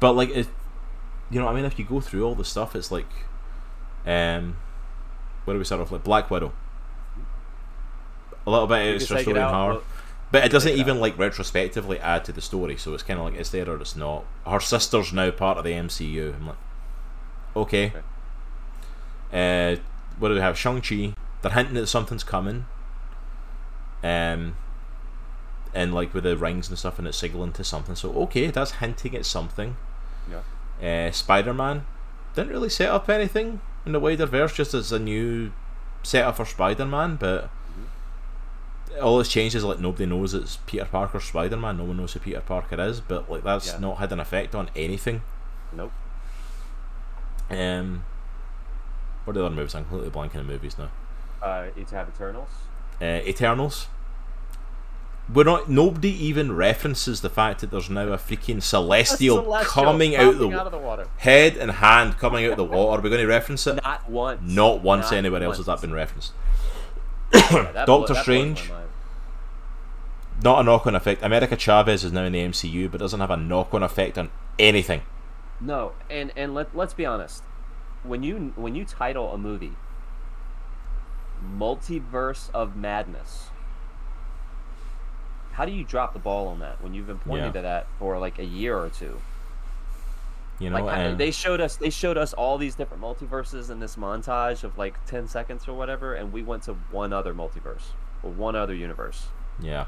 but 0.00 0.14
like 0.14 0.30
it, 0.30 0.48
you 1.30 1.40
know, 1.40 1.48
I 1.48 1.54
mean, 1.54 1.64
if 1.64 1.78
you 1.78 1.84
go 1.84 2.00
through 2.00 2.24
all 2.24 2.34
the 2.34 2.44
stuff, 2.44 2.74
it's 2.74 2.90
like, 2.90 3.08
um, 4.06 4.56
where 5.44 5.54
do 5.54 5.58
we 5.58 5.64
start 5.64 5.80
off? 5.80 5.92
Like 5.92 6.04
Black 6.04 6.30
Widow, 6.30 6.52
a 8.46 8.50
little 8.50 8.66
bit 8.66 8.96
extra 8.96 9.20
story 9.20 9.38
out, 9.38 9.76
her, 9.76 9.82
but 10.32 10.44
it 10.44 10.50
doesn't 10.50 10.76
even 10.76 10.98
like 10.98 11.16
retrospectively 11.16 11.98
add 12.00 12.24
to 12.24 12.32
the 12.32 12.40
story. 12.40 12.76
So 12.76 12.94
it's 12.94 13.02
kind 13.02 13.18
of 13.18 13.26
like 13.26 13.34
it's 13.34 13.50
there 13.50 13.68
or 13.68 13.80
it's 13.80 13.94
not. 13.94 14.24
Her 14.46 14.60
sister's 14.60 15.12
now 15.12 15.30
part 15.30 15.58
of 15.58 15.64
the 15.64 15.72
MCU. 15.72 16.34
I'm 16.34 16.48
like, 16.48 16.56
okay. 17.54 17.92
Uh, 19.32 19.76
what 20.18 20.28
do 20.28 20.34
we 20.34 20.40
have? 20.40 20.58
Shang 20.58 20.80
Chi. 20.80 21.14
They're 21.42 21.52
hinting 21.52 21.74
that 21.74 21.86
something's 21.86 22.24
coming. 22.24 22.66
Um, 24.02 24.56
and 25.74 25.94
like 25.94 26.12
with 26.14 26.24
the 26.24 26.36
rings 26.36 26.68
and 26.68 26.78
stuff, 26.78 26.98
and 26.98 27.06
it's 27.08 27.18
signaling 27.18 27.52
to 27.52 27.64
something. 27.64 27.94
So 27.94 28.12
okay, 28.22 28.48
that's 28.48 28.72
hinting 28.72 29.14
at 29.16 29.24
something. 29.26 29.76
Yeah. 30.30 31.08
Uh, 31.08 31.12
Spider 31.12 31.54
Man 31.54 31.84
didn't 32.34 32.50
really 32.50 32.68
set 32.70 32.88
up 32.90 33.08
anything 33.08 33.60
in 33.86 33.92
the 33.92 34.00
wider 34.00 34.26
verse, 34.26 34.54
just 34.54 34.74
as 34.74 34.92
a 34.92 34.98
new 34.98 35.52
setup 36.02 36.36
for 36.36 36.44
Spider 36.44 36.86
Man. 36.86 37.16
But 37.16 37.50
all 39.00 39.18
that's 39.18 39.28
changed 39.30 39.54
is 39.54 39.64
like 39.64 39.78
nobody 39.78 40.06
knows 40.06 40.34
it's 40.34 40.56
Peter 40.66 40.84
Parker 40.84 41.20
Spider 41.20 41.56
Man. 41.56 41.76
No 41.78 41.84
one 41.84 41.96
knows 41.98 42.12
who 42.14 42.20
Peter 42.20 42.40
Parker 42.40 42.80
is. 42.80 43.00
But 43.00 43.30
like 43.30 43.44
that's 43.44 43.68
Yeah. 43.74 43.78
not 43.78 43.98
had 43.98 44.12
an 44.12 44.20
effect 44.20 44.54
on 44.54 44.70
anything. 44.74 45.22
Nope. 45.72 45.92
Um, 47.50 48.04
what 49.24 49.36
are 49.36 49.40
the 49.40 49.46
other 49.46 49.54
movies? 49.54 49.74
I'm 49.74 49.84
completely 49.84 50.10
blanking 50.10 50.36
on 50.40 50.46
movies 50.46 50.76
now. 50.78 50.90
Uh, 51.42 51.66
it's 51.76 51.92
have 51.92 52.08
Eternals. 52.08 52.48
uh, 53.00 53.04
Eternals. 53.26 53.88
We're 55.32 55.44
not. 55.44 55.70
Nobody 55.70 56.10
even 56.10 56.52
references 56.56 57.20
the 57.20 57.30
fact 57.30 57.60
that 57.60 57.70
there's 57.70 57.88
now 57.88 58.08
a 58.08 58.18
freaking 58.18 58.60
celestial, 58.60 59.36
Celestial 59.44 59.70
coming 59.84 60.16
out 60.16 60.38
the, 60.38 60.50
out 60.52 60.66
of 60.66 60.72
the 60.72 60.78
water. 60.78 61.06
head 61.18 61.56
and 61.56 61.70
hand 61.70 62.18
coming 62.18 62.44
out 62.46 62.52
of 62.52 62.56
the 62.56 62.64
water. 62.64 62.98
Are 62.98 63.02
we 63.02 63.10
going 63.10 63.20
to 63.22 63.28
reference 63.28 63.64
it? 63.68 63.78
Not 63.84 64.10
once. 64.10 64.40
Not 64.42 64.82
once 64.82 65.12
Not 65.12 65.18
anywhere 65.18 65.42
else 65.44 65.58
has 65.58 65.66
that 65.66 65.80
been 65.80 65.92
referenced. 65.94 66.32
Yeah, 67.32 67.40
that 67.72 67.74
Doctor 67.86 68.14
that 68.14 68.14
blows 68.14 68.22
Strange. 68.22 68.70
Not 70.42 70.60
a 70.60 70.62
knock-on 70.64 70.94
effect. 70.96 71.22
America 71.22 71.54
Chavez 71.56 72.02
is 72.02 72.12
now 72.12 72.24
in 72.24 72.32
the 72.32 72.40
MCU, 72.40 72.90
but 72.90 72.98
doesn't 72.98 73.20
have 73.20 73.30
a 73.30 73.36
knock-on 73.36 73.82
effect 73.84 74.18
on 74.18 74.30
anything. 74.58 75.02
No, 75.60 75.92
and 76.08 76.32
and 76.34 76.54
let 76.54 76.74
let's 76.74 76.94
be 76.94 77.04
honest. 77.06 77.44
When 78.02 78.22
you 78.22 78.52
when 78.56 78.74
you 78.74 78.84
title 78.84 79.32
a 79.32 79.38
movie 79.38 79.72
Multiverse 81.56 82.50
of 82.52 82.76
Madness, 82.76 83.48
how 85.52 85.64
do 85.64 85.72
you 85.72 85.84
drop 85.84 86.12
the 86.12 86.18
ball 86.18 86.48
on 86.48 86.58
that 86.60 86.82
when 86.82 86.94
you've 86.94 87.06
been 87.06 87.18
pointing 87.18 87.46
Yeah. 87.46 87.52
to 87.52 87.62
that 87.62 87.86
for 87.98 88.18
like 88.18 88.38
a 88.38 88.44
year 88.44 88.78
or 88.78 88.88
two? 88.88 89.20
You 90.58 90.68
know, 90.70 90.84
Like 90.84 90.96
and 90.98 91.18
they 91.18 91.30
showed 91.30 91.60
us 91.60 91.76
they 91.76 91.88
showed 91.90 92.18
us 92.18 92.32
all 92.34 92.58
these 92.58 92.74
different 92.74 93.02
multiverses 93.02 93.70
in 93.70 93.80
this 93.80 93.96
montage 93.96 94.62
of 94.64 94.76
like 94.76 95.02
10 95.06 95.26
seconds 95.28 95.66
or 95.66 95.72
whatever 95.72 96.14
and 96.14 96.32
we 96.32 96.42
went 96.42 96.64
to 96.64 96.74
one 96.90 97.12
other 97.14 97.32
multiverse 97.34 97.92
or 98.22 98.30
one 98.30 98.54
other 98.54 98.74
universe. 98.74 99.28
yeah, 99.58 99.86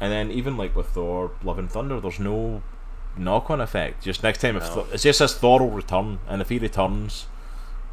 and 0.00 0.10
then 0.10 0.30
even 0.30 0.56
like 0.56 0.74
with 0.74 0.88
Thor: 0.88 1.32
Love 1.42 1.58
and 1.58 1.70
Thunder, 1.70 2.00
there's 2.00 2.18
no 2.18 2.62
knock-on 3.18 3.60
effect. 3.60 4.02
Just 4.02 4.22
next 4.22 4.40
time, 4.40 4.56
if 4.56 4.62
No. 4.62 4.68
Thor, 4.68 4.86
it's 4.92 5.02
just 5.02 5.20
as 5.20 5.34
Thor 5.36 5.60
will 5.60 5.70
return, 5.70 6.18
and 6.26 6.40
if 6.40 6.48
he 6.48 6.58
returns, 6.58 7.26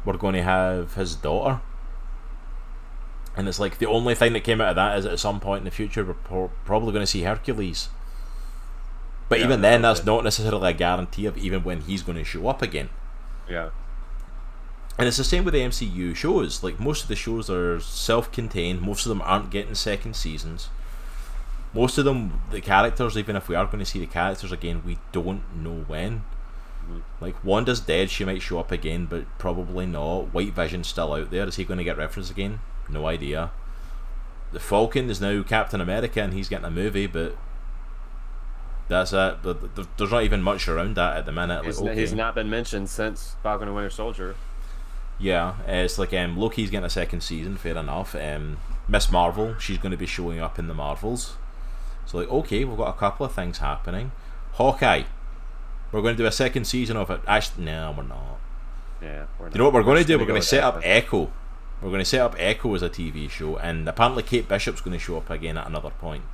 we're 0.04 0.16
going 0.16 0.34
to 0.34 0.42
have 0.42 0.94
his 0.94 1.14
daughter. 1.14 1.60
And 3.36 3.48
it's 3.48 3.58
like 3.58 3.78
the 3.78 3.86
only 3.86 4.14
thing 4.14 4.32
that 4.34 4.44
came 4.44 4.60
out 4.60 4.68
of 4.70 4.76
that 4.76 4.98
is 4.98 5.06
at 5.06 5.18
some 5.18 5.40
point 5.40 5.60
in 5.60 5.64
the 5.64 5.70
future 5.70 6.04
we're 6.04 6.14
pro- 6.14 6.50
probably 6.64 6.92
going 6.92 7.02
to 7.02 7.06
see 7.06 7.22
Hercules. 7.22 7.88
But 9.28 9.38
Yeah, 9.40 9.46
even 9.46 9.60
then, 9.62 9.82
that's 9.82 10.00
that's 10.00 10.06
it. 10.06 10.10
not 10.10 10.24
necessarily 10.24 10.70
a 10.70 10.74
guarantee 10.74 11.26
of 11.26 11.36
even 11.38 11.64
when 11.64 11.80
he's 11.80 12.02
going 12.02 12.18
to 12.18 12.24
show 12.24 12.46
up 12.48 12.62
again. 12.62 12.90
Yeah. 13.48 13.70
And 14.96 15.08
it's 15.08 15.16
the 15.16 15.24
same 15.24 15.44
with 15.44 15.54
the 15.54 15.60
MCU 15.60 16.14
shows. 16.14 16.62
Like 16.62 16.78
most 16.78 17.02
of 17.02 17.08
the 17.08 17.16
shows 17.16 17.50
are 17.50 17.80
self-contained. 17.80 18.80
Most 18.80 19.04
of 19.04 19.08
them 19.08 19.22
aren't 19.22 19.50
getting 19.50 19.74
second 19.74 20.14
seasons. 20.14 20.68
Most 21.72 21.98
of 21.98 22.04
them, 22.04 22.40
the 22.52 22.60
characters, 22.60 23.18
even 23.18 23.34
if 23.34 23.48
we 23.48 23.56
are 23.56 23.64
going 23.66 23.80
to 23.80 23.84
see 23.84 23.98
the 23.98 24.06
characters 24.06 24.52
again, 24.52 24.82
we 24.86 24.98
don't 25.10 25.42
know 25.56 25.84
when. 25.88 26.22
Like 27.20 27.42
Wanda's 27.44 27.80
dead. 27.80 28.10
She 28.10 28.24
might 28.24 28.42
show 28.42 28.58
up 28.58 28.70
again, 28.72 29.06
but 29.06 29.24
probably 29.38 29.86
not. 29.86 30.34
White 30.34 30.52
Vision's 30.52 30.88
still 30.88 31.12
out 31.12 31.30
there. 31.30 31.46
Is 31.46 31.56
he 31.56 31.64
going 31.64 31.78
to 31.78 31.84
get 31.84 31.96
referenced 31.96 32.30
again? 32.30 32.60
No 32.88 33.06
idea. 33.06 33.50
The 34.52 34.60
Falcon 34.60 35.10
is 35.10 35.20
now 35.20 35.42
Captain 35.42 35.80
America, 35.80 36.22
and 36.22 36.32
he's 36.32 36.48
getting 36.48 36.66
a 36.66 36.70
movie, 36.70 37.06
but 37.06 37.36
that's 38.88 39.12
it. 39.12 39.38
But 39.42 39.96
There's 39.96 40.12
not 40.12 40.22
even 40.24 40.42
much 40.42 40.68
around 40.68 40.96
that 40.96 41.16
at 41.16 41.26
the 41.26 41.32
minute. 41.32 41.58
Like, 41.58 41.66
He's, 41.66 41.80
okay. 41.80 41.94
he's 41.94 42.12
not 42.12 42.34
been 42.34 42.50
mentioned 42.50 42.88
since 42.88 43.36
Falcon 43.42 43.68
and 43.68 43.74
Winter 43.76 43.90
Soldier. 43.90 44.36
Yeah, 45.18 45.54
it's 45.66 45.98
like 45.98 46.12
um, 46.12 46.36
Loki's 46.36 46.70
getting 46.70 46.84
a 46.84 46.90
second 46.90 47.22
season, 47.22 47.56
fair 47.56 47.76
enough. 47.76 48.14
Um, 48.14 48.58
Miss 48.88 49.10
Marvel, 49.10 49.56
she's 49.58 49.78
going 49.78 49.92
to 49.92 49.96
be 49.96 50.06
showing 50.06 50.40
up 50.40 50.58
in 50.58 50.66
the 50.66 50.74
Marvels. 50.74 51.36
So, 52.06 52.18
like, 52.18 52.28
okay, 52.30 52.64
we've 52.64 52.76
got 52.76 52.94
a 52.94 52.98
couple 52.98 53.24
of 53.24 53.32
things 53.32 53.58
happening. 53.58 54.12
Hawkeye, 54.52 55.04
we're 55.94 56.02
going 56.02 56.16
to 56.16 56.22
do 56.22 56.26
a 56.26 56.32
second 56.32 56.64
season 56.64 56.96
of 56.96 57.08
it. 57.08 57.20
Actually, 57.24 57.66
no, 57.66 57.94
we're 57.96 58.02
not. 58.02 58.40
Yeah. 59.00 59.26
We're 59.38 59.48
You 59.50 59.58
know 59.58 59.64
what 59.66 59.74
we're 59.74 59.84
going 59.84 60.02
to 60.02 60.04
do? 60.04 60.18
We're 60.18 60.26
going 60.26 60.40
go 60.40 60.40
to 60.40 60.46
set 60.46 60.64
up. 60.64 60.80
Echo. 60.82 61.30
We're 61.80 61.90
going 61.90 62.00
to 62.00 62.04
set 62.04 62.20
up 62.20 62.34
Echo 62.36 62.74
as 62.74 62.82
a 62.82 62.90
TV 62.90 63.30
show, 63.30 63.56
and 63.58 63.88
apparently 63.88 64.24
Kate 64.24 64.48
Bishop's 64.48 64.80
going 64.80 64.98
to 64.98 64.98
show 64.98 65.16
up 65.18 65.30
again 65.30 65.56
at 65.56 65.68
another 65.68 65.90
point. 65.90 66.24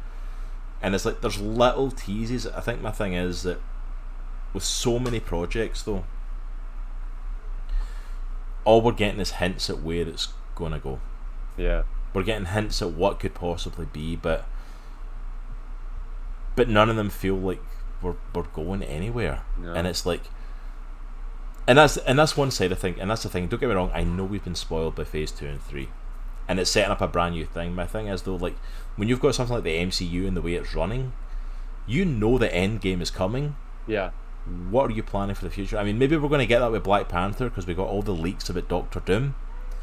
And 0.80 0.94
it's 0.94 1.04
like 1.04 1.20
there's 1.20 1.38
little 1.38 1.90
teases. 1.90 2.46
I 2.46 2.61
think 2.61 2.80
my 2.80 2.90
thing 2.90 3.12
is 3.12 3.42
that 3.42 3.61
with 4.54 4.64
so 4.64 4.99
many 4.99 5.20
projects, 5.20 5.82
though, 5.82 6.04
all 8.64 8.80
we're 8.80 8.92
getting 8.92 9.20
is 9.20 9.32
hints 9.32 9.68
at 9.68 9.82
where 9.82 10.08
it's 10.08 10.32
going 10.54 10.72
to 10.72 10.78
go. 10.78 11.00
Yeah. 11.58 11.82
We're 12.14 12.22
getting 12.22 12.46
hints 12.46 12.80
at 12.80 12.92
what 12.92 13.20
could 13.20 13.34
possibly 13.34 13.84
be, 13.84 14.16
but 14.16 14.46
but 16.57 16.66
none 16.66 16.88
of 16.88 16.96
them 16.96 17.11
feel 17.11 17.37
like 17.37 17.62
we're 18.02 18.16
we're 18.34 18.42
going 18.44 18.82
anywhere. 18.82 19.42
No. 19.58 19.72
And 19.74 19.86
it's 19.86 20.04
like 20.06 20.22
and 21.68 21.78
that's 21.78 21.96
and 21.98 22.18
that's 22.18 22.36
one 22.36 22.50
side 22.50 22.72
of 22.72 22.78
thing 22.78 22.96
and 23.00 23.10
that's 23.10 23.22
the 23.22 23.28
thing, 23.28 23.46
don't 23.48 23.60
get 23.60 23.68
me 23.68 23.74
wrong, 23.74 23.90
I 23.94 24.02
know 24.04 24.24
we've 24.24 24.42
been 24.44 24.54
spoiled 24.54 24.94
by 24.96 25.04
phase 25.04 25.30
two 25.30 25.46
and 25.46 25.62
three. 25.62 25.88
And 26.48 26.58
it's 26.58 26.70
setting 26.70 26.90
up 26.90 27.00
a 27.00 27.06
brand 27.06 27.34
new 27.36 27.44
thing. 27.46 27.74
My 27.74 27.86
thing 27.86 28.08
is 28.08 28.22
though, 28.22 28.34
like 28.36 28.56
when 28.96 29.08
you've 29.08 29.20
got 29.20 29.34
something 29.36 29.54
like 29.54 29.64
the 29.64 29.76
MCU 29.76 30.26
and 30.26 30.36
the 30.36 30.42
way 30.42 30.54
it's 30.54 30.74
running, 30.74 31.12
you 31.86 32.04
know 32.04 32.38
the 32.38 32.52
end 32.52 32.80
game 32.80 33.00
is 33.00 33.10
coming. 33.10 33.54
Yeah. 33.86 34.10
What 34.70 34.90
are 34.90 34.94
you 34.94 35.02
planning 35.02 35.34
for 35.36 35.44
the 35.44 35.50
future? 35.50 35.78
I 35.78 35.84
mean, 35.84 35.98
maybe 35.98 36.16
we're 36.16 36.28
going 36.28 36.40
to 36.40 36.46
get 36.46 36.58
that 36.60 36.72
with 36.72 36.82
Black 36.82 37.08
Panther 37.08 37.48
because 37.50 37.66
we 37.66 37.74
got 37.74 37.86
all 37.88 38.02
the 38.02 38.14
leaks 38.14 38.48
about 38.48 38.68
Doctor 38.68 38.98
Doom 39.00 39.34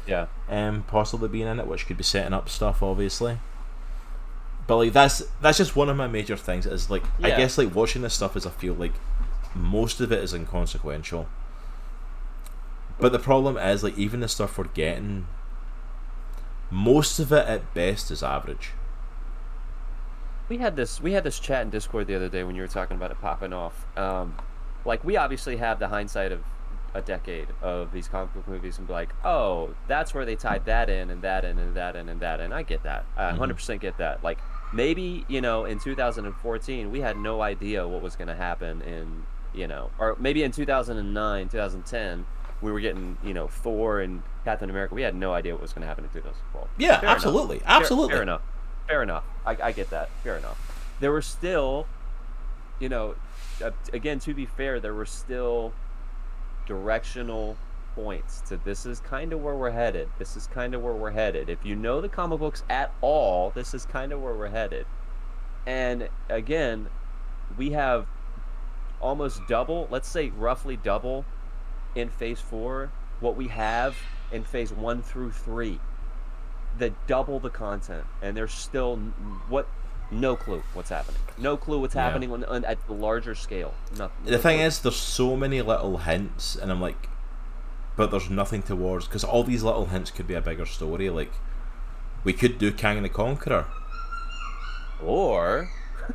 Yeah. 0.06 0.26
um, 0.50 0.82
possibly 0.88 1.28
being 1.28 1.46
in 1.46 1.58
it, 1.60 1.66
which 1.66 1.86
could 1.86 1.96
be 1.96 2.02
setting 2.02 2.32
up 2.34 2.48
stuff, 2.50 2.82
obviously. 2.82 3.38
But 4.68 4.76
like 4.76 4.92
that's 4.92 5.24
that's 5.40 5.56
just 5.56 5.74
one 5.74 5.88
of 5.88 5.96
my 5.96 6.06
major 6.06 6.36
things. 6.36 6.66
Is 6.66 6.90
like 6.90 7.02
I 7.20 7.30
guess 7.30 7.56
like 7.58 7.74
watching 7.74 8.02
this 8.02 8.14
stuff 8.14 8.36
is 8.36 8.46
I 8.46 8.50
feel 8.50 8.74
like 8.74 8.92
most 9.54 10.00
of 10.00 10.12
it 10.12 10.22
is 10.22 10.34
inconsequential. 10.34 11.26
But 13.00 13.12
the 13.12 13.18
problem 13.18 13.56
is 13.56 13.82
like 13.82 13.96
even 13.96 14.20
the 14.20 14.28
stuff 14.28 14.58
we're 14.58 14.64
getting, 14.64 15.26
most 16.70 17.18
of 17.18 17.32
it 17.32 17.46
at 17.48 17.72
best 17.72 18.10
is 18.10 18.22
average. 18.22 18.72
We 20.50 20.58
had 20.58 20.76
this 20.76 21.00
we 21.00 21.12
had 21.12 21.24
this 21.24 21.40
chat 21.40 21.62
in 21.62 21.70
Discord 21.70 22.06
the 22.06 22.14
other 22.14 22.28
day 22.28 22.44
when 22.44 22.54
you 22.54 22.60
were 22.60 22.68
talking 22.68 22.98
about 22.98 23.10
it 23.10 23.18
popping 23.22 23.54
off. 23.54 23.86
Um, 23.96 24.36
like 24.84 25.02
we 25.02 25.16
obviously 25.16 25.56
have 25.56 25.78
the 25.78 25.88
hindsight 25.88 26.30
of 26.30 26.44
a 26.92 27.00
decade 27.00 27.48
of 27.62 27.92
these 27.92 28.06
comic 28.08 28.34
book 28.34 28.46
movies 28.46 28.76
and 28.76 28.86
be 28.86 28.92
like, 28.92 29.14
oh, 29.24 29.74
that's 29.86 30.12
where 30.12 30.26
they 30.26 30.36
tied 30.36 30.66
that 30.66 30.90
in 30.90 31.10
and 31.10 31.22
that 31.22 31.44
in 31.46 31.58
and 31.58 31.74
that 31.74 31.96
in 31.96 32.08
and 32.10 32.20
that 32.20 32.40
in. 32.40 32.52
I 32.52 32.62
get 32.62 32.82
that. 32.82 33.06
I 33.16 33.32
100% 33.32 33.80
get 33.80 33.96
that. 33.98 34.22
Like 34.22 34.38
maybe 34.72 35.24
you 35.28 35.40
know 35.40 35.64
in 35.64 35.78
2014 35.78 36.90
we 36.90 37.00
had 37.00 37.16
no 37.16 37.40
idea 37.40 37.86
what 37.88 38.02
was 38.02 38.16
going 38.16 38.28
to 38.28 38.34
happen 38.34 38.82
in 38.82 39.22
you 39.54 39.66
know 39.66 39.90
or 39.98 40.14
maybe 40.20 40.42
in 40.42 40.52
2009 40.52 41.48
2010 41.48 42.26
we 42.60 42.70
were 42.72 42.80
getting 42.80 43.16
you 43.24 43.32
know 43.32 43.46
Thor 43.48 44.00
and 44.00 44.22
Captain 44.44 44.68
America. 44.70 44.94
We 44.94 45.02
had 45.02 45.14
no 45.14 45.32
idea 45.32 45.52
what 45.52 45.62
was 45.62 45.72
going 45.72 45.82
to 45.82 45.86
happen 45.88 46.04
in 46.04 46.10
2012. 46.10 46.68
Yeah, 46.78 46.88
Fair 46.88 46.98
enough. 47.00 47.14
absolutely, 47.16 47.58
Fair- 47.60 47.68
absolutely. 47.68 48.14
Fair, 48.14 48.22
enough. 48.22 48.42
Fair 48.88 49.02
enough. 49.02 49.24
I, 49.46 49.56
I 49.62 49.72
get 49.72 49.90
that. 49.90 50.10
Fair 50.24 50.38
enough. 50.38 50.58
There 51.00 51.12
were 51.12 51.22
still, 51.22 51.86
you 52.80 52.88
know, 52.88 53.14
uh, 53.62 53.70
again 53.92 54.18
to 54.20 54.34
be 54.34 54.44
fair, 54.46 54.80
there 54.80 54.94
were 54.94 55.06
still 55.06 55.72
directional 56.66 57.56
points 58.02 58.40
to 58.42 58.56
this 58.58 58.86
is 58.86 59.00
kind 59.00 59.32
of 59.32 59.40
where 59.40 59.56
we're 59.56 59.72
headed. 59.72 60.08
This 60.18 60.36
is 60.36 60.46
kind 60.46 60.72
of 60.74 60.82
where 60.82 60.92
we're 60.92 61.10
headed. 61.10 61.48
If 61.48 61.64
you 61.64 61.74
know 61.74 62.00
the 62.00 62.08
comic 62.08 62.38
books 62.38 62.62
at 62.70 62.92
all, 63.00 63.50
this 63.50 63.74
is 63.74 63.84
kind 63.84 64.12
of 64.12 64.22
where 64.22 64.34
we're 64.34 64.50
headed. 64.50 64.86
And 65.66 66.08
again, 66.28 66.88
we 67.56 67.70
have 67.72 68.06
almost 69.00 69.40
double, 69.48 69.88
let's 69.90 70.08
say 70.08 70.30
roughly 70.30 70.76
double 70.76 71.24
in 71.96 72.08
phase 72.08 72.40
4 72.40 72.92
what 73.20 73.34
we 73.34 73.48
have 73.48 73.96
in 74.30 74.44
phase 74.44 74.72
1 74.72 75.02
through 75.02 75.32
3. 75.32 75.80
The 76.78 76.92
double 77.08 77.40
the 77.40 77.50
content 77.50 78.04
and 78.22 78.36
there's 78.36 78.52
still 78.52 78.96
what 79.48 79.66
no 80.12 80.36
clue 80.36 80.62
what's 80.72 80.90
happening. 80.90 81.20
No 81.36 81.56
clue 81.56 81.80
what's 81.80 81.96
Yeah. 81.96 82.04
happening 82.04 82.32
on, 82.32 82.44
on, 82.44 82.64
at 82.64 82.86
the 82.86 82.92
larger 82.94 83.34
scale. 83.34 83.74
Nothing. 83.98 84.24
The 84.24 84.38
thing 84.38 84.60
is, 84.60 84.80
there's 84.80 84.96
so 84.96 85.36
many 85.36 85.60
little 85.60 85.98
hints, 85.98 86.56
and 86.56 86.70
I'm 86.70 86.80
like, 86.80 87.08
but 87.98 88.12
there's 88.12 88.30
nothing 88.30 88.62
towards 88.62 89.06
because 89.06 89.24
all 89.24 89.42
these 89.42 89.64
little 89.64 89.86
hints 89.86 90.12
could 90.12 90.28
be 90.28 90.34
a 90.34 90.40
bigger 90.40 90.64
story. 90.64 91.10
Like, 91.10 91.32
we 92.22 92.32
could 92.32 92.56
do 92.56 92.70
Kang 92.70 92.96
and 92.96 93.04
the 93.04 93.10
Conqueror, 93.10 93.66
or 95.02 95.70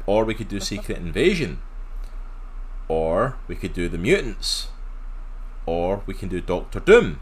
or 0.07 0.23
we 0.23 0.33
could 0.33 0.47
do 0.47 0.61
Secret 0.61 0.97
Invasion, 0.97 1.61
or 2.87 3.35
we 3.49 3.55
could 3.55 3.73
do 3.73 3.89
the 3.89 3.97
mutants, 3.97 4.69
or 5.65 6.01
we 6.05 6.13
can 6.13 6.29
do 6.29 6.39
Doctor 6.39 6.79
Doom, 6.79 7.19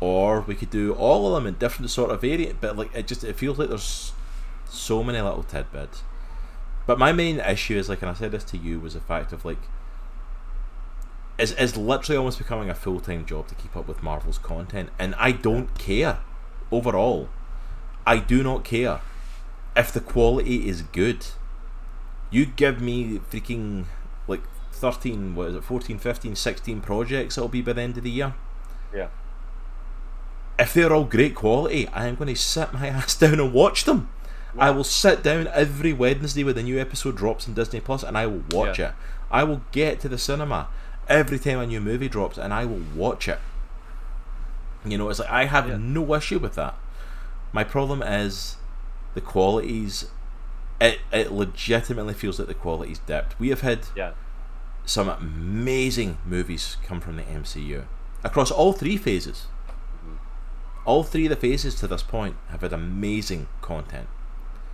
or 0.00 0.42
we 0.42 0.54
could 0.54 0.70
do 0.70 0.92
all 0.92 1.26
of 1.26 1.32
them 1.32 1.48
in 1.48 1.58
different 1.58 1.90
sort 1.90 2.10
of 2.10 2.20
variant. 2.20 2.60
But 2.60 2.76
like, 2.76 2.94
it 2.94 3.06
just 3.06 3.24
it 3.24 3.36
feels 3.36 3.58
like 3.58 3.70
there's 3.70 4.12
so 4.68 5.02
many 5.02 5.18
little 5.18 5.44
tidbits. 5.44 6.02
But 6.86 6.98
my 6.98 7.12
main 7.12 7.40
issue 7.40 7.78
is 7.78 7.88
like, 7.88 8.02
and 8.02 8.10
I 8.10 8.14
said 8.14 8.32
this 8.32 8.44
to 8.44 8.58
you, 8.58 8.80
was 8.80 8.92
the 8.92 9.00
fact 9.00 9.32
of 9.32 9.46
like, 9.46 9.62
is 11.40 11.52
is 11.52 11.76
literally 11.76 12.16
almost 12.18 12.38
becoming 12.38 12.68
a 12.70 12.74
full 12.74 13.00
time 13.00 13.24
job 13.26 13.48
to 13.48 13.54
keep 13.54 13.76
up 13.76 13.88
with 13.88 14.02
Marvel's 14.02 14.38
content, 14.38 14.90
and 14.98 15.14
I 15.16 15.32
don't 15.32 15.76
care. 15.78 16.18
Overall, 16.72 17.28
I 18.06 18.18
do 18.18 18.42
not 18.42 18.62
care 18.64 19.00
if 19.76 19.92
the 19.92 20.00
quality 20.00 20.68
is 20.68 20.82
good. 20.82 21.26
You 22.30 22.46
give 22.46 22.80
me 22.80 23.18
freaking 23.30 23.86
like 24.28 24.42
13, 24.72 25.34
what 25.34 25.48
is 25.48 25.56
it, 25.56 25.64
14, 25.64 25.98
15, 25.98 26.36
16 26.36 26.80
projects 26.80 27.34
that'll 27.34 27.48
be 27.48 27.60
by 27.62 27.72
the 27.72 27.82
end 27.82 27.96
of 27.98 28.04
the 28.04 28.10
year. 28.10 28.34
yeah, 28.94 29.08
If 30.58 30.74
they're 30.74 30.92
all 30.92 31.04
great 31.04 31.34
quality, 31.34 31.88
I 31.88 32.06
am 32.06 32.14
going 32.14 32.32
to 32.32 32.40
sit 32.40 32.72
my 32.72 32.86
ass 32.98 33.16
down 33.16 33.40
and 33.40 33.52
watch 33.52 33.84
them. 33.84 34.08
I 34.58 34.70
will 34.70 34.84
sit 34.84 35.22
down 35.22 35.48
every 35.48 35.92
Wednesday 35.92 36.42
when 36.44 36.54
the 36.56 36.62
new 36.62 36.78
episode 36.80 37.16
drops 37.16 37.46
on 37.48 37.54
Disney 37.54 37.80
Plus 37.80 38.02
and 38.02 38.16
I 38.18 38.26
will 38.26 38.42
watch 38.50 38.78
Yeah. 38.78 38.88
it. 38.90 38.94
I 39.30 39.44
will 39.44 39.62
get 39.72 40.00
to 40.00 40.08
the 40.08 40.18
cinema 40.18 40.68
every 41.10 41.38
time 41.38 41.58
a 41.58 41.66
new 41.66 41.80
movie 41.80 42.08
drops 42.08 42.38
and 42.38 42.54
I 42.54 42.64
will 42.64 42.82
watch 42.94 43.28
it. 43.28 43.38
You 44.84 44.96
know, 44.96 45.10
it's 45.10 45.18
like 45.18 45.28
I 45.30 45.44
have 45.44 45.68
Yeah. 45.68 45.76
no 45.78 46.14
issue 46.14 46.38
with 46.38 46.54
that. 46.54 46.74
My 47.52 47.64
problem 47.64 48.02
is 48.02 48.56
the 49.14 49.20
qualities. 49.20 50.06
It, 50.80 51.00
it 51.12 51.30
legitimately 51.32 52.14
feels 52.14 52.38
like 52.38 52.48
the 52.48 52.54
quality's 52.54 53.00
dipped. 53.00 53.38
We 53.38 53.50
have 53.50 53.60
had 53.60 53.80
yeah, 53.94 54.12
some 54.86 55.10
amazing 55.10 56.16
movies 56.24 56.78
come 56.86 57.00
from 57.02 57.16
the 57.16 57.22
MCU 57.24 57.84
across 58.24 58.50
all 58.50 58.72
three 58.72 58.96
phases. 58.96 59.46
Mm-hmm. 59.98 60.14
All 60.86 61.02
three 61.04 61.26
of 61.26 61.30
the 61.30 61.36
phases 61.36 61.74
to 61.76 61.86
this 61.86 62.02
point 62.02 62.36
have 62.48 62.62
had 62.62 62.72
amazing 62.72 63.48
content. 63.60 64.08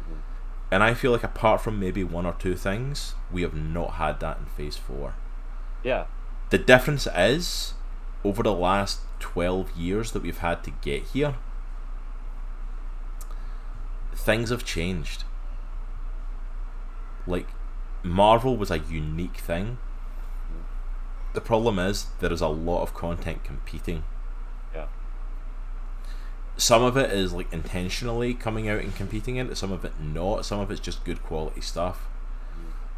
Mm-hmm. 0.05 0.21
And 0.71 0.85
I 0.85 0.95
feel 0.95 1.11
like 1.11 1.25
apart 1.25 1.61
from 1.61 1.81
maybe 1.81 2.05
one 2.05 2.27
or 2.27 2.35
two 2.39 2.55
things, 2.55 3.15
we 3.33 3.43
have 3.43 3.55
not 3.55 3.95
had 3.95 4.21
that 4.21 4.39
in 4.39 4.47
phase 4.47 4.77
four. 4.77 5.15
yeah, 5.83 6.05
The 6.51 6.59
difference 6.59 7.09
is 7.15 7.75
over 8.25 8.43
the 8.43 8.53
last 8.53 9.01
12 9.21 9.77
years 9.77 10.13
that 10.13 10.23
we've 10.23 10.39
had 10.39 10.63
to 10.65 10.71
get 10.71 11.03
here, 11.05 11.35
things 14.15 14.51
have 14.51 14.65
changed. 14.65 15.25
Like, 17.27 17.49
Marvel 18.03 18.57
was 18.57 18.71
a 18.71 18.79
unique 18.79 19.39
thing. 19.39 19.79
The 21.35 21.41
problem 21.41 21.79
is, 21.79 22.07
there 22.21 22.33
is 22.33 22.41
a 22.41 22.49
lot 22.49 22.83
of 22.83 22.95
content 22.95 23.45
competing. 23.45 24.05
yeah, 24.75 24.87
Some 26.57 26.83
of 26.83 26.97
it 26.97 27.11
is 27.11 27.33
like 27.33 27.53
intentionally 27.53 28.33
coming 28.33 28.69
out 28.69 28.81
and 28.81 28.95
competing 28.95 29.37
in 29.37 29.51
it, 29.51 29.57
some 29.57 29.73
of 29.73 29.85
it 29.85 30.01
not, 30.01 30.47
some 30.47 30.61
of 30.61 30.71
it's 30.71 30.81
just 30.81 31.05
good 31.05 31.23
quality 31.23 31.61
stuff. 31.61 32.07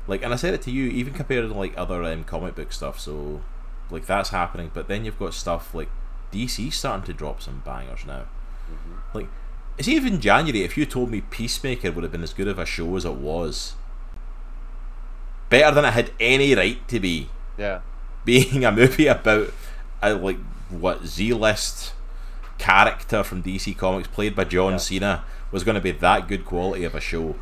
Like, 0.08 0.22
and 0.22 0.32
I 0.32 0.36
said 0.36 0.54
it 0.54 0.62
to 0.62 0.70
you, 0.70 0.86
even 0.86 1.12
compared 1.14 1.48
to 1.48 1.54
like 1.54 1.74
other 1.76 2.02
um, 2.02 2.24
comic 2.24 2.56
book 2.56 2.72
stuff, 2.72 2.98
so 2.98 3.42
like 3.90 4.06
that's 4.06 4.30
happening. 4.30 4.70
But 4.74 4.88
then 4.88 5.04
you've 5.04 5.18
got 5.18 5.34
stuff 5.34 5.74
like 5.74 5.90
DC 6.32 6.72
starting 6.72 7.04
to 7.06 7.12
drop 7.12 7.40
some 7.42 7.62
bangers 7.64 8.04
now. 8.06 8.24
Like, 9.14 9.28
it's 9.76 9.88
even 9.88 10.20
January. 10.20 10.64
If 10.64 10.76
you 10.76 10.86
told 10.86 11.10
me 11.10 11.20
Peacemaker 11.20 11.92
would 11.92 12.02
have 12.02 12.12
been 12.12 12.22
as 12.22 12.32
good 12.32 12.48
of 12.48 12.58
a 12.58 12.66
show 12.66 12.96
as 12.96 13.04
it 13.04 13.14
was, 13.14 13.74
better 15.50 15.74
than 15.74 15.84
it 15.84 15.92
had 15.92 16.10
any 16.18 16.54
right 16.54 16.86
to 16.88 16.98
be, 16.98 17.28
yeah, 17.56 17.80
being 18.24 18.64
a 18.64 18.72
movie 18.72 19.06
about 19.06 19.52
a 20.02 20.14
like 20.14 20.38
what 20.70 21.06
Z 21.06 21.32
list 21.34 21.92
character 22.58 23.22
from 23.22 23.42
DC 23.42 23.76
Comics 23.76 24.08
played 24.08 24.34
by 24.34 24.44
John 24.44 24.72
Yeah. 24.72 24.78
Cena 24.78 25.24
was 25.50 25.64
going 25.64 25.76
to 25.76 25.80
be 25.80 25.92
that 25.92 26.28
good 26.28 26.44
quality 26.44 26.84
of 26.84 26.94
a 26.94 27.00
show, 27.00 27.36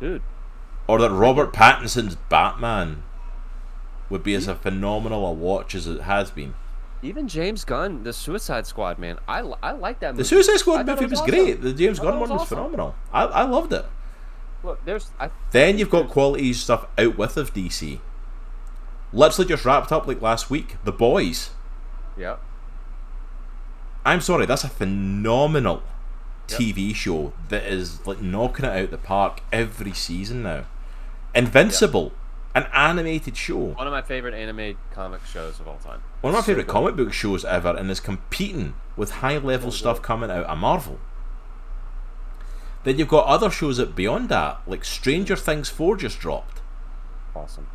dude. 0.00 0.22
Or 0.88 0.98
that 0.98 1.10
Robert 1.10 1.52
Pattinson's 1.52 2.16
Batman 2.28 3.02
would 4.10 4.22
be 4.24 4.34
as 4.34 4.48
a 4.48 4.54
phenomenal 4.54 5.24
a 5.26 5.32
watch 5.32 5.74
as 5.74 5.86
it 5.86 6.00
has 6.02 6.30
been. 6.30 6.54
Even 7.02 7.28
James 7.28 7.64
Gunn, 7.64 8.02
the 8.02 8.12
Suicide 8.12 8.66
Squad, 8.66 8.98
man, 8.98 9.18
I, 9.28 9.40
I 9.62 9.70
like 9.72 10.00
that 10.00 10.14
movie. 10.14 10.22
The 10.22 10.28
Suicide 10.28 10.56
Squad 10.56 10.84
movie 10.86 11.04
it 11.04 11.10
was, 11.10 11.20
awesome. 11.20 11.30
great. 11.30 11.60
The 11.62 11.72
James 11.72 12.00
Gunn 12.00 12.14
it 12.16 12.18
one 12.18 12.20
was 12.22 12.30
was 12.30 12.40
awesome. 12.40 12.56
phenomenal. 12.56 12.94
I, 13.12 13.24
I 13.24 13.42
loved 13.44 13.72
it. 13.72 13.84
Look, 14.64 14.84
there's 14.84 15.12
I 15.20 15.30
Then 15.52 15.78
you've 15.78 15.90
got 15.90 16.08
quality 16.08 16.52
stuff 16.52 16.86
out 16.98 17.16
with 17.16 17.36
of 17.36 17.54
DC. 17.54 18.00
Literally 19.12 19.48
just 19.48 19.64
wrapped 19.64 19.92
up 19.92 20.08
like 20.08 20.20
last 20.20 20.50
week. 20.50 20.76
The 20.82 20.90
Boys. 20.90 21.50
yeah, 22.16 22.36
I'm 24.04 24.20
sorry, 24.20 24.46
that's 24.46 24.64
a 24.64 24.68
phenomenal 24.68 25.82
Yep. 26.50 26.60
TV 26.60 26.94
show 26.94 27.34
that 27.50 27.64
is 27.64 28.06
like 28.06 28.22
knocking 28.22 28.64
it 28.64 28.70
out 28.84 28.90
the 28.90 28.96
park 28.96 29.42
every 29.52 29.92
season 29.92 30.42
now. 30.42 30.64
Invincible, 31.38 32.12
an 32.54 32.66
animated 32.72 33.36
show, 33.36 33.56
one 33.58 33.86
of 33.86 33.92
my 33.92 34.02
favorite 34.02 34.34
anime 34.34 34.76
comic 34.92 35.20
shows 35.24 35.60
of 35.60 35.68
all 35.68 35.76
time. 35.78 36.02
one 36.20 36.32
of 36.32 36.34
my 36.34 36.40
So 36.40 36.46
favorite 36.46 36.66
good. 36.66 36.72
comic 36.72 36.96
book 36.96 37.12
shows 37.12 37.44
ever, 37.44 37.76
and 37.76 37.90
is 37.90 38.00
competing 38.00 38.74
with 38.96 39.10
high 39.22 39.38
level 39.38 39.70
stuff 39.70 40.02
coming 40.02 40.30
out 40.30 40.44
of 40.44 40.58
Marvel. 40.58 40.98
Then 42.84 42.98
you've 42.98 43.08
got 43.08 43.26
other 43.26 43.50
shows 43.50 43.76
that 43.76 43.94
beyond 43.94 44.28
that, 44.30 44.60
like 44.66 44.84
Stranger 44.84 45.36
Things 45.36 45.68
4 45.68 45.96
just 45.96 46.18
dropped. 46.18 46.60
Awesome. 47.36 47.68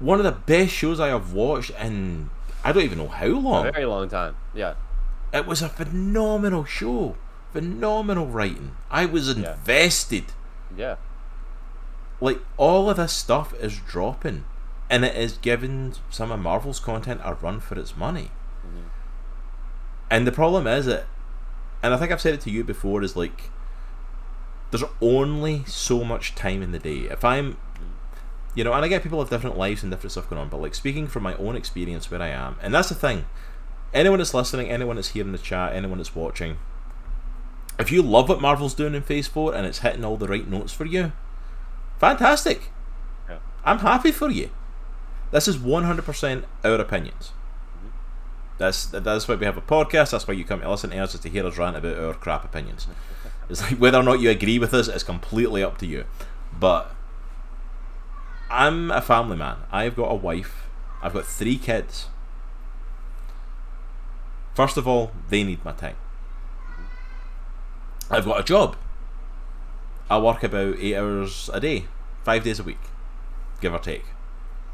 One 0.00 0.18
of 0.18 0.24
the 0.24 0.32
best 0.32 0.72
shows 0.72 0.98
I 0.98 1.08
have 1.08 1.32
watched 1.32 1.70
in 1.78 2.30
I 2.64 2.72
don't 2.72 2.82
even 2.84 2.98
know 2.98 3.08
how 3.08 3.26
long. 3.26 3.66
A 3.68 3.72
very 3.72 3.86
long 3.86 4.08
time. 4.08 4.36
Yeah, 4.54 4.74
It 5.32 5.46
was 5.46 5.62
a 5.62 5.68
phenomenal 5.68 6.64
show. 6.64 7.16
Phenomenal 7.52 8.26
writing. 8.26 8.72
I 8.90 9.06
was 9.06 9.28
Yeah. 9.28 9.52
invested. 9.54 10.24
yeah, 10.76 10.96
Like 12.20 12.40
all 12.56 12.90
of 12.90 12.96
this 12.96 13.12
stuff 13.12 13.54
is 13.60 13.78
dropping, 13.78 14.44
and 14.88 15.04
it 15.04 15.16
is 15.16 15.38
giving 15.38 15.94
some 16.10 16.30
of 16.30 16.40
Marvel's 16.40 16.80
content 16.80 17.20
a 17.24 17.34
run 17.34 17.60
for 17.60 17.78
its 17.78 17.96
money. 17.96 18.30
Mm-hmm. 18.66 18.88
And 20.10 20.26
the 20.26 20.32
problem 20.32 20.66
is 20.66 20.86
that, 20.86 21.06
and 21.82 21.94
I 21.94 21.96
think 21.96 22.12
I've 22.12 22.20
said 22.20 22.34
it 22.34 22.40
to 22.42 22.50
you 22.50 22.64
before, 22.64 23.02
is 23.02 23.16
like 23.16 23.50
there's 24.70 24.84
only 25.00 25.64
so 25.64 26.04
much 26.04 26.34
time 26.34 26.62
in 26.62 26.72
the 26.72 26.78
day. 26.78 27.00
If 27.10 27.24
I'm, 27.24 27.52
mm-hmm. 27.52 27.84
you 28.54 28.64
know, 28.64 28.72
and 28.72 28.84
I 28.84 28.88
get 28.88 29.02
people 29.02 29.20
have 29.20 29.30
different 29.30 29.56
lives 29.56 29.82
and 29.82 29.90
different 29.90 30.12
stuff 30.12 30.28
going 30.28 30.40
on, 30.40 30.48
but 30.48 30.60
like 30.60 30.74
speaking 30.74 31.06
from 31.06 31.22
my 31.22 31.34
own 31.36 31.56
experience 31.56 32.10
where 32.10 32.22
I 32.22 32.28
am, 32.28 32.56
and 32.62 32.74
that's 32.74 32.90
the 32.90 32.94
thing. 32.94 33.26
Anyone 33.92 34.18
that's 34.18 34.34
listening, 34.34 34.70
anyone 34.70 34.96
that's 34.96 35.08
here 35.08 35.24
in 35.24 35.32
the 35.32 35.38
chat, 35.38 35.72
anyone 35.72 35.98
that's 35.98 36.14
watching, 36.14 36.58
if 37.80 37.90
you 37.90 38.02
love 38.02 38.28
what 38.28 38.40
Marvel's 38.40 38.74
doing 38.74 38.94
in 38.94 39.02
Phase 39.02 39.26
4 39.26 39.54
and 39.54 39.66
it's 39.66 39.78
hitting 39.78 40.04
all 40.04 40.16
the 40.16 40.28
right 40.28 40.46
notes 40.46 40.72
for 40.72 40.84
you, 40.84 41.12
fantastic. 42.00 42.70
Yeah. 43.28 43.38
I'm 43.64 43.78
happy 43.78 44.10
for 44.10 44.30
you. 44.30 44.50
This 45.30 45.46
is 45.46 45.58
100% 45.58 46.44
our 46.64 46.74
opinions. 46.74 47.32
That's 48.58 48.84
that's 48.86 49.26
why 49.26 49.36
we 49.36 49.46
have 49.46 49.56
a 49.56 49.62
podcast. 49.62 50.10
That's 50.10 50.28
why 50.28 50.34
you 50.34 50.44
come 50.44 50.60
to 50.60 50.70
listen 50.70 50.90
to 50.90 50.98
us 50.98 51.14
is 51.14 51.20
to 51.20 51.30
hear 51.30 51.46
us 51.46 51.56
rant 51.56 51.76
about 51.76 51.96
our 51.96 52.14
crap 52.14 52.44
opinions. 52.44 52.86
It's 53.48 53.62
like 53.62 53.80
whether 53.80 53.98
or 53.98 54.04
not 54.04 54.20
you 54.20 54.30
agree 54.30 54.60
with 54.60 54.72
us 54.72 54.86
is 54.86 55.02
completely 55.02 55.64
up 55.64 55.76
to 55.78 55.86
you. 55.86 56.04
But 56.56 56.94
I'm 58.48 58.92
a 58.92 59.00
family 59.00 59.36
man. 59.36 59.56
I've 59.72 59.96
got 59.96 60.04
a 60.04 60.14
wife. 60.14 60.68
I've 61.02 61.14
got 61.14 61.26
three 61.26 61.56
kids. 61.56 62.06
First 64.54 64.76
of 64.76 64.86
all, 64.86 65.10
they 65.30 65.42
need 65.42 65.64
my 65.64 65.72
time. 65.72 65.96
I've 68.08 68.24
got 68.24 68.38
a 68.38 68.44
job. 68.44 68.76
I 70.10 70.18
work 70.18 70.42
about 70.42 70.76
eight 70.80 70.96
hours 70.96 71.48
a 71.54 71.60
day, 71.60 71.84
five 72.24 72.42
days 72.42 72.58
a 72.58 72.64
week, 72.64 72.80
give 73.60 73.72
or 73.72 73.78
take. 73.78 74.04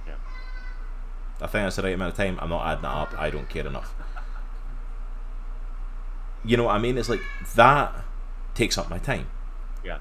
Yeah. 0.06 0.14
I 1.36 1.46
think 1.46 1.66
that's 1.66 1.76
the 1.76 1.82
right 1.82 1.94
amount 1.94 2.12
of 2.12 2.16
time. 2.16 2.38
I'm 2.40 2.48
not 2.48 2.66
adding 2.66 2.82
that 2.82 2.88
up. 2.88 3.14
I 3.18 3.28
don't 3.28 3.48
care 3.48 3.66
enough. 3.66 3.94
You 6.42 6.56
know 6.56 6.64
what 6.64 6.76
I 6.76 6.78
mean? 6.78 6.96
It's 6.96 7.10
like 7.10 7.20
that 7.54 8.02
takes 8.54 8.78
up 8.78 8.88
my 8.88 8.98
time. 8.98 9.26
Yeah. 9.84 9.98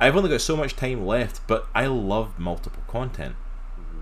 I've 0.00 0.16
only 0.16 0.30
got 0.30 0.40
so 0.40 0.56
much 0.56 0.74
time 0.74 1.06
left, 1.06 1.46
but 1.46 1.68
I 1.72 1.86
love 1.86 2.36
multiple 2.36 2.82
content. 2.88 3.36
Mm-hmm. 3.78 4.00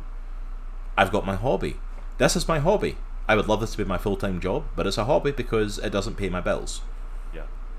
I've 0.96 1.12
got 1.12 1.26
my 1.26 1.34
hobby. 1.34 1.76
This 2.16 2.34
is 2.34 2.48
my 2.48 2.60
hobby. 2.60 2.96
I 3.28 3.36
would 3.36 3.46
love 3.46 3.60
this 3.60 3.72
to 3.72 3.78
be 3.78 3.84
my 3.84 3.98
full 3.98 4.16
time 4.16 4.40
job, 4.40 4.64
but 4.74 4.86
it's 4.86 4.96
a 4.96 5.04
hobby 5.04 5.32
because 5.32 5.78
it 5.78 5.90
doesn't 5.90 6.16
pay 6.16 6.30
my 6.30 6.40
bills. 6.40 6.80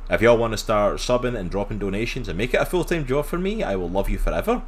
If 0.09 0.21
y'all 0.21 0.37
want 0.37 0.53
to 0.53 0.57
start 0.57 0.95
subbing 0.97 1.37
and 1.37 1.51
dropping 1.51 1.77
donations 1.77 2.27
and 2.27 2.37
make 2.37 2.53
it 2.53 2.61
a 2.61 2.65
full 2.65 2.83
time 2.83 3.05
job 3.05 3.25
for 3.25 3.37
me, 3.37 3.61
I 3.63 3.75
will 3.75 3.89
love 3.89 4.09
you 4.09 4.17
forever. 4.17 4.63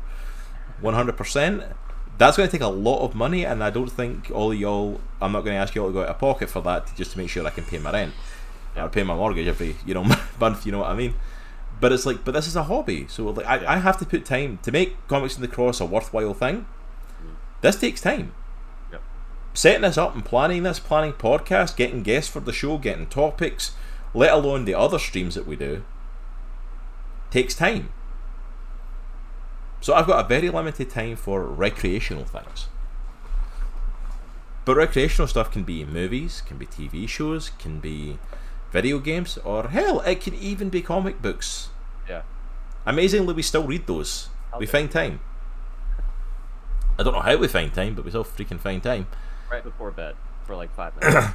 100%. 0.82 1.74
That's 2.18 2.38
going 2.38 2.48
to 2.48 2.52
take 2.52 2.62
a 2.62 2.68
lot 2.68 3.04
of 3.04 3.16
money, 3.16 3.46
and 3.46 3.64
I 3.64 3.72
don't 3.72 3.92
think 3.92 4.30
all 4.30 4.52
of 4.52 4.60
y'all, 4.60 5.02
I'm 5.20 5.32
not 5.32 5.42
going 5.42 5.56
to 5.56 5.60
ask 5.60 5.74
y'all 5.74 5.88
to 5.88 5.94
go 5.94 6.04
out 6.04 6.10
of 6.10 6.20
pocket 6.20 6.50
for 6.50 6.62
that 6.62 6.96
just 6.96 7.14
to 7.14 7.18
make 7.18 7.30
sure 7.30 7.46
I 7.46 7.50
can 7.50 7.64
pay 7.64 7.80
my 7.80 7.92
rent 7.92 8.14
or 8.76 8.90
pay 8.90 9.04
my 9.04 9.16
mortgage 9.16 9.48
every 9.48 9.76
you 9.86 9.96
know 9.96 10.04
month. 10.40 10.66
You 10.66 10.72
know 10.72 10.80
what 10.80 10.90
I 10.90 10.96
mean? 10.96 11.16
But 11.80 11.92
it's 11.92 12.06
like, 12.06 12.24
but 12.24 12.34
this 12.34 12.46
is 12.46 12.56
a 12.56 12.64
hobby, 12.64 13.08
so 13.10 13.26
like 13.32 13.48
I, 13.48 13.76
I 13.76 13.78
have 13.78 13.98
to 13.98 14.06
put 14.06 14.24
time 14.24 14.60
to 14.62 14.72
make 14.72 15.08
comics 15.08 15.36
in 15.36 15.42
the 15.42 15.48
cross 15.48 15.82
a 15.82 15.86
worthwhile 15.86 16.36
thing. 16.36 16.68
This 17.62 17.80
takes 17.80 18.02
time. 18.02 18.34
Yep. 18.92 19.02
Setting 19.56 19.82
this 19.82 19.98
up 19.98 20.14
and 20.14 20.24
planning 20.24 20.62
this, 20.62 20.80
planning 20.80 21.14
podcast, 21.14 21.76
getting 21.76 22.04
guests 22.04 22.30
for 22.30 22.40
the 22.40 22.54
show, 22.54 22.78
getting 22.78 23.08
topics, 23.08 23.72
let 24.14 24.34
alone 24.34 24.66
the 24.66 24.74
other 24.74 25.00
streams 25.00 25.36
that 25.36 25.48
we 25.48 25.56
do, 25.56 25.84
takes 27.30 27.56
time. 27.56 27.90
So 29.80 29.94
I've 29.94 30.08
got 30.08 30.24
a 30.24 30.28
very 30.28 30.50
limited 30.50 30.90
time 30.90 31.16
for 31.16 31.44
recreational 31.44 32.26
things. 32.26 32.68
But 34.64 34.78
recreational 34.78 35.28
stuff 35.28 35.52
can 35.52 35.64
be 35.64 35.84
movies, 35.84 36.44
can 36.46 36.58
be 36.58 36.68
TV 36.68 37.10
shows, 37.10 37.50
can 37.50 37.80
be 37.80 38.20
video 38.72 39.00
games, 39.00 39.38
or 39.40 39.70
hell, 39.70 40.02
it 40.02 40.22
can 40.22 40.36
even 40.36 40.70
be 40.70 40.82
comic 40.82 41.22
books. 41.22 41.70
Yeah. 42.08 42.22
Amazingly, 42.86 43.34
we 43.34 43.42
still 43.42 43.64
read 43.64 43.88
those. 43.88 44.30
How 44.52 44.60
we 44.60 44.68
find 44.68 44.92
time. 44.92 45.20
I 47.00 47.04
don't 47.04 47.14
know 47.14 47.22
how 47.22 47.38
we 47.38 47.48
find 47.48 47.74
time, 47.74 47.96
but 47.96 48.06
we 48.06 48.12
still 48.12 48.24
freaking 48.24 48.60
find 48.60 48.84
time. 48.84 49.08
Right 49.52 49.64
before 49.64 49.90
bed 49.92 50.16
for 50.46 50.56
like 50.56 50.74
five 50.76 50.96
minutes. 51.02 51.34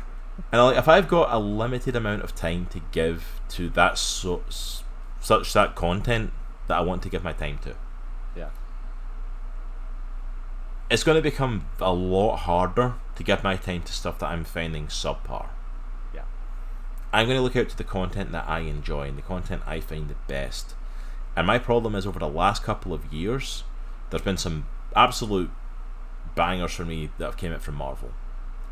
And 0.52 0.62
like, 0.62 0.76
if 0.76 0.88
I've 0.88 1.08
got 1.08 1.32
a 1.32 1.38
limited 1.38 1.96
amount 1.96 2.22
of 2.22 2.34
time 2.34 2.66
to 2.66 2.80
give 2.92 3.40
to 3.50 3.68
that 3.70 3.98
so, 3.98 4.42
such 5.20 5.52
that 5.54 5.74
content 5.74 6.32
that 6.68 6.78
I 6.78 6.80
want 6.80 7.02
to 7.02 7.08
give 7.08 7.24
my 7.24 7.32
time 7.32 7.58
to, 7.58 7.74
yeah. 8.36 8.50
it's 10.90 11.04
going 11.04 11.16
to 11.16 11.22
become 11.22 11.66
a 11.80 11.92
lot 11.92 12.36
harder 12.38 12.94
to 13.16 13.22
give 13.22 13.42
my 13.42 13.56
time 13.56 13.82
to 13.82 13.92
stuff 13.92 14.18
that 14.18 14.26
I'm 14.26 14.44
finding 14.44 14.88
subpar. 14.88 15.48
Yeah. 16.14 16.24
I'm 17.12 17.26
going 17.26 17.38
to 17.38 17.42
look 17.42 17.56
out 17.56 17.68
to 17.70 17.76
the 17.76 17.84
content 17.84 18.32
that 18.32 18.48
I 18.48 18.60
enjoy 18.60 19.08
and 19.08 19.18
the 19.18 19.22
content 19.22 19.62
I 19.66 19.80
find 19.80 20.08
the 20.08 20.16
best. 20.28 20.74
And 21.34 21.46
my 21.46 21.58
problem 21.58 21.94
is 21.94 22.06
over 22.06 22.18
the 22.18 22.28
last 22.28 22.62
couple 22.62 22.92
of 22.92 23.12
years, 23.12 23.64
there's 24.10 24.22
been 24.22 24.36
some 24.36 24.66
absolute 24.94 25.50
bangers 26.34 26.72
for 26.72 26.84
me 26.84 27.10
that 27.18 27.24
have 27.24 27.36
came 27.36 27.52
out 27.52 27.62
from 27.62 27.74
Marvel. 27.74 28.12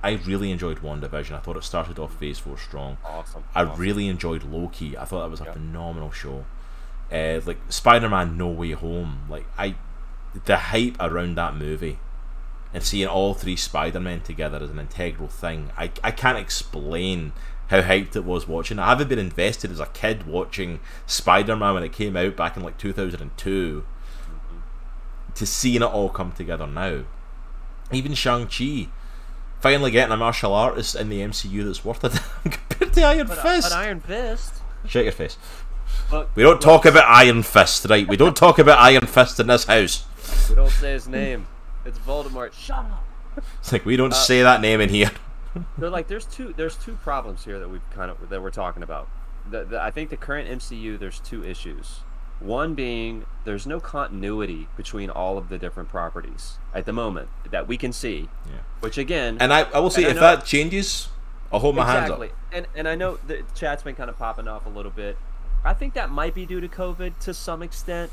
I 0.05 0.21
really 0.27 0.51
enjoyed 0.51 0.79
WandaVision. 0.83 1.33
I 1.33 1.39
thought 1.39 1.57
it 1.57 1.65
started 1.65 1.99
off 1.99 2.15
Phase 2.19 2.39
4 2.39 2.59
strong. 2.59 2.99
Awesome. 3.05 3.45
I 3.55 3.63
awesome. 3.65 3.81
really 3.81 4.07
enjoyed 4.09 4.45
Loki. 4.45 4.97
I 4.99 5.05
thought 5.05 5.23
that 5.23 5.31
was 5.31 5.41
a 5.41 5.45
Yeah. 5.45 5.53
phenomenal 5.55 6.11
show. 6.13 6.45
Uh, 7.13 7.41
like 7.47 7.59
Spider-Man: 7.69 8.37
No 8.37 8.49
Way 8.49 8.73
Home. 8.73 9.21
Like 9.29 9.47
I, 9.59 9.75
the 10.47 10.57
hype 10.57 10.97
around 11.01 11.37
that 11.37 11.57
movie, 11.57 11.99
and 12.73 12.83
seeing 12.83 13.09
all 13.09 13.35
three 13.35 13.57
Spider-Men 13.57 14.21
together 14.23 14.59
as 14.63 14.71
an 14.71 14.79
integral 14.79 15.29
thing. 15.29 15.71
I 15.77 15.91
I 16.03 16.11
can't 16.11 16.39
explain 16.39 17.33
how 17.69 17.81
hyped 17.83 18.15
it 18.17 18.25
was 18.25 18.47
watching. 18.47 18.79
I 18.79 18.89
haven't 18.89 19.09
been 19.09 19.19
invested 19.19 19.71
as 19.71 19.81
a 19.81 19.87
kid 19.87 20.27
watching 20.27 20.81
Spider-Man 21.07 21.75
when 21.75 21.83
it 21.83 21.93
came 21.93 22.15
out 22.17 22.37
back 22.37 22.57
in 22.57 22.63
like 22.63 22.77
2002. 22.79 23.85
To 25.37 25.47
seeing 25.47 25.77
it 25.83 25.83
all 25.83 26.09
come 26.11 26.33
together 26.33 26.67
now, 26.67 27.05
even 27.91 28.15
Shang 28.15 28.47
Chi. 28.47 28.89
Finally 29.65 29.91
getting 29.93 30.13
a 30.13 30.17
martial 30.19 30.53
artist 30.53 30.95
in 30.95 31.09
the 31.09 31.21
MCU 31.21 31.65
that's 31.65 31.83
worth 31.83 32.05
it 32.05 32.13
compared 32.69 32.93
to 32.93 33.03
Iron 33.03 33.27
But, 33.27 33.39
Fist. 33.39 33.71
but 33.71 33.73
Iron 33.79 33.99
Fist. 33.99 34.57
Shake 34.87 35.05
your 35.05 35.13
face. 35.13 35.39
But 36.11 36.29
We 36.37 36.43
don't 36.43 36.61
talk 36.61 36.85
about 36.85 37.05
Iron 37.09 37.43
Fist, 37.43 37.87
right? 37.89 38.07
We 38.07 38.19
don't 38.19 38.37
talk 38.37 38.59
about 38.59 38.79
Iron 38.79 39.07
Fist 39.07 39.41
in 39.41 39.47
this 39.47 39.65
house. 39.65 40.05
We 40.51 40.55
don't 40.55 40.69
say 40.69 40.93
his 40.93 41.09
name. 41.09 41.47
It's 41.87 41.99
Voldemort. 42.01 42.53
Shut 42.53 42.77
up. 42.81 43.05
It's 43.61 43.73
like 43.73 43.87
we 43.87 43.97
don't 43.97 44.13
Uh, 44.13 44.17
say 44.17 44.43
that 44.43 44.61
name 44.61 44.83
in 44.83 44.91
here. 44.91 45.11
So 45.81 45.89
like, 45.89 46.09
there's 46.09 46.27
two 46.27 46.53
there's 46.59 46.77
two 46.77 46.97
problems 46.97 47.47
here 47.47 47.59
that 47.59 47.71
we've 47.71 47.89
kind 47.91 48.11
of 48.11 48.29
that 48.29 48.43
we're 48.43 48.51
talking 48.51 48.83
about. 48.83 49.09
The, 49.51 49.65
the, 49.65 49.81
I 49.83 49.91
think 49.91 50.11
the 50.11 50.19
current 50.19 50.47
MCU 50.51 50.99
there's 50.99 51.21
two 51.21 51.43
issues. 51.43 52.01
One 52.41 52.75
being 52.75 53.27
there's 53.45 53.67
no 53.67 53.81
continuity 53.81 54.69
between 54.77 55.11
all 55.11 55.39
of 55.39 55.49
the 55.49 55.59
different 55.59 55.89
properties 55.89 56.59
at 56.75 56.87
the 56.87 56.93
moment 56.93 57.29
that 57.51 57.69
we 57.69 57.77
can 57.77 57.93
see. 57.93 58.29
Yeah. 58.47 58.57
Which 58.81 58.99
again, 58.99 59.37
And 59.41 59.53
I, 59.53 59.63
I 59.63 59.79
will 59.79 59.91
say, 59.91 60.05
if 60.05 60.15
know- 60.17 60.21
that 60.21 60.45
changes, 60.45 61.09
I'll 61.53 61.61
hold 61.61 61.77
my 61.77 61.83
exactly. 61.83 62.29
hands 62.29 62.39
And 62.53 62.67
and 62.75 62.89
I 62.89 62.95
know 62.97 63.19
the 63.27 63.43
chat's 63.55 63.83
been 63.83 63.95
kind 63.95 64.11
of 64.11 64.19
popping 64.19 64.49
off 64.49 64.67
a 64.67 64.71
little 64.71 64.91
bit. 64.91 65.17
I 65.65 65.73
think 65.73 65.95
that 65.95 66.11
might 66.11 66.35
be 66.35 66.45
due 66.45 66.61
to 66.61 66.69
COVID 66.69 67.19
to 67.21 67.33
some 67.33 67.63
extent. 67.63 68.11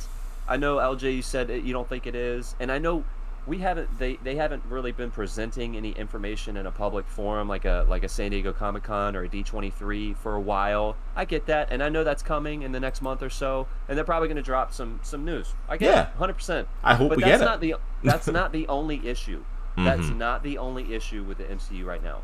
I 0.48 0.58
know 0.58 0.78
LG, 0.78 1.02
you 1.16 1.22
said 1.22 1.50
it, 1.50 1.64
you 1.64 1.74
don't 1.74 1.88
think 1.90 2.08
it 2.08 2.16
is, 2.16 2.56
and 2.60 2.72
I 2.72 2.78
know 2.78 3.04
we 3.48 3.58
haven't. 3.58 3.98
They, 3.98 4.18
they 4.18 4.36
haven't 4.36 4.64
really 4.70 4.92
been 4.92 5.10
presenting 5.12 5.76
any 5.76 5.92
information 5.92 6.58
in 6.58 6.66
a 6.68 6.72
public 6.72 7.08
forum 7.08 7.48
like 7.48 7.66
a 7.66 7.86
like 7.90 8.04
a 8.04 8.10
San 8.10 8.32
Diego 8.32 8.54
Comic 8.54 8.84
Con 8.84 9.16
or 9.16 9.24
a 9.24 9.28
D 9.30 9.42
twenty 9.44 9.70
three 9.72 10.14
for 10.14 10.36
a 10.36 10.40
while. 10.42 10.96
I 11.16 11.26
get 11.26 11.48
that, 11.48 11.70
and 11.72 11.82
I 11.82 11.90
know 11.90 12.04
that's 12.04 12.22
coming 12.24 12.62
in 12.62 12.72
the 12.72 12.80
next 12.80 13.02
month 13.02 13.24
or 13.24 13.30
so, 13.30 13.68
and 13.90 13.98
they're 13.98 14.06
probably 14.06 14.28
going 14.28 14.36
to 14.38 14.42
drop 14.44 14.74
some 14.74 15.00
some 15.04 15.26
news. 15.26 15.54
I 15.68 15.78
get 15.78 15.94
Yeah. 15.94 16.06
hundred 16.18 16.34
percent. 16.36 16.68
I 16.84 16.94
hope 16.96 17.10
But 17.10 17.18
we 17.18 17.24
that's 17.24 17.40
get 17.40 17.42
it. 17.42 17.46
not 17.46 17.62
the 17.62 17.76
that's 18.04 18.28
not 18.28 18.52
the 18.52 18.68
only 18.68 19.06
issue. 19.08 19.44
That's 19.78 20.08
Mhm. 20.08 20.18
not 20.18 20.44
the 20.44 20.58
only 20.58 20.94
issue 20.94 21.24
with 21.24 21.38
the 21.38 21.46
MCU 21.46 21.86
right 21.86 22.04
now. 22.04 22.18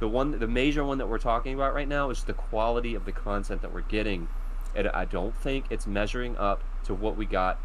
The 0.00 0.06
one, 0.08 0.38
the 0.38 0.46
major 0.46 0.84
one 0.84 0.98
that 0.98 1.06
we're 1.08 1.18
talking 1.18 1.54
about 1.54 1.74
right 1.74 1.88
now 1.88 2.10
is 2.10 2.24
the 2.24 2.34
quality 2.34 2.94
of 2.94 3.06
the 3.06 3.12
content 3.12 3.62
that 3.62 3.72
we're 3.72 3.80
getting, 3.80 4.28
and 4.76 4.86
I 4.88 5.06
don't 5.06 5.34
think 5.34 5.64
it's 5.70 5.86
measuring 5.86 6.36
up 6.36 6.62
to 6.84 6.94
what 6.94 7.16
we 7.16 7.24
got 7.24 7.58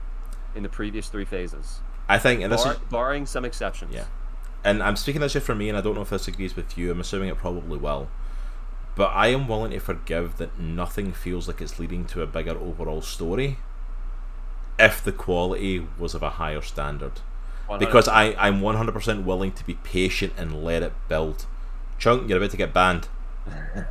in 0.55 0.63
the 0.63 0.69
previous 0.69 1.09
three 1.09 1.25
phases, 1.25 1.81
I 2.07 2.19
think, 2.19 2.41
and 2.41 2.51
this 2.51 2.63
bar, 2.63 2.73
is, 2.73 2.79
barring 2.89 3.25
some 3.25 3.45
exceptions. 3.45 3.93
yeah. 3.93 4.05
And 4.63 4.81
I'm 4.81 4.95
speaking 4.95 5.21
this 5.21 5.33
just 5.33 5.45
for 5.45 5.55
me, 5.55 5.69
and 5.69 5.77
I 5.77 5.81
don't 5.81 5.95
know 5.95 6.01
if 6.01 6.09
this 6.09 6.27
agrees 6.27 6.55
with 6.55 6.77
you. 6.77 6.91
I'm 6.91 6.99
assuming 6.99 7.29
it 7.29 7.37
probably 7.37 7.77
will. 7.77 8.09
But 8.95 9.11
I 9.13 9.27
am 9.27 9.47
willing 9.47 9.71
to 9.71 9.79
forgive 9.79 10.37
that 10.37 10.57
nothing 10.59 11.11
feels 11.11 11.47
like 11.47 11.61
it's 11.61 11.79
leading 11.79 12.05
to 12.05 12.21
a 12.21 12.27
bigger 12.27 12.57
overall 12.57 13.01
story 13.01 13.57
if 14.79 15.03
the 15.03 15.11
quality 15.11 15.85
was 15.99 16.15
of 16.15 16.23
a 16.23 16.31
higher 16.31 16.61
standard. 16.61 17.21
100%. 17.69 17.79
because 17.79 18.07
I, 18.07 18.35
I'm 18.37 18.61
100% 18.61 19.23
willing 19.23 19.51
to 19.53 19.65
be 19.65 19.73
patient 19.75 20.33
and 20.37 20.63
let 20.63 20.83
it 20.83 20.93
build. 21.07 21.45
Chunk, 21.97 22.29
you're 22.29 22.37
about 22.37 22.51
to 22.51 22.57
get 22.57 22.73
banned. 22.73 23.07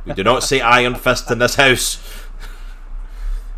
We 0.05 0.13
do 0.13 0.23
not 0.23 0.43
say 0.43 0.61
Iron 0.61 0.95
Fist 0.95 1.29
in 1.31 1.39
this 1.39 1.55
house. 1.55 2.01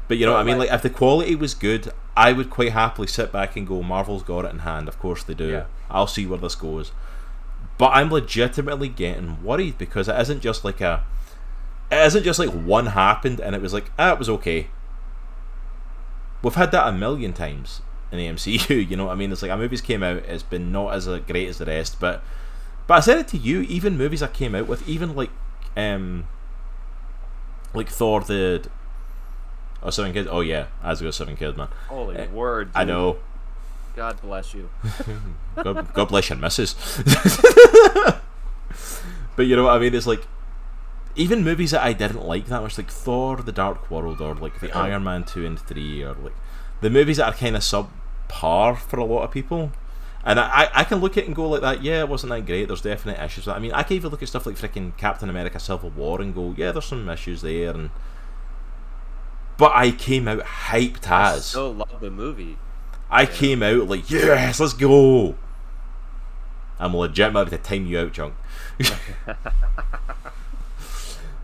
But 0.08 0.16
you 0.18 0.26
know 0.26 0.32
what 0.32 0.40
I 0.40 0.44
mean? 0.44 0.58
Like, 0.58 0.72
if 0.72 0.82
the 0.82 0.90
quality 0.90 1.36
was 1.36 1.54
good, 1.54 1.92
I 2.18 2.34
would 2.34 2.50
quite 2.50 2.72
happily 2.72 3.08
sit 3.08 3.32
back 3.32 3.56
and 3.56 3.68
go, 3.68 3.84
Marvel's 3.84 4.24
got 4.24 4.44
it 4.46 4.52
in 4.52 4.60
hand. 4.60 4.88
Of 4.88 4.98
course 4.98 5.24
they 5.24 5.36
do. 5.36 5.50
Yeah. 5.50 5.66
I'll 5.88 6.08
see 6.08 6.26
where 6.26 6.40
this 6.40 6.56
goes. 6.56 6.92
But 7.78 7.92
I'm 7.94 8.10
legitimately 8.10 8.90
getting 8.90 9.44
worried 9.44 9.78
because 9.78 10.08
it 10.10 10.20
isn't 10.20 10.42
just 10.42 10.66
like 10.66 10.82
a. 10.82 11.04
It 11.92 12.04
isn't 12.08 12.24
just 12.24 12.40
like 12.40 12.50
one 12.50 12.88
happened 12.88 13.40
and 13.40 13.56
it 13.56 13.62
was 13.62 13.72
like, 13.72 13.92
ah, 14.00 14.14
it 14.14 14.20
was 14.20 14.30
okay. 14.30 14.68
We've 16.42 16.56
had 16.56 16.72
that 16.72 16.88
a 16.88 16.92
million 16.92 17.34
times 17.34 17.82
in 18.12 18.18
the 18.18 18.28
MCU. 18.28 18.88
You 18.90 18.98
know 18.98 19.06
what 19.06 19.12
I 19.12 19.16
mean? 19.16 19.32
It's 19.32 19.44
like 19.44 19.52
a 19.52 19.58
movie's 19.58 19.82
came 19.82 20.02
out, 20.02 20.18
it's 20.18 20.42
been 20.42 20.72
not 20.72 20.96
as 20.96 21.06
great 21.06 21.48
as 21.48 21.60
the 21.60 21.66
rest, 21.66 22.00
but 22.00 22.24
but 22.88 22.96
I 22.96 23.00
said 23.02 23.20
it 23.20 23.28
to 23.30 23.38
you. 23.38 23.62
Even 23.62 23.96
movies 23.96 24.24
I 24.24 24.28
came 24.28 24.56
out 24.56 24.68
with, 24.68 24.88
even 24.90 25.16
like 25.16 25.30
um 25.76 26.28
like 27.76 27.90
Thor 27.90 28.22
the 28.22 28.68
oh 29.84 29.90
seven 29.90 30.14
kids. 30.14 30.28
Oh 30.32 30.42
yeah, 30.42 30.68
as 30.84 31.02
go 31.02 31.12
seven 31.12 31.36
kids, 31.36 31.58
man. 31.58 31.68
Holy 31.90 32.16
Eh, 32.18 32.28
word! 32.28 32.72
I 32.76 32.84
know. 32.84 33.18
God 33.96 34.22
bless 34.22 34.54
you. 34.54 34.70
God, 35.56 35.94
God 35.94 36.08
bless 36.08 36.30
your 36.30 36.38
missus. 36.38 36.76
but 39.36 39.46
you 39.46 39.56
know 39.56 39.64
what 39.64 39.74
I 39.76 39.80
mean? 39.80 39.94
It's 39.96 40.08
like 40.08 40.28
even 41.16 41.44
movies 41.44 41.72
that 41.72 41.84
I 41.84 41.94
didn't 41.94 42.24
like 42.26 42.46
that 42.48 42.62
much, 42.62 42.78
like 42.78 42.90
Thor: 42.92 43.38
The 43.38 43.52
Dark 43.52 43.90
World, 43.90 44.22
or 44.22 44.36
like 44.36 44.60
the 44.60 44.72
Iron 44.76 45.04
Man 45.04 45.24
two 45.24 45.46
and 45.46 45.60
three, 45.60 46.04
or 46.04 46.14
like 46.14 46.36
the 46.82 46.90
movies 46.90 47.18
that 47.18 47.26
are 47.34 47.34
kind 47.38 47.56
of 47.56 47.62
subpar 47.64 48.78
for 48.78 49.00
a 49.00 49.06
lot 49.06 49.24
of 49.24 49.32
people. 49.32 49.72
And 50.24 50.40
I, 50.40 50.64
I- 50.64 50.72
I 50.82 50.84
can 50.84 50.98
look 51.00 51.18
at 51.18 51.24
it 51.24 51.28
and 51.28 51.36
go 51.36 51.48
like 51.50 51.62
that. 51.62 51.82
Yeah, 51.84 52.02
it 52.02 52.10
wasn't 52.10 52.32
that 52.32 52.46
great. 52.46 52.68
There's 52.68 52.82
definite 52.82 53.24
issues. 53.24 53.48
I 53.48 53.60
mean, 53.60 53.72
I 53.72 53.84
can 53.84 53.96
even 53.96 54.12
look 54.12 54.22
at 54.22 54.28
stuff 54.28 54.46
like 54.46 54.56
freaking 54.58 54.96
Captain 54.98 55.30
America: 55.30 55.60
Civil 55.60 55.90
War 55.92 56.22
and 56.22 56.36
go, 56.36 56.54
yeah, 56.58 56.72
there's 56.72 56.86
some 56.86 57.08
issues 57.10 57.42
there. 57.42 57.72
And 57.72 57.90
but 59.58 59.72
I 59.76 59.92
came 59.92 60.28
out 60.28 60.40
hyped 60.40 61.10
as. 61.10 61.46
Still 61.48 61.74
love 61.74 62.00
the 62.00 62.12
movie. 62.12 62.58
I 63.10 63.26
came 63.26 63.64
out 63.64 63.88
like, 63.88 64.10
yes, 64.10 64.60
let's 64.60 64.74
go. 64.74 65.36
I'm 66.80 66.96
legitimately 66.96 67.58
to 67.58 67.64
time 67.64 67.88
you 67.88 68.00
out, 68.00 68.14
Chunk. 68.14 68.36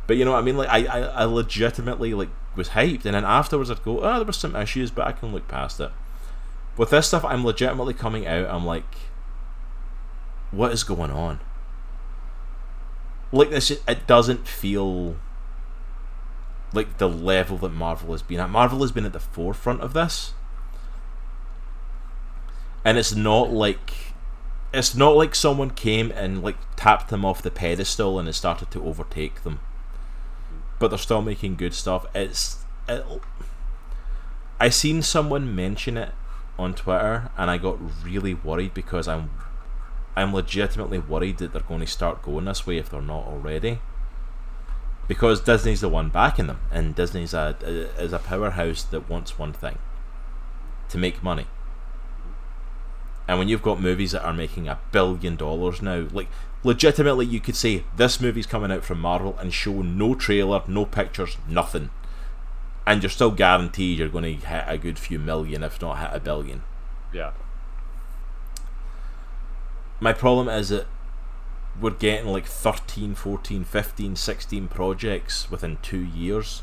but 0.06 0.18
you 0.18 0.26
know 0.26 0.32
what 0.32 0.40
I 0.40 0.42
mean? 0.42 0.58
Like 0.58 0.70
I, 0.70 0.86
I, 0.86 1.00
I 1.00 1.24
legitimately 1.24 2.14
like 2.14 2.30
was 2.56 2.70
hyped, 2.70 3.06
and 3.06 3.16
then 3.16 3.26
afterwards 3.26 3.72
I'd 3.72 3.84
go, 3.84 4.02
oh, 4.02 4.16
there 4.18 4.26
were 4.26 4.32
some 4.32 4.56
issues, 4.56 4.92
but 4.92 5.08
I 5.08 5.12
can 5.12 5.32
look 5.32 5.48
past 5.48 5.80
it. 5.80 5.92
With 6.78 6.92
this 6.92 7.08
stuff, 7.08 7.26
I'm 7.26 7.44
legitimately 7.44 7.96
coming 7.96 8.28
out. 8.28 8.48
I'm 8.48 8.66
like, 8.66 8.96
what 10.52 10.72
is 10.72 10.84
going 10.84 11.12
on? 11.12 11.40
Like 13.32 13.50
this, 13.50 13.72
it 13.72 14.06
doesn't 14.06 14.48
feel 14.48 15.16
like 16.74 16.98
the 16.98 17.10
level 17.10 17.58
that 17.60 17.70
Marvel 17.70 18.12
has 18.12 18.22
been 18.22 18.40
at. 18.40 18.50
Marvel 18.50 18.82
has 18.82 18.92
been 18.92 19.06
at 19.06 19.14
the 19.14 19.20
forefront 19.20 19.82
of 19.82 19.94
this, 19.94 20.34
and 22.84 22.98
it's 22.98 23.16
not 23.16 23.52
like 23.52 24.14
it's 24.74 24.96
not 24.96 25.16
like 25.16 25.36
someone 25.36 25.70
came 25.70 26.12
and 26.12 26.42
like 26.44 26.58
tapped 26.76 27.10
them 27.10 27.24
off 27.24 27.42
the 27.42 27.52
pedestal 27.52 28.18
and 28.20 28.28
it 28.28 28.34
started 28.34 28.72
to 28.72 28.84
overtake 28.84 29.44
them. 29.44 29.60
But 30.80 30.88
they're 30.90 30.98
still 30.98 31.22
making 31.22 31.56
good 31.56 31.74
stuff. 31.74 32.06
It's 32.16 32.64
it, 32.90 33.06
I 34.60 34.70
seen 34.70 35.02
someone 35.02 35.56
mention 35.56 35.98
it 35.98 36.14
on 36.58 36.74
Twitter 36.74 37.30
and 37.38 37.52
I 37.52 37.58
got 37.58 37.78
really 38.04 38.34
worried 38.34 38.74
because 38.74 39.08
I'm 39.08 39.30
I'm 40.16 40.34
legitimately 40.34 41.00
worried 41.00 41.38
that 41.38 41.54
they're 41.54 41.62
going 41.62 41.80
to 41.82 41.88
start 41.88 42.22
going 42.22 42.46
this 42.46 42.66
way 42.66 42.78
if 42.78 42.90
they're 42.90 43.02
not 43.02 43.26
already. 43.26 43.80
Because 45.08 45.42
Disney's 45.42 45.82
the 45.82 45.90
one 45.90 46.10
backing 46.10 46.48
them, 46.48 46.60
and 46.72 46.96
Disney's 46.96 47.34
a, 47.34 47.58
a 47.62 48.02
is 48.02 48.14
a 48.14 48.20
powerhouse 48.20 48.84
that 48.84 49.10
wants 49.10 49.38
one 49.38 49.54
thing: 49.54 49.78
to 50.90 50.98
make 50.98 51.22
money. 51.24 51.48
And 53.28 53.40
when 53.40 53.48
you've 53.48 53.62
got 53.62 53.82
movies 53.82 54.12
that 54.12 54.24
are 54.24 54.34
making 54.34 54.68
a 54.68 54.80
billion 54.92 55.36
dollars 55.36 55.82
now, 55.82 56.08
like 56.12 56.28
legitimately, 56.64 57.26
you 57.26 57.40
could 57.40 57.56
say 57.56 57.84
this 57.96 58.20
movie's 58.20 58.46
coming 58.46 58.72
out 58.72 58.84
from 58.84 59.00
Marvel 59.00 59.38
and 59.40 59.54
show 59.54 59.82
no 59.82 60.14
trailer, 60.16 60.62
no 60.68 60.86
pictures, 60.86 61.38
nothing, 61.48 61.90
and 62.86 63.02
you're 63.02 63.10
still 63.10 63.32
guaranteed 63.32 64.00
you're 64.00 64.10
going 64.10 64.40
to 64.40 64.46
hit 64.46 64.66
a 64.68 64.78
good 64.78 65.00
few 65.00 65.20
million, 65.20 65.64
if 65.64 65.82
not 65.82 66.00
hit 66.00 66.10
a 66.14 66.20
billion. 66.20 66.64
Yeah. 67.14 67.32
My 70.00 70.12
problem 70.12 70.50
is 70.50 70.70
that 70.70 70.86
we're 71.80 71.92
getting 71.92 72.28
like 72.32 72.46
13, 72.46 73.16
14, 73.16 73.64
15, 73.64 74.16
16 74.16 74.68
projects 74.68 75.50
within 75.50 75.78
two 75.82 76.02
years. 76.02 76.62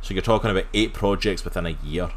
So 0.00 0.14
you're 0.14 0.22
talking 0.22 0.50
about 0.50 0.64
eight 0.74 0.94
projects 0.94 1.44
within 1.44 1.66
a 1.66 1.76
year. 1.84 2.10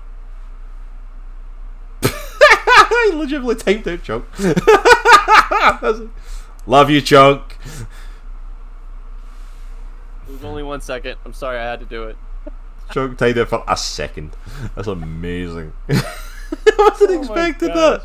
I 2.04 3.12
legitimately 3.14 3.56
typed 3.56 3.88
out 3.88 4.04
Chunk. 4.04 4.26
Love 6.68 6.90
you, 6.90 7.02
Chunk. 7.02 7.58
It 10.28 10.32
was 10.32 10.44
only 10.44 10.64
one 10.64 10.82
second. 10.82 11.18
I'm 11.26 11.34
sorry 11.34 11.60
I 11.60 11.64
had 11.64 11.80
to 11.82 11.86
do 11.86 12.04
it. 12.04 12.18
Chunk 12.92 13.18
typed 13.18 13.38
it 13.38 13.46
for 13.46 13.64
a 13.68 13.78
second. 13.78 14.36
That's 14.74 14.88
amazing. 14.88 15.74
I 15.90 16.76
wasn't 16.78 17.12
Oh 17.12 17.20
expecting 17.20 17.70
that. 17.70 18.04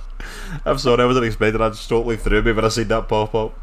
I'm 0.64 0.78
sorry, 0.78 1.02
I 1.02 1.06
wasn't 1.06 1.26
expecting 1.26 1.60
that. 1.60 1.72
Just 1.72 1.88
totally 1.88 2.16
threw 2.16 2.42
me 2.42 2.52
when 2.52 2.64
I 2.64 2.68
seen 2.68 2.88
that 2.88 3.08
pop 3.08 3.34
up. 3.34 3.58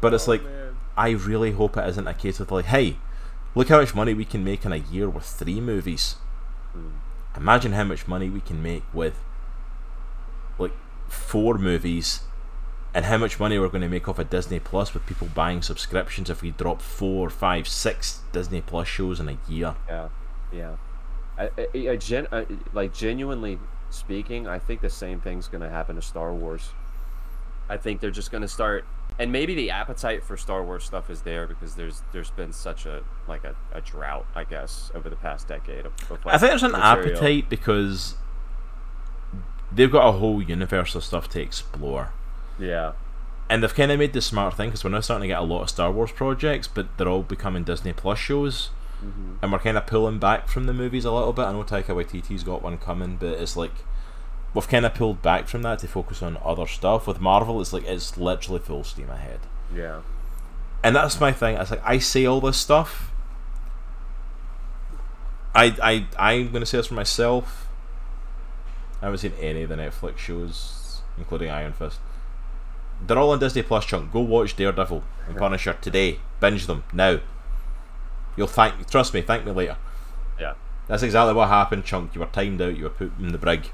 But 0.00 0.14
it's 0.14 0.28
Oh, 0.28 0.32
like, 0.32 0.44
man. 0.44 0.76
I 0.96 1.10
really 1.10 1.52
hope 1.52 1.76
it 1.76 1.88
isn't 1.88 2.06
a 2.06 2.14
case 2.14 2.40
of 2.40 2.50
like, 2.50 2.66
hey, 2.66 2.96
look 3.54 3.68
how 3.68 3.80
much 3.80 3.94
money 3.94 4.14
we 4.14 4.24
can 4.24 4.44
make 4.44 4.64
in 4.64 4.72
a 4.72 4.76
year 4.76 5.08
with 5.08 5.24
three 5.24 5.60
movies. 5.60 6.16
Hmm. 6.72 6.88
Imagine 7.36 7.72
how 7.72 7.84
much 7.84 8.06
money 8.08 8.28
we 8.28 8.40
can 8.40 8.62
make 8.62 8.82
with 8.92 9.18
like 10.58 10.72
four 11.08 11.56
movies 11.58 12.22
and 12.94 13.04
how 13.04 13.16
much 13.18 13.38
money 13.38 13.58
we're 13.58 13.68
going 13.68 13.82
to 13.82 13.88
make 13.88 14.08
off 14.08 14.18
of 14.18 14.30
Disney 14.30 14.58
Plus 14.58 14.94
with 14.94 15.06
people 15.06 15.28
buying 15.34 15.62
subscriptions 15.62 16.30
if 16.30 16.42
we 16.42 16.50
drop 16.50 16.80
four, 16.80 17.30
five, 17.30 17.68
six 17.68 18.22
Disney 18.32 18.60
Plus 18.60 18.88
shows 18.88 19.20
in 19.20 19.28
a 19.28 19.38
year. 19.48 19.76
Yeah, 19.88 20.08
yeah. 20.52 20.76
I, 21.36 21.50
I, 21.74 21.90
I 21.90 21.96
gen, 21.96 22.26
I, 22.32 22.46
like 22.72 22.92
genuinely 22.92 23.58
speaking, 23.90 24.48
I 24.48 24.58
think 24.58 24.80
the 24.80 24.90
same 24.90 25.20
thing's 25.20 25.46
going 25.48 25.60
to 25.60 25.68
happen 25.68 25.96
to 25.96 26.02
Star 26.02 26.32
Wars. 26.34 26.70
I 27.68 27.76
think 27.76 28.00
they're 28.00 28.10
just 28.10 28.32
going 28.32 28.42
to 28.42 28.48
start, 28.48 28.84
and 29.18 29.32
maybe 29.32 29.54
the 29.54 29.70
appetite 29.70 30.22
for 30.22 30.36
Star 30.36 30.62
Wars 30.62 30.84
stuff 30.84 31.10
is 31.10 31.22
there 31.22 31.46
because 31.46 31.74
there's 31.74 32.02
there's 32.12 32.30
been 32.30 32.52
such 32.52 32.86
a 32.86 33.02
like 33.26 33.44
a, 33.44 33.54
a 33.72 33.80
drought, 33.80 34.26
I 34.34 34.44
guess, 34.44 34.90
over 34.94 35.08
the 35.08 35.16
past 35.16 35.48
decade. 35.48 35.86
Of, 35.86 35.92
of, 36.10 36.24
like, 36.24 36.34
I 36.34 36.38
think 36.38 36.50
there's 36.50 36.62
an 36.62 36.72
material. 36.72 37.16
appetite 37.16 37.48
because 37.48 38.14
they've 39.72 39.90
got 39.90 40.08
a 40.08 40.12
whole 40.12 40.42
universe 40.42 40.94
of 40.94 41.04
stuff 41.04 41.28
to 41.30 41.40
explore. 41.40 42.12
Yeah, 42.58 42.92
And 43.48 43.62
they've 43.62 43.74
kind 43.74 43.92
of 43.92 43.98
made 44.00 44.12
the 44.12 44.20
smart 44.20 44.56
thing 44.56 44.70
because 44.70 44.82
we're 44.82 44.90
now 44.90 45.00
starting 45.00 45.28
to 45.28 45.34
get 45.34 45.38
a 45.38 45.44
lot 45.44 45.62
of 45.62 45.70
Star 45.70 45.92
Wars 45.92 46.10
projects, 46.10 46.66
but 46.66 46.88
they're 46.98 47.08
all 47.08 47.22
becoming 47.22 47.62
Disney 47.64 47.92
Plus 47.92 48.18
shows. 48.18 48.70
hmm 49.00 49.34
and 49.40 49.52
we're 49.52 49.60
kind 49.60 49.76
of 49.78 49.86
pulling 49.86 50.18
back 50.18 50.48
from 50.48 50.66
the 50.66 50.74
movies 50.74 51.04
a 51.04 51.12
little 51.12 51.32
bit. 51.32 51.42
I 51.42 51.52
know 51.52 51.62
Taika 51.62 51.94
Waititi's 51.94 52.42
got 52.42 52.62
one 52.62 52.78
coming, 52.78 53.16
but 53.16 53.38
it's 53.38 53.56
like 53.56 53.70
we've 54.54 54.68
kind 54.68 54.84
of 54.86 54.94
pulled 54.94 55.22
back 55.22 55.48
from 55.48 55.62
that 55.62 55.78
to 55.80 55.88
focus 55.88 56.22
on 56.22 56.38
other 56.44 56.66
stuff. 56.66 57.06
With 57.06 57.20
Marvel, 57.20 57.60
it's 57.60 57.72
like 57.72 57.84
it's 57.84 58.16
literally 58.16 58.60
full 58.60 58.84
steam 58.84 59.10
ahead, 59.10 59.40
yeah, 59.74 60.00
and 60.82 60.94
that's 60.96 61.20
my 61.20 61.32
thing. 61.32 61.56
It's 61.56 61.70
like 61.70 61.82
I 61.84 61.98
say 61.98 62.24
all 62.26 62.40
this 62.40 62.56
stuff. 62.56 63.10
I 65.54 65.74
I 66.18 66.32
I'm 66.32 66.52
gonna 66.52 66.66
say 66.66 66.78
this 66.78 66.86
for 66.88 66.94
myself. 66.94 67.68
I 69.00 69.06
haven't 69.06 69.18
seen 69.18 69.32
any 69.40 69.62
of 69.62 69.68
the 69.68 69.76
Netflix 69.76 70.18
shows, 70.18 71.00
including 71.16 71.50
Iron 71.50 71.72
Fist. 71.72 72.00
They're 73.06 73.18
all 73.18 73.30
on 73.30 73.38
Disney 73.38 73.62
Plus. 73.62 73.84
Chunk, 73.84 74.12
go 74.12 74.20
watch 74.20 74.56
Daredevil 74.56 75.04
and 75.28 75.36
Punisher 75.36 75.76
today. 75.80 76.18
Binge 76.40 76.66
them 76.66 76.82
now. 76.92 77.20
You'll 78.36 78.46
thank. 78.48 78.88
Trust 78.90 79.14
me. 79.14 79.20
Thank 79.22 79.44
me 79.44 79.52
later. 79.52 79.76
yeah. 80.38 80.54
That's 80.88 81.02
exactly 81.02 81.34
what 81.34 81.48
happened, 81.48 81.84
Chunk. 81.84 82.14
You 82.14 82.20
were 82.20 82.26
timed 82.26 82.62
out, 82.62 82.76
you 82.76 82.84
were 82.84 82.90
put 82.90 83.12
in 83.18 83.30
the 83.32 83.38
brig. 83.38 83.70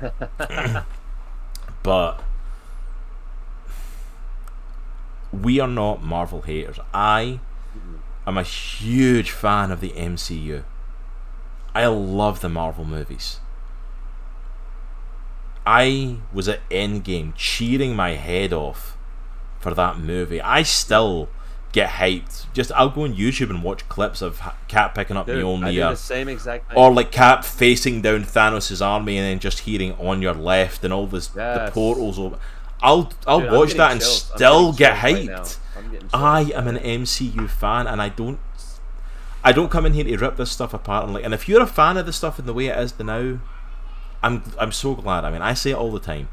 but 1.82 2.22
we 5.32 5.60
are 5.60 5.68
not 5.68 6.02
Marvel 6.02 6.42
haters. 6.42 6.78
I 6.92 7.40
am 8.26 8.38
a 8.38 8.42
huge 8.42 9.30
fan 9.30 9.70
of 9.70 9.80
the 9.80 9.90
MCU. 9.90 10.64
I 11.74 11.86
love 11.86 12.40
the 12.40 12.48
Marvel 12.48 12.84
movies. 12.84 13.40
I 15.66 16.16
was 16.32 16.48
at 16.48 16.66
Endgame 16.70 17.34
cheering 17.36 17.94
my 17.94 18.10
head 18.14 18.52
off 18.52 18.96
for 19.60 19.74
that 19.74 19.98
movie. 19.98 20.40
I 20.40 20.62
still 20.62 21.28
get 21.72 21.90
hyped. 21.90 22.52
Just 22.52 22.72
I'll 22.72 22.88
go 22.90 23.02
on 23.02 23.14
YouTube 23.14 23.50
and 23.50 23.62
watch 23.62 23.88
clips 23.88 24.22
of 24.22 24.40
Cap 24.68 24.94
picking 24.94 25.16
up 25.16 25.26
Dude, 25.26 25.42
Mjolnir 25.42 25.72
the 25.72 25.82
uh, 25.82 25.94
same 25.94 26.28
exact 26.28 26.68
thing. 26.68 26.78
or 26.78 26.92
like 26.92 27.12
Cap 27.12 27.44
facing 27.44 28.02
down 28.02 28.24
Thanos' 28.24 28.84
army 28.84 29.18
and 29.18 29.26
then 29.26 29.38
just 29.38 29.60
hearing 29.60 29.92
on 29.94 30.22
your 30.22 30.34
left 30.34 30.84
and 30.84 30.92
all 30.92 31.06
this 31.06 31.28
the 31.28 31.70
portals 31.72 32.18
over. 32.18 32.38
I'll 32.80 33.12
I'll 33.26 33.40
Dude, 33.40 33.52
watch 33.52 33.74
that 33.74 33.92
and 33.92 34.00
chills. 34.00 34.30
I'm 34.30 34.36
still 34.36 34.72
get 34.72 35.02
right 35.02 35.16
hyped. 35.16 35.58
Getting 35.92 36.08
I 36.12 36.42
am 36.54 36.68
an 36.68 36.78
MCU 36.78 37.48
fan 37.48 37.86
and 37.86 38.00
I 38.00 38.08
don't 38.08 38.38
I 39.44 39.52
don't 39.52 39.70
come 39.70 39.86
in 39.86 39.94
here 39.94 40.04
to 40.04 40.16
rip 40.16 40.36
this 40.36 40.50
stuff 40.50 40.74
apart 40.74 41.04
and 41.04 41.14
like 41.14 41.24
and 41.24 41.34
if 41.34 41.48
you're 41.48 41.62
a 41.62 41.66
fan 41.66 41.96
of 41.96 42.06
the 42.06 42.12
stuff 42.12 42.38
in 42.38 42.46
the 42.46 42.54
way 42.54 42.66
it 42.66 42.78
is 42.78 42.92
the 42.92 43.04
now, 43.04 43.40
I'm 44.22 44.42
I'm 44.58 44.72
so 44.72 44.94
glad. 44.94 45.24
I 45.24 45.30
mean 45.30 45.42
I 45.42 45.54
say 45.54 45.70
it 45.70 45.76
all 45.76 45.92
the 45.92 46.00
time. 46.00 46.28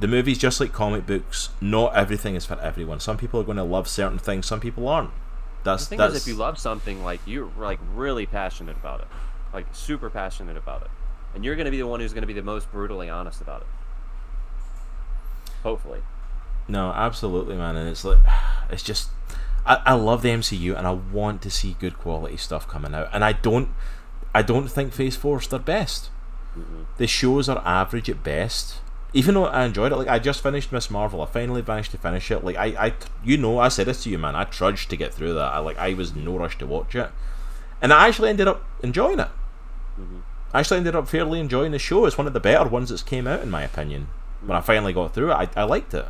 The 0.00 0.08
movies 0.08 0.38
just 0.38 0.60
like 0.60 0.72
comic 0.72 1.06
books, 1.06 1.50
not 1.60 1.94
everything 1.94 2.34
is 2.34 2.46
for 2.46 2.58
everyone. 2.60 3.00
Some 3.00 3.16
people 3.18 3.38
are 3.40 3.44
going 3.44 3.58
to 3.58 3.62
love 3.62 3.86
certain 3.86 4.18
things, 4.18 4.46
some 4.46 4.58
people 4.60 4.88
aren't. 4.88 5.10
That's 5.62 5.84
The 5.84 5.90
thing 5.90 5.98
that's 5.98 6.14
is, 6.14 6.22
if 6.22 6.28
you 6.28 6.36
love 6.36 6.58
something, 6.58 7.04
like 7.04 7.20
you're 7.26 7.50
like 7.58 7.78
really 7.94 8.24
passionate 8.24 8.76
about 8.76 9.00
it, 9.00 9.08
like 9.52 9.66
super 9.72 10.08
passionate 10.08 10.56
about 10.56 10.80
it, 10.82 10.90
and 11.34 11.44
you're 11.44 11.54
gonna 11.54 11.70
be 11.70 11.76
the 11.76 11.86
one 11.86 12.00
who's 12.00 12.14
gonna 12.14 12.26
be 12.26 12.32
the 12.32 12.42
most 12.42 12.72
brutally 12.72 13.10
honest 13.10 13.42
about 13.42 13.60
it. 13.60 13.66
Hopefully. 15.62 16.00
No, 16.66 16.92
absolutely, 16.92 17.56
man. 17.56 17.76
And 17.76 17.88
it's 17.88 18.04
like, 18.04 18.18
it's 18.70 18.82
just, 18.82 19.10
I, 19.66 19.82
I 19.84 19.94
love 19.94 20.22
the 20.22 20.30
MCU 20.30 20.76
and 20.76 20.86
I 20.86 20.92
want 20.92 21.42
to 21.42 21.50
see 21.50 21.76
good 21.78 21.98
quality 21.98 22.38
stuff 22.38 22.66
coming 22.66 22.94
out. 22.94 23.08
And 23.12 23.22
I 23.24 23.32
don't, 23.32 23.68
I 24.34 24.42
don't 24.42 24.68
think 24.68 24.92
Phase 24.92 25.16
Four 25.16 25.40
is 25.40 25.48
their 25.48 25.58
best. 25.58 26.10
Mhm. 26.56 26.86
The 26.96 27.06
shows 27.06 27.48
are 27.48 27.62
average 27.66 28.08
at 28.08 28.22
best. 28.24 28.80
Even 29.12 29.34
though 29.34 29.46
I 29.46 29.64
enjoyed 29.64 29.90
it, 29.92 29.96
like 29.96 30.08
I 30.08 30.18
just 30.18 30.42
finished 30.42 30.70
Miss 30.72 30.90
Marvel. 30.90 31.20
I 31.20 31.26
finally 31.26 31.62
managed 31.66 31.90
to 31.92 31.98
finish 31.98 32.30
it. 32.30 32.44
Like 32.44 32.56
I, 32.56 32.66
I, 32.86 32.92
you 33.24 33.36
know, 33.36 33.58
I 33.58 33.68
said 33.68 33.86
this 33.86 34.04
to 34.04 34.10
you, 34.10 34.18
man. 34.18 34.36
I 34.36 34.44
trudged 34.44 34.88
to 34.90 34.96
get 34.96 35.12
through 35.12 35.34
that. 35.34 35.52
I 35.52 35.58
like, 35.58 35.78
I 35.78 35.94
was 35.94 36.12
in 36.12 36.24
no 36.24 36.36
rush 36.36 36.56
to 36.58 36.66
watch 36.66 36.94
it, 36.94 37.10
and 37.82 37.92
I 37.92 38.06
actually 38.06 38.30
ended 38.30 38.46
up 38.46 38.64
enjoying 38.82 39.18
it. 39.18 39.28
Mhm. 39.98 40.22
I 40.52 40.60
actually 40.60 40.78
ended 40.78 40.94
up 40.96 41.08
fairly 41.08 41.40
enjoying 41.40 41.72
the 41.72 41.78
show. 41.78 42.06
It's 42.06 42.18
one 42.18 42.26
of 42.26 42.32
the 42.32 42.40
better 42.40 42.68
ones 42.68 42.90
that's 42.90 43.02
came 43.02 43.26
out, 43.26 43.40
in 43.40 43.50
my 43.50 43.62
opinion. 43.62 44.08
When 44.44 44.56
I 44.56 44.60
finally 44.60 44.92
got 44.92 45.12
through 45.12 45.30
it, 45.32 45.34
I, 45.34 45.48
I 45.56 45.64
liked 45.64 45.92
it. 45.94 46.06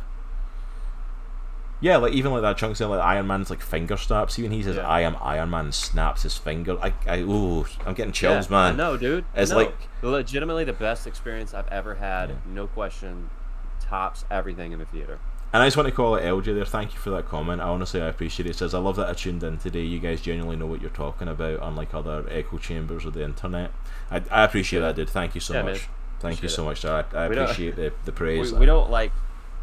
Yeah, 1.81 1.97
like 1.97 2.13
even 2.13 2.31
like 2.31 2.43
that 2.43 2.57
chunk 2.57 2.75
saying 2.77 2.91
like 2.91 3.01
Iron 3.03 3.25
Man's 3.27 3.49
like 3.49 3.61
finger 3.61 3.97
snaps. 3.97 4.37
Even 4.39 4.51
he 4.51 4.61
says 4.63 4.75
Yeah. 4.75 4.87
I 4.87 5.01
am 5.01 5.17
Iron 5.19 5.49
Man 5.49 5.71
snaps 5.71 6.21
his 6.23 6.37
finger. 6.37 6.77
I, 6.81 6.93
I 7.07 7.19
ooh, 7.21 7.65
I'm 7.85 7.95
getting 7.95 8.13
chills, 8.13 8.49
Yeah, 8.49 8.55
man. 8.69 8.77
No, 8.77 8.97
dude. 8.97 9.25
It's 9.35 9.51
know. 9.51 9.57
like- 9.57 9.75
legitimately 10.03 10.63
the 10.63 10.73
best 10.73 11.05
experience 11.07 11.53
I've 11.53 11.67
ever 11.67 11.95
had, 11.95 12.29
Yeah. 12.29 12.35
no 12.53 12.67
question. 12.67 13.29
tops 13.81 14.23
everything 14.31 14.71
in 14.71 14.79
the 14.79 14.85
theater. 14.85 15.19
And 15.51 15.61
I 15.61 15.65
just 15.67 15.75
want 15.75 15.89
to 15.89 15.93
call 15.93 16.15
it 16.15 16.23
LG 16.23 16.45
there. 16.55 16.63
Thank 16.63 16.93
you 16.93 16.99
for 16.99 17.09
that 17.09 17.27
comment. 17.27 17.59
I 17.61 17.65
honestly 17.65 18.01
I 18.01 18.07
appreciate 18.07 18.45
it. 18.45 18.51
it. 18.51 18.55
Says 18.55 18.73
I 18.73 18.79
love 18.79 18.95
that 18.95 19.09
I 19.09 19.13
tuned 19.13 19.43
in 19.43 19.57
today. 19.57 19.81
You 19.81 19.99
guys 19.99 20.21
genuinely 20.21 20.55
know 20.55 20.65
what 20.65 20.79
you're 20.79 20.89
talking 20.91 21.27
about, 21.27 21.59
unlike 21.61 21.93
other 21.93 22.25
echo 22.29 22.57
chambers 22.57 23.03
of 23.05 23.13
the 23.15 23.23
internet. 23.23 23.71
I, 24.09 24.21
I 24.31 24.43
appreciate 24.45 24.79
Yeah. 24.79 24.85
that, 24.87 24.95
dude. 24.95 25.09
Thank 25.09 25.35
you 25.35 25.41
so 25.41 25.55
much. 25.55 25.65
man. 25.65 25.79
Thank 26.21 26.41
you 26.43 26.47
so 26.47 26.61
it. 26.61 26.65
much, 26.67 26.79
sir. 26.81 27.05
I, 27.13 27.17
I 27.17 27.25
appreciate 27.25 27.75
the, 27.75 27.91
the 28.05 28.11
praise. 28.13 28.53
We, 28.53 28.59
we 28.59 28.65
don't 28.65 28.89
like. 28.89 29.11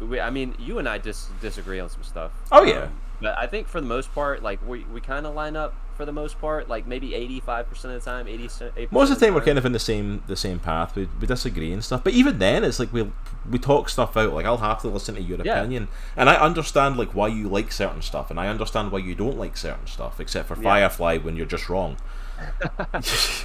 We, 0.01 0.19
I 0.19 0.29
mean, 0.29 0.55
you 0.59 0.79
and 0.79 0.87
I 0.87 0.97
dis- 0.97 1.29
disagree 1.41 1.79
on 1.79 1.89
some 1.89 2.03
stuff. 2.03 2.31
Oh, 2.51 2.63
yeah. 2.63 2.83
Um, 2.83 2.91
but 3.21 3.37
I 3.37 3.47
think 3.47 3.67
for 3.67 3.81
the 3.81 3.87
most 3.87 4.13
part, 4.15 4.41
like 4.41 4.65
we, 4.65 4.85
we 4.85 5.01
kind 5.01 5.25
of 5.25 5.33
line 5.35 5.57
up 5.57 5.73
for 5.97 6.05
the 6.05 6.13
most 6.13 6.39
part. 6.39 6.69
Like 6.69 6.87
maybe 6.87 7.13
eighty 7.13 7.41
five 7.41 7.67
percent 7.69 7.93
of 7.93 8.01
the 8.01 8.09
time, 8.09 8.29
eighty. 8.29 8.47
Most 8.91 9.11
of 9.11 9.19
the 9.19 9.25
time, 9.25 9.35
we're 9.35 9.41
kind 9.43 9.57
of 9.57 9.65
in 9.65 9.73
the 9.73 9.79
same 9.79 10.23
the 10.27 10.37
same 10.37 10.57
path. 10.59 10.95
We, 10.95 11.09
we 11.19 11.27
disagree 11.27 11.73
and 11.73 11.83
stuff, 11.83 12.01
but 12.01 12.13
even 12.13 12.39
then, 12.39 12.63
it's 12.63 12.79
like 12.79 12.93
we 12.93 13.11
we 13.51 13.59
talk 13.59 13.89
stuff 13.89 14.15
out. 14.15 14.31
Like 14.31 14.45
I'll 14.45 14.55
have 14.59 14.81
to 14.83 14.87
listen 14.87 15.15
to 15.15 15.21
your 15.21 15.37
Yeah. 15.43 15.59
opinion, 15.59 15.89
and 16.15 16.29
I 16.29 16.35
understand 16.35 16.95
like 16.95 17.13
why 17.13 17.27
you 17.27 17.49
like 17.49 17.73
certain 17.73 18.01
stuff, 18.01 18.31
and 18.31 18.39
I 18.39 18.47
understand 18.47 18.93
why 18.93 18.99
you 18.99 19.15
don't 19.15 19.37
like 19.37 19.57
certain 19.57 19.87
stuff. 19.87 20.21
Except 20.21 20.47
for 20.47 20.55
Yeah. 20.55 20.63
Firefly, 20.63 21.17
when 21.17 21.35
you're 21.35 21.45
just 21.45 21.67
wrong. 21.67 21.97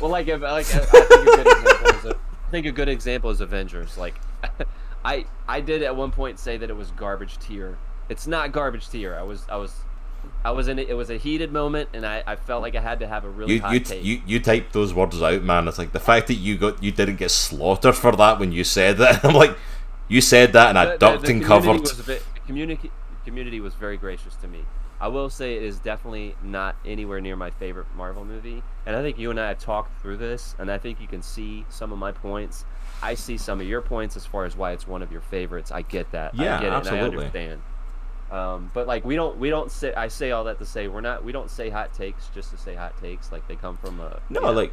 Well, 0.01 0.10
like, 0.10 0.28
if, 0.28 0.40
like 0.40 0.66
I 0.72 0.78
think 0.78 1.10
a 1.10 1.24
good 1.24 1.47
example 1.48 2.10
is, 2.10 2.14
I 2.47 2.51
think 2.52 2.66
a 2.66 2.70
good 2.72 2.89
example 2.89 3.31
is 3.31 3.40
Avengers. 3.40 3.98
Like, 3.98 4.14
I 5.05 5.26
I 5.48 5.60
did 5.60 5.82
at 5.82 5.94
one 5.97 6.10
point 6.10 6.39
say 6.39 6.56
that 6.56 6.70
it 6.70 6.76
was 6.76 6.90
garbage 6.93 7.39
tier. 7.39 7.76
It's 8.09 8.26
not 8.26 8.52
garbage 8.52 8.89
tier. 8.89 9.14
I 9.14 9.22
was 9.22 9.47
I 9.51 9.56
was 9.56 9.74
I 10.44 10.52
was 10.52 10.68
in 10.68 10.78
it. 10.78 10.89
It 10.89 10.94
was 10.94 11.10
a 11.10 11.16
heated 11.18 11.52
moment, 11.52 11.90
and 11.93 12.06
I, 12.06 12.22
I 12.26 12.36
felt 12.36 12.62
like 12.62 12.74
I 12.74 12.81
had 12.81 13.01
to 13.01 13.06
have 13.06 13.24
a 13.24 13.28
really 13.31 13.55
You 13.55 13.60
hot 13.60 13.74
you, 13.74 13.81
take. 13.81 14.05
you 14.05 14.22
you 14.26 14.40
typed 14.40 14.72
those 14.72 14.94
words 14.94 15.20
out, 15.22 15.43
man. 15.43 15.68
It's 15.68 15.78
like 15.78 15.93
the 15.93 16.01
fact 16.01 16.28
that 16.28 16.35
you 16.35 16.56
got 16.56 16.82
you 16.82 16.90
didn't 16.93 17.16
get 17.16 17.31
slaughtered 17.31 17.94
for 17.97 18.12
that 18.12 18.39
when 18.39 18.51
you 18.52 18.64
said 18.64 18.97
that. 18.98 19.24
I'm 19.24 19.35
like, 19.35 19.56
you 20.09 20.20
said 20.20 20.52
that, 20.55 20.70
and 20.70 20.78
I 20.78 20.85
The- 20.86 20.90
the- 20.93 20.98
ducked 20.98 21.24
the 21.26 21.32
and 21.32 21.43
community 21.43 21.66
covered. 21.68 21.81
Was 21.82 22.06
bit, 22.06 22.22
the 22.35 22.40
community 22.40 22.90
community 23.24 23.60
was 23.60 23.74
very 23.74 23.97
gracious 23.98 24.35
to 24.36 24.48
me. 24.48 24.64
I 25.01 25.09
will 25.09 25.28
say 25.28 25.56
it 25.56 25.62
is 25.64 25.78
definitely 25.78 26.35
not 26.43 26.76
anywhere 26.86 27.20
near 27.20 27.36
my 27.36 27.51
favorite 27.51 27.86
Marvel 27.94 28.24
movie, 28.24 28.62
and 28.86 28.97
I 28.97 29.02
think 29.02 29.18
you 29.18 29.31
and 29.31 29.39
I 29.39 29.48
have 29.48 29.59
talked 29.59 30.01
through 30.01 30.16
this, 30.16 30.55
and 30.59 30.70
I 30.70 30.78
think 30.78 31.01
you 31.01 31.06
can 31.09 31.20
see 31.20 31.66
some 31.68 31.93
of 31.93 31.98
my 31.98 32.12
points. 32.12 32.64
I 33.05 33.14
see 33.14 33.36
some 33.36 33.60
of 33.60 33.66
your 33.66 33.82
points 33.82 34.16
as 34.16 34.24
far 34.24 34.47
as 34.47 34.56
why 34.56 34.72
it's 34.72 34.89
one 34.89 35.02
of 35.02 35.12
your 35.12 35.20
favorites. 35.20 35.70
I 35.70 35.82
get 35.82 36.10
that. 36.12 36.35
Yeah, 36.35 36.56
I 36.56 36.60
get 36.60 36.72
it. 36.72 36.89
And 36.89 36.89
I 36.89 37.01
understand. 37.01 37.62
Um, 38.31 38.70
but 38.72 38.89
like 38.89 39.05
we 39.05 39.14
don't 39.14 39.39
we 39.39 39.51
don't 39.51 39.70
say 39.70 39.93
I 39.94 40.09
say 40.09 40.31
all 40.31 40.44
that 40.44 40.59
to 40.59 40.66
say 40.66 40.89
we're 40.89 41.02
not 41.02 41.22
we 41.22 41.31
don't 41.31 41.51
say 41.51 41.68
hot 41.68 41.93
takes 41.93 42.28
just 42.35 42.51
to 42.51 42.56
say 42.56 42.74
hot 42.74 42.98
takes 43.01 43.31
like 43.31 43.47
they 43.47 43.55
come 43.55 43.76
from 43.76 44.01
a 44.01 44.20
No, 44.31 44.40
know, 44.40 44.51
like 44.51 44.72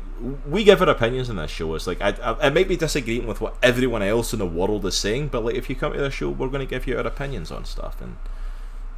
we 0.50 0.64
give 0.64 0.82
our 0.82 0.90
opinions 0.90 1.30
in 1.30 1.36
this 1.36 1.52
show. 1.52 1.76
It's 1.76 1.86
like 1.86 2.02
I, 2.02 2.10
I, 2.24 2.48
I 2.48 2.50
might 2.50 2.70
be 2.70 2.78
disagreeing 2.78 3.28
with 3.28 3.42
what 3.42 3.58
everyone 3.62 4.02
else 4.02 4.32
in 4.32 4.40
the 4.40 4.48
world 4.48 4.86
is 4.86 4.98
saying, 4.98 5.28
but 5.28 5.44
like 5.44 5.56
if 5.56 5.70
you 5.70 5.76
come 5.76 5.94
to 5.94 6.00
the 6.00 6.10
show, 6.10 6.30
we're 6.30 6.48
going 6.48 6.66
to 6.66 6.70
give 6.70 6.88
you 6.88 6.98
our 6.98 7.06
opinions 7.06 7.52
on 7.52 7.66
stuff, 7.66 8.02
and 8.02 8.16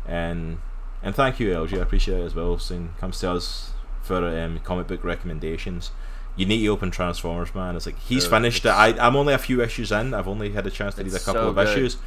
and 0.05 0.59
and 1.01 1.15
thank 1.15 1.39
you, 1.39 1.49
LG. 1.49 1.77
I 1.77 1.81
appreciate 1.81 2.19
it 2.19 2.23
as 2.23 2.35
well. 2.35 2.57
Saying 2.59 2.93
comes 2.99 3.19
to 3.21 3.31
us 3.31 3.71
for 4.03 4.23
um, 4.39 4.59
comic 4.59 4.87
book 4.87 5.03
recommendations. 5.03 5.91
You 6.35 6.45
need 6.45 6.61
to 6.61 6.67
open 6.69 6.89
Transformers, 6.89 7.53
man. 7.53 7.75
It's 7.75 7.85
like 7.85 7.99
he's 7.99 8.25
finished 8.25 8.65
it. 8.65 8.69
I, 8.69 8.87
I'm 9.05 9.15
only 9.15 9.33
a 9.33 9.37
few 9.37 9.61
issues 9.61 9.91
in. 9.91 10.13
I've 10.13 10.27
only 10.27 10.51
had 10.51 10.65
a 10.65 10.71
chance 10.71 10.95
to 10.95 11.03
read 11.03 11.13
a 11.13 11.19
couple 11.19 11.41
so 11.41 11.47
of 11.49 11.55
good. 11.55 11.67
issues. 11.67 11.97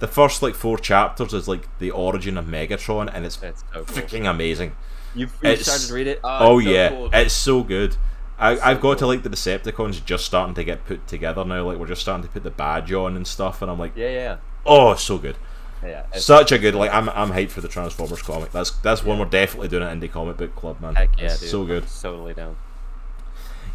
The 0.00 0.08
first 0.08 0.42
like 0.42 0.54
four 0.54 0.78
chapters 0.78 1.32
is 1.32 1.46
like 1.48 1.66
the 1.78 1.90
origin 1.92 2.36
of 2.36 2.46
Megatron, 2.46 3.10
and 3.12 3.24
it's 3.24 3.40
it's 3.42 3.64
so 3.72 3.84
cool. 3.84 3.84
freaking 3.84 4.28
amazing. 4.28 4.72
You've, 5.14 5.32
It's- 5.42 5.62
started 5.62 5.86
to 5.86 5.94
read 5.94 6.06
it. 6.08 6.20
Ah, 6.24 6.38
oh, 6.42 6.58
it's 6.58 6.66
so 6.66 6.72
yeah, 6.72 6.88
cool. 6.88 7.10
it's 7.12 7.34
so 7.34 7.62
good. 7.62 7.96
I, 8.38 8.54
so 8.56 8.62
I've 8.62 8.80
got 8.80 8.98
to 8.98 9.06
like 9.06 9.22
the 9.22 9.30
Decepticons 9.30 10.04
just 10.04 10.24
starting 10.24 10.54
to 10.54 10.64
get 10.64 10.84
put 10.84 11.06
together 11.06 11.44
now. 11.44 11.64
Like 11.64 11.78
we're 11.78 11.86
just 11.88 12.02
starting 12.02 12.24
to 12.24 12.30
put 12.30 12.44
the 12.44 12.50
badge 12.50 12.92
on 12.92 13.16
and 13.16 13.26
stuff, 13.26 13.62
and 13.62 13.70
I'm 13.70 13.78
like, 13.78 13.92
yeah 13.96 14.10
yeah 14.10 14.36
oh, 14.66 14.94
so 14.94 15.18
good, 15.18 15.36
yeah. 15.82 16.04
Such 16.14 16.52
a 16.52 16.58
good. 16.58 16.74
Like 16.74 16.92
I'm 16.92 17.08
I'm 17.10 17.30
hyped 17.30 17.50
for 17.50 17.60
the 17.60 17.68
Transformers 17.68 18.22
comic. 18.22 18.52
That's 18.52 18.70
that's 18.70 19.02
one 19.02 19.18
we're 19.18 19.24
definitely 19.24 19.68
doing 19.68 19.82
at 19.82 19.96
Indie 19.96 20.10
Comic 20.10 20.36
Book 20.36 20.54
Club, 20.54 20.80
man. 20.80 20.94
Heck 20.94 21.18
yeah, 21.18 21.28
dude. 21.28 21.48
so 21.48 21.64
good. 21.64 21.84
Totally 22.00 22.34
down. 22.34 22.56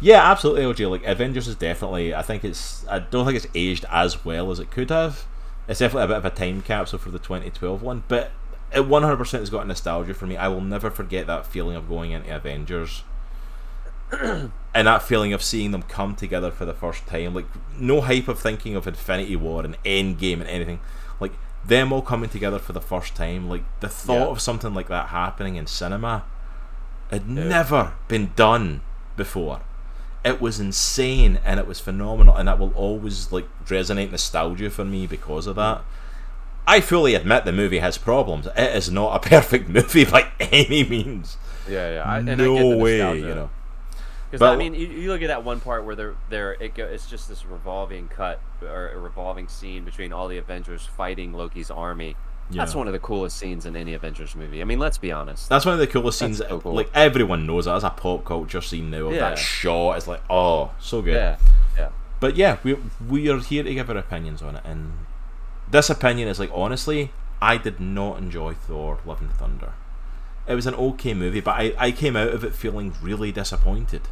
Yeah, 0.04 0.30
absolutely, 0.30 0.62
LG. 0.64 0.90
Like 0.90 1.04
Avengers 1.04 1.48
is 1.48 1.56
definitely. 1.56 2.14
I 2.14 2.20
think 2.20 2.44
it's. 2.44 2.86
I 2.88 2.98
don't 2.98 3.24
think 3.24 3.36
it's 3.36 3.46
aged 3.54 3.86
as 3.90 4.22
well 4.22 4.50
as 4.50 4.58
it 4.60 4.70
could 4.70 4.90
have. 4.90 5.24
It's 5.66 5.80
definitely 5.80 6.04
a 6.04 6.08
bit 6.08 6.16
of 6.18 6.24
a 6.26 6.30
time 6.30 6.60
capsule 6.60 6.98
for 6.98 7.10
the 7.10 7.18
2012 7.18 7.80
one, 7.82 8.04
but 8.06 8.30
it 8.70 8.80
100% 8.80 9.38
has 9.38 9.48
got 9.48 9.66
nostalgia 9.66 10.12
for 10.12 10.26
me. 10.26 10.36
I 10.36 10.48
will 10.48 10.60
never 10.60 10.90
forget 10.90 11.26
that 11.26 11.46
feeling 11.46 11.74
of 11.74 11.88
going 11.88 12.10
into 12.10 12.36
Avengers. 12.36 13.02
and 14.12 14.50
that 14.74 15.00
feeling 15.02 15.32
of 15.32 15.42
seeing 15.42 15.70
them 15.70 15.82
come 15.84 16.14
together 16.14 16.50
for 16.50 16.66
the 16.66 16.74
first 16.74 17.06
time, 17.06 17.34
like 17.34 17.46
no 17.78 18.02
hype 18.02 18.28
of 18.28 18.38
thinking 18.38 18.76
of 18.76 18.86
Infinity 18.86 19.36
War 19.36 19.64
and 19.64 19.82
Endgame 19.84 20.40
and 20.40 20.48
anything, 20.48 20.80
like 21.18 21.32
them 21.64 21.94
all 21.94 22.02
coming 22.02 22.28
together 22.28 22.58
for 22.58 22.74
the 22.74 22.80
first 22.82 23.14
time, 23.14 23.48
like 23.48 23.62
the 23.80 23.88
thought 23.88 24.26
Yeah. 24.26 24.26
of 24.26 24.40
something 24.42 24.74
like 24.74 24.88
that 24.88 25.08
happening 25.08 25.56
in 25.56 25.66
cinema 25.66 26.24
had 27.10 27.26
never 27.26 27.94
been 28.06 28.32
done 28.36 28.82
before. 29.16 29.62
It 30.24 30.40
was 30.40 30.58
insane 30.58 31.38
and 31.44 31.60
it 31.60 31.66
was 31.66 31.80
phenomenal, 31.80 32.34
and 32.34 32.48
that 32.48 32.58
will 32.58 32.72
always 32.74 33.30
like 33.30 33.46
resonate 33.66 34.10
nostalgia 34.10 34.70
for 34.70 34.84
me 34.84 35.06
because 35.06 35.46
of 35.46 35.56
that. 35.56 35.82
I 36.66 36.80
fully 36.80 37.14
admit 37.14 37.44
the 37.44 37.52
movie 37.52 37.80
has 37.80 37.98
problems. 37.98 38.46
It 38.56 38.76
is 38.76 38.90
not 38.90 39.16
a 39.16 39.28
perfect 39.28 39.68
movie 39.68 40.04
by 40.04 40.30
any 40.40 40.82
means. 40.84 41.36
Yeah, 41.68 41.94
yeah. 41.94 42.02
I, 42.04 42.18
and 42.18 42.30
I 42.30 42.34
no 42.34 42.54
get 42.54 42.70
the 42.70 42.76
way, 42.78 43.18
you 43.18 43.34
know. 43.34 43.50
Because 44.30 44.42
I 44.42 44.56
mean, 44.56 44.74
you, 44.74 44.88
you 44.88 45.12
look 45.12 45.22
at 45.22 45.28
that 45.28 45.44
one 45.44 45.60
part 45.60 45.84
where 45.84 45.94
they're 45.94 46.16
they're 46.28 46.52
it 46.54 46.74
go, 46.74 46.86
it's 46.86 47.08
just 47.08 47.28
this 47.28 47.46
revolving 47.46 48.08
cut 48.08 48.40
or 48.62 48.88
a 48.88 48.98
revolving 48.98 49.46
scene 49.46 49.84
between 49.84 50.12
all 50.12 50.26
the 50.26 50.38
Avengers 50.38 50.84
fighting 50.84 51.32
Loki's 51.32 51.70
army. 51.70 52.16
That's 52.50 52.74
one 52.74 52.86
of 52.86 52.92
the 52.92 52.98
coolest 52.98 53.38
scenes 53.38 53.66
in 53.66 53.74
any 53.74 53.94
Avengers 53.94 54.36
movie. 54.36 54.60
I 54.60 54.64
mean, 54.64 54.78
let's 54.78 54.98
be 54.98 55.10
honest. 55.10 55.48
That's 55.48 55.64
one 55.64 55.72
of 55.74 55.80
the 55.80 55.86
coolest 55.86 56.18
scenes. 56.18 56.38
so 56.38 56.60
cool. 56.60 56.74
Like 56.74 56.90
everyone 56.94 57.46
knows 57.46 57.64
that 57.64 57.74
as 57.74 57.84
a 57.84 57.90
pop 57.90 58.24
culture 58.24 58.60
scene 58.60 58.90
now. 58.90 59.06
Of 59.06 59.14
Yeah. 59.14 59.30
that 59.30 59.38
shot 59.38 59.96
is 59.98 60.06
like, 60.06 60.20
oh, 60.30 60.70
so 60.78 61.02
good. 61.02 61.14
Yeah, 61.14 61.36
yeah. 61.76 61.88
But 62.20 62.36
yeah, 62.36 62.58
we 62.62 62.76
we 63.08 63.28
are 63.30 63.38
here 63.38 63.62
to 63.62 63.74
give 63.74 63.88
our 63.90 63.96
opinions 63.96 64.42
on 64.42 64.56
it, 64.56 64.62
and 64.64 64.92
this 65.70 65.90
opinion 65.90 66.28
is 66.28 66.38
like 66.38 66.50
honestly, 66.54 67.10
I 67.42 67.56
did 67.56 67.80
not 67.80 68.18
enjoy 68.18 68.54
Thor: 68.54 68.98
Love 69.04 69.20
and 69.20 69.32
Thunder. 69.32 69.72
It 70.46 70.54
was 70.54 70.66
an 70.66 70.74
okay 70.74 71.14
movie, 71.14 71.40
but 71.40 71.52
I, 71.52 71.74
I 71.78 71.90
came 71.90 72.14
out 72.16 72.28
of 72.28 72.44
it 72.44 72.54
feeling 72.54 72.92
really 73.00 73.32
disappointed. 73.32 74.02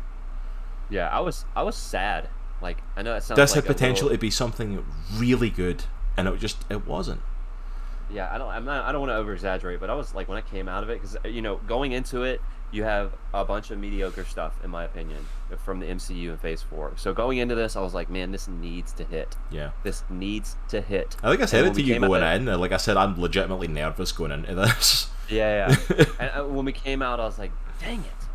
Yeah, 0.88 1.09
I 1.09 1.20
was 1.20 1.44
I 1.54 1.62
was 1.62 1.76
sad. 1.76 2.28
Like 2.62 2.78
I 2.96 3.02
know 3.02 3.12
that 3.12 3.22
sounds 3.22 3.36
This 3.36 3.54
like 3.54 3.64
had 3.66 3.74
potential 3.74 4.04
little- 4.06 4.16
to 4.16 4.20
be 4.20 4.30
something 4.30 4.84
really 5.14 5.50
good, 5.50 5.84
and 6.16 6.26
it 6.28 6.40
just 6.40 6.64
it 6.70 6.86
wasn't. 6.86 7.20
Yeah, 8.12 8.28
I 8.32 8.39
don't 8.39 8.48
I'm 8.51 8.64
not 8.64 8.84
I 8.84 8.93
don't 8.93 9.01
want 9.01 9.10
to 9.10 9.16
over 9.16 9.32
exaggerate, 9.32 9.80
but 9.80 9.90
I 9.90 9.94
was 9.94 10.14
like 10.14 10.28
when 10.28 10.39
I 10.39 10.43
came 10.43 10.68
out 10.68 10.82
of 10.82 10.90
it 10.90 11.01
because 11.01 11.16
you 11.24 11.43
know 11.43 11.56
going 11.66 11.93
into 11.93 12.22
it 12.22 12.40
you 12.70 12.84
have 12.84 13.12
a 13.34 13.44
bunch 13.44 13.70
of 13.70 13.78
mediocre 13.78 14.24
stuff 14.24 14.59
in 14.64 14.70
my 14.70 14.84
opinion 14.84 15.26
from 15.62 15.78
the 15.80 15.86
MCU 15.86 16.30
in 16.30 16.39
Phase 16.39 16.62
Four. 16.62 16.93
So 16.97 17.12
going 17.12 17.36
into 17.36 17.55
this, 17.55 17.76
I 17.76 17.80
was 17.82 17.93
like, 17.93 18.09
man, 18.09 18.32
this 18.32 18.48
needs 18.48 18.94
to 18.94 19.05
hit. 19.05 19.36
Yeah, 19.51 19.72
This 19.82 20.02
needs 20.09 20.56
to 20.68 20.80
hit. 20.80 21.16
I 21.22 21.28
think 21.28 21.43
I 21.43 21.44
said 21.44 21.64
And 21.66 21.72
it 21.76 21.80
to 21.80 21.82
you 21.86 22.01
going 22.01 22.22
in. 22.22 22.48
and 22.48 22.60
Like 22.60 22.72
I 22.72 22.78
said, 22.78 22.97
I'm 22.97 23.20
legitimately 23.20 23.68
nervous 23.68 24.10
going 24.12 24.32
into 24.32 24.55
this. 24.55 25.10
Yeah, 25.28 25.76
yeah. 25.90 26.05
and 26.18 26.30
uh, 26.30 26.44
when 26.44 26.64
we 26.64 26.72
came 26.72 27.02
out, 27.02 27.20
I 27.20 27.24
was 27.26 27.39
like, 27.39 27.52
dang 27.78 27.98
it, 28.01 28.26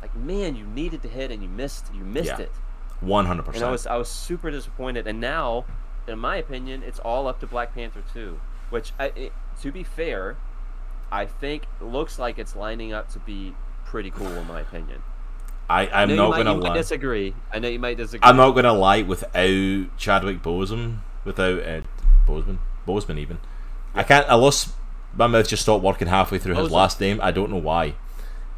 like 0.00 0.14
man, 0.16 0.56
you 0.56 0.64
needed 0.66 1.02
to 1.02 1.08
hit 1.08 1.30
and 1.30 1.42
you 1.42 1.48
missed, 1.50 1.86
you 1.94 2.02
missed 2.04 2.28
Yeah. 2.28 2.40
it. 2.40 2.52
One 3.00 3.26
hundred 3.26 3.40
And 3.46 3.48
I 3.48 3.52
percent. 3.52 3.70
was 3.72 3.86
I 3.86 3.96
was 3.96 4.08
super 4.08 4.50
disappointed. 4.50 5.06
And 5.06 5.20
now, 5.20 5.66
in 6.08 6.18
my 6.18 6.36
opinion, 6.36 6.82
it's 6.82 6.98
all 7.00 7.28
up 7.28 7.40
to 7.40 7.46
Black 7.46 7.74
Panther 7.74 8.02
2, 8.14 8.40
which 8.70 8.92
I, 8.98 9.06
it, 9.16 9.32
to 9.62 9.72
be 9.72 9.82
fair, 9.84 10.36
I 11.10 11.26
think 11.26 11.64
looks 11.80 12.18
like 12.18 12.38
it's 12.38 12.56
lining 12.56 12.92
up 12.92 13.08
to 13.12 13.18
be 13.20 13.54
pretty 13.84 14.10
cool 14.10 14.26
in 14.28 14.46
my 14.46 14.60
opinion. 14.60 15.02
I 15.68 15.86
I 15.86 16.02
I'm 16.02 16.08
know 16.10 16.16
not 16.16 16.30
might, 16.30 16.36
gonna 16.38 16.54
you 16.54 16.60
might 16.60 16.68
lie. 16.70 16.76
disagree. 16.76 17.34
I 17.52 17.58
know 17.58 17.68
you 17.68 17.78
might 17.78 17.96
disagree. 17.96 18.28
I'm 18.28 18.36
not 18.36 18.50
gonna 18.52 18.72
lie. 18.72 19.02
Without 19.02 19.96
Chadwick 19.98 20.42
Boseman, 20.42 20.98
without 21.24 21.60
uh, 21.62 21.80
Boseman, 22.26 22.58
Boseman 22.86 23.18
even, 23.18 23.38
I 23.94 24.02
can't. 24.02 24.28
I 24.28 24.34
lost 24.34 24.70
my 25.14 25.26
mouth. 25.26 25.48
Just 25.48 25.62
stopped 25.62 25.82
working 25.82 26.08
halfway 26.08 26.38
through 26.38 26.54
his 26.56 26.70
last 26.70 27.00
name. 27.00 27.18
I 27.22 27.30
don't 27.32 27.50
know 27.50 27.56
why. 27.56 27.94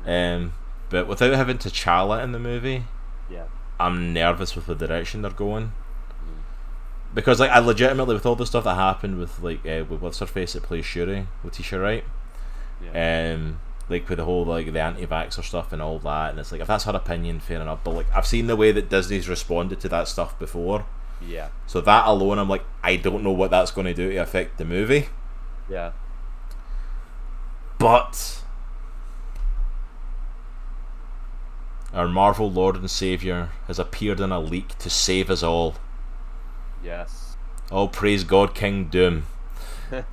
Um, 0.06 0.52
but 0.90 1.06
without 1.06 1.34
having 1.34 1.58
T'Challa 1.58 2.22
in 2.22 2.32
the 2.32 2.38
movie, 2.38 2.84
Yeah. 3.30 3.44
I'm 3.80 4.12
nervous 4.12 4.56
with 4.56 4.66
the 4.66 4.74
direction 4.74 5.22
they're 5.22 5.30
going. 5.30 5.72
Because 7.14 7.40
like 7.40 7.50
I 7.50 7.58
legitimately 7.58 8.14
with 8.14 8.26
all 8.26 8.36
the 8.36 8.46
stuff 8.46 8.64
that 8.64 8.74
happened 8.74 9.18
with 9.18 9.40
like 9.40 9.64
uh, 9.66 9.84
with 9.88 10.00
what's 10.00 10.18
her 10.18 10.26
face 10.26 10.52
that 10.52 10.62
plays 10.62 10.84
Shuri, 10.84 11.26
Letitia 11.42 11.80
Wright, 11.80 12.04
Yeah. 12.84 13.32
um, 13.34 13.60
like 13.88 14.08
with 14.08 14.18
the 14.18 14.24
whole 14.24 14.44
like 14.44 14.72
the 14.72 14.80
anti-vaxxer 14.80 15.42
stuff 15.42 15.72
and 15.72 15.80
all 15.80 15.98
that, 16.00 16.30
and 16.30 16.38
it's 16.38 16.52
like 16.52 16.60
if 16.60 16.66
that's 16.68 16.84
her 16.84 16.92
opinion, 16.94 17.40
fair 17.40 17.60
enough. 17.62 17.80
But 17.82 17.92
like 17.92 18.06
I've 18.14 18.26
seen 18.26 18.46
the 18.46 18.56
way 18.56 18.72
that 18.72 18.90
Disney's 18.90 19.28
responded 19.28 19.80
to 19.80 19.88
that 19.88 20.06
stuff 20.06 20.38
before, 20.38 20.84
yeah. 21.26 21.48
so 21.66 21.80
that 21.80 22.06
alone, 22.06 22.38
I'm 22.38 22.48
like, 22.48 22.64
I 22.82 22.96
don't 22.96 23.22
know 23.24 23.32
what 23.32 23.50
that's 23.50 23.70
going 23.70 23.86
to 23.86 23.94
do 23.94 24.10
to 24.12 24.16
affect 24.18 24.58
the 24.58 24.64
movie. 24.66 25.08
Yeah. 25.68 25.92
But 27.78 28.42
our 31.94 32.06
Marvel 32.08 32.50
Lord 32.50 32.76
and 32.76 32.90
Savior 32.90 33.50
has 33.66 33.78
appeared 33.78 34.20
in 34.20 34.30
a 34.30 34.40
leak 34.40 34.76
to 34.78 34.90
save 34.90 35.30
us 35.30 35.42
all. 35.42 35.76
Yes. 36.82 37.36
Oh, 37.70 37.88
praise 37.88 38.24
God, 38.24 38.54
King 38.54 38.86
Doom, 38.86 39.26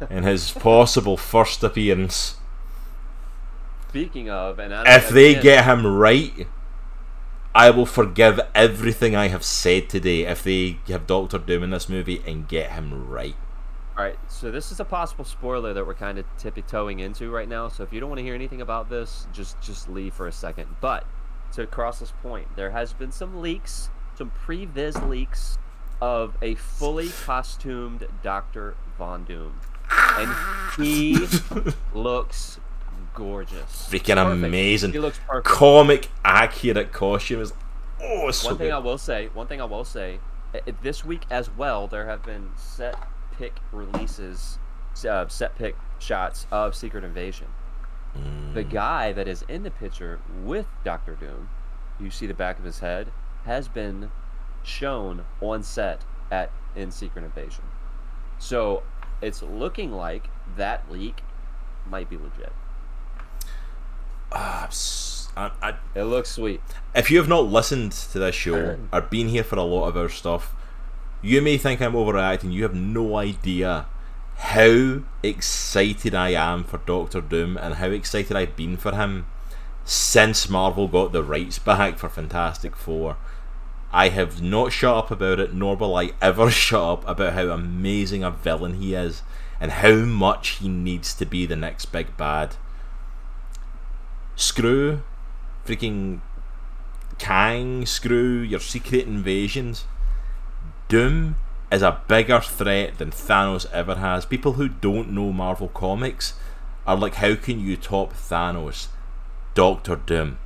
in 0.10 0.24
his 0.24 0.52
possible 0.60 1.18
first 1.18 1.64
appearance. 1.64 2.36
Speaking 3.90 4.30
of, 4.30 4.60
and 4.60 4.74
If 4.86 5.10
they 5.10 5.32
again, 5.32 5.44
get 5.44 5.66
him 5.66 5.88
right, 5.88 6.48
I 7.54 7.70
will 7.70 7.86
forgive 7.86 8.42
everything 8.54 9.16
I 9.16 9.30
have 9.30 9.46
said 9.46 9.88
today. 9.88 10.26
If 10.26 10.44
they 10.44 10.80
have 10.90 11.08
Doctor 11.08 11.38
Doom 11.38 11.64
in 11.64 11.70
this 11.70 11.88
movie 11.88 12.22
and 12.28 12.48
get 12.48 12.72
him 12.72 13.08
right. 13.08 13.36
All 13.98 14.04
right, 14.04 14.20
so 14.28 14.52
this 14.52 14.74
is 14.74 14.82
a 14.82 14.86
possible 14.86 15.24
spoiler 15.24 15.74
that 15.74 15.88
we're 15.88 15.94
kind 15.94 16.18
of 16.18 16.26
tippy-toeing 16.38 17.00
into 17.00 17.32
right 17.32 17.48
now. 17.48 17.70
So 17.70 17.84
if 17.84 17.94
you 17.94 18.02
don't 18.02 18.10
want 18.10 18.20
to 18.20 18.24
hear 18.24 18.36
anything 18.36 18.60
about 18.60 18.90
this, 18.90 19.28
just 19.32 19.62
just 19.62 19.88
leave 19.88 20.14
for 20.14 20.28
a 20.28 20.34
second. 20.34 20.76
But 20.82 21.06
to 21.54 21.66
cross 21.66 22.00
this 22.00 22.12
point, 22.22 22.58
there 22.58 22.72
has 22.72 22.92
been 22.92 23.14
some 23.14 23.40
leaks, 23.40 23.90
some 24.18 24.32
pre-viz 24.32 25.02
leaks 25.04 25.58
of 26.02 26.36
a 26.42 26.56
fully 26.56 27.10
costumed 27.26 28.08
Doctor 28.24 28.76
Von 28.98 29.24
Doom, 29.26 29.60
and 29.90 30.32
he 30.78 31.18
looks 31.94 32.60
gorgeous. 33.14 33.88
Freaking 33.90 34.16
Perfect. 34.16 34.44
amazing. 34.46 34.92
He 34.92 35.00
looks 35.00 35.20
perfect. 35.28 35.46
Comic 35.48 36.10
accurate 36.24 36.92
costume 36.92 37.42
is. 37.42 37.54
Oh, 38.02 38.30
so 38.32 38.50
one 38.50 38.58
thing 38.58 38.68
good. 38.68 38.74
I 38.74 38.80
will 38.80 38.98
say, 38.98 39.30
one 39.34 39.48
thing 39.48 39.62
I 39.62 39.66
will 39.66 39.86
say, 39.86 40.20
this 40.82 41.04
week 41.06 41.24
as 41.32 41.50
well, 41.50 41.88
there 41.88 42.06
have 42.08 42.24
been 42.24 42.52
set 42.56 42.96
pick 43.38 43.56
releases, 43.72 44.60
uh, 45.10 45.28
set 45.28 45.58
pick 45.58 45.76
shots 46.00 46.46
of 46.52 46.76
Secret 46.76 47.04
Invasion. 47.04 47.48
The 48.54 48.64
Mm. 48.64 48.70
guy 48.72 49.12
that 49.12 49.28
is 49.28 49.44
in 49.50 49.64
the 49.64 49.72
picture 49.72 50.20
with 50.44 50.68
Doctor 50.86 51.16
Doom, 51.16 51.50
you 52.00 52.10
see 52.10 52.26
the 52.28 52.34
back 52.34 52.58
of 52.60 52.64
his 52.64 52.80
head, 52.80 53.12
has 53.46 53.68
been 53.68 54.10
shown 54.66 55.24
on 55.42 55.64
set 55.64 56.02
at 56.32 56.52
in 56.76 56.92
Secret 56.92 57.24
Invasion. 57.24 57.64
So 58.40 58.84
it's 59.22 59.42
looking 59.42 59.92
like 59.92 60.30
that 60.58 60.92
leak 60.92 61.22
might 61.88 62.10
be 62.10 62.18
legit. 62.18 62.52
Ah, 64.32 64.66
s- 64.68 65.30
I- 65.38 65.52
I- 65.62 65.76
It 65.94 66.04
looks 66.04 66.30
sweet. 66.32 66.62
if 66.94 67.10
you 67.12 67.18
have 67.20 67.28
not 67.28 67.46
listened 67.46 67.92
to 67.92 68.20
this 68.20 68.36
show 68.36 68.78
or 68.92 69.02
been 69.02 69.30
here 69.30 69.44
for 69.44 69.56
a 69.58 69.64
lot 69.64 69.88
of 69.88 69.98
our 69.98 70.10
stuff, 70.10 70.54
you 71.22 71.42
may 71.42 71.58
think 71.58 71.82
I'm 71.82 71.94
overreacting. 71.94 72.52
You 72.52 72.64
have 72.64 72.74
no 72.76 73.18
idea 73.18 73.86
how 74.38 75.00
excited 75.24 76.14
I 76.14 76.30
am 76.30 76.64
for 76.64 76.78
Doctor 76.80 77.22
Doom 77.22 77.58
and 77.58 77.76
how 77.76 77.88
excited 77.88 78.36
I've 78.36 78.56
been 78.56 78.76
for 78.78 78.94
him 78.94 79.26
since 79.86 80.50
Marvel 80.50 80.88
got 80.88 81.12
the 81.14 81.24
rights 81.24 81.60
back 81.60 81.98
for 81.98 82.10
Fantastic 82.10 82.76
Four. 82.76 83.16
I 83.96 84.10
have 84.10 84.42
not 84.42 84.74
shut 84.74 84.94
up 84.94 85.10
about 85.10 85.40
it, 85.40 85.54
nor 85.54 85.78
will 85.78 85.96
I 85.96 86.12
ever 86.22 86.52
shut 86.52 86.82
up 86.82 87.08
about 87.08 87.32
how 87.32 87.48
amazing 87.48 88.26
a 88.26 88.30
villain 88.30 88.74
he 88.74 88.94
is 88.94 89.24
and 89.58 89.72
how 89.72 89.96
much 89.96 90.50
he 90.58 90.68
needs 90.68 91.14
to 91.14 91.26
be 91.26 91.46
the 91.46 91.56
next 91.56 91.86
big 91.86 92.18
bad. 92.18 92.58
Screw 94.36 95.02
freaking 95.66 96.20
Kang, 97.20 97.86
screw 97.86 98.40
your 98.42 98.60
secret 98.60 99.08
invasions. 99.08 99.86
Doom 100.90 101.38
is 101.72 101.82
a 101.82 102.02
bigger 102.10 102.42
threat 102.42 102.98
than 102.98 103.12
Thanos 103.12 103.66
ever 103.72 103.96
has. 103.96 104.26
People 104.26 104.54
who 104.54 104.68
don't 104.68 105.12
know 105.12 105.32
Marvel 105.32 105.70
Comics 105.70 106.34
are 106.86 106.98
like, 106.98 107.16
how 107.16 107.36
can 107.36 107.62
you 107.62 107.78
top 107.78 108.12
Thanos? 108.12 108.88
Doctor 109.54 109.96
Doom. 109.96 110.38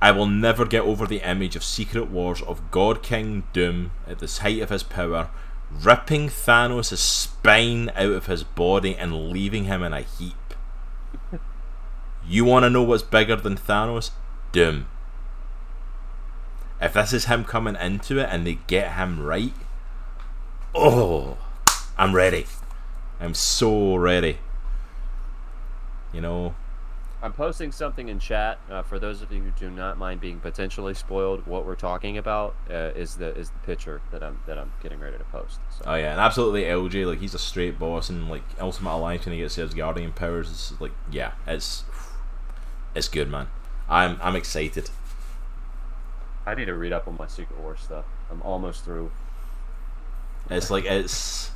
I 0.00 0.10
will 0.10 0.26
never 0.26 0.66
get 0.66 0.82
over 0.82 1.06
the 1.06 1.28
image 1.28 1.56
of 1.56 1.64
Secret 1.64 2.10
Wars 2.10 2.42
of 2.42 2.70
God 2.70 3.02
King 3.02 3.44
Doom 3.52 3.92
at 4.06 4.18
the 4.18 4.26
height 4.42 4.60
of 4.60 4.70
his 4.70 4.82
power, 4.82 5.30
ripping 5.70 6.28
Thanos' 6.28 6.98
spine 6.98 7.90
out 7.96 8.12
of 8.12 8.26
his 8.26 8.44
body 8.44 8.94
and 8.94 9.30
leaving 9.30 9.64
him 9.64 9.82
in 9.82 9.94
a 9.94 10.02
heap. 10.02 10.54
you 12.28 12.44
want 12.44 12.64
to 12.64 12.70
know 12.70 12.82
what's 12.82 13.02
bigger 13.02 13.36
than 13.36 13.56
Thanos? 13.56 14.10
Doom. 14.52 14.86
If 16.80 16.92
this 16.92 17.14
is 17.14 17.24
him 17.24 17.44
coming 17.44 17.76
into 17.76 18.18
it 18.18 18.28
and 18.30 18.46
they 18.46 18.58
get 18.66 18.92
him 18.92 19.20
right, 19.20 19.54
oh, 20.74 21.38
I'm 21.96 22.14
ready. 22.14 22.46
I'm 23.18 23.32
so 23.32 23.96
ready. 23.96 24.38
You 26.12 26.20
know, 26.20 26.54
I'm 27.26 27.32
posting 27.32 27.72
something 27.72 28.08
in 28.08 28.20
chat 28.20 28.60
uh, 28.70 28.82
for 28.82 29.00
those 29.00 29.20
of 29.20 29.32
you 29.32 29.42
who 29.42 29.50
do 29.50 29.68
not 29.68 29.98
mind 29.98 30.20
being 30.20 30.38
potentially 30.38 30.94
spoiled. 30.94 31.44
What 31.44 31.66
we're 31.66 31.74
talking 31.74 32.16
about 32.16 32.54
uh, 32.70 32.92
is 32.94 33.16
the 33.16 33.36
is 33.36 33.50
the 33.50 33.58
picture 33.66 34.00
that 34.12 34.22
I'm 34.22 34.38
that 34.46 34.56
I'm 34.56 34.72
getting 34.80 35.00
ready 35.00 35.18
to 35.18 35.24
post. 35.24 35.58
So. 35.76 35.82
Oh 35.86 35.96
yeah, 35.96 36.12
and 36.12 36.20
absolutely 36.20 36.62
LJ, 36.62 37.04
like 37.04 37.18
he's 37.18 37.34
a 37.34 37.38
straight 37.40 37.80
boss, 37.80 38.10
and 38.10 38.30
like 38.30 38.44
Ultimate 38.60 38.94
Alliance 38.94 39.26
when 39.26 39.34
he 39.34 39.40
gets 39.40 39.56
his 39.56 39.74
guardian 39.74 40.12
powers, 40.12 40.48
is 40.50 40.80
like 40.80 40.92
yeah, 41.10 41.32
it's 41.48 41.82
it's 42.94 43.08
good, 43.08 43.28
man. 43.28 43.48
I'm 43.88 44.20
I'm 44.22 44.36
excited. 44.36 44.88
I 46.46 46.54
need 46.54 46.66
to 46.66 46.74
read 46.74 46.92
up 46.92 47.08
on 47.08 47.16
my 47.16 47.26
Secret 47.26 47.58
War 47.58 47.76
stuff. 47.76 48.04
I'm 48.30 48.40
almost 48.42 48.84
through. 48.84 49.10
It's 50.48 50.70
like 50.70 50.84
it's 50.84 51.50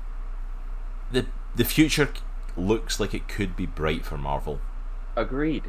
the 1.10 1.24
the 1.56 1.64
future 1.64 2.12
looks 2.58 2.98
like 3.00 3.14
it 3.14 3.28
could 3.28 3.56
be 3.56 3.66
bright 3.66 4.04
for 4.04 4.18
Marvel. 4.18 4.60
Agreed. 5.16 5.64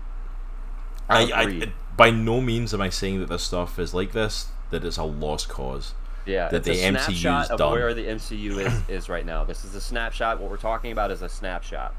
I, 1.10 1.32
I 1.32 1.41
Agreed. 1.44 1.74
by 1.98 2.11
no 2.11 2.40
means 2.41 2.74
am 2.74 2.82
I 2.82 2.90
saying 2.90 3.20
that 3.20 3.30
this 3.30 3.44
stuff 3.44 3.80
is 3.80 3.94
like 3.94 4.11
this. 4.11 4.48
That 4.70 4.86
it's 4.86 4.98
a 4.98 5.03
lost 5.03 5.49
cause. 5.49 5.95
yeah, 6.26 6.49
that 6.49 6.64
the 6.64 6.72
a 6.72 6.91
MCU 6.91 7.44
is 7.44 7.49
of 7.49 7.57
done. 7.57 7.72
where 7.72 7.94
the 7.94 8.06
MCU 8.06 8.57
is 8.60 8.74
is 8.88 9.10
right 9.10 9.26
now. 9.26 9.44
This 9.44 9.66
is 9.66 9.74
a 9.74 9.82
snapshot. 9.82 10.40
What 10.40 10.52
we're 10.52 10.57
talking 10.57 10.91
about 10.91 11.10
is 11.10 11.22
a 11.22 11.30
snapshot. 11.30 11.95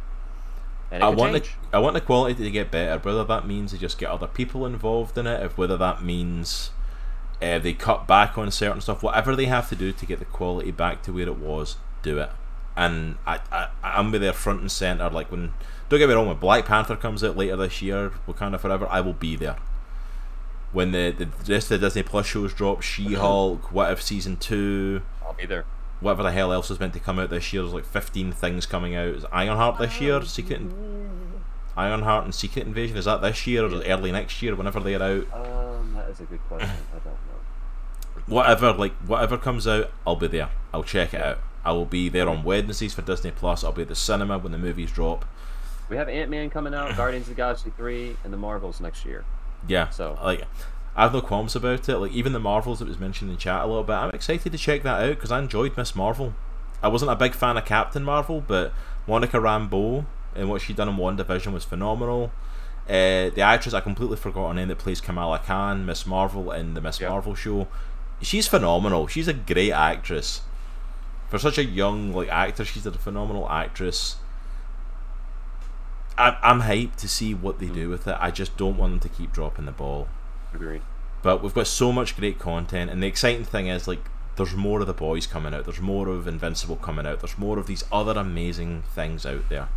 And 0.93 1.03
I 1.03 1.09
want 1.09 1.33
the. 1.33 1.49
I 1.73 1.79
want 1.81 1.95
the 1.95 2.01
quality 2.01 2.43
to 2.45 2.51
get 2.51 2.71
better. 2.71 2.99
Whether 3.01 3.25
that 3.25 3.47
means 3.47 3.73
they 3.73 3.79
just 3.79 3.99
get 3.99 4.11
other 4.11 4.27
people 4.29 4.67
involved 4.67 5.19
in 5.19 5.27
it, 5.27 5.43
if 5.43 5.59
whether 5.59 5.77
that 5.77 6.03
means 6.05 6.71
uh, 7.43 7.59
they 7.59 7.73
cut 7.73 8.07
back 8.07 8.37
on 8.37 8.51
certain 8.51 8.81
stuff, 8.81 9.03
whatever 9.03 9.35
they 9.35 9.47
have 9.47 9.69
to 9.71 9.77
do 9.77 9.93
to 9.93 10.07
get 10.07 10.19
the 10.19 10.25
quality 10.25 10.71
back 10.71 11.03
to 11.03 11.12
where 11.12 11.27
it 11.27 11.39
was, 11.39 11.77
do 12.03 12.19
it. 12.19 12.31
And 12.77 13.17
I, 13.27 13.41
I 13.53 13.69
I'm 13.83 14.11
with 14.13 14.21
there 14.23 14.33
front 14.33 14.61
and 14.61 14.71
center. 14.73 15.11
Like 15.11 15.31
when 15.31 15.53
don't 15.89 15.99
get 15.99 16.09
me 16.09 16.15
wrong, 16.15 16.29
when 16.29 16.37
Black 16.39 16.65
Panther 16.67 16.97
comes 16.97 17.23
out 17.25 17.37
later 17.37 17.57
this 17.57 17.83
year, 17.83 18.13
Wakanda 18.29 18.59
Forever, 18.61 18.87
I 18.89 19.01
will 19.01 19.13
be 19.13 19.37
there. 19.37 19.57
When 20.73 20.93
the 20.93 21.11
the 21.11 21.27
rest 21.53 21.71
of 21.71 21.81
the 21.81 21.87
Disney 21.87 22.03
Plus 22.05 22.27
shows 22.27 22.55
drop, 22.55 22.81
She 22.83 23.15
Hulk, 23.15 23.73
What 23.73 23.91
If 23.93 24.01
season 24.03 24.37
two, 24.37 25.03
I'll 25.25 25.33
be 25.35 25.47
there. 25.47 25.65
whatever 25.99 26.23
the 26.23 26.31
hell 26.33 26.53
else 26.53 26.71
is 26.71 26.79
meant 26.79 26.93
to 26.95 27.01
come 27.01 27.19
out 27.19 27.29
this 27.31 27.53
year. 27.53 27.63
There's 27.63 27.75
like 27.75 27.85
15 27.85 28.31
things 28.33 28.67
coming 28.67 28.95
out. 28.95 29.09
Is 29.09 29.25
Ironheart 29.33 29.79
this 29.79 30.01
year? 30.01 30.23
Secret 30.25 30.61
In- 30.61 31.43
Ironheart 31.77 32.25
and 32.25 32.35
Secret 32.35 32.67
Invasion 32.67 32.97
is 32.97 33.05
that 33.07 33.21
this 33.21 33.47
year 33.47 33.65
or 33.65 33.67
is 33.67 33.73
it 33.85 33.89
early 33.91 34.13
next 34.13 34.41
year? 34.43 34.55
Whenever 34.55 34.81
they're 34.81 35.03
out, 35.03 35.27
Um, 35.33 35.95
that 35.97 36.09
is 36.11 36.21
a 36.21 36.25
good 36.25 36.41
question. 36.49 36.69
I 36.71 36.99
don't 36.99 37.05
know. 37.07 38.23
whatever 38.27 38.73
like 38.73 38.93
whatever 39.07 39.37
comes 39.39 39.67
out, 39.67 39.91
I'll 40.07 40.17
be 40.17 40.27
there. 40.29 40.51
I'll 40.73 40.85
check 40.85 41.15
it 41.15 41.23
out. 41.23 41.39
I 41.65 41.73
will 41.73 41.85
be 41.87 42.09
there 42.09 42.28
on 42.28 42.43
Wednesdays 42.43 42.95
for 42.95 43.03
Disney 43.03 43.31
Plus. 43.31 43.62
I'll 43.65 43.73
be 43.73 43.82
at 43.82 43.89
the 43.89 43.95
cinema 43.95 44.39
when 44.39 44.53
the 44.53 44.59
movies 44.59 44.91
drop. 44.91 45.24
We 45.89 45.97
have 45.97 46.09
Ant 46.09 46.31
Man 46.31 46.51
coming 46.51 46.73
out, 46.74 46.97
Guardians 46.97 47.24
of 47.24 47.31
the 47.31 47.35
Galaxy 47.35 47.73
three, 47.77 48.16
and 48.24 48.32
the 48.32 48.37
Marvels 48.37 48.81
next 48.81 49.05
year. 49.05 49.24
Yeah, 49.69 49.89
So- 49.91 50.19
like 50.23 50.45
I 50.97 51.03
have 51.03 51.12
no 51.12 51.20
qualms 51.20 51.55
about 51.55 51.89
it. 51.89 51.99
Like 51.99 52.12
even 52.12 52.32
the 52.32 52.41
Marvels 52.41 52.78
that 52.78 52.89
was 52.89 52.99
mentioned 52.99 53.31
in 53.31 53.37
chat 53.37 53.62
a 53.62 53.66
little 53.66 53.85
bit, 53.85 53.93
I'm 53.95 54.11
excited 54.11 54.53
to 54.53 54.59
check 54.59 54.82
that 54.85 55.01
out 55.03 55.11
because 55.16 55.31
I 55.31 55.39
enjoyed 55.39 55.77
Miss 55.77 55.95
Marvel. 55.95 56.35
I 56.82 56.89
wasn't 56.89 57.11
a 57.11 57.16
big 57.16 57.35
fan 57.35 57.57
of 57.57 57.65
Captain 57.65 58.03
Marvel, 58.03 58.43
but 58.47 58.73
Monica 59.07 59.37
Rambeau 59.39 60.07
and 60.35 60.49
what 60.49 60.62
she 60.62 60.73
done 60.73 60.89
in 60.89 60.97
WandaVision 60.97 61.53
was 61.53 61.65
phenomenal. 61.65 62.32
Uh, 62.89 63.28
the 63.31 63.41
actress 63.43 63.74
I 63.74 63.81
completely 63.81 64.16
forgot 64.16 64.49
her 64.49 64.55
name 64.55 64.69
that 64.69 64.78
plays 64.78 65.01
Kamala 65.01 65.39
Khan, 65.41 65.85
Miss 65.87 66.07
Marvel 66.07 66.51
in 66.53 66.74
the 66.74 66.81
Miss 66.81 67.01
Yeah. 67.01 67.11
Marvel 67.11 67.35
show. 67.35 67.69
She's 68.23 68.47
phenomenal. 68.49 69.07
She's 69.07 69.28
a 69.28 69.32
great 69.35 69.73
actress. 69.73 70.41
For 71.31 71.39
such 71.39 71.59
a 71.59 71.65
young 71.65 72.12
like 72.12 72.28
actor, 72.28 72.65
she's 72.65 72.85
a 72.86 72.93
phenomenal 72.93 73.48
actress. 73.48 74.16
I'm, 76.19 76.35
I'm 76.43 76.61
hyped 76.62 76.97
to 76.97 77.09
see 77.09 77.35
what 77.35 77.61
they 77.61 77.69
do 77.69 77.86
mm. 77.86 77.90
with 77.90 78.07
it. 78.09 78.16
I 78.20 78.31
just 78.31 78.57
don't 78.57 78.77
want 78.77 78.93
them 78.93 79.01
to 79.01 79.16
keep 79.16 79.32
dropping 79.32 79.65
the 79.65 79.73
ball. 79.73 80.09
Agreed. 80.52 80.82
But 81.23 81.43
we've 81.43 81.55
got 81.55 81.69
so 81.69 81.93
much 81.93 82.16
great 82.16 82.39
content, 82.39 82.90
and 82.90 83.02
the 83.02 83.07
exciting 83.07 83.44
thing 83.44 83.69
is 83.69 83.86
like 83.86 84.01
there's 84.36 84.55
more 84.55 84.81
of 84.81 84.86
the 84.86 84.93
boys 84.93 85.27
coming 85.27 85.55
out. 85.55 85.65
There's 85.65 85.81
more 85.81 86.09
of 86.09 86.27
Invincible 86.27 86.77
coming 86.77 87.07
out. 87.07 87.20
There's 87.20 87.39
more 87.39 87.59
of 87.59 87.66
these 87.66 87.85
other 87.93 88.19
amazing 88.19 88.82
things 88.94 89.24
out 89.24 89.48
there. 89.48 89.69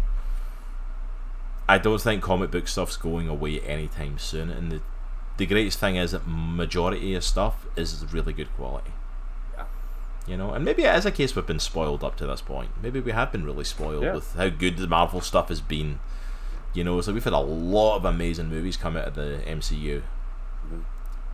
I 1.70 1.78
don't 1.78 2.02
think 2.02 2.24
comic 2.24 2.52
book 2.52 2.68
stuff's 2.68 2.98
going 2.98 3.30
away 3.30 3.60
anytime 3.62 4.18
soon, 4.18 4.50
and 4.50 4.72
the 4.72 4.82
the 5.38 5.46
greatest 5.46 5.80
thing 5.80 5.96
is 5.98 6.12
that 6.12 6.24
majority 6.28 7.16
of 7.16 7.24
stuff 7.24 7.66
is 7.76 8.06
really 8.12 8.34
good 8.34 8.54
quality. 8.56 8.92
You 10.26 10.38
know, 10.38 10.52
and 10.54 10.64
maybe 10.64 10.84
it 10.84 10.96
is 10.96 11.06
a 11.06 11.12
case 11.12 11.36
we've 11.36 11.46
been 11.46 11.60
spoiled 11.60 12.04
up 12.04 12.16
to 12.18 12.26
this 12.26 12.42
point. 12.42 12.70
Maybe 12.82 13.00
we 13.02 13.12
have 13.12 13.32
been 13.32 13.44
really 13.44 13.66
spoiled 13.66 14.04
Yeah. 14.04 14.14
with 14.14 14.34
how 14.36 14.48
good 14.50 14.78
the 14.78 14.88
Marvel 14.88 15.20
stuff 15.22 15.50
has 15.50 15.60
been. 15.60 16.00
You 16.74 16.84
know, 16.84 17.02
so 17.02 17.14
we've 17.14 17.24
had 17.24 17.34
a 17.34 17.40
lot 17.40 17.98
of 17.98 18.06
amazing 18.06 18.50
movies 18.50 18.78
come 18.78 18.96
out 18.98 19.10
of 19.10 19.16
the 19.16 19.42
MCU. 19.46 20.02
Mm-hmm. 20.66 20.80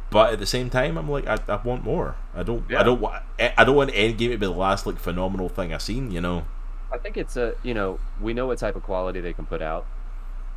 but 0.09 0.33
at 0.33 0.39
the 0.39 0.45
same 0.47 0.71
time, 0.71 0.97
I'm 0.97 1.07
like, 1.07 1.27
I, 1.27 1.37
I 1.47 1.57
want 1.57 1.83
more. 1.83 2.15
I 2.35 2.41
don't, 2.41 2.65
Yeah. 2.67 2.79
I 2.79 2.83
don't 2.83 2.99
want, 2.99 3.21
eh, 3.37 3.51
I 3.55 3.63
don't 3.63 3.75
want 3.75 3.91
Endgame 3.91 4.17
to 4.17 4.27
be 4.29 4.35
the 4.37 4.49
last 4.49 4.87
like 4.87 4.97
phenomenal 4.97 5.49
thing 5.49 5.71
I've 5.71 5.83
seen. 5.83 6.09
You 6.11 6.19
know? 6.21 6.45
I 6.91 6.97
think 6.97 7.15
it's 7.15 7.37
a 7.37 7.53
you 7.61 7.75
know 7.75 7.99
we 8.19 8.33
know 8.33 8.47
what 8.47 8.57
type 8.57 8.75
of 8.75 8.81
quality 8.81 9.21
they 9.21 9.33
can 9.33 9.45
put 9.45 9.61
out, 9.61 9.85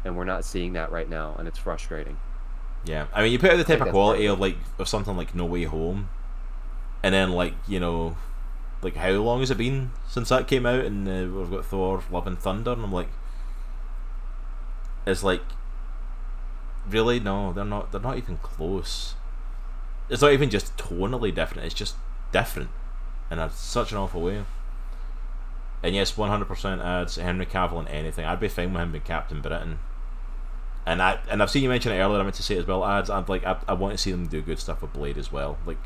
and 0.07 0.17
we're 0.17 0.25
not 0.25 0.47
seeing 0.47 0.73
that 0.73 0.91
right 0.91 1.09
now, 1.09 1.37
and 1.39 1.47
it's 1.47 1.59
frustrating. 1.59 2.17
Yeah. 2.87 3.07
I 3.13 3.23
mean, 3.23 3.31
you 3.33 3.39
put 3.39 3.51
out 3.51 3.59
the 3.59 3.65
type 3.65 3.83
of 3.83 3.91
quality 3.91 4.25
of 4.27 4.41
like 4.41 4.57
of 4.79 4.89
something 4.89 5.15
like 5.19 5.35
No 5.35 5.45
Way 5.45 5.65
Home, 5.65 6.09
and 7.03 7.15
then 7.15 7.33
like 7.33 7.55
you 7.67 7.81
know, 7.81 8.17
like 8.83 8.97
how 8.97 9.11
long 9.13 9.41
has 9.41 9.51
it 9.51 9.59
been 9.59 9.91
since 10.09 10.29
that 10.29 10.49
came 10.49 10.67
out? 10.67 10.85
And 10.85 11.09
uh, 11.09 11.37
we've 11.37 11.51
got 11.51 11.65
Thor: 11.65 12.03
Love 12.11 12.27
and 12.27 12.39
Thunder, 12.39 12.73
and 12.73 12.85
I'm 12.85 12.93
like, 12.93 13.09
it's 15.07 15.23
like, 15.23 15.43
really? 16.89 17.21
No, 17.21 17.53
they're 17.53 17.65
not. 17.65 17.93
They're 17.93 18.01
not 18.01 18.19
even 18.19 18.39
close. 18.39 19.15
It's 20.09 20.23
not 20.23 20.33
even 20.33 20.51
just 20.51 20.77
tonally 20.77 21.35
different. 21.35 21.65
It's 21.65 21.75
just 21.75 21.97
different, 22.33 22.71
in 23.31 23.39
a, 23.39 23.51
such 23.51 23.93
an 23.93 23.99
awful 23.99 24.21
way. 24.21 24.45
And 25.83 25.95
yes, 25.95 26.13
100% 26.13 26.85
adds 26.85 27.17
Henry 27.17 27.47
Cavill 27.47 27.81
in 27.81 27.89
anything. 27.89 28.25
I'd 28.25 28.39
be 28.39 28.49
fine 28.49 28.73
with 28.73 28.83
him 28.83 28.93
being 28.93 29.05
Captain 29.05 29.41
Britain. 29.41 29.79
And 30.87 31.01
I 31.01 31.19
and 31.31 31.43
I've 31.43 31.51
seen 31.51 31.63
you 31.63 31.69
mention 31.69 31.93
it 31.93 31.99
earlier. 31.99 32.21
I 32.21 32.23
meant 32.23 32.35
to 32.37 32.43
say 32.43 32.57
it 32.57 32.61
as 32.61 32.67
well. 32.67 32.85
Ads. 32.85 33.11
I'm 33.11 33.25
like 33.27 33.45
I, 33.45 33.57
I 33.69 33.73
want 33.73 33.95
to 33.95 33.99
see 33.99 34.11
them 34.11 34.27
do 34.27 34.43
good 34.43 34.59
stuff 34.59 34.83
with 34.83 34.93
Blade 34.93 35.17
as 35.17 35.31
well. 35.31 35.59
Like 35.65 35.79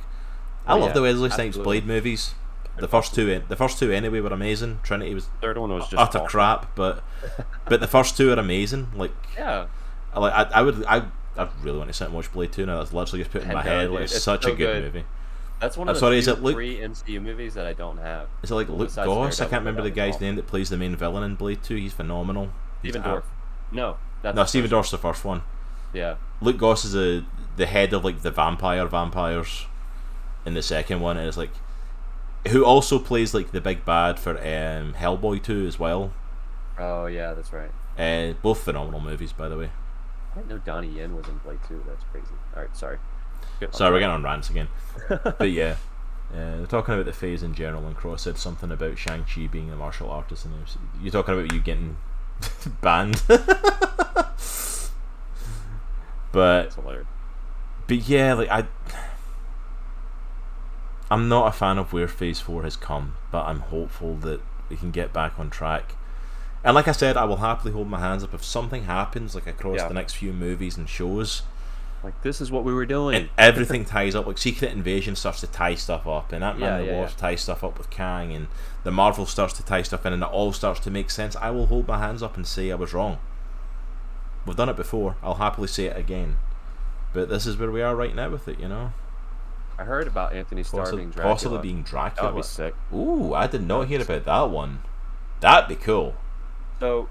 I 0.67 0.75
Oh, 0.75 0.79
love 0.79 0.89
yeah, 0.89 0.95
the 0.95 1.03
Wesley 1.03 1.31
Snipes. 1.31 1.57
Blade 1.57 1.87
movies. 1.87 2.35
The 2.79 2.89
first 2.89 3.15
two, 3.15 3.31
eh, 3.31 3.41
the 3.49 3.57
first 3.57 3.79
two 3.79 3.91
anyway, 3.91 4.21
were 4.21 4.29
amazing. 4.31 4.81
Trinity 4.83 5.15
was 5.15 5.29
Third 5.41 5.57
one 5.57 5.73
was 5.73 5.85
just 5.85 5.95
utter 5.97 6.19
awful. 6.19 6.29
crap, 6.29 6.75
but 6.77 7.03
but 7.67 7.81
the 7.81 7.87
first 7.89 8.17
two 8.17 8.31
are 8.31 8.39
amazing. 8.39 8.89
Like 8.95 9.13
Yeah, 9.37 9.67
I 10.13 10.21
like 10.21 10.33
I, 10.35 10.59
I 10.59 10.63
would 10.63 10.85
I 10.85 11.03
I 11.39 11.49
really 11.63 11.79
want 11.79 11.89
to 11.89 11.95
sit 11.95 12.05
and 12.07 12.15
watch 12.15 12.31
Blade 12.33 12.53
two 12.53 12.67
now. 12.67 12.79
That's 12.79 12.93
literally 12.93 13.21
just 13.23 13.31
put 13.33 13.43
in 13.43 13.49
my 13.49 13.55
know, 13.55 13.61
head. 13.61 13.81
dude. 13.87 13.91
Like, 13.93 14.03
it's, 14.05 14.15
It's 14.17 14.25
such 14.25 14.43
so 14.43 14.53
a 14.53 14.57
good, 14.57 14.83
good. 14.83 14.83
movie. 14.95 15.07
that's 15.61 15.77
one 15.79 15.89
I'm 15.89 15.93
of 15.93 15.97
the 15.97 16.01
sorry, 16.01 16.19
is 16.19 16.29
it 16.29 16.43
Luke- 16.43 16.55
free 16.57 16.77
MCU 16.79 17.23
movies 17.23 17.55
that 17.55 17.67
I 17.67 17.73
don't 17.73 17.97
have. 17.99 18.29
Is 18.43 18.51
it 18.51 18.55
like 18.55 18.69
Luke 18.69 18.95
Goss? 18.95 19.41
I 19.41 19.47
can't 19.47 19.61
remember 19.63 19.81
the 19.83 19.91
guy's 19.91 20.21
name 20.21 20.37
that 20.37 20.47
plays 20.47 20.69
the 20.69 20.77
main 20.77 20.95
villain 20.97 21.23
in 21.23 21.35
Blade 21.37 21.63
two. 21.63 21.77
He's 21.77 21.95
phenomenal. 21.95 22.51
Stephen 22.81 23.03
Dorff. 23.03 23.23
No, 23.73 23.97
No, 24.23 24.45
Stephen 24.45 24.71
Dorff's 24.71 24.91
the 24.91 24.99
first 24.99 25.25
one. 25.25 25.39
one. 25.39 25.47
Yeah, 25.95 26.17
Luke 26.43 26.59
Goss 26.59 26.85
is 26.85 26.95
a, 26.95 27.25
the 27.57 27.65
head 27.65 27.95
of 27.95 28.05
like 28.05 28.21
the 28.21 28.31
vampire 28.31 28.87
vampires 28.87 29.65
in 30.47 30.55
the 30.55 30.63
second 30.63 31.01
one, 31.01 31.17
and 31.19 31.29
it's 31.29 31.37
like 31.37 31.51
who 32.49 32.65
also 32.65 32.99
plays 32.99 33.35
like 33.35 33.51
the 33.51 33.61
big 33.61 33.85
bad 33.85 34.19
for 34.19 34.39
um, 34.39 34.95
Hellboy 34.95 35.43
two 35.43 35.67
as 35.67 35.79
well. 35.79 36.13
oh 36.79 37.07
yeah, 37.07 37.35
that's 37.35 37.53
right. 37.53 37.71
Uh, 37.99 38.35
both 38.43 38.61
phenomenal 38.63 39.01
movies, 39.01 39.33
by 39.33 39.49
the 39.49 39.57
way. 39.59 39.71
I 40.33 40.39
didn't 40.39 40.51
know 40.51 40.59
Donnie 40.59 40.89
Yen 40.89 41.17
was 41.17 41.27
in 41.29 41.39
Blade 41.39 41.59
two. 41.67 41.83
That's 41.87 42.05
crazy. 42.13 42.27
All 42.55 42.63
right, 42.63 42.77
sorry. 42.77 42.99
Good, 43.59 43.75
Sorry, 43.75 43.91
we're 43.91 44.01
getting 44.01 44.15
on 44.15 44.23
rants 44.23 44.51
again. 44.51 44.69
but 45.09 45.51
yeah, 45.51 45.77
uh, 46.33 46.57
they're 46.59 46.67
talking 46.67 46.93
about 46.95 47.07
the 47.07 47.13
phase 47.13 47.43
in 47.43 47.55
general, 47.55 47.87
and 47.87 47.97
Cross 47.97 48.23
said 48.23 48.37
something 48.37 48.71
about 48.71 48.99
Shang 48.99 49.25
Chi 49.25 49.47
being 49.47 49.71
a 49.71 49.77
martial 49.77 50.11
artist, 50.11 50.45
and 50.45 50.55
you're 51.01 51.11
talking 51.11 51.35
about 51.35 51.53
you 51.53 51.61
getting 51.61 51.97
banned. 52.83 53.23
but. 56.33 56.77
But 57.89 58.09
yeah, 58.09 58.35
like 58.35 58.51
I, 58.51 58.67
I'm 61.11 61.29
not 61.29 61.47
a 61.49 61.53
fan 61.53 61.79
of 61.79 61.93
where 61.93 62.09
Phase 62.09 62.41
Four 62.41 62.63
has 62.65 62.77
come, 62.77 63.15
but 63.31 63.45
I'm 63.47 63.61
hopeful 63.61 64.17
that 64.17 64.41
we 64.69 64.77
can 64.77 64.91
get 64.91 65.13
back 65.13 65.39
on 65.39 65.51
track. 65.51 65.95
And 66.65 66.75
like 66.75 66.89
I 66.89 66.93
said, 66.93 67.17
I 67.17 67.25
will 67.25 67.37
happily 67.37 67.73
hold 67.73 67.89
my 67.89 68.01
hands 68.01 68.25
up 68.25 68.35
if 68.35 68.45
something 68.45 68.85
happens, 68.85 69.35
like 69.35 69.47
across 69.47 69.77
Yeah. 69.79 69.89
the 69.89 69.95
next 69.95 70.15
few 70.15 70.33
movies 70.33 70.77
and 70.77 70.89
shows, 70.89 71.43
Like 72.03 72.21
this 72.23 72.41
is 72.41 72.51
what 72.51 72.65
we 72.65 72.75
were 72.75 72.87
doing. 72.87 73.15
and 73.15 73.29
everything 73.39 73.85
ties 73.85 74.17
up. 74.17 74.27
Like 74.27 74.39
Secret 74.39 74.73
Invasion 74.73 75.15
starts 75.15 75.41
to 75.41 75.47
tie 75.47 75.77
stuff 75.77 76.09
up, 76.09 76.33
and 76.33 76.43
Ant 76.43 76.59
Man 76.59 76.69
Yeah, 76.69 76.77
and 76.79 76.89
the 76.89 76.93
yeah, 76.93 77.01
Wasp 77.03 77.19
ties 77.19 77.41
stuff 77.41 77.63
up 77.63 77.79
with 77.79 77.89
Kang, 77.91 78.33
and 78.35 78.49
the 78.83 78.91
Marvel 78.91 79.27
starts 79.27 79.53
to 79.55 79.63
tie 79.65 79.83
stuff 79.83 80.05
in, 80.07 80.13
and 80.13 80.23
it 80.25 80.29
all 80.29 80.53
starts 80.53 80.81
to 80.81 80.91
make 80.91 81.11
sense. 81.11 81.37
I 81.37 81.51
will 81.51 81.67
hold 81.67 81.87
my 81.87 81.99
hands 81.99 82.23
up 82.23 82.37
and 82.37 82.45
say 82.47 82.73
I 82.73 82.75
was 82.75 82.93
wrong. 82.93 83.19
We've 84.45 84.57
done 84.57 84.69
it 84.69 84.77
before. 84.77 85.17
I'll 85.23 85.35
happily 85.35 85.69
say 85.69 85.85
it 85.87 85.97
again. 85.97 86.37
But 87.13 87.29
this 87.29 87.47
is 87.47 87.57
where 87.57 87.71
we 87.71 87.83
are 87.83 87.95
right 87.97 88.15
now 88.15 88.29
with 88.31 88.47
it, 88.49 88.59
you 88.61 88.69
know. 88.69 88.93
I 89.79 89.85
heard 89.85 90.07
about 90.07 90.33
Anthony 90.33 90.63
Starr 90.63 90.81
Possibly, 90.81 91.01
being 91.03 91.11
Dracula. 91.11 91.35
possibly 91.35 91.59
being 91.59 91.83
That 91.83 91.91
Dracula. 91.91 92.33
would 92.33 92.41
be 92.41 92.47
sick. 92.47 92.75
Ooh, 92.95 93.35
I 93.35 93.47
did 93.47 93.63
not 93.63 93.89
hear 93.89 94.01
about 94.01 94.25
that 94.25 94.51
one. 94.51 94.81
That'd 95.41 95.69
be 95.69 95.77
cool. 95.77 96.15
So, 96.81 97.09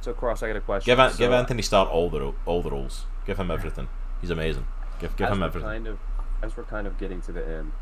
so 0.00 0.12
Cross, 0.14 0.42
I 0.42 0.48
got 0.48 0.56
a 0.56 0.60
question. 0.60 0.90
Give 0.90 0.98
An- 0.98 1.10
so, 1.12 1.18
give 1.18 1.32
Anthony 1.32 1.62
Starr 1.62 1.86
all 1.86 2.08
the 2.10 2.20
ro- 2.20 2.34
all 2.46 2.62
the 2.62 2.70
roles. 2.70 3.04
Give 3.26 3.36
him 3.38 3.50
everything. 3.50 3.88
He's 4.20 4.30
amazing. 4.30 4.66
Give 4.98 5.14
give 5.16 5.26
as 5.26 5.32
him 5.34 5.40
we're 5.40 5.46
everything. 5.46 5.68
Kind 5.70 5.86
of, 5.88 5.98
as 6.42 6.56
we're 6.56 6.64
kind 6.64 6.86
of 6.86 6.96
getting 6.98 7.20
to 7.22 7.32
the 7.32 7.46
end, 7.46 7.72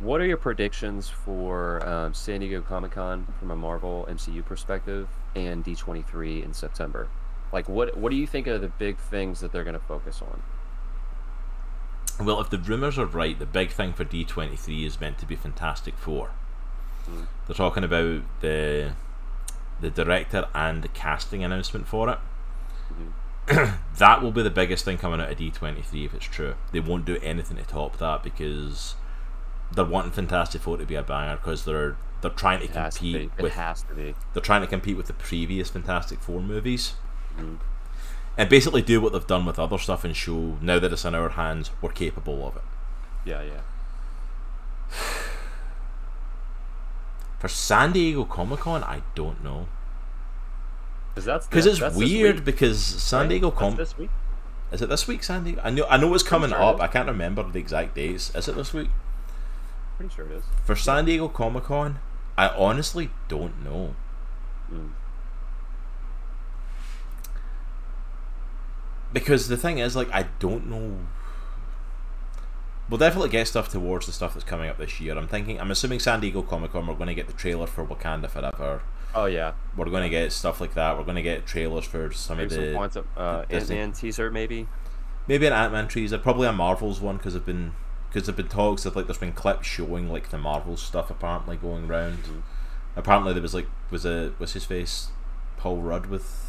what 0.00 0.20
are 0.20 0.26
your 0.26 0.36
predictions 0.36 1.08
for 1.08 1.86
um, 1.88 2.12
San 2.12 2.40
Diego 2.40 2.60
Comic 2.60 2.90
Con 2.92 3.26
from 3.38 3.50
a 3.50 3.56
Marvel 3.56 4.06
MCU 4.10 4.44
perspective 4.44 5.08
and 5.34 5.64
D23 5.64 6.44
in 6.44 6.52
September? 6.52 7.08
Like, 7.52 7.68
what 7.70 7.96
what 7.96 8.10
do 8.10 8.16
you 8.16 8.26
think 8.26 8.46
are 8.48 8.58
the 8.58 8.68
big 8.68 8.98
things 8.98 9.40
that 9.40 9.52
they're 9.52 9.64
going 9.64 9.78
to 9.78 9.86
focus 9.86 10.20
on? 10.20 10.42
Well, 12.20 12.40
if 12.40 12.48
the 12.50 12.58
rumors 12.58 12.98
are 12.98 13.06
right, 13.06 13.38
the 13.38 13.46
big 13.46 13.70
thing 13.70 13.92
for 13.92 14.04
D 14.04 14.24
twenty 14.24 14.56
three 14.56 14.84
is 14.86 15.00
meant 15.00 15.18
to 15.18 15.26
be 15.26 15.36
Fantastic 15.36 15.96
Four. 15.98 16.30
Mm. 17.10 17.26
They're 17.46 17.54
talking 17.56 17.84
about 17.84 18.22
the 18.40 18.92
the 19.80 19.90
director 19.90 20.46
and 20.54 20.82
the 20.82 20.88
casting 20.88 21.44
announcement 21.44 21.86
for 21.86 22.08
it. 22.08 22.18
Mhm. 23.48 23.78
that 23.98 24.22
will 24.22 24.32
be 24.32 24.42
the 24.42 24.50
biggest 24.50 24.84
thing 24.84 24.96
coming 24.98 25.20
out 25.20 25.30
of 25.30 25.36
D 25.36 25.50
twenty 25.50 25.82
three 25.82 26.04
if 26.06 26.14
it's 26.14 26.24
true. 26.24 26.54
They 26.72 26.80
won't 26.80 27.04
do 27.04 27.18
anything 27.22 27.58
to 27.58 27.62
top 27.64 27.98
that 27.98 28.22
because 28.22 28.94
they're 29.72 29.84
wanting 29.84 30.12
Fantastic 30.12 30.62
Four 30.62 30.78
to 30.78 30.86
be 30.86 30.94
a 30.94 31.02
banger 31.02 31.36
because 31.36 31.64
they're 31.64 31.96
they're 32.22 32.30
trying 32.30 32.60
to 32.60 32.64
It 32.64 32.70
has 32.70 32.94
to 32.96 33.02
be. 33.02 33.12
compete 33.12 33.32
It 33.38 33.42
with 33.42 33.52
has 33.54 33.82
to 33.82 33.94
be. 33.94 34.14
they're 34.32 34.42
trying 34.42 34.62
to 34.62 34.66
compete 34.66 34.96
with 34.96 35.06
the 35.06 35.12
previous 35.12 35.68
Fantastic 35.68 36.20
Four 36.20 36.40
movies. 36.40 36.94
Mhm. 37.38 37.58
And 38.38 38.48
basically 38.50 38.82
do 38.82 39.00
what 39.00 39.12
they've 39.12 39.26
done 39.26 39.46
with 39.46 39.58
other 39.58 39.78
stuff 39.78 40.04
and 40.04 40.14
show 40.14 40.58
now 40.60 40.78
that 40.78 40.92
it's 40.92 41.04
in 41.04 41.14
our 41.14 41.30
hands, 41.30 41.70
we're 41.80 41.90
capable 41.90 42.46
of 42.46 42.56
it. 42.56 42.62
Yeah, 43.24 43.42
yeah. 43.42 43.62
For 47.38 47.48
San 47.48 47.92
Diego 47.92 48.24
Comic 48.24 48.60
Con, 48.60 48.84
I 48.84 49.02
don't 49.14 49.42
know. 49.42 49.68
Because 51.14 51.64
it's 51.66 51.78
that's 51.78 51.96
weird 51.96 52.44
because 52.44 52.78
San 52.78 53.20
right? 53.22 53.28
Diego 53.30 53.50
Comic 53.50 53.78
this 53.78 53.96
week. 53.96 54.10
is 54.70 54.82
it 54.82 54.90
this 54.90 55.08
week, 55.08 55.22
San 55.22 55.44
Diego? 55.44 55.60
I 55.64 55.70
know 55.70 55.86
I 55.88 55.96
know 55.96 56.12
it's 56.12 56.22
coming 56.22 56.50
sure 56.50 56.60
up. 56.60 56.74
is. 56.76 56.80
I 56.82 56.86
can't 56.88 57.08
remember 57.08 57.42
the 57.42 57.58
exact 57.58 57.94
dates. 57.94 58.34
Is 58.34 58.48
it 58.48 58.54
this 58.54 58.74
week? 58.74 58.90
Pretty 59.96 60.14
sure 60.14 60.26
it 60.26 60.32
is. 60.32 60.44
For 60.64 60.76
San 60.76 61.06
Diego 61.06 61.28
Comic 61.28 61.64
Con, 61.64 62.00
I 62.36 62.48
honestly 62.48 63.08
don't 63.28 63.64
know. 63.64 63.94
Mm. 64.70 64.90
Because 69.12 69.48
the 69.48 69.56
thing 69.56 69.78
is, 69.78 69.96
like, 69.96 70.10
I 70.12 70.26
don't 70.38 70.68
know. 70.68 70.96
We'll 72.88 72.98
definitely 72.98 73.30
get 73.30 73.48
stuff 73.48 73.68
towards 73.68 74.06
the 74.06 74.12
stuff 74.12 74.34
that's 74.34 74.44
coming 74.44 74.68
up 74.70 74.78
this 74.78 75.00
year. 75.00 75.16
I'm 75.16 75.26
thinking, 75.26 75.60
I'm 75.60 75.70
assuming 75.70 75.98
San 75.98 76.20
Diego 76.20 76.42
Comic 76.42 76.72
Con, 76.72 76.86
we're 76.86 76.94
going 76.94 77.08
to 77.08 77.14
get 77.14 77.26
the 77.26 77.32
trailer 77.32 77.66
for 77.66 77.84
Wakanda 77.84 78.30
Forever. 78.30 78.82
Oh 79.14 79.24
yeah. 79.24 79.52
We're 79.76 79.86
going 79.86 80.02
to 80.02 80.08
get 80.08 80.30
stuff 80.32 80.60
like 80.60 80.74
that. 80.74 80.96
We're 80.96 81.04
going 81.04 81.16
to 81.16 81.22
get 81.22 81.46
trailers 81.46 81.84
for 81.84 82.12
some 82.12 82.36
Maybe 82.36 82.46
of 82.46 82.52
some 82.52 82.64
the. 82.66 82.72
quantum 82.74 83.08
uh, 83.16 83.44
the 83.48 83.54
Ant-Man 83.56 83.92
teaser, 83.92 84.30
maybe. 84.30 84.68
Maybe 85.26 85.46
an 85.46 85.52
Ant 85.52 85.72
Man 85.72 85.88
teaser, 85.88 86.18
probably 86.18 86.46
a 86.46 86.52
Marvels 86.52 87.00
one 87.00 87.16
because 87.16 87.34
I've 87.34 87.46
been 87.46 87.72
because 88.08 88.26
there've 88.26 88.36
been 88.36 88.48
talks 88.48 88.86
of 88.86 88.94
like 88.94 89.06
there's 89.06 89.18
been 89.18 89.32
clips 89.32 89.66
showing 89.66 90.08
like 90.12 90.30
the 90.30 90.38
Marvel 90.38 90.76
stuff 90.76 91.10
apparently 91.10 91.56
going 91.56 91.90
around. 91.90 92.18
Mhm. 92.24 92.42
Apparently 92.94 93.32
there 93.32 93.42
was 93.42 93.54
like 93.54 93.66
was 93.90 94.04
a 94.06 94.32
was 94.38 94.52
his 94.52 94.64
face 94.64 95.08
Paul 95.56 95.78
Rudd 95.78 96.06
with 96.06 96.45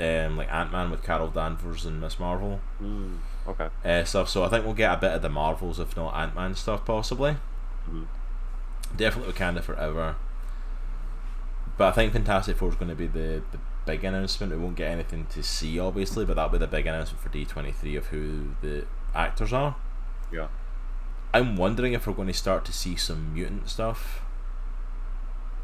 um 0.00 0.36
like 0.36 0.52
Ant 0.52 0.72
Man 0.72 0.90
with 0.90 1.02
Carol 1.02 1.28
Danvers 1.28 1.84
and 1.84 2.00
Miss 2.00 2.18
Marvel 2.18 2.60
Mm. 2.82 3.18
Okay. 3.46 3.68
uh, 3.84 4.04
stuff. 4.04 4.28
So 4.28 4.42
I 4.44 4.48
think 4.48 4.64
we'll 4.64 4.74
get 4.74 4.92
a 4.92 4.96
bit 4.96 5.12
of 5.12 5.22
the 5.22 5.28
Marvels 5.28 5.78
if 5.78 5.96
not 5.96 6.14
Ant 6.14 6.34
Man 6.34 6.54
stuff 6.54 6.84
possibly. 6.84 7.36
Mhm. 7.90 8.06
Definitely 8.96 9.32
Wakanda 9.32 9.62
Forever. 9.62 10.16
But 11.76 11.88
I 11.88 11.92
think 11.92 12.12
Fantastic 12.12 12.56
Four 12.56 12.68
is 12.68 12.76
going 12.76 12.88
to 12.90 12.94
be 12.94 13.06
the, 13.08 13.42
the 13.50 13.58
big 13.84 14.04
announcement. 14.04 14.52
We 14.52 14.58
won't 14.58 14.76
get 14.76 14.90
anything 14.92 15.26
to 15.30 15.42
see, 15.42 15.78
obviously, 15.80 16.24
but 16.24 16.34
that'll 16.36 16.50
be 16.52 16.58
the 16.58 16.68
big 16.68 16.86
announcement 16.86 17.20
for 17.20 17.28
D23 17.30 17.98
of 17.98 18.06
who 18.06 18.54
the 18.62 18.86
actors 19.14 19.52
are. 19.52 19.74
Yeah. 20.32 20.46
I'm 21.32 21.56
wondering 21.56 21.92
if 21.92 22.06
we're 22.06 22.12
going 22.12 22.28
to 22.28 22.34
start 22.34 22.64
to 22.66 22.72
see 22.72 22.94
some 22.94 23.34
mutant 23.34 23.68
stuff. 23.68 24.22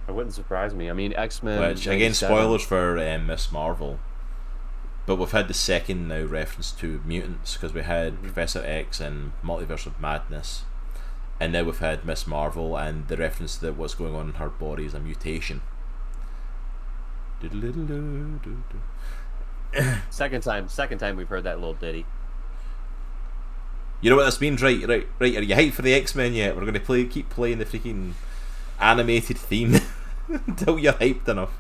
It 0.09 0.12
wouldn't 0.12 0.35
surprise 0.35 0.74
me. 0.74 0.90
I 0.90 0.93
mean, 0.93 1.15
X 1.15 1.44
Men. 1.44 1.61
Which, 1.61 1.86
again, 1.86 2.12
spoilers 2.15 2.65
for 2.65 2.98
um, 2.98 3.28
Miss 3.28 3.52
Marvel. 3.52 4.01
But 5.10 5.16
we've 5.18 5.32
had 5.32 5.48
the 5.48 5.54
second 5.54 6.06
now 6.06 6.22
reference 6.22 6.70
to 6.70 7.00
mutants 7.04 7.54
because 7.54 7.74
we 7.74 7.82
had 7.82 8.18
Mhm. 8.18 8.22
Professor 8.22 8.62
X 8.64 9.00
and 9.00 9.32
Multiverse 9.44 9.84
of 9.84 10.00
Madness. 10.00 10.62
And 11.40 11.52
now 11.52 11.64
we've 11.64 11.80
had 11.80 12.04
Miss 12.04 12.28
Marvel 12.28 12.76
and 12.76 13.08
the 13.08 13.16
reference 13.16 13.56
that 13.56 13.74
what's 13.74 13.96
going 13.96 14.14
on 14.14 14.28
in 14.28 14.34
her 14.34 14.48
body 14.48 14.84
is 14.84 14.94
a 14.94 15.00
mutation. 15.00 15.62
Second 20.10 20.44
time. 20.44 20.68
Second 20.68 20.98
time 20.98 21.16
we've 21.16 21.28
heard 21.28 21.42
that 21.42 21.58
little 21.58 21.74
ditty. 21.74 22.06
You 24.00 24.10
know 24.10 24.16
what 24.16 24.26
this 24.26 24.40
means, 24.40 24.62
right? 24.62 24.86
Right, 24.86 25.08
right. 25.18 25.36
Are 25.38 25.42
you 25.42 25.56
hyped 25.56 25.72
for 25.72 25.82
the 25.82 25.92
X 25.92 26.14
Men 26.14 26.34
yet? 26.34 26.54
We're 26.54 26.60
going 26.62 26.74
to 26.74 26.78
play, 26.78 27.04
keep 27.04 27.30
playing 27.30 27.58
the 27.58 27.64
freaking 27.64 28.12
animated 28.78 29.38
theme 29.38 29.74
until 30.28 30.78
you're 30.78 30.92
hyped 30.92 31.26
enough. 31.26 31.50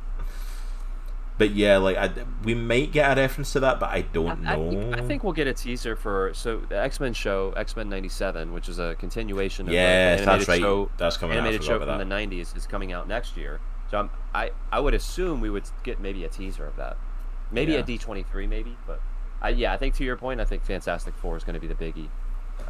But 1.40 1.52
yeah, 1.52 1.78
like 1.78 1.96
I, 1.96 2.10
we 2.44 2.54
might 2.54 2.92
get 2.92 3.16
a 3.16 3.20
reference 3.20 3.52
to 3.54 3.60
that, 3.60 3.80
but 3.80 3.88
I 3.88 4.02
don't 4.02 4.46
I, 4.46 4.52
I 4.52 4.56
know. 4.56 4.70
think, 4.70 4.94
I 4.98 5.00
think 5.00 5.24
we'll 5.24 5.32
get 5.32 5.46
a 5.46 5.54
teaser 5.54 5.96
for 5.96 6.32
so 6.34 6.58
the 6.68 6.78
X 6.78 7.00
Men 7.00 7.14
show 7.14 7.52
X 7.56 7.74
Men 7.76 7.88
'97, 7.88 8.52
which 8.52 8.68
is 8.68 8.78
a 8.78 8.94
continuation 8.96 9.66
of 9.66 9.72
Yes, 9.72 10.20
the 10.20 10.26
that's 10.26 10.46
right. 10.48 10.60
show. 10.60 10.90
That's 10.98 11.16
coming 11.16 11.38
out. 11.38 11.44
I 11.44 11.46
animated 11.46 11.62
forgot 11.64 11.72
show 11.72 11.78
from 11.86 11.98
that. 11.98 12.08
the 12.08 12.14
'90s 12.14 12.54
is 12.58 12.66
coming 12.66 12.92
out 12.92 13.08
next 13.08 13.38
year. 13.38 13.58
So 13.90 13.96
I'm, 13.98 14.10
I 14.34 14.50
I 14.70 14.80
would 14.80 14.92
assume 14.92 15.40
we 15.40 15.48
would 15.48 15.64
get 15.82 15.98
maybe 15.98 16.24
a 16.24 16.28
teaser 16.28 16.66
of 16.66 16.76
that, 16.76 16.98
maybe 17.50 17.72
Yeah. 17.72 17.78
a 17.78 17.82
D23, 17.84 18.46
maybe. 18.46 18.76
But 18.86 19.00
I, 19.40 19.48
yeah, 19.48 19.72
I 19.72 19.78
think 19.78 19.94
to 19.94 20.04
your 20.04 20.18
point, 20.18 20.42
I 20.42 20.44
think 20.44 20.62
Fantastic 20.62 21.14
Four 21.14 21.38
is 21.38 21.42
going 21.44 21.54
to 21.54 21.60
be 21.60 21.66
the 21.66 21.74
biggie. 21.74 22.08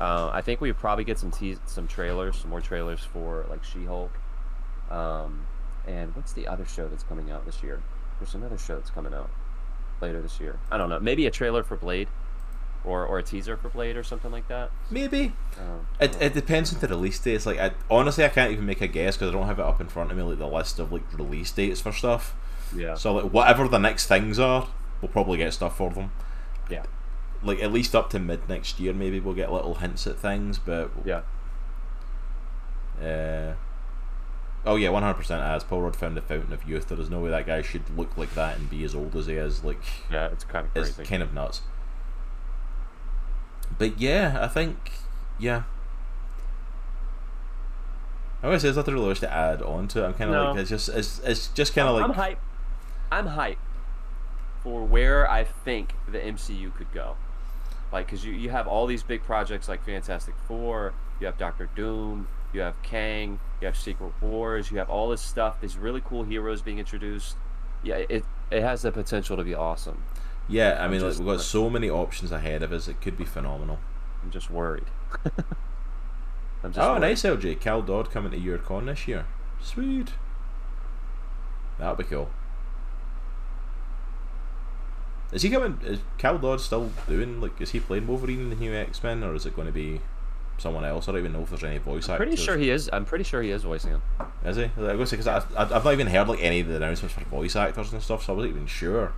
Uh, 0.01 0.31
I 0.33 0.43
think 0.43 0.61
we 0.61 0.69
would 0.71 0.79
probably 0.79 1.03
get 1.03 1.19
some 1.19 1.33
teas 1.33 1.59
some 1.67 1.89
trailers, 1.89 2.37
some 2.37 2.51
more 2.51 2.61
trailers 2.61 3.01
for 3.01 3.47
like 3.51 3.65
She-Hulk. 3.65 4.13
Um, 4.93 5.47
and 5.89 6.15
what's 6.15 6.33
the 6.35 6.47
other 6.47 6.65
show 6.65 6.87
that's 6.87 7.03
coming 7.03 7.33
out 7.33 7.45
this 7.45 7.65
year? 7.65 7.83
There's 8.21 8.35
another 8.35 8.59
show 8.59 8.77
that's 8.77 8.91
coming 8.91 9.13
out 9.15 9.31
later 10.01 10.21
this 10.23 10.39
year. 10.39 10.59
I 10.71 10.79
don't 10.79 10.89
know. 10.89 11.01
Maybe 11.01 11.27
a 11.27 11.31
trailer 11.31 11.63
for 11.65 11.77
Blade, 11.77 12.09
or 12.85 13.05
or 13.05 13.19
a 13.19 13.23
teaser 13.23 13.57
for 13.57 13.69
Blade 13.71 13.97
or 13.97 14.05
something 14.05 14.31
like 14.31 14.47
that. 14.49 14.71
Maybe 14.91 15.33
Um, 15.59 15.87
it, 16.01 16.17
it 16.21 16.35
depends 16.35 16.73
on 16.73 16.81
the 16.81 16.89
release 16.89 17.19
dates. 17.19 17.47
Like, 17.47 17.59
I, 17.59 17.73
honestly, 17.91 18.25
I 18.25 18.29
can't 18.29 18.53
even 18.53 18.67
make 18.67 18.81
a 18.81 18.87
guess 18.87 19.17
because 19.17 19.31
I 19.31 19.33
don't 19.33 19.47
have 19.47 19.59
it 19.59 19.65
up 19.65 19.81
in 19.81 19.89
front 19.89 20.11
of 20.13 20.17
me, 20.17 20.23
like 20.23 20.39
the 20.39 20.47
list 20.47 20.79
of 20.79 20.93
like 20.93 21.03
release 21.19 21.51
dates 21.51 21.81
for 21.81 21.93
stuff. 21.93 22.35
yeah. 22.77 22.95
So 22.95 23.15
like 23.15 23.33
whatever 23.33 23.67
the 23.69 23.79
next 23.79 24.07
things 24.07 24.39
are, 24.39 24.69
we'll 25.01 25.11
probably 25.11 25.39
get 25.39 25.53
stuff 25.53 25.77
for 25.77 25.91
them. 25.91 26.13
Yeah. 26.71 26.85
Like 27.43 27.63
at 27.63 27.73
least 27.73 27.95
up 27.95 28.11
to 28.11 28.19
mid 28.19 28.49
next 28.49 28.79
year, 28.81 28.93
maybe 28.93 29.19
we'll 29.19 29.35
get 29.35 29.51
little 29.51 29.77
hints 29.77 30.07
at 30.07 30.19
things. 30.19 30.59
But 30.59 30.91
Yeah. 31.05 31.23
Uh, 33.01 33.55
oh 34.66 34.77
yeah, 34.77 34.89
one 34.91 35.03
hundred 35.03 35.15
percent. 35.15 35.43
As 35.43 35.65
Paul 35.65 35.82
Rudd 35.82 35.97
found 35.97 36.16
the 36.16 36.20
fountain 36.23 36.53
of 36.53 36.65
youth, 36.69 36.89
there 36.89 37.01
is 37.01 37.11
no 37.11 37.20
way 37.20 37.31
that 37.31 37.47
guy 37.47 37.62
should 37.62 37.97
look 37.97 38.16
like 38.16 38.35
that 38.35 38.57
and 38.59 38.69
be 38.70 38.85
as 38.85 38.95
old 38.95 39.15
as 39.16 39.27
he 39.27 39.35
is. 39.35 39.65
Like, 39.65 39.81
Yeah, 40.11 40.27
it's 40.28 40.45
kind 40.45 40.66
of 40.66 40.77
it's 40.77 40.95
crazy. 40.97 41.09
kind 41.09 41.23
of 41.23 41.32
nuts. 41.35 41.62
But 43.78 43.99
yeah, 44.01 44.39
I 44.43 44.49
think 44.49 44.93
yeah. 45.39 45.62
I 48.43 48.51
guess 48.51 48.62
there's 48.62 48.77
nothing 48.77 48.95
really 48.95 49.09
much 49.09 49.20
to 49.20 49.32
add 49.32 49.61
on 49.62 49.87
to 49.89 50.03
it. 50.03 50.07
I'm 50.07 50.15
kind 50.15 50.31
of 50.31 50.37
No. 50.37 50.51
like 50.53 50.61
it's 50.61 50.70
just 50.70 50.89
it's 50.89 51.19
it's 51.20 51.49
just 51.49 51.74
kind 51.74 51.89
of 51.89 51.95
like 51.97 52.05
I'm 52.05 52.15
hype. 52.15 52.39
I'm 53.12 53.27
hype 53.27 53.59
for 54.62 54.85
where 54.85 55.28
I 55.31 55.45
think 55.45 55.95
the 56.09 56.19
MCU 56.19 56.74
could 56.74 56.93
go. 56.93 57.16
Like, 57.93 58.07
because 58.07 58.24
you, 58.24 58.32
you 58.32 58.51
have 58.51 58.69
all 58.69 58.87
these 58.87 59.03
big 59.03 59.24
projects 59.24 59.69
like 59.69 59.85
Fantastic 59.85 60.35
Four, 60.47 60.95
you 61.19 61.27
have 61.27 61.37
Doctor 61.39 61.69
Doom, 61.74 62.28
you 62.53 62.61
have 62.61 62.81
Kang, 62.83 63.39
you 63.61 63.67
have 63.67 63.77
Secret 63.77 64.13
Wars, 64.21 64.71
you 64.71 64.79
have 64.79 64.91
all 64.91 65.09
this 65.11 65.21
stuff, 65.23 65.61
these 65.61 65.77
really 65.77 66.01
cool 66.05 66.25
heroes 66.25 66.63
being 66.63 66.79
introduced. 66.79 67.37
Yeah, 67.83 67.97
it, 68.09 68.25
it 68.51 68.63
has 68.63 68.83
the 68.83 68.93
potential 68.93 69.37
to 69.37 69.45
be 69.45 69.55
awesome. 69.55 70.03
yeah. 70.49 70.79
I 70.85 70.89
mean, 70.89 71.01
like, 71.03 71.17
we've 71.19 71.27
got 71.27 71.41
so 71.41 71.71
many 71.71 71.89
options 71.89 72.33
ahead 72.33 72.63
of 72.63 72.73
us. 72.73 72.89
It 72.89 73.01
could 73.01 73.17
be 73.17 73.25
phenomenal. 73.25 73.79
I'm 74.23 74.31
just 74.31 74.51
worried. 74.51 74.85
I'm 76.63 76.73
just 76.73 76.79
Oh, 76.79 76.91
worried. 76.93 77.01
nice 77.01 77.23
LJ. 77.23 77.59
Cal 77.61 77.81
Dodd 77.83 78.11
coming 78.11 78.33
to 78.33 78.39
YurCon 78.39 78.87
this 78.87 79.09
year. 79.09 79.25
Sweet. 79.63 80.13
That'll 81.79 81.95
be 81.97 82.05
cool. 82.05 82.29
Is 85.33 85.43
he 85.43 85.49
coming? 85.51 85.79
Is 85.85 86.01
Cal 86.19 86.39
Dodd 86.39 86.61
still 86.61 86.91
doing 87.09 87.41
like? 87.41 87.61
Is 87.61 87.71
he 87.71 87.81
playing 87.81 88.07
Wolverine 88.07 88.41
in 88.41 88.51
the 88.51 88.57
new 88.57 88.75
X 88.75 89.03
Men, 89.03 89.23
or 89.23 89.35
is 89.35 89.47
it 89.47 89.55
going 89.55 89.67
to 89.69 89.73
be 89.73 90.01
someone 90.61 90.85
else? 90.85 91.09
I 91.09 91.12
don't 91.12 91.20
even 91.20 91.32
know 91.32 91.43
if 91.43 91.51
there's 91.51 91.65
any 91.65 91.78
voice 91.78 92.09
I'm 92.09 92.15
actors. 92.15 92.27
pretty 92.28 92.43
sure 92.43 92.57
he 92.57 92.70
is. 92.70 92.89
I'm 92.93 93.05
pretty 93.05 93.24
sure 93.24 93.43
he 93.43 93.51
is 93.51 93.62
voicing 93.65 93.91
him. 93.91 94.03
is 94.45 94.57
he. 94.57 94.65
I 94.65 94.66
was 94.66 94.77
going 94.77 94.99
to 94.99 95.07
say 95.07 95.16
because 95.16 95.55
I've 95.57 95.85
not 95.85 95.93
even 95.93 96.07
heard 96.07 96.28
like 96.28 96.43
any 96.43 96.61
of 96.61 96.69
the 96.69 96.77
announcements 96.77 97.15
for 97.15 97.24
voice 97.24 97.57
actors 97.57 97.93
and 97.93 98.03
stuff, 98.03 98.24
so 98.24 98.32
I 98.32 98.37
wasn't 98.37 98.55
even 98.55 98.66
sure. 98.66 99.12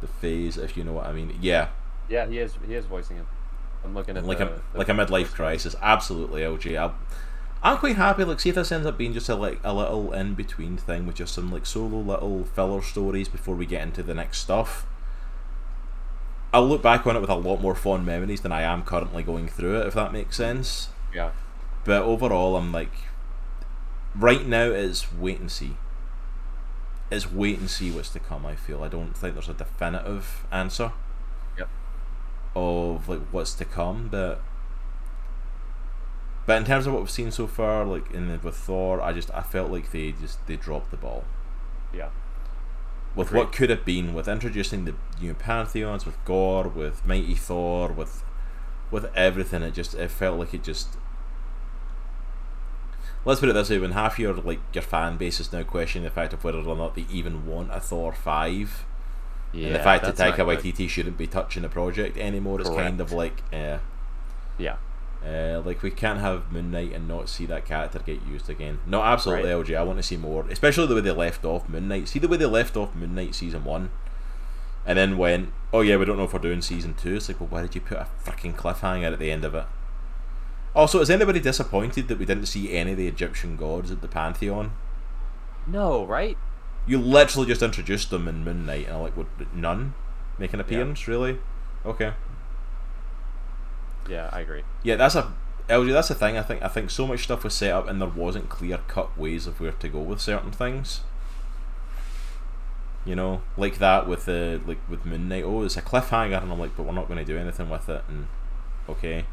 The 0.00 0.06
phase, 0.06 0.56
if 0.56 0.76
you 0.76 0.84
know 0.84 0.92
what 0.92 1.06
I 1.06 1.12
mean. 1.12 1.36
Yeah, 1.40 1.68
Yeah, 2.08 2.26
he 2.26 2.38
is. 2.38 2.54
He 2.66 2.74
is 2.74 2.84
voicing 2.86 3.16
him. 3.16 3.26
I'm 3.84 3.94
looking 3.94 4.16
at 4.16 4.24
like 4.26 4.38
the, 4.38 4.46
a 4.52 4.54
the- 4.72 4.78
like 4.78 4.88
a 4.88 4.92
midlife 4.92 5.32
crisis. 5.32 5.74
Absolutely, 5.80 6.42
LG. 6.42 6.78
I'm, 6.78 6.94
I'm 7.62 7.78
quite 7.78 7.96
happy. 7.96 8.24
Like, 8.24 8.40
see 8.40 8.50
if 8.50 8.54
this 8.56 8.70
ends 8.72 8.86
up 8.86 8.98
being 8.98 9.12
just 9.12 9.28
a 9.28 9.34
like 9.34 9.58
a 9.64 9.72
little 9.72 10.12
in 10.12 10.34
between 10.34 10.76
thing 10.76 11.06
with 11.06 11.16
just 11.16 11.34
some 11.34 11.50
like 11.50 11.64
solo 11.66 11.98
little 12.00 12.44
filler 12.44 12.82
stories 12.82 13.28
before 13.28 13.54
we 13.54 13.64
get 13.66 13.82
into 13.82 14.02
the 14.02 14.14
next 14.14 14.38
stuff. 14.38 14.86
I'll 16.52 16.66
look 16.66 16.82
back 16.82 17.06
on 17.06 17.16
it 17.16 17.20
with 17.20 17.30
a 17.30 17.34
lot 17.34 17.60
more 17.60 17.74
fond 17.74 18.06
memories 18.06 18.40
than 18.40 18.52
I 18.52 18.62
am 18.62 18.82
currently 18.82 19.22
going 19.22 19.48
through 19.48 19.80
it, 19.80 19.86
if 19.86 19.94
that 19.94 20.12
makes 20.12 20.36
sense. 20.36 20.88
Yeah. 21.14 21.30
But 21.84 22.02
overall, 22.02 22.56
I'm 22.56 22.72
like, 22.72 22.92
right 24.14 24.46
now 24.46 24.64
it's 24.70 25.12
wait 25.12 25.40
and 25.40 25.50
see. 25.50 25.76
It's 27.10 27.30
wait 27.30 27.58
and 27.58 27.70
see 27.70 27.90
what's 27.90 28.10
to 28.10 28.20
come. 28.20 28.44
I 28.46 28.54
feel 28.56 28.82
I 28.82 28.88
don't 28.88 29.16
think 29.16 29.34
there's 29.34 29.48
a 29.48 29.54
definitive 29.54 30.46
answer 30.50 30.92
Yep. 31.58 31.68
of 32.56 33.08
like 33.08 33.20
what's 33.30 33.54
to 33.54 33.64
come, 33.64 34.08
but 34.08 34.40
but 36.46 36.58
in 36.58 36.64
terms 36.64 36.86
of 36.86 36.92
what 36.92 37.02
we've 37.02 37.10
seen 37.10 37.30
so 37.32 37.46
far, 37.46 37.84
like 37.84 38.10
in 38.12 38.28
the, 38.28 38.38
with 38.38 38.56
Thor, 38.56 39.00
I 39.00 39.12
just 39.12 39.30
I 39.34 39.42
felt 39.42 39.70
like 39.70 39.90
they 39.92 40.12
just 40.12 40.44
they 40.46 40.56
dropped 40.56 40.90
the 40.90 40.96
ball 40.96 41.24
Yeah. 41.92 42.08
With 43.16 43.32
what 43.32 43.50
could 43.52 43.70
have 43.70 43.84
been 43.84 44.12
with 44.14 44.28
introducing 44.28 44.84
the 44.84 44.94
new 45.20 45.32
pantheons, 45.34 46.04
with 46.04 46.22
Gorr, 46.24 46.68
with 46.68 47.04
Mighty 47.06 47.34
Thor, 47.34 47.88
with 47.88 48.22
with 48.90 49.06
everything. 49.16 49.62
It 49.62 49.72
just 49.74 49.94
it 49.94 50.10
felt 50.10 50.38
like 50.38 50.52
it 50.54 50.62
just. 50.62 50.96
Let's 53.24 53.40
put 53.40 53.48
it 53.48 53.54
this 53.54 53.70
way: 53.70 53.78
when 53.78 53.92
half 53.92 54.18
your 54.18 54.34
like 54.34 54.60
your 54.72 54.82
fan 54.82 55.16
base 55.16 55.40
is 55.40 55.52
now 55.52 55.62
questioning 55.62 56.04
the 56.04 56.10
fact 56.10 56.32
of 56.32 56.44
whether 56.44 56.58
or 56.58 56.76
not 56.76 56.94
they 56.94 57.06
even 57.10 57.46
want 57.46 57.70
a 57.72 57.80
Thor 57.80 58.12
five, 58.12 58.84
Yeah. 59.52 59.66
and 59.68 59.74
the 59.74 59.80
fact 59.80 60.04
that 60.04 60.16
Taika. 60.16 60.44
Waititi 60.44 60.88
shouldn't 60.88 61.16
be 61.18 61.26
touching 61.26 61.62
the 61.62 61.68
project 61.68 62.16
anymore, 62.18 62.60
it's 62.60 62.70
kind 62.70 63.00
of 63.00 63.10
like, 63.12 63.42
eh. 63.52 63.78
Yeah. 64.58 64.76
Uh, 65.24 65.60
like 65.64 65.82
we 65.82 65.90
can't 65.90 66.20
have 66.20 66.52
Moon 66.52 66.70
Knight 66.70 66.92
and 66.92 67.08
not 67.08 67.28
see 67.28 67.46
that 67.46 67.64
character 67.64 67.98
get 67.98 68.20
used 68.26 68.48
again. 68.48 68.78
No, 68.86 69.02
absolutely, 69.02 69.52
Right. 69.52 69.66
LG. 69.66 69.76
I 69.76 69.82
want 69.82 69.98
to 69.98 70.02
see 70.02 70.16
more, 70.16 70.46
especially 70.50 70.86
the 70.86 70.94
way 70.94 71.00
they 71.00 71.10
left 71.10 71.44
off 71.44 71.68
Moon 71.68 71.88
Knight. 71.88 72.08
See 72.08 72.18
the 72.18 72.28
way 72.28 72.36
they 72.36 72.46
left 72.46 72.76
off 72.76 72.94
Moon 72.94 73.14
Knight 73.14 73.34
season 73.34 73.64
one, 73.64 73.90
and 74.84 74.96
then 74.96 75.18
went, 75.18 75.52
"Oh 75.72 75.80
yeah, 75.80 75.96
we 75.96 76.04
don't 76.04 76.16
know 76.16 76.24
if 76.24 76.32
we're 76.32 76.38
doing 76.38 76.62
season 76.62 76.94
two. 76.94 77.16
It's 77.16 77.28
like, 77.28 77.40
well, 77.40 77.48
why 77.48 77.62
did 77.62 77.74
you 77.74 77.80
put 77.80 77.98
a 77.98 78.06
freaking 78.24 78.54
cliffhanger 78.54 79.12
at 79.12 79.18
the 79.18 79.32
end 79.32 79.44
of 79.44 79.54
it? 79.54 79.64
Also, 80.74 81.00
is 81.00 81.10
anybody 81.10 81.40
disappointed 81.40 82.06
that 82.08 82.18
we 82.18 82.26
didn't 82.26 82.46
see 82.46 82.72
any 82.76 82.92
of 82.92 82.98
the 82.98 83.08
Egyptian 83.08 83.56
gods 83.56 83.90
at 83.90 84.02
the 84.02 84.08
pantheon? 84.08 84.72
No, 85.66 86.04
right? 86.04 86.36
You 86.86 86.98
literally 86.98 87.48
just 87.48 87.62
introduced 87.62 88.10
them 88.10 88.28
in 88.28 88.44
Moon 88.44 88.64
Knight, 88.66 88.86
and 88.86 88.96
I'm 88.96 89.02
like, 89.02 89.16
what? 89.16 89.26
None 89.54 89.94
make 90.38 90.52
an 90.52 90.60
appearance, 90.60 91.08
really? 91.08 91.38
Okay. 91.84 92.12
Yeah, 94.08 94.30
I 94.32 94.40
agree. 94.40 94.62
Yeah, 94.82 94.96
that's 94.96 95.14
a 95.14 95.32
LG. 95.68 95.92
That's 95.92 96.08
the 96.08 96.14
thing. 96.14 96.36
I 96.38 96.42
think 96.42 96.62
I 96.62 96.68
think 96.68 96.90
so 96.90 97.06
much 97.06 97.24
stuff 97.24 97.44
was 97.44 97.54
set 97.54 97.72
up, 97.72 97.88
and 97.88 98.00
there 98.00 98.08
wasn't 98.08 98.48
clear 98.48 98.78
cut 98.88 99.16
ways 99.18 99.46
of 99.46 99.60
where 99.60 99.72
to 99.72 99.88
go 99.88 100.00
with 100.00 100.20
certain 100.20 100.52
things. 100.52 101.00
You 103.04 103.14
know, 103.14 103.42
like 103.56 103.78
that 103.78 104.08
with 104.08 104.24
the 104.26 104.60
like 104.66 104.78
with 104.88 105.04
Moon 105.06 105.28
Knight. 105.28 105.44
Oh, 105.44 105.62
it's 105.62 105.76
a 105.76 105.82
cliffhanger, 105.82 106.42
and 106.42 106.52
I'm 106.52 106.58
like, 106.58 106.76
but 106.76 106.84
we're 106.84 106.92
not 106.92 107.08
going 107.08 107.18
to 107.18 107.24
do 107.24 107.38
anything 107.38 107.68
with 107.68 107.88
it. 107.88 108.02
And 108.08 108.28
okay, 108.88 109.26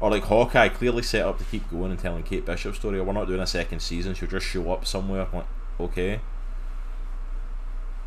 or 0.00 0.10
like 0.10 0.24
Hawkeye 0.24 0.68
clearly 0.68 1.02
set 1.02 1.24
up 1.24 1.38
to 1.38 1.44
keep 1.44 1.70
going 1.70 1.90
and 1.90 2.00
telling 2.00 2.22
Kate 2.22 2.44
Bishop's 2.44 2.78
story. 2.78 2.98
Or 2.98 3.04
we're 3.04 3.12
not 3.12 3.26
doing 3.26 3.40
a 3.40 3.46
second 3.46 3.80
season. 3.80 4.14
She'll 4.14 4.28
just 4.28 4.46
show 4.46 4.72
up 4.72 4.86
somewhere. 4.86 5.26
I'm 5.26 5.38
like, 5.38 5.46
okay. 5.78 6.20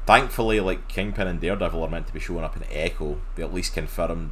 Thankfully, 0.06 0.60
like 0.60 0.88
Kingpin 0.88 1.28
and 1.28 1.42
Daredevil 1.42 1.82
are 1.82 1.90
meant 1.90 2.08
to 2.08 2.14
be 2.14 2.20
showing 2.20 2.44
up 2.44 2.56
in 2.56 2.64
Echo. 2.72 3.20
They 3.36 3.44
at 3.44 3.54
least 3.54 3.74
confirmed. 3.74 4.32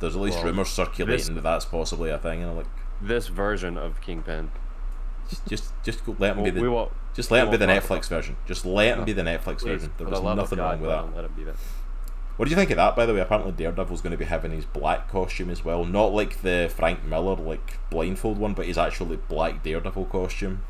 There's 0.00 0.16
at 0.16 0.22
least 0.22 0.38
Well, 0.38 0.46
rumors 0.46 0.68
circulating 0.68 1.16
this- 1.16 1.28
that 1.28 1.42
that's 1.42 1.64
possibly 1.64 2.10
a 2.10 2.18
thing, 2.18 2.42
and 2.42 2.50
I'm 2.50 2.56
like, 2.56 2.66
This 3.00 3.28
version 3.28 3.76
of 3.78 4.00
Kingpin. 4.00 4.50
just 5.28 5.46
just, 5.46 5.72
just 5.82 6.04
go, 6.04 6.14
let 6.18 6.32
him 6.32 6.42
Well, 6.42 6.52
be 6.52 6.60
the 6.60 6.68
won't. 6.70 6.92
just 7.14 7.30
let 7.30 7.44
him 7.44 7.50
be 7.50 7.56
the 7.56 7.66
Netflix 7.66 8.08
version. 8.08 8.36
Just 8.46 8.64
let 8.66 8.92
him 8.94 8.98
No. 9.00 9.04
be 9.04 9.12
the 9.12 9.22
Netflix 9.22 9.58
Please, 9.58 9.64
version. 9.64 9.92
There 9.98 10.06
was 10.08 10.20
nothing 10.22 10.58
God, 10.58 10.72
wrong 10.72 10.80
with 10.80 10.90
that. 10.90 11.16
Let 11.16 11.24
him 11.26 11.32
be 11.36 11.44
that. 11.44 11.54
What 12.36 12.46
do 12.46 12.50
you 12.50 12.56
think 12.56 12.70
of 12.70 12.76
that, 12.78 12.96
by 12.96 13.06
the 13.06 13.14
way? 13.14 13.20
Apparently, 13.20 13.52
Daredevil's 13.52 14.00
going 14.00 14.10
to 14.10 14.16
be 14.16 14.24
having 14.24 14.50
his 14.50 14.64
black 14.64 15.08
costume 15.08 15.50
as 15.50 15.64
well. 15.64 15.84
Not 15.84 16.12
like 16.12 16.42
the 16.42 16.68
Frank 16.74 17.04
Miller 17.04 17.36
like 17.36 17.78
blindfold 17.90 18.38
one, 18.38 18.54
but 18.54 18.66
his 18.66 18.76
actually 18.76 19.16
black 19.28 19.62
Daredevil 19.62 20.06
costume. 20.06 20.64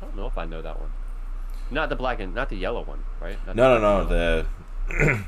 I 0.00 0.04
don't 0.04 0.16
know 0.16 0.26
if 0.26 0.38
I 0.38 0.44
know 0.44 0.62
that 0.62 0.78
one. 0.78 0.90
Not 1.72 1.88
the 1.88 1.96
black 1.96 2.20
and 2.20 2.32
not 2.34 2.50
the 2.50 2.56
yellow 2.56 2.84
one, 2.84 3.00
right? 3.20 3.36
Not 3.48 3.56
No, 3.56 3.74
the 3.74 3.80
no, 3.80 4.02
no. 4.04 4.46
The 4.88 5.24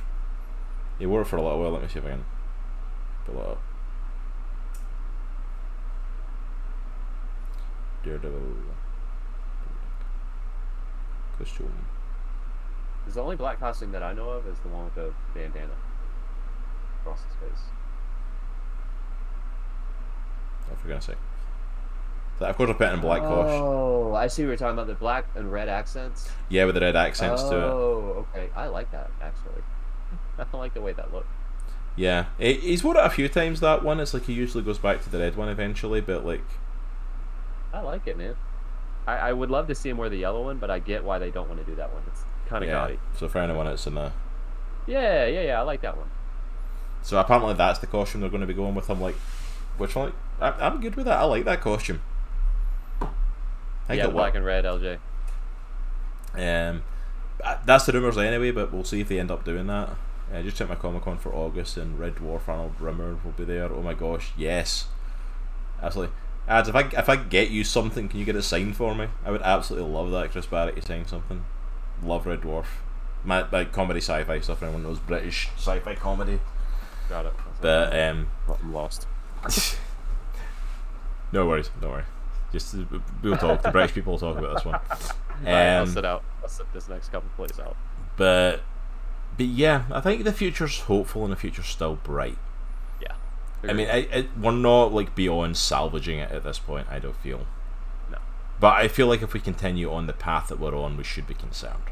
he 1.00 1.06
wore 1.06 1.22
it 1.22 1.26
for 1.26 1.36
a 1.36 1.42
little 1.42 1.58
while. 1.60 1.70
Let 1.72 1.82
me 1.82 1.88
see 1.88 1.98
if 1.98 2.04
I 2.06 2.10
can 2.10 2.24
it. 3.28 3.58
Daredevil 8.04 8.40
costume. 11.38 11.86
Is 13.06 13.14
the 13.14 13.22
only 13.22 13.36
black 13.36 13.60
costume 13.60 13.92
that 13.92 14.02
I 14.02 14.12
know 14.12 14.30
of 14.30 14.46
is 14.46 14.58
the 14.60 14.68
one 14.68 14.84
with 14.84 14.94
the 14.94 15.12
bandana 15.34 15.72
across 17.00 17.22
his 17.22 17.34
face. 17.36 17.62
I 20.70 20.74
forgot 20.74 21.00
to 21.00 21.06
say. 21.12 21.14
So 22.38 22.44
of 22.44 22.56
course, 22.56 22.70
I 22.70 22.72
put 22.74 22.92
in 22.92 23.00
black 23.00 23.22
cosh. 23.22 23.50
Oh, 23.50 24.14
I 24.14 24.26
see 24.26 24.42
what 24.42 24.48
you're 24.48 24.56
talking 24.58 24.74
about. 24.74 24.86
The 24.86 24.94
black 24.94 25.26
and 25.34 25.50
red 25.50 25.68
accents. 25.68 26.30
Yeah, 26.48 26.66
with 26.66 26.74
the 26.74 26.82
red 26.82 26.94
accents 26.94 27.42
to 27.44 27.56
it. 27.56 27.64
Oh, 27.64 28.26
okay. 28.34 28.50
I 28.54 28.66
like 28.66 28.90
that 28.92 29.10
actually. 29.20 29.62
I 30.38 30.56
like 30.56 30.74
the 30.74 30.80
way 30.80 30.92
that 30.92 31.12
looked. 31.12 31.30
Yeah, 31.98 32.26
he's 32.38 32.84
worn 32.84 32.96
it 32.96 33.04
a 33.04 33.10
few 33.10 33.28
times. 33.28 33.58
That 33.58 33.82
one, 33.82 33.98
it's 33.98 34.14
like 34.14 34.26
he 34.26 34.32
usually 34.32 34.62
goes 34.62 34.78
back 34.78 35.02
to 35.02 35.10
the 35.10 35.18
red 35.18 35.34
one 35.34 35.48
eventually, 35.48 36.00
but 36.00 36.24
like, 36.24 36.44
I 37.72 37.80
like 37.80 38.06
it, 38.06 38.16
man. 38.16 38.36
I, 39.04 39.16
I 39.16 39.32
would 39.32 39.50
love 39.50 39.66
to 39.66 39.74
see 39.74 39.88
him 39.88 39.96
wear 39.96 40.08
the 40.08 40.16
yellow 40.16 40.44
one, 40.44 40.58
but 40.58 40.70
I 40.70 40.78
get 40.78 41.02
why 41.02 41.18
they 41.18 41.32
don't 41.32 41.48
want 41.48 41.58
to 41.60 41.66
do 41.66 41.74
that 41.74 41.92
one. 41.92 42.04
It's 42.06 42.22
kind 42.48 42.62
of 42.62 42.70
yeah. 42.70 42.82
gaudy. 42.82 43.00
So 43.16 43.28
for 43.28 43.38
anyone 43.38 43.66
that's 43.66 43.84
in 43.88 43.96
the, 43.96 44.12
Yeah, 44.86 45.26
yeah, 45.26 45.42
yeah. 45.42 45.58
I 45.58 45.62
like 45.62 45.80
that 45.80 45.96
one. 45.96 46.08
so 47.02 47.18
apparently 47.18 47.54
that's 47.54 47.80
the 47.80 47.88
costume 47.88 48.20
they're 48.20 48.30
going 48.30 48.42
to 48.42 48.46
be 48.46 48.54
going 48.54 48.76
with. 48.76 48.88
I'm 48.88 49.00
like, 49.00 49.16
which 49.76 49.96
one? 49.96 50.12
I, 50.40 50.50
I'm 50.50 50.80
good 50.80 50.94
with 50.94 51.06
that. 51.06 51.18
I 51.18 51.24
like 51.24 51.44
that 51.46 51.60
costume. 51.60 52.00
I 53.88 53.94
yeah, 53.94 54.06
black 54.06 54.36
and 54.36 54.44
red, 54.44 54.64
LJ. 54.64 54.98
Um, 56.34 56.84
that's 57.64 57.86
the 57.86 57.92
rumors 57.92 58.18
anyway, 58.18 58.52
but 58.52 58.72
we'll 58.72 58.84
see 58.84 59.00
if 59.00 59.08
they 59.08 59.18
end 59.18 59.32
up 59.32 59.44
doing 59.44 59.66
that. 59.66 59.96
I 60.32 60.42
just 60.42 60.56
checked 60.56 60.68
my 60.70 60.76
Comic 60.76 61.02
Con 61.02 61.18
for 61.18 61.32
August, 61.34 61.76
and 61.76 61.98
Red 61.98 62.16
Dwarf 62.16 62.48
Arnold 62.48 62.74
Rimmer 62.80 63.16
will 63.24 63.32
be 63.32 63.44
there. 63.44 63.72
Oh 63.72 63.82
my 63.82 63.94
gosh, 63.94 64.32
yes, 64.36 64.86
absolutely. 65.82 66.14
Ads, 66.46 66.68
if 66.68 66.74
I 66.74 66.80
if 66.80 67.08
I 67.08 67.16
get 67.16 67.50
you 67.50 67.64
something, 67.64 68.08
can 68.08 68.18
you 68.18 68.24
get 68.24 68.36
it 68.36 68.42
signed 68.42 68.76
for 68.76 68.94
me? 68.94 69.08
I 69.24 69.30
would 69.30 69.42
absolutely 69.42 69.90
love 69.90 70.10
that. 70.12 70.30
Chris 70.30 70.46
Barrett, 70.46 70.76
you 70.76 70.82
sign 70.82 71.06
something. 71.06 71.44
Love 72.02 72.26
Red 72.26 72.40
Dwarf. 72.42 72.66
My 73.24 73.44
like 73.50 73.72
comedy 73.72 74.00
sci-fi 74.00 74.40
stuff. 74.40 74.62
Everyone 74.62 74.82
knows 74.82 74.98
British 74.98 75.48
sci-fi 75.56 75.94
comedy, 75.94 76.40
Got 77.08 77.26
it. 77.26 77.32
but 77.60 77.98
um, 77.98 78.28
I'm 78.62 78.72
lost. 78.72 79.06
no 81.32 81.46
worries, 81.46 81.70
don't 81.80 81.90
worry. 81.90 82.04
Just 82.52 82.74
uh, 82.74 82.78
we'll 83.22 83.36
talk. 83.36 83.62
The 83.62 83.70
British 83.70 83.94
people 83.94 84.12
will 84.12 84.18
talk 84.20 84.38
about 84.38 84.54
this 84.56 84.64
one. 84.64 84.74
Alright, 85.46 85.54
I'll 85.54 85.82
Um, 85.82 85.88
sit 85.88 86.04
out. 86.04 86.24
I'll 86.42 86.48
sit 86.48 86.72
this 86.72 86.88
next 86.88 87.10
couple 87.10 87.28
plays 87.36 87.58
out. 87.60 87.76
but 88.16 88.60
but 89.38 89.46
yeah, 89.46 89.84
I 89.90 90.00
think 90.00 90.24
the 90.24 90.32
future's 90.32 90.80
hopeful 90.80 91.22
and 91.22 91.32
the 91.32 91.36
future's 91.36 91.66
still 91.68 91.94
bright. 91.94 92.36
Yeah. 93.00 93.14
I 93.62 93.72
mean, 93.72 93.88
I, 93.88 94.08
I, 94.12 94.28
we're 94.38 94.50
not 94.50 94.92
like 94.92 95.14
beyond 95.14 95.56
salvaging 95.56 96.18
it 96.18 96.30
at 96.30 96.42
this 96.44 96.58
point. 96.58 96.88
I 96.90 96.98
don't 96.98 97.16
feel. 97.16 97.46
No. 98.10 98.18
But 98.60 98.74
I 98.74 98.88
feel 98.88 99.06
like 99.06 99.22
if 99.22 99.32
we 99.32 99.40
continue 99.40 99.90
on 99.92 100.06
the 100.08 100.12
path 100.12 100.48
that 100.48 100.58
we're 100.58 100.76
on, 100.76 100.96
we 100.96 101.04
should 101.04 101.26
be 101.26 101.34
concerned. 101.34 101.84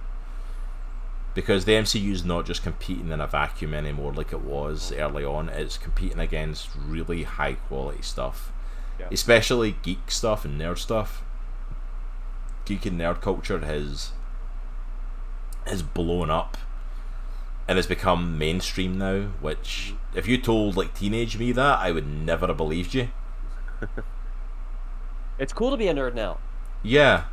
Because 1.34 1.66
the 1.66 1.72
MCU 1.72 2.10
is 2.12 2.24
not 2.24 2.46
just 2.46 2.62
competing 2.64 3.10
in 3.12 3.20
a 3.20 3.26
vacuum 3.26 3.74
anymore 3.74 4.12
like 4.12 4.32
it 4.32 4.40
was 4.40 4.90
early 4.92 5.24
on. 5.24 5.48
It's 5.48 5.78
competing 5.78 6.18
against 6.18 6.68
really 6.76 7.22
high 7.22 7.54
quality 7.54 8.02
stuff, 8.02 8.50
Yeah. 8.98 9.06
especially 9.12 9.76
geek 9.82 10.10
stuff 10.10 10.44
and 10.44 10.60
nerd 10.60 10.78
stuff. 10.78 11.22
Geek 12.64 12.86
and 12.86 12.98
nerd 13.00 13.20
culture 13.20 13.60
has 13.60 14.10
has 15.66 15.82
blown 15.82 16.30
up 16.30 16.56
and 17.68 17.76
has 17.76 17.86
become 17.86 18.38
mainstream 18.38 18.98
now. 18.98 19.28
Which, 19.40 19.94
if 20.14 20.26
you 20.28 20.38
told 20.38 20.76
like 20.76 20.94
teenage 20.94 21.38
me 21.38 21.52
that, 21.52 21.78
I 21.78 21.92
would 21.92 22.06
never 22.06 22.46
have 22.46 22.56
believed 22.56 22.94
you. 22.94 23.08
It's 25.38 25.52
cool 25.52 25.70
to 25.70 25.76
be 25.76 25.88
a 25.88 25.94
nerd 25.94 26.14
now. 26.14 26.38
Yeah. 26.82 27.24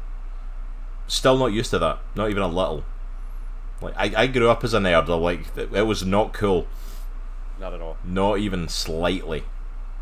Still 1.07 1.37
not 1.37 1.47
used 1.47 1.71
to 1.71 1.79
that. 1.79 1.99
Not 2.15 2.29
even 2.29 2.43
a 2.43 2.47
little. 2.47 2.83
Like 3.81 3.93
I, 3.97 4.23
I 4.23 4.27
grew 4.27 4.49
up 4.49 4.63
as 4.63 4.73
a 4.73 4.79
nerd. 4.79 5.07
Like 5.07 5.57
it 5.73 5.83
was 5.83 6.05
not 6.05 6.33
cool. 6.33 6.67
Not 7.59 7.73
at 7.73 7.81
all. 7.81 7.97
Not 8.03 8.39
even 8.39 8.67
slightly. 8.67 9.43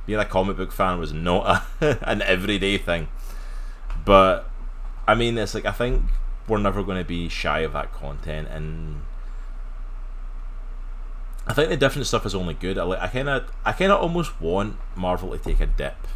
Being 0.06 0.20
a 0.20 0.26
comic 0.26 0.58
book 0.58 0.72
fan 0.72 1.00
was 1.00 1.14
not 1.14 1.64
a, 1.80 2.00
an 2.10 2.22
everyday 2.24 2.78
thing. 2.78 3.08
But 4.04 4.50
I 5.08 5.14
mean, 5.14 5.38
it's 5.38 5.54
like 5.54 5.66
I 5.66 5.72
think 5.72 6.04
we're 6.48 6.58
never 6.58 6.84
going 6.84 6.98
to 6.98 7.08
be 7.08 7.30
shy 7.30 7.60
of 7.60 7.74
that 7.74 7.94
content, 7.94 8.48
and 8.50 9.02
I 11.48 11.54
think 11.54 11.70
the 11.70 11.78
different 11.78 12.08
stuff 12.08 12.26
is 12.26 12.36
only 12.36 12.54
good. 12.54 12.78
I 12.78 12.84
like. 12.84 13.00
I 13.00 13.08
kind 13.08 13.30
of, 13.30 13.52
I 13.66 13.72
kind 13.72 13.92
of 13.92 14.02
almost 14.02 14.40
want 14.40 14.78
Marvel 14.96 15.32
to 15.32 15.38
take 15.38 15.60
a 15.60 15.66
dip 15.66 16.08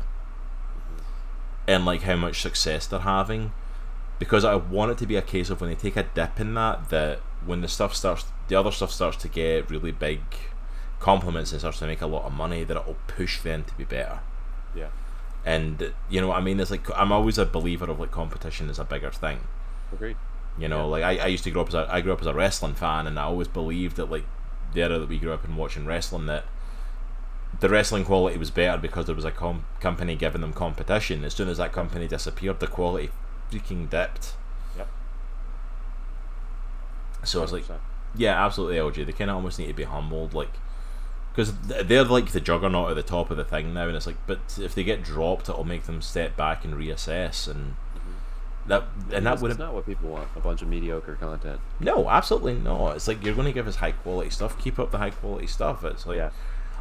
in 1.68 1.84
like 1.84 2.03
how 2.03 2.15
much 2.15 2.41
success 2.41 2.85
they're 2.85 2.99
having, 2.99 3.52
because 4.19 4.45
I 4.45 4.56
want 4.56 4.91
it 4.91 4.97
to 4.99 5.07
be 5.07 5.15
a 5.15 5.22
case 5.22 5.49
of 5.49 5.61
when 5.61 5.72
they 5.72 5.76
take 5.76 5.95
a 5.95 6.03
dip 6.03 6.39
in 6.39 6.53
that, 6.53 6.89
that 6.89 7.19
when 7.43 7.61
the 7.61 7.68
stuff 7.68 7.95
starts, 7.95 8.26
the 8.47 8.56
other 8.56 8.72
stuff 8.72 8.91
starts 8.91 9.18
to 9.18 9.27
get 9.27 9.69
really 9.69 9.91
big 9.91 10.22
compliments 10.99 11.52
and 11.52 11.60
starts 11.60 11.80
to 11.80 11.88
make 11.88 12.02
a 12.02 12.07
lot 12.07 12.26
of 12.26 12.34
money, 12.34 12.64
that 12.64 12.77
it'll 12.77 12.97
push 13.07 13.41
them 13.41 13.64
to 13.64 13.73
be 13.73 13.84
better. 13.84 14.19
Yeah. 14.76 14.89
And 15.43 15.93
you 16.10 16.22
know 16.22 16.27
what 16.27 16.38
I 16.38 16.41
mean? 16.41 16.60
It's 16.60 16.72
like 16.72 16.88
I'm 16.95 17.11
always 17.11 17.38
a 17.38 17.45
believer 17.45 17.89
of 17.89 17.99
like 17.99 18.11
competition 18.11 18.69
is 18.69 18.77
a 18.77 18.85
bigger 18.85 19.11
thing. 19.11 19.39
Agreed. 19.91 20.18
You 20.57 20.68
know, 20.68 20.88
like 20.88 21.03
I, 21.03 21.18
I 21.18 21.27
used 21.27 21.43
to 21.45 21.52
grow 21.52 21.64
up 21.64 21.69
as 21.69 21.73
a 21.73 21.88
I 21.91 22.02
grew 22.02 22.14
up 22.14 22.22
as 22.22 22.27
a 22.27 22.34
wrestling 22.34 22.76
fan, 22.76 23.07
and 23.07 23.19
I 23.19 23.23
always 23.23 23.47
believed 23.47 23.97
that 23.97 24.10
like 24.10 24.26
the 24.76 24.84
era 24.84 24.99
that 24.99 25.10
we 25.10 25.18
grew 25.18 25.34
up 25.34 25.43
in 25.45 25.56
watching 25.56 25.85
wrestling 25.85 26.27
that 26.27 26.45
the 27.60 27.69
wrestling 27.69 28.03
quality 28.03 28.38
was 28.38 28.52
better 28.52 28.77
because 28.77 29.06
there 29.06 29.15
was 29.15 29.26
a 29.26 29.31
com- 29.31 29.65
company 29.80 30.15
giving 30.15 30.41
them 30.41 30.53
competition. 30.53 31.23
As 31.23 31.34
soon 31.34 31.49
as 31.49 31.57
that 31.57 31.72
company 31.72 32.07
disappeared, 32.07 32.60
the 32.60 32.68
quality 32.68 33.10
freaking 33.52 33.89
dipped. 33.89 34.34
Yep. 34.77 34.88
So 37.23 37.39
I 37.39 37.41
was 37.43 37.53
like, 37.53 37.65
yeah, 38.15 38.45
absolutely, 38.45 38.77
LG. 38.77 39.06
They 39.06 39.11
kind 39.11 39.30
of 39.30 39.38
almost 39.38 39.60
need 39.60 39.68
to 39.68 39.73
be 39.73 39.84
humbled, 39.84 40.34
like, 40.34 40.52
because 41.31 41.53
they're 41.60 42.03
like 42.03 42.31
the 42.31 42.41
juggernaut 42.41 42.89
at 42.89 42.95
the 42.95 43.03
top 43.03 43.31
of 43.31 43.38
the 43.38 43.43
thing 43.43 43.73
now, 43.73 43.88
and 43.88 43.95
it's 43.95 44.07
like, 44.07 44.18
but 44.27 44.57
if 44.60 44.76
they 44.76 44.84
get 44.84 45.03
dropped, 45.03 45.49
it'll 45.49 45.64
make 45.64 45.84
them 45.84 46.02
step 46.02 46.35
back 46.38 46.64
and 46.65 46.73
reassess, 46.76 47.49
and 47.49 47.76
that 48.68 48.84
and 49.12 49.26
that 49.26 49.40
would 49.42 49.52
have 49.52 49.60
not 49.60 49.74
what 49.74 49.86
people 49.86 50.10
want. 50.10 50.28
A 50.36 50.40
bunch 50.40 50.62
of 50.62 50.68
mediocre 50.68 51.16
content. 51.16 51.60
no, 51.80 52.10
absolutely 52.10 52.56
not. 52.56 52.96
It's 52.96 53.08
like 53.08 53.24
you're 53.24 53.36
going 53.36 53.46
to 53.48 53.54
give 53.54 53.68
us 53.68 53.76
high 53.78 53.92
quality 53.92 54.30
stuff. 54.30 54.58
Keep 54.62 54.80
up 54.80 54.92
the 54.92 54.98
high 54.98 55.12
quality 55.12 55.48
stuff. 55.48 55.84
It's 55.84 56.06
like 56.06 56.18
Yeah. 56.18 56.32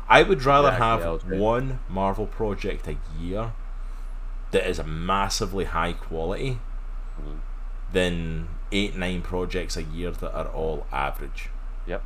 I 0.08 0.22
would 0.22 0.42
rather 0.44 0.68
Exactly, 0.68 1.30
have 1.30 1.40
one 1.40 1.80
Marvel 1.88 2.26
project 2.26 2.86
a 2.88 2.96
year 3.18 3.52
that 4.50 4.68
is 4.68 4.78
a 4.78 4.84
massively 4.84 5.64
high 5.64 5.92
quality 5.94 6.58
Mhm. 7.20 7.38
than 7.92 8.48
eight 8.72 8.96
nine 8.96 9.22
projects 9.22 9.76
a 9.76 9.82
year 9.82 10.10
that 10.10 10.34
are 10.34 10.46
all 10.48 10.86
average. 10.92 11.48
Yep. 11.86 12.02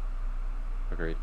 Agreed. 0.93 1.17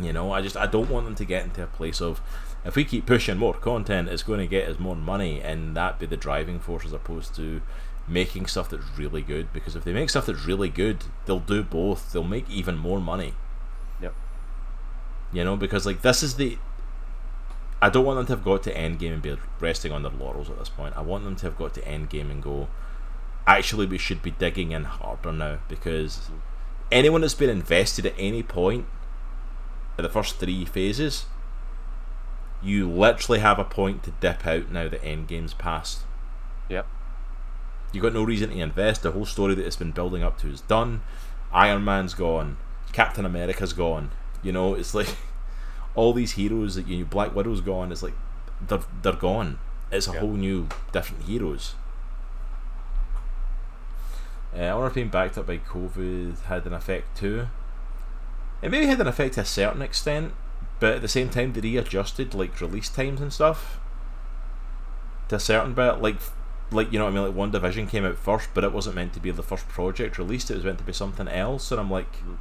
You 0.00 0.12
know, 0.12 0.32
I 0.32 0.40
just 0.42 0.56
I 0.56 0.66
don't 0.66 0.88
want 0.88 1.04
them 1.06 1.14
to 1.16 1.24
get 1.24 1.44
into 1.44 1.62
a 1.62 1.66
place 1.66 2.00
of 2.00 2.20
if 2.64 2.76
we 2.76 2.84
keep 2.84 3.06
pushing 3.06 3.38
more 3.38 3.54
content, 3.54 4.08
it's 4.08 4.22
going 4.22 4.38
to 4.38 4.46
get 4.46 4.68
us 4.68 4.78
more 4.78 4.94
money, 4.94 5.40
and 5.40 5.76
that 5.76 5.98
be 5.98 6.06
the 6.06 6.16
driving 6.16 6.58
force 6.60 6.84
as 6.84 6.92
opposed 6.92 7.34
to 7.36 7.60
making 8.06 8.46
stuff 8.46 8.70
that's 8.70 8.84
really 8.96 9.22
good. 9.22 9.52
Because 9.52 9.74
if 9.74 9.84
they 9.84 9.92
make 9.92 10.10
stuff 10.10 10.26
that's 10.26 10.46
really 10.46 10.68
good, 10.68 11.04
they'll 11.26 11.40
do 11.40 11.62
both. 11.62 12.12
They'll 12.12 12.22
make 12.22 12.48
even 12.48 12.76
more 12.76 13.00
money. 13.00 13.34
Yep. 14.00 14.14
You 15.32 15.44
know, 15.44 15.56
because 15.56 15.86
like 15.86 16.02
this 16.02 16.22
is 16.22 16.36
the. 16.36 16.58
I 17.80 17.90
don't 17.90 18.04
want 18.04 18.18
them 18.18 18.26
to 18.26 18.32
have 18.34 18.44
got 18.44 18.62
to 18.64 18.72
Endgame 18.74 19.12
and 19.12 19.22
be 19.22 19.36
resting 19.58 19.90
on 19.90 20.04
their 20.04 20.12
laurels 20.12 20.48
at 20.48 20.56
this 20.56 20.68
point. 20.68 20.96
I 20.96 21.00
want 21.00 21.24
them 21.24 21.34
to 21.34 21.46
have 21.46 21.58
got 21.58 21.74
to 21.74 21.80
Endgame 21.80 22.30
and 22.30 22.40
go. 22.40 22.68
Actually, 23.44 23.86
we 23.86 23.98
should 23.98 24.22
be 24.22 24.30
digging 24.30 24.70
in 24.70 24.84
harder 24.84 25.32
now 25.32 25.58
because 25.66 26.16
mm-hmm. 26.18 26.36
anyone 26.92 27.22
that's 27.22 27.34
been 27.34 27.50
invested 27.50 28.06
at 28.06 28.14
any 28.16 28.44
point 28.44 28.86
at 29.98 30.02
the 30.02 30.08
first 30.08 30.36
three 30.36 30.64
phases, 30.64 31.26
you 32.62 32.88
literally 32.88 33.40
have 33.40 33.58
a 33.58 33.64
point 33.64 34.02
to 34.04 34.10
dip 34.20 34.46
out 34.46 34.70
now 34.70 34.88
that 34.88 35.02
Endgame's 35.02 35.54
passed. 35.54 36.02
Yep. 36.68 36.86
You've 37.92 38.02
got 38.02 38.14
no 38.14 38.22
reason 38.22 38.50
to 38.50 38.58
invest. 38.58 39.02
The 39.02 39.10
whole 39.12 39.26
story 39.26 39.54
that 39.54 39.66
it's 39.66 39.76
been 39.76 39.90
building 39.90 40.22
up 40.22 40.38
to 40.38 40.48
is 40.48 40.60
done. 40.62 41.02
Iron 41.52 41.84
Man's 41.84 42.14
gone. 42.14 42.56
Captain 42.92 43.24
America's 43.26 43.72
gone. 43.72 44.10
You 44.42 44.52
know, 44.52 44.74
it's 44.74 44.94
like 44.94 45.16
all 45.94 46.12
these 46.12 46.32
heroes 46.32 46.74
that 46.76 46.86
you 46.88 47.04
Black 47.04 47.34
Widow's 47.34 47.60
gone. 47.60 47.92
It's 47.92 48.02
like 48.02 48.14
they're 48.66 48.80
they're 49.02 49.12
gone. 49.12 49.58
It's 49.90 50.08
a 50.08 50.12
Yeah. 50.12 50.20
whole 50.20 50.30
new 50.32 50.68
different 50.92 51.24
heroes. 51.24 51.74
Uh, 54.56 54.60
I 54.62 54.74
wonder 54.74 54.88
if 54.88 54.94
being 54.94 55.08
backed 55.08 55.38
up 55.38 55.46
by 55.46 55.58
COVID 55.58 56.42
had 56.44 56.66
an 56.66 56.74
effect 56.74 57.16
too. 57.16 57.46
It 58.60 58.70
maybe 58.70 58.86
had 58.86 59.00
an 59.00 59.06
effect 59.06 59.34
to 59.34 59.40
a 59.40 59.44
certain 59.44 59.82
extent, 59.82 60.34
but 60.82 60.96
at 60.96 61.00
the 61.00 61.06
same 61.06 61.28
time 61.28 61.52
they 61.52 61.60
readjusted 61.60 62.34
like 62.34 62.60
release 62.60 62.88
times 62.88 63.20
and 63.20 63.32
stuff 63.32 63.78
to 65.28 65.36
a 65.36 65.38
certain 65.38 65.74
bit. 65.74 66.02
Like, 66.02 66.16
like 66.72 66.92
you 66.92 66.98
know 66.98 67.04
what 67.04 67.12
I 67.12 67.14
mean? 67.24 67.36
Like 67.36 67.52
WandaVision 67.52 67.88
came 67.88 68.04
out 68.04 68.18
first, 68.18 68.48
but 68.52 68.64
it 68.64 68.72
wasn't 68.72 68.96
meant 68.96 69.12
to 69.12 69.20
be 69.20 69.30
the 69.30 69.44
first 69.44 69.68
project 69.68 70.18
released. 70.18 70.50
It 70.50 70.56
was 70.56 70.64
meant 70.64 70.78
to 70.78 70.84
be 70.84 70.92
something 70.92 71.28
else, 71.28 71.70
and 71.70 71.80
I'm 71.80 71.88
like, 71.88 72.12
Mhm. 72.16 72.36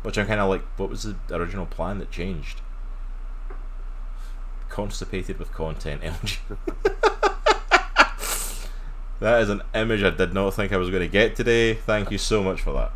which 0.00 0.16
I'm 0.16 0.26
kind 0.26 0.40
of 0.40 0.48
like, 0.48 0.62
what 0.78 0.88
was 0.88 1.02
the 1.02 1.16
original 1.30 1.66
plan 1.66 1.98
that 1.98 2.10
changed? 2.10 2.62
Constipated 4.70 5.38
with 5.38 5.52
content, 5.52 6.00
LG. 6.02 6.38
that 9.20 9.42
is 9.42 9.50
an 9.50 9.60
image 9.74 10.02
I 10.02 10.10
did 10.10 10.32
not 10.32 10.54
think 10.54 10.72
I 10.72 10.78
was 10.78 10.88
going 10.88 11.02
to 11.02 11.08
get 11.08 11.36
today. 11.36 11.74
Thank 11.74 12.10
you 12.10 12.16
so 12.16 12.42
much 12.42 12.62
for 12.62 12.72
that. 12.72 12.92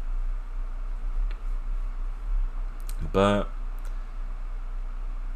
But, 3.13 3.47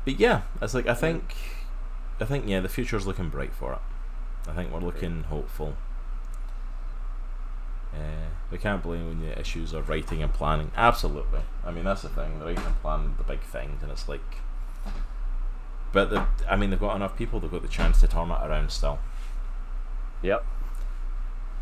but 0.05 0.21
yeah, 0.21 0.43
it's 0.61 0.75
like 0.75 0.87
I 0.87 0.95
think, 0.95 1.35
I 2.21 2.25
think 2.25 2.47
yeah, 2.47 2.61
the 2.61 2.69
future's 2.69 3.07
looking 3.07 3.29
bright 3.29 3.53
for 3.53 3.73
it. 3.73 3.79
I 4.49 4.53
think 4.53 4.73
we're 4.73 4.81
looking 4.81 5.25
hopeful. 5.25 5.77
Uh, 7.95 8.29
we 8.51 8.59
can't 8.59 8.83
blame 8.83 9.07
when 9.07 9.21
the 9.21 9.39
issues 9.39 9.73
of 9.73 9.89
writing 9.89 10.23
and 10.23 10.33
planning. 10.33 10.71
Absolutely. 10.77 11.41
I 11.65 11.71
mean, 11.71 11.85
that's 11.85 12.03
the 12.03 12.09
thing. 12.09 12.39
The 12.39 12.47
writing 12.47 12.65
and 12.65 12.81
planning, 12.81 13.15
the 13.17 13.25
big 13.25 13.41
things, 13.41 13.83
and 13.83 13.91
it's 13.91 14.09
like. 14.09 14.21
But 15.93 16.11
the, 16.11 16.27
I 16.51 16.57
mean, 16.57 16.71
they've 16.71 16.81
got 16.81 16.97
enough 16.97 17.17
people. 17.17 17.39
They've 17.39 17.51
got 17.51 17.63
the 17.63 17.69
chance 17.69 18.01
to 18.01 18.09
turn 18.09 18.31
it 18.31 18.39
around 18.43 18.73
still. 18.73 18.99
Yep. 20.23 20.45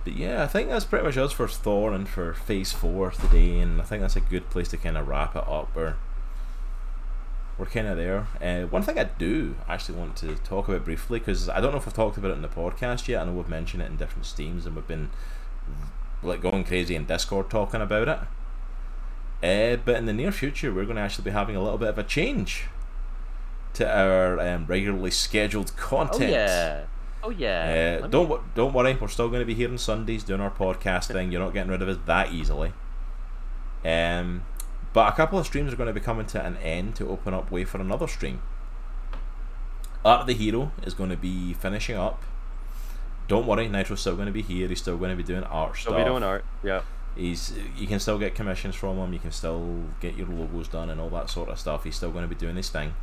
But 0.04 0.14
yeah, 0.14 0.42
I 0.42 0.46
think 0.46 0.68
that's 0.70 0.84
pretty 0.84 1.04
much 1.04 1.16
us 1.16 1.32
for 1.32 1.46
Thor 1.46 1.92
and 1.92 2.08
for 2.08 2.34
Phase 2.34 2.72
Four 2.72 3.10
today, 3.10 3.60
and 3.60 3.80
I 3.80 3.84
think 3.84 4.00
that's 4.00 4.16
a 4.16 4.20
good 4.20 4.50
place 4.50 4.68
to 4.68 4.76
kind 4.76 4.96
of 4.96 5.06
wrap 5.06 5.36
it 5.36 5.46
up. 5.46 5.68
We're 5.76 5.96
we're 7.62 7.68
kind 7.68 7.86
of 7.86 7.96
there. 7.96 8.26
Uh, 8.40 8.66
one 8.66 8.82
thing 8.82 8.98
I 8.98 9.04
do 9.04 9.54
actually 9.68 9.96
want 9.96 10.16
to 10.16 10.34
talk 10.34 10.66
about 10.66 10.84
briefly 10.84 11.20
because 11.20 11.48
I 11.48 11.60
don't 11.60 11.70
know 11.70 11.78
if 11.78 11.86
I've 11.86 11.94
talked 11.94 12.16
about 12.16 12.32
it 12.32 12.34
in 12.34 12.42
the 12.42 12.48
podcast 12.48 13.06
yet. 13.06 13.22
I 13.22 13.24
know 13.24 13.34
we've 13.34 13.48
mentioned 13.48 13.84
it 13.84 13.86
in 13.86 13.96
different 13.96 14.26
streams, 14.26 14.66
and 14.66 14.74
we've 14.74 14.88
been 14.88 15.10
like 16.24 16.42
going 16.42 16.64
crazy 16.64 16.96
in 16.96 17.04
Discord 17.04 17.50
talking 17.50 17.80
about 17.80 18.08
it. 18.08 18.18
Uh, 19.46 19.80
but 19.84 19.94
in 19.94 20.06
the 20.06 20.12
near 20.12 20.32
future, 20.32 20.74
we're 20.74 20.86
going 20.86 20.96
to 20.96 21.02
actually 21.02 21.22
be 21.22 21.30
having 21.30 21.54
a 21.54 21.62
little 21.62 21.78
bit 21.78 21.90
of 21.90 21.98
a 21.98 22.02
change 22.02 22.64
to 23.74 23.88
our 23.88 24.40
um, 24.40 24.66
regularly 24.66 25.12
scheduled 25.12 25.76
content. 25.76 26.32
Oh 26.32 26.34
yeah. 26.34 26.84
Oh 27.22 27.30
yeah. 27.30 28.00
Uh, 28.02 28.06
don't 28.08 28.28
me... 28.28 28.36
don't 28.56 28.72
worry, 28.72 28.94
we're 29.00 29.06
still 29.06 29.28
going 29.28 29.38
to 29.38 29.46
be 29.46 29.54
here 29.54 29.70
on 29.70 29.78
Sundays 29.78 30.24
doing 30.24 30.40
our 30.40 30.50
podcast 30.50 31.12
thing. 31.12 31.30
You're 31.30 31.40
not 31.40 31.54
getting 31.54 31.70
rid 31.70 31.80
of 31.80 31.88
us 31.88 31.98
that 32.06 32.32
easily. 32.32 32.72
Um, 33.84 34.42
but 34.92 35.12
a 35.12 35.16
couple 35.16 35.38
of 35.38 35.46
streams 35.46 35.72
are 35.72 35.76
going 35.76 35.86
to 35.86 35.92
be 35.92 36.00
coming 36.00 36.26
to 36.26 36.44
an 36.44 36.56
end 36.58 36.96
to 36.96 37.08
open 37.08 37.34
up 37.34 37.50
way 37.50 37.64
for 37.64 37.80
another 37.80 38.06
stream. 38.06 38.42
Art 40.04 40.22
of 40.22 40.26
the 40.26 40.34
Hero 40.34 40.72
is 40.84 40.94
going 40.94 41.10
to 41.10 41.16
be 41.16 41.54
finishing 41.54 41.96
up 41.96 42.22
don't 43.28 43.46
worry, 43.46 43.68
Nitro's 43.68 44.00
still 44.00 44.14
going 44.14 44.26
to 44.26 44.32
be 44.32 44.42
here. 44.42 44.68
He's 44.68 44.80
still 44.80 44.98
going 44.98 45.10
to 45.10 45.16
be 45.16 45.22
doing 45.22 45.44
art 45.44 45.76
still 45.76 45.92
stuff. 45.92 45.96
He'll 45.96 46.04
be 46.04 46.10
doing 46.10 46.22
art. 46.22 46.44
Yeah. 46.62 46.82
He's 47.16 47.54
you 47.76 47.86
can 47.86 47.98
still 47.98 48.18
get 48.18 48.34
commissions 48.34 48.74
from 48.74 48.98
him. 48.98 49.12
You 49.12 49.18
can 49.18 49.32
still 49.32 49.84
get 50.00 50.16
your 50.16 50.26
logos 50.26 50.68
done 50.68 50.90
and 50.90 51.00
all 51.00 51.10
that 51.10 51.30
sort 51.30 51.48
of 51.48 51.58
stuff. 51.58 51.84
He's 51.84 51.96
still 51.96 52.10
going 52.10 52.24
to 52.24 52.28
be 52.28 52.34
doing 52.34 52.56
his 52.56 52.68
thing. 52.68 52.94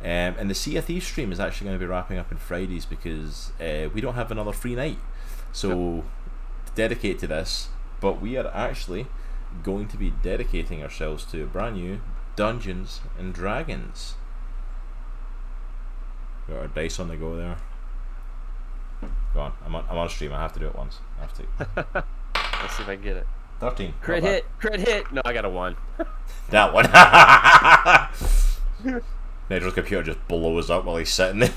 Um, 0.00 0.34
and 0.38 0.48
the 0.48 0.54
Sea 0.54 0.76
of 0.76 0.84
Thieves 0.84 1.06
stream 1.06 1.32
is 1.32 1.40
actually 1.40 1.66
going 1.66 1.78
to 1.78 1.84
be 1.84 1.88
wrapping 1.88 2.18
up 2.18 2.30
in 2.30 2.38
Fridays 2.38 2.84
because 2.84 3.52
uh, 3.60 3.88
we 3.92 4.00
don't 4.00 4.14
have 4.14 4.30
another 4.30 4.52
free 4.52 4.76
night. 4.76 4.98
So 5.52 5.96
yep. 5.96 6.04
dedicate 6.76 7.18
to 7.20 7.26
this, 7.26 7.68
but 8.00 8.20
we 8.20 8.36
are 8.36 8.46
actually 8.54 9.06
going 9.62 9.88
to 9.88 9.96
be 9.96 10.10
dedicating 10.10 10.82
ourselves 10.82 11.24
to 11.26 11.46
brand 11.46 11.76
new 11.76 12.00
Dungeons 12.36 13.00
and 13.18 13.34
Dragons. 13.34 14.14
Got 16.48 16.56
our 16.56 16.68
dice 16.68 17.00
on 17.00 17.08
the 17.08 17.16
go 17.16 17.36
there. 17.36 17.56
Go 19.34 19.40
on. 19.40 19.52
I'm 19.64 19.74
on, 19.74 19.84
I'm 19.90 19.98
on 19.98 20.08
stream. 20.08 20.32
I 20.32 20.40
have 20.40 20.52
to 20.54 20.60
do 20.60 20.66
it 20.66 20.74
once. 20.74 21.00
I 21.18 21.22
have 21.22 21.34
to. 21.34 21.44
Let's 22.62 22.76
see 22.76 22.82
if 22.82 22.88
I 22.88 22.94
can 22.94 23.04
get 23.04 23.16
it. 23.16 23.26
13. 23.60 23.94
Crit 24.00 24.22
hit. 24.22 24.46
Crit 24.58 24.80
hit. 24.80 25.12
No, 25.12 25.20
I 25.24 25.32
got 25.32 25.44
a 25.44 25.48
1. 25.48 25.76
that 26.50 26.72
one. 26.72 26.84
Nitro's 29.50 29.74
computer 29.74 30.02
just 30.02 30.28
blows 30.28 30.70
up 30.70 30.84
while 30.84 30.96
he's 30.96 31.12
sitting 31.12 31.40
there. 31.40 31.52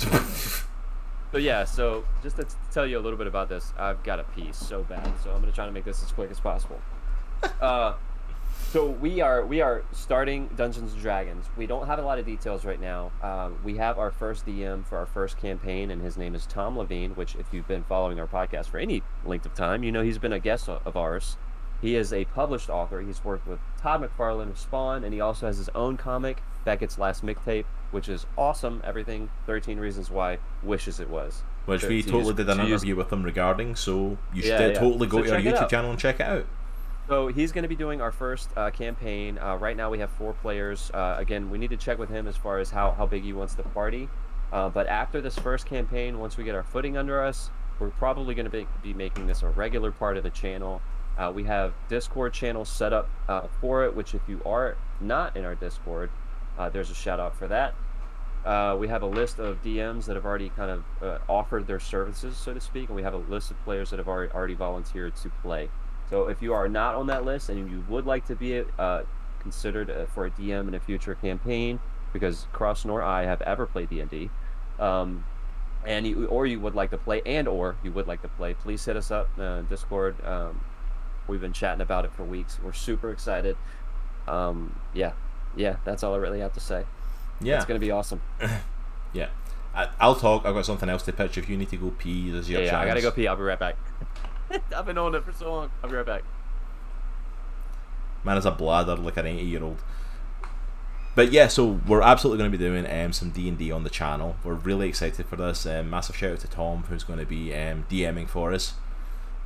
so 1.31 1.37
yeah, 1.37 1.63
so 1.63 2.05
just 2.23 2.37
to 2.37 2.47
tell 2.71 2.87
you 2.87 2.97
a 2.97 3.01
little 3.01 3.17
bit 3.17 3.27
about 3.27 3.49
this, 3.49 3.73
I've 3.77 4.01
got 4.03 4.19
a 4.19 4.23
piece 4.23 4.57
so 4.57 4.83
bad, 4.83 5.11
so 5.23 5.31
I'm 5.31 5.41
gonna 5.41 5.51
try 5.51 5.65
to 5.65 5.71
make 5.71 5.85
this 5.85 6.03
as 6.03 6.11
quick 6.11 6.31
as 6.31 6.39
possible. 6.39 6.79
Uh, 7.61 7.93
so 8.71 8.85
we 8.85 9.19
are 9.19 9.45
we 9.45 9.59
are 9.59 9.83
starting 9.91 10.47
Dungeons 10.55 10.93
and 10.93 11.01
Dragons. 11.01 11.45
We 11.57 11.67
don't 11.67 11.87
have 11.87 11.99
a 11.99 12.03
lot 12.03 12.19
of 12.19 12.25
details 12.25 12.63
right 12.63 12.79
now. 12.79 13.11
Um, 13.21 13.59
we 13.65 13.75
have 13.75 13.99
our 13.99 14.11
first 14.11 14.45
DM 14.45 14.85
for 14.85 14.97
our 14.97 15.05
first 15.05 15.37
campaign, 15.37 15.91
and 15.91 16.01
his 16.01 16.17
name 16.17 16.35
is 16.35 16.45
Tom 16.45 16.77
Levine. 16.77 17.11
Which, 17.11 17.35
if 17.35 17.47
you've 17.51 17.67
been 17.67 17.83
following 17.83 18.17
our 18.17 18.27
podcast 18.27 18.67
for 18.67 18.77
any 18.77 19.03
length 19.25 19.45
of 19.45 19.53
time, 19.55 19.83
you 19.83 19.91
know 19.91 20.03
he's 20.03 20.19
been 20.19 20.31
a 20.31 20.39
guest 20.39 20.69
of 20.69 20.95
ours. 20.95 21.35
He 21.81 21.95
is 21.95 22.13
a 22.13 22.25
published 22.25 22.69
author. 22.69 23.01
He's 23.01 23.23
worked 23.25 23.47
with 23.47 23.59
Todd 23.81 24.01
McFarlane 24.01 24.51
of 24.51 24.57
Spawn, 24.59 25.03
and 25.03 25.13
he 25.13 25.19
also 25.19 25.47
has 25.47 25.57
his 25.57 25.69
own 25.75 25.97
comic, 25.97 26.41
Beckett's 26.63 26.97
Last 26.97 27.25
Mixtape, 27.25 27.65
which 27.89 28.07
is 28.07 28.25
awesome. 28.37 28.81
Everything 28.85 29.31
13 29.47 29.79
Reasons 29.79 30.09
Why 30.09 30.37
wishes 30.63 30.99
it 30.99 31.09
was. 31.09 31.43
Which 31.65 31.83
we 31.83 32.03
totally 32.03 32.35
did 32.35 32.49
an 32.49 32.59
interview 32.59 32.95
with 32.95 33.11
him 33.11 33.23
regarding, 33.23 33.75
so 33.75 34.17
you 34.33 34.43
should 34.43 34.51
yeah, 34.51 34.67
yeah. 34.67 34.79
totally 34.79 35.07
go 35.07 35.17
so 35.17 35.23
to 35.25 35.35
our 35.35 35.41
YouTube 35.41 35.69
channel 35.69 35.91
and 35.91 35.99
check 35.99 36.19
it 36.19 36.25
out. 36.25 36.45
So 37.07 37.27
he's 37.27 37.51
going 37.51 37.63
to 37.63 37.67
be 37.67 37.75
doing 37.75 37.99
our 37.99 38.11
first 38.11 38.49
uh, 38.55 38.69
campaign. 38.71 39.37
Uh, 39.37 39.57
right 39.57 39.75
now 39.75 39.89
we 39.89 39.99
have 39.99 40.11
four 40.11 40.33
players. 40.33 40.91
Uh, 40.93 41.15
again, 41.17 41.49
we 41.49 41.57
need 41.57 41.71
to 41.71 41.77
check 41.77 41.97
with 41.97 42.09
him 42.09 42.27
as 42.27 42.37
far 42.37 42.59
as 42.59 42.69
how, 42.69 42.91
how 42.91 43.05
big 43.05 43.23
he 43.23 43.33
wants 43.33 43.55
the 43.55 43.63
party. 43.63 44.07
Uh, 44.53 44.69
but 44.69 44.87
after 44.87 45.19
this 45.19 45.37
first 45.37 45.65
campaign, 45.65 46.19
once 46.19 46.37
we 46.37 46.43
get 46.43 46.55
our 46.55 46.63
footing 46.63 46.97
under 46.97 47.23
us, 47.23 47.49
we're 47.79 47.89
probably 47.89 48.35
going 48.35 48.45
to 48.45 48.51
be, 48.51 48.67
be 48.83 48.93
making 48.93 49.25
this 49.25 49.41
a 49.41 49.49
regular 49.49 49.91
part 49.91 50.15
of 50.15 50.23
the 50.23 50.29
channel. 50.29 50.81
Uh, 51.17 51.31
we 51.33 51.43
have 51.43 51.73
Discord 51.89 52.33
channels 52.33 52.69
set 52.69 52.93
up 52.93 53.09
uh, 53.27 53.47
for 53.59 53.83
it, 53.83 53.95
which 53.95 54.13
if 54.13 54.21
you 54.27 54.41
are 54.45 54.77
not 54.99 55.35
in 55.35 55.43
our 55.43 55.55
Discord, 55.55 56.09
there's 56.71 56.91
a 56.91 56.95
shout 56.95 57.19
out 57.19 57.35
for 57.35 57.47
that. 57.47 57.73
we 58.79 58.87
have 58.87 59.01
a 59.01 59.07
list 59.07 59.39
of 59.39 59.63
DMs 59.63 60.05
that 60.05 60.15
have 60.15 60.25
already 60.25 60.49
kind 60.49 60.69
of 61.01 61.21
offered 61.27 61.65
their 61.65 61.79
services, 61.79 62.37
so 62.37 62.53
to 62.53 62.61
speak, 62.61 62.87
and 62.87 62.95
we 62.95 63.01
have 63.01 63.15
a 63.15 63.17
list 63.17 63.49
of 63.49 63.61
players 63.63 63.89
that 63.89 63.97
have 63.97 64.07
already, 64.07 64.31
already 64.31 64.53
volunteered 64.53 65.15
to 65.15 65.29
play. 65.41 65.69
So 66.11 66.27
if 66.27 66.41
you 66.41 66.53
are 66.53 66.67
not 66.67 66.93
on 66.95 67.07
that 67.07 67.23
list 67.23 67.49
and 67.49 67.71
you 67.71 67.83
would 67.87 68.05
like 68.05 68.27
to 68.27 68.35
be 68.35 68.63
uh, 68.77 69.03
considered 69.39 69.89
uh, 69.89 70.05
for 70.07 70.25
a 70.25 70.31
DM 70.31 70.67
in 70.67 70.75
a 70.75 70.79
future 70.79 71.15
campaign, 71.15 71.79
because 72.11 72.47
Cross 72.51 72.83
nor 72.83 73.01
I 73.01 73.23
have 73.23 73.41
ever 73.41 73.65
played 73.65 73.89
D 73.89 74.01
and 74.01 74.09
D, 74.11 74.29
um, 74.77 75.23
and 75.85 76.05
you, 76.05 76.25
or 76.27 76.45
you 76.45 76.59
would 76.59 76.75
like 76.75 76.91
to 76.91 76.97
play, 76.97 77.21
and 77.25 77.47
or 77.47 77.77
you 77.81 77.93
would 77.93 78.07
like 78.07 78.21
to 78.23 78.27
play, 78.27 78.53
please 78.53 78.83
hit 78.83 78.97
us 78.97 79.09
up 79.09 79.29
uh, 79.39 79.61
Discord. 79.61 80.23
Um, 80.25 80.61
we've 81.27 81.39
been 81.39 81.53
chatting 81.53 81.81
about 81.81 82.03
it 82.03 82.11
for 82.11 82.25
weeks. 82.25 82.59
We're 82.61 82.73
super 82.73 83.09
excited. 83.09 83.55
Um, 84.27 84.77
yeah, 84.93 85.13
yeah, 85.55 85.77
that's 85.85 86.03
all 86.03 86.13
I 86.13 86.17
really 86.17 86.41
have 86.41 86.53
to 86.53 86.59
say. 86.59 86.83
Yeah, 87.39 87.55
it's 87.55 87.65
gonna 87.65 87.79
be 87.79 87.91
awesome. 87.91 88.21
yeah, 89.13 89.29
I, 89.73 89.87
will 90.05 90.15
talk. 90.15 90.45
I've 90.45 90.53
got 90.53 90.65
something 90.65 90.89
else 90.89 91.03
to 91.03 91.13
pitch. 91.13 91.37
If 91.37 91.49
you 91.49 91.55
need 91.55 91.69
to 91.69 91.77
go 91.77 91.91
pee, 91.97 92.31
there's 92.31 92.49
your 92.49 92.59
yeah, 92.59 92.69
chance. 92.69 92.73
Yeah, 92.73 92.81
I 92.81 92.87
gotta 92.87 93.01
go 93.01 93.11
pee. 93.11 93.29
I'll 93.29 93.37
be 93.37 93.43
right 93.43 93.57
back. 93.57 93.77
I've 94.75 94.85
been 94.85 94.97
on 94.97 95.15
it 95.15 95.23
for 95.23 95.31
so 95.31 95.51
long. 95.51 95.71
I'll 95.83 95.89
be 95.89 95.95
right 95.95 96.05
back. 96.05 96.23
Man 98.23 98.37
is 98.37 98.45
a 98.45 98.51
bladder 98.51 98.95
like 98.95 99.17
an 99.17 99.25
80 99.25 99.43
year 99.43 99.63
old. 99.63 99.81
But 101.13 101.31
yeah, 101.31 101.47
so 101.47 101.81
we're 101.87 102.01
absolutely 102.01 102.37
going 102.37 102.51
to 102.51 102.57
be 102.57 102.63
doing 102.63 102.89
um, 102.89 103.11
some 103.11 103.31
D 103.31 103.49
and 103.49 103.57
D 103.57 103.71
on 103.71 103.83
the 103.83 103.89
channel. 103.89 104.37
We're 104.43 104.53
really 104.53 104.87
excited 104.87 105.25
for 105.25 105.35
this. 105.35 105.65
Um, 105.65 105.89
massive 105.89 106.15
shout 106.15 106.33
out 106.33 106.39
to 106.39 106.47
Tom, 106.47 106.83
who's 106.83 107.03
going 107.03 107.19
to 107.19 107.25
be 107.25 107.53
um, 107.53 107.85
DMing 107.89 108.29
for 108.29 108.53
us. 108.53 108.75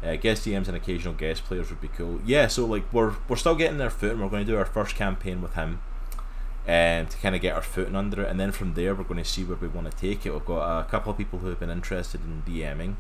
Uh, 0.03 0.15
guest 0.15 0.45
DMs 0.45 0.67
and 0.67 0.77
occasional 0.77 1.15
guest 1.15 1.43
players 1.45 1.69
would 1.69 1.81
be 1.81 1.87
cool. 1.87 2.19
Yeah, 2.23 2.47
so 2.47 2.65
like 2.65 2.91
we're 2.93 3.15
we're 3.27 3.35
still 3.35 3.55
getting 3.55 3.81
our 3.81 3.89
foot, 3.89 4.11
and 4.11 4.21
we're 4.21 4.29
going 4.29 4.45
to 4.45 4.51
do 4.51 4.57
our 4.57 4.65
first 4.65 4.95
campaign 4.95 5.41
with 5.41 5.55
him, 5.55 5.81
um, 6.67 7.07
to 7.07 7.17
kind 7.17 7.33
of 7.33 7.41
get 7.41 7.55
our 7.55 7.63
footing 7.63 7.95
under 7.95 8.21
it, 8.21 8.29
and 8.29 8.39
then 8.39 8.51
from 8.51 8.75
there 8.75 8.93
we're 8.93 9.03
going 9.03 9.23
to 9.23 9.27
see 9.27 9.43
where 9.43 9.57
we 9.57 9.67
want 9.67 9.89
to 9.89 9.97
take 9.97 10.23
it. 10.27 10.33
We've 10.33 10.45
got 10.45 10.81
a 10.81 10.83
couple 10.83 11.11
of 11.11 11.17
people 11.17 11.39
who 11.39 11.47
have 11.47 11.59
been 11.59 11.71
interested 11.71 12.21
in 12.23 12.43
DMing 12.45 12.97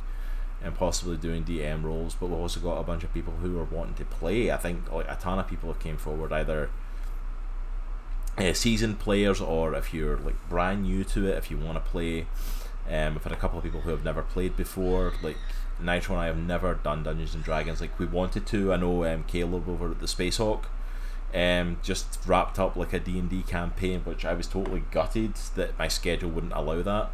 and 0.65 0.75
possibly 0.75 1.15
doing 1.15 1.43
DM 1.43 1.83
roles, 1.83 2.15
but 2.15 2.27
we've 2.27 2.39
also 2.39 2.59
got 2.59 2.79
a 2.79 2.83
bunch 2.83 3.03
of 3.03 3.13
people 3.13 3.33
who 3.41 3.57
are 3.59 3.63
wanting 3.65 3.93
to 3.95 4.05
play. 4.05 4.51
I 4.51 4.57
think 4.57 4.91
like 4.91 5.07
a 5.07 5.15
ton 5.15 5.39
of 5.39 5.47
people 5.47 5.71
have 5.71 5.79
came 5.79 5.97
forward 5.97 6.33
either 6.33 6.69
uh, 8.37 8.53
seasoned 8.53 8.99
players 8.99 9.39
or 9.39 9.75
if 9.75 9.93
you're 9.93 10.17
like 10.17 10.49
brand 10.49 10.83
new 10.83 11.03
to 11.05 11.27
it, 11.27 11.37
if 11.37 11.51
you 11.51 11.57
want 11.57 11.75
to 11.75 11.91
play. 11.91 12.25
Um, 12.89 13.13
we've 13.13 13.23
had 13.23 13.31
a 13.31 13.37
couple 13.37 13.57
of 13.57 13.63
people 13.63 13.81
who 13.81 13.91
have 13.91 14.03
never 14.03 14.21
played 14.21 14.57
before, 14.57 15.13
like 15.21 15.37
Nitro 15.79 16.15
and 16.15 16.23
I 16.23 16.27
have 16.27 16.37
never 16.37 16.73
done 16.75 17.03
Dungeons 17.03 17.35
and 17.35 17.43
Dragons. 17.43 17.79
Like 17.79 17.97
we 17.99 18.05
wanted 18.05 18.45
to. 18.47 18.73
I 18.73 18.77
know 18.77 19.05
um, 19.05 19.23
Caleb 19.23 19.69
over 19.69 19.91
at 19.91 19.99
the 19.99 20.07
Space 20.07 20.37
Hawk 20.37 20.67
um, 21.33 21.77
just 21.83 22.19
wrapped 22.25 22.57
up 22.57 22.75
like 22.75 22.93
a 22.93 22.99
D&D 22.99 23.43
campaign, 23.43 24.01
which 24.01 24.23
I 24.25 24.33
was 24.33 24.47
totally 24.47 24.83
gutted 24.91 25.35
that 25.55 25.77
my 25.77 25.87
schedule 25.87 26.29
wouldn't 26.29 26.53
allow 26.53 26.81
that. 26.81 27.11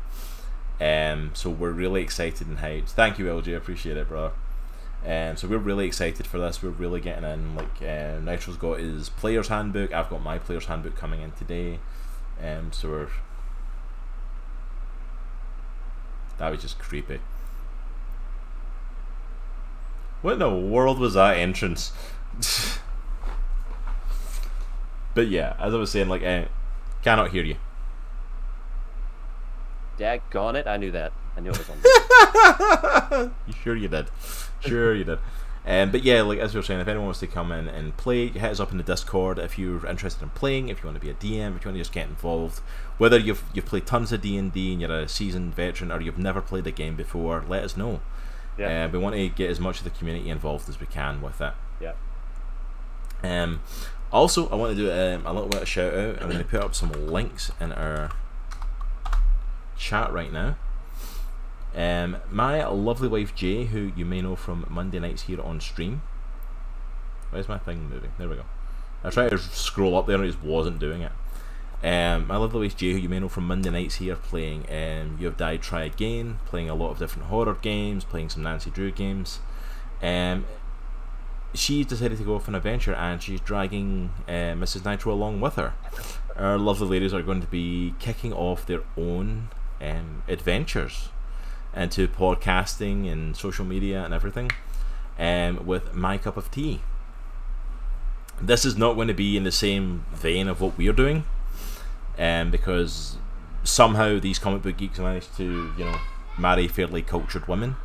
Um, 0.82 1.32
so 1.36 1.52
we're 1.52 1.72
really 1.72 2.02
excited 2.02 2.48
and 2.48 2.58
hyped. 2.58 2.90
Thank 2.90 3.20
you, 3.20 3.26
LJ. 3.26 3.56
Appreciate 3.56 3.98
it, 3.98 4.10
bro. 4.10 4.32
Um, 5.06 5.38
so 5.38 5.48
we're 5.48 5.58
really 5.58 5.86
excited 5.86 6.26
for 6.26 6.40
this. 6.40 6.64
We're 6.64 6.70
really 6.70 7.00
getting 7.00 7.24
in. 7.24 7.56
Like 7.56 7.82
uh, 7.82 8.20
Nitro's 8.20 8.58
got 8.58 8.80
his 8.80 9.10
player's 9.10 9.50
handbook. 9.50 9.94
I've 9.94 10.10
got 10.10 10.24
my 10.24 10.40
player's 10.40 10.66
handbook 10.66 10.96
coming 10.96 11.22
in 11.22 11.32
today. 11.34 11.80
Um, 12.44 12.72
so 12.72 12.90
we're 12.90 13.10
that 16.40 16.50
was 16.50 16.62
just 16.62 16.80
creepy. 16.80 17.20
What 20.24 20.34
in 20.34 20.40
the 20.40 20.50
world 20.50 20.98
was 20.98 21.14
that 21.14 21.38
entrance? 21.38 21.92
but 25.14 25.28
yeah, 25.28 25.56
as 25.60 25.76
I 25.76 25.78
was 25.78 25.92
saying, 25.92 26.10
like, 26.10 26.24
uh, 26.24 26.46
cannot 27.04 27.30
hear 27.30 27.44
you. 27.44 27.58
Daggone 29.98 30.56
it, 30.56 30.68
I 30.68 30.78
knew 30.78 30.92
that. 30.92 31.12
I 31.36 31.40
knew 31.40 31.52
it 31.52 31.58
was 31.58 31.70
on. 31.70 33.32
you 33.48 33.54
sure 33.54 33.76
you 33.76 33.88
did? 33.88 34.08
Sure 34.60 34.94
you 34.94 35.04
did. 35.04 35.20
Um, 35.66 35.92
but 35.92 36.04
yeah, 36.04 36.24
like 36.24 36.40
as 36.40 36.54
we 36.54 36.60
were 36.60 36.64
saying, 36.64 36.80
if 36.80 36.88
anyone 36.88 37.06
wants 37.06 37.20
to 37.20 37.28
come 37.28 37.52
in 37.52 37.68
and 37.68 37.96
play, 37.96 38.30
hit 38.30 38.44
us 38.44 38.60
up 38.60 38.72
in 38.72 38.78
the 38.78 38.84
Discord 38.84 39.38
if 39.38 39.60
you're 39.60 39.86
interested 39.86 40.24
in 40.24 40.30
playing. 40.32 40.70
If 40.70 40.80
you 40.80 40.90
want 40.90 41.00
to 41.00 41.06
be 41.06 41.12
a 41.12 41.14
DM, 41.14 41.56
if 41.56 41.64
you 41.64 41.70
want 41.70 41.76
to 41.76 41.78
just 41.78 41.94
get 41.94 42.08
involved, 42.08 42.60
whether 42.98 43.18
you've 43.18 43.44
you've 43.54 43.68
played 43.68 43.86
tons 43.86 44.12
of 44.12 44.22
D 44.22 44.38
and 44.38 44.52
D 44.52 44.72
and 44.72 44.82
you're 44.82 44.92
a 44.92 45.08
seasoned 45.08 45.54
veteran, 45.54 45.92
or 45.92 46.02
you've 46.02 46.18
never 46.18 46.42
played 46.42 46.66
a 46.66 46.72
game 46.72 46.96
before, 46.96 47.44
let 47.48 47.64
us 47.64 47.78
know. 47.78 48.02
Yeah. 48.58 48.86
Uh, 48.86 48.90
we 48.90 48.98
want 48.98 49.16
to 49.16 49.30
get 49.30 49.50
as 49.52 49.60
much 49.60 49.78
of 49.78 49.84
the 49.84 49.92
community 49.92 50.30
involved 50.30 50.68
as 50.68 50.80
we 50.80 50.88
can 50.88 51.22
with 51.22 51.40
it. 51.40 51.54
Yeah. 51.80 51.94
Um, 53.24 53.62
also, 54.12 54.50
I 54.50 54.56
want 54.56 54.76
to 54.76 54.84
do 54.84 54.92
um, 54.92 55.26
a 55.26 55.34
little 55.34 55.48
bit 55.48 55.62
of 55.62 55.68
shout 55.68 55.94
out. 55.94 56.22
I'm 56.22 56.30
going 56.30 56.40
to 56.40 56.44
put 56.44 56.62
up 56.62 56.74
some 56.74 56.92
links 56.92 57.52
in 57.60 57.72
our 57.72 58.10
chat 59.82 60.14
right 60.14 60.32
now. 60.32 60.56
Um, 61.76 62.18
my 62.30 62.66
lovely 62.66 63.08
wife 63.08 63.34
Jay, 63.34 63.66
who 63.66 63.92
you 63.96 64.06
may 64.06 64.22
know 64.22 64.36
from 64.36 64.66
Monday 64.70 65.00
nights 65.00 65.24
here 65.24 65.42
on 65.42 65.60
stream. 65.60 66.02
Where's 67.32 67.48
my 67.48 67.58
thing 67.58 67.90
moving? 67.90 68.12
There 68.18 68.30
we 68.30 68.36
go. 68.36 68.46
I 69.04 69.10
tried 69.10 69.30
to 69.30 69.38
scroll 69.38 69.98
up 69.98 70.06
there 70.06 70.18
and 70.18 70.26
it 70.26 70.32
just 70.32 70.44
wasn't 70.44 70.80
doing 70.80 71.02
it. 71.02 71.12
Um, 71.84 72.28
my 72.28 72.38
lovely 72.38 72.62
wife 72.62 72.78
Jay, 72.78 72.92
who 72.92 73.00
you 73.00 73.10
may 73.10 73.20
know 73.20 73.30
from 73.30 73.48
Monday 73.48 73.72
nights 73.72 73.96
here, 73.96 74.16
playing 74.16 74.66
um, 74.70 75.18
You 75.20 75.26
Have 75.26 75.38
Died, 75.38 75.62
Try 75.64 75.84
Again, 75.84 76.40
playing 76.46 76.70
a 76.70 76.76
lot 76.76 76.92
of 76.92 77.00
different 77.00 77.30
horror 77.30 77.58
games, 77.60 78.04
playing 78.04 78.30
some 78.30 78.44
Nancy 78.44 78.70
Drew 78.70 78.92
games. 78.92 79.40
Um, 80.04 80.46
she's 81.56 81.88
decided 81.88 82.18
to 82.20 82.24
go 82.24 82.36
off 82.36 82.48
on 82.48 82.54
an 82.54 82.60
adventure 82.60 82.94
and 82.94 83.22
she's 83.22 83.40
dragging 83.40 84.12
uh, 84.28 84.54
Mrs. 84.54 84.86
Nitro 84.86 85.14
along 85.14 85.42
with 85.42 85.56
her. 85.56 85.74
Our 86.36 86.58
lovely 86.58 86.88
ladies 86.88 87.14
are 87.14 87.24
going 87.24 87.42
to 87.42 87.48
be 87.48 87.96
kicking 88.00 88.34
off 88.34 88.66
their 88.66 88.82
own 88.96 89.50
um, 89.82 90.24
adventures 90.28 91.10
into 91.76 92.08
podcasting 92.08 93.12
and 93.12 93.36
social 93.36 93.66
media 93.66 94.04
and 94.04 94.14
everything 94.14 94.52
um, 95.18 95.66
with 95.66 95.94
My 95.94 96.18
Cup 96.18 96.38
of 96.38 96.52
Tea. 96.52 96.82
This 98.40 98.66
is 98.66 98.78
not 98.78 98.96
going 98.96 99.08
to 99.08 99.14
be 99.14 99.38
in 99.38 99.44
the 99.44 99.52
same 99.52 100.06
vein 100.14 100.48
of 100.48 100.62
what 100.62 100.78
we're 100.78 100.94
doing 100.94 101.24
um, 102.18 102.52
because 102.52 103.18
somehow 103.64 104.20
these 104.20 104.40
comic 104.40 104.64
book 104.64 104.78
geeks 104.78 105.00
managed 105.00 105.36
to, 105.38 105.74
you 105.78 105.86
know, 105.86 105.98
marry 106.38 106.68
fairly 106.68 107.02
cultured 107.02 107.48
women 107.48 107.76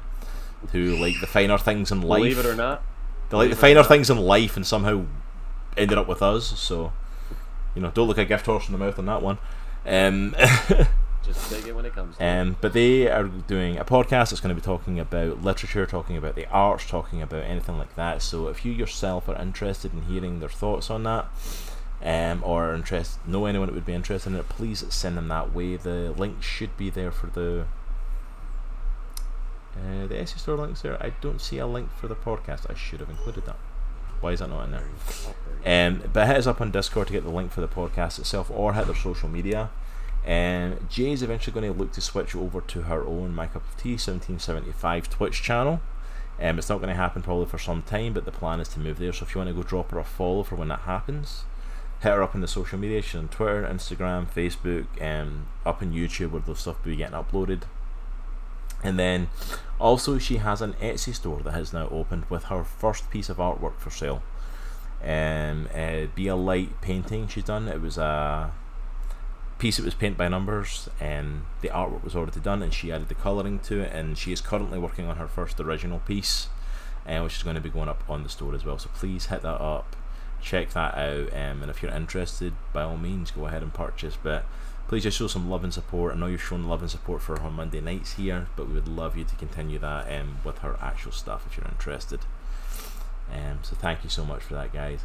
who 0.73 0.97
like 0.97 1.20
the 1.20 1.27
finer 1.27 1.59
things 1.59 1.93
in 1.93 2.02
life. 2.02 2.20
Believe 2.20 2.39
it 2.39 2.47
or 2.47 2.56
not. 2.56 2.82
They 3.28 3.36
like 3.36 3.51
the 3.51 3.56
finer 3.56 3.82
things 3.82 4.09
in 4.09 4.18
life 4.18 4.56
and 4.56 4.66
somehow 4.66 5.05
ended 5.77 5.98
up 5.98 6.09
with 6.09 6.23
us. 6.23 6.59
So, 6.59 6.93
you 7.74 7.82
know, 7.82 7.90
don't 7.90 8.09
look 8.09 8.18
a 8.18 8.24
gift 8.24 8.47
horse 8.47 8.66
in 8.66 8.73
the 8.73 8.78
mouth 8.78 8.98
on 8.98 9.06
that 9.06 9.23
one. 9.23 9.39
Um, 9.85 10.35
Just 11.27 11.51
take 11.51 11.66
it 11.66 11.74
when 11.74 11.85
it 11.85 11.93
comes. 11.93 12.16
Um, 12.20 12.57
but 12.61 12.73
they 12.73 13.11
are 13.11 13.24
doing 13.24 13.78
a 13.78 13.85
podcast 13.85 14.31
that's 14.31 14.40
going 14.40 14.55
to 14.55 14.61
be 14.61 14.65
talking 14.65 15.01
about 15.01 15.43
literature, 15.43 15.85
talking 15.85 16.16
about 16.16 16.36
the 16.36 16.48
arts, 16.51 16.89
talking 16.89 17.20
about 17.20 17.43
anything 17.43 17.77
like 17.78 17.97
that. 17.97 18.23
So 18.23 18.47
if 18.48 18.65
you 18.65 18.73
yourself 18.73 19.28
are 19.28 19.40
interested 19.40 19.93
in 19.93 20.03
hearing 20.03 20.39
their 20.39 20.48
thoughts 20.48 20.89
on 20.89 21.03
that, 21.03 21.27
um, 22.03 22.43
or 22.44 22.74
interest 22.74 23.19
know 23.27 23.47
anyone 23.47 23.66
that 23.66 23.74
would 23.74 23.85
be 23.85 23.93
interested 23.93 24.31
in 24.31 24.39
it, 24.39 24.48
please 24.48 24.85
send 24.89 25.16
them 25.16 25.28
that 25.28 25.53
way. 25.53 25.77
The 25.77 26.15
link 26.16 26.43
should 26.43 26.77
be 26.77 26.90
there 26.90 27.11
for 27.11 27.27
the 27.27 27.66
uh, 29.77 30.07
the 30.07 30.15
Etsy 30.15 30.39
store 30.39 30.57
links 30.57 30.82
there. 30.82 31.03
I 31.03 31.11
don't 31.20 31.40
see 31.40 31.59
a 31.59 31.66
link 31.66 31.90
for 31.93 32.09
the 32.09 32.15
podcast. 32.15 32.70
I 32.70 32.74
should 32.74 33.01
have 33.01 33.11
included 33.11 33.47
that. 33.47 33.57
Why 34.20 34.32
is 34.32 34.39
that 34.39 34.48
not 34.48 34.65
in 34.65 34.70
there? 34.70 35.89
Um, 35.89 36.03
but 36.12 36.27
hit 36.27 36.36
us 36.36 36.47
up 36.47 36.61
on 36.61 36.70
Discord 36.70 37.09
to 37.09 37.12
get 37.12 37.24
the 37.24 37.31
link 37.31 37.51
for 37.51 37.61
the 37.61 37.69
podcast 37.69 38.19
itself, 38.19 38.51
or 38.51 38.74
hit 38.74 38.86
their 38.86 38.94
social 38.94 39.28
media. 39.28 39.70
Um, 40.27 40.89
Jay 40.90 41.12
is 41.12 41.23
eventually 41.23 41.55
going 41.55 41.73
to 41.73 41.78
look 41.78 41.93
to 41.93 42.01
switch 42.01 42.35
over 42.35 42.61
to 42.61 42.82
her 42.82 43.05
own 43.05 43.35
My 43.35 43.47
Cup 43.47 43.62
of 43.69 43.77
Tea 43.77 43.93
1775 43.93 45.09
Twitch 45.09 45.43
channel. 45.43 45.81
Um, 46.40 46.59
it's 46.59 46.69
not 46.69 46.78
going 46.78 46.89
to 46.89 46.94
happen 46.94 47.23
probably 47.23 47.47
for 47.47 47.59
some 47.59 47.82
time, 47.82 48.12
but 48.12 48.24
the 48.24 48.32
plan 48.32 48.61
is 48.61 48.69
to 48.70 48.81
move 48.81 48.98
there. 48.98 49.12
So 49.12 49.24
if 49.24 49.35
you 49.35 49.39
want 49.39 49.48
to 49.48 49.55
go 49.55 49.62
drop 49.62 49.93
her 49.93 49.98
a 49.98 50.05
follow 50.05 50.43
for 50.43 50.57
when 50.57 50.69
that 50.69 50.81
happens, 50.81 51.44
hit 52.01 52.12
her 52.12 52.23
up 52.23 52.35
in 52.35 52.40
the 52.40 52.48
social 52.48 52.78
media. 52.78 53.03
She's 53.03 53.20
on 53.20 53.28
Twitter, 53.28 53.62
Instagram, 53.62 54.27
Facebook, 54.27 54.86
um, 55.01 55.47
up 55.65 55.81
on 55.81 55.93
YouTube 55.93 56.32
where 56.32 56.43
the 56.43 56.57
stuff 56.57 56.85
will 56.85 56.90
be 56.90 56.97
getting 56.97 57.16
uploaded. 57.16 57.62
And 58.82 58.98
then 58.98 59.28
also 59.78 60.19
she 60.19 60.39
has 60.39 60.61
an 60.61 60.74
Etsy 60.74 61.15
store 61.15 61.40
that 61.40 61.53
has 61.53 61.73
now 61.73 61.89
opened 61.89 62.24
with 62.28 62.44
her 62.44 62.65
first 62.65 63.11
piece 63.11 63.28
of 63.28 63.39
artwork 63.39 63.78
for 63.78 63.90
sale. 63.90 64.23
Um, 65.03 65.69
uh, 65.74 66.07
be 66.15 66.27
a 66.27 66.36
light 66.36 66.81
painting 66.81 67.28
she's 67.28 67.44
done. 67.44 67.69
It 67.69 67.81
was 67.81 67.97
a 67.97 68.51
piece 69.58 69.76
that 69.78 69.84
was 69.84 69.94
paint 69.94 70.16
by 70.16 70.28
numbers, 70.28 70.88
and 71.00 71.42
the 71.62 71.68
artwork 71.68 72.04
was 72.04 72.14
already 72.14 72.40
done, 72.40 72.62
and 72.62 72.72
she 72.72 72.92
added 72.92 73.08
the 73.08 73.14
colouring 73.14 73.58
to 73.60 73.80
it. 73.80 73.92
And 73.92 74.18
she 74.18 74.32
is 74.32 74.40
currently 74.40 74.78
working 74.78 75.06
on 75.06 75.16
her 75.16 75.26
first 75.26 75.58
original 75.60 76.00
piece, 76.00 76.48
uh, 77.06 77.20
which 77.20 77.36
is 77.36 77.42
going 77.42 77.56
to 77.56 77.62
be 77.62 77.70
going 77.70 77.88
up 77.88 78.02
on 78.08 78.22
the 78.22 78.28
store 78.28 78.54
as 78.54 78.64
well. 78.64 78.78
So 78.78 78.90
please 78.94 79.26
hit 79.26 79.42
that 79.42 79.60
up, 79.60 79.96
check 80.42 80.70
that 80.70 80.94
out, 80.94 81.32
um, 81.32 81.62
and 81.62 81.70
if 81.70 81.82
you're 81.82 81.92
interested, 81.92 82.52
by 82.72 82.82
all 82.82 82.96
means, 82.96 83.30
go 83.30 83.46
ahead 83.46 83.62
and 83.62 83.72
purchase. 83.72 84.16
But 84.22 84.44
please 84.88 85.02
just 85.02 85.18
show 85.18 85.26
some 85.26 85.48
love 85.48 85.64
and 85.64 85.72
support. 85.72 86.14
I 86.14 86.18
know 86.18 86.26
you've 86.26 86.42
shown 86.42 86.64
love 86.64 86.82
and 86.82 86.90
support 86.90 87.22
for 87.22 87.40
her 87.40 87.50
Monday 87.50 87.80
nights 87.80 88.14
here, 88.14 88.48
but 88.56 88.68
we 88.68 88.74
would 88.74 88.88
love 88.88 89.16
you 89.16 89.24
to 89.24 89.34
continue 89.36 89.78
that 89.78 90.12
um, 90.20 90.38
with 90.44 90.58
her 90.58 90.76
actual 90.80 91.12
stuff 91.12 91.46
if 91.46 91.56
you're 91.56 91.66
interested. 91.66 92.20
Um, 93.32 93.58
so 93.62 93.74
thank 93.74 94.04
you 94.04 94.10
so 94.10 94.24
much 94.24 94.42
for 94.42 94.54
that, 94.54 94.72
guys. 94.72 95.00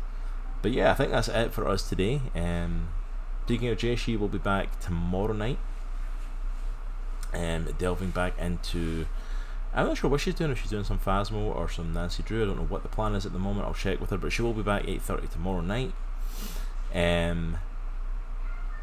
But 0.61 0.71
yeah, 0.71 0.91
I 0.91 0.93
think 0.93 1.11
that's 1.11 1.27
it 1.27 1.53
for 1.53 1.67
us 1.67 1.87
today. 1.87 2.21
Um, 2.35 2.89
speaking 3.51 3.67
of 3.67 3.77
Jay, 3.77 3.97
she 3.97 4.15
will 4.15 4.29
be 4.29 4.37
back 4.37 4.79
tomorrow 4.79 5.33
night. 5.33 5.57
Um, 7.33 7.67
delving 7.77 8.11
back 8.11 8.39
into. 8.39 9.07
I'm 9.73 9.87
not 9.87 9.97
sure 9.97 10.09
what 10.09 10.21
she's 10.21 10.35
doing. 10.35 10.51
If 10.51 10.61
she's 10.61 10.69
doing 10.69 10.85
some 10.85 10.99
Phasmo 10.99 11.53
or 11.53 11.69
some 11.69 11.91
Nancy 11.91 12.23
Drew, 12.23 12.43
I 12.43 12.45
don't 12.45 12.55
know 12.55 12.63
what 12.63 12.81
the 12.81 12.87
plan 12.87 13.13
is 13.13 13.25
at 13.25 13.33
the 13.33 13.39
moment. 13.39 13.67
I'll 13.67 13.73
check 13.73 13.99
with 13.99 14.09
her, 14.11 14.17
but 14.17 14.31
she 14.31 14.41
will 14.41 14.53
be 14.53 14.61
back 14.61 14.83
8:30 14.85 15.29
tomorrow 15.31 15.59
night. 15.59 15.91
Um, 16.95 17.57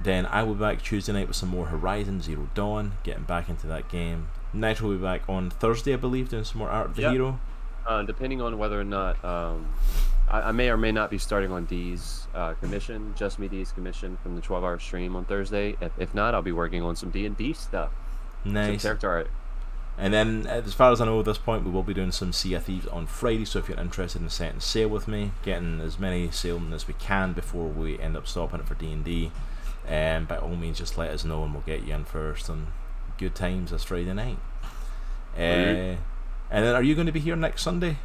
then 0.02 0.26
I 0.26 0.42
will 0.42 0.52
be 0.52 0.60
back 0.60 0.82
Tuesday 0.82 1.14
night 1.14 1.28
with 1.28 1.36
some 1.36 1.48
more 1.48 1.68
Horizon 1.68 2.20
Zero 2.20 2.50
Dawn, 2.54 2.92
getting 3.04 3.24
back 3.24 3.48
into 3.48 3.66
that 3.68 3.88
game. 3.88 4.28
Nitro 4.52 4.88
will 4.88 4.96
be 4.96 5.02
back 5.02 5.22
on 5.30 5.48
Thursday, 5.48 5.94
I 5.94 5.96
believe, 5.96 6.28
doing 6.28 6.44
some 6.44 6.58
more 6.58 6.68
Art 6.68 6.88
of 6.88 6.96
the 6.96 7.02
yep. 7.02 7.12
Hero. 7.12 7.40
Uh, 7.86 8.02
depending 8.02 8.42
on 8.42 8.58
whether 8.58 8.78
or 8.78 8.84
not 8.84 9.24
um, 9.24 9.66
I, 10.30 10.48
I, 10.48 10.52
may 10.52 10.68
or 10.70 10.76
may 10.76 10.92
not 10.92 11.10
be 11.10 11.18
starting 11.18 11.50
on 11.52 11.64
D's 11.64 12.26
uh, 12.34 12.54
commission, 12.54 13.14
just 13.16 13.38
me 13.38 13.48
D's 13.48 13.72
commission 13.72 14.18
from 14.22 14.36
the 14.36 14.42
12-hour 14.42 14.78
stream 14.78 15.16
on 15.16 15.24
Thursday. 15.24 15.76
If, 15.80 15.92
if 15.98 16.14
not, 16.14 16.34
I'll 16.34 16.42
be 16.42 16.52
working 16.52 16.82
on 16.82 16.96
some 16.96 17.10
D 17.10 17.26
and 17.26 17.36
D 17.36 17.52
stuff. 17.52 17.90
Nice 18.44 18.66
some 18.66 18.78
character 18.78 19.08
art. 19.10 19.30
And 19.96 20.14
then, 20.14 20.46
as 20.46 20.74
far 20.74 20.92
as 20.92 21.00
I 21.00 21.06
know 21.06 21.18
at 21.18 21.24
this 21.24 21.38
point, 21.38 21.64
we 21.64 21.72
will 21.72 21.82
be 21.82 21.92
doing 21.92 22.12
some 22.12 22.32
Sea 22.32 22.54
of 22.54 22.64
Thieves 22.64 22.86
on 22.86 23.06
Friday. 23.06 23.44
So 23.44 23.58
if 23.58 23.68
you're 23.68 23.80
interested 23.80 24.22
in 24.22 24.30
setting 24.30 24.60
sail 24.60 24.88
with 24.88 25.08
me, 25.08 25.32
getting 25.42 25.80
as 25.80 25.98
many 25.98 26.30
sailing 26.30 26.72
as 26.72 26.86
we 26.86 26.94
can 26.94 27.32
before 27.32 27.66
we 27.66 27.98
end 27.98 28.16
up 28.16 28.28
stopping 28.28 28.60
it 28.60 28.66
for 28.68 28.74
D 28.74 28.92
and 28.92 29.04
D, 29.04 29.32
um, 29.88 30.26
by 30.26 30.36
all 30.36 30.54
means, 30.54 30.78
just 30.78 30.96
let 30.96 31.10
us 31.10 31.24
know 31.24 31.42
and 31.42 31.52
we'll 31.52 31.64
get 31.64 31.82
you 31.82 31.94
in 31.94 32.04
for 32.04 32.36
some 32.36 32.68
good 33.18 33.34
times 33.34 33.72
this 33.72 33.82
Friday 33.82 34.14
night. 34.14 34.38
Uh, 35.36 35.96
and 36.50 36.64
then, 36.64 36.76
are 36.76 36.82
you 36.82 36.94
going 36.94 37.06
to 37.08 37.12
be 37.12 37.20
here 37.20 37.34
next 37.34 37.62
Sunday? 37.62 37.98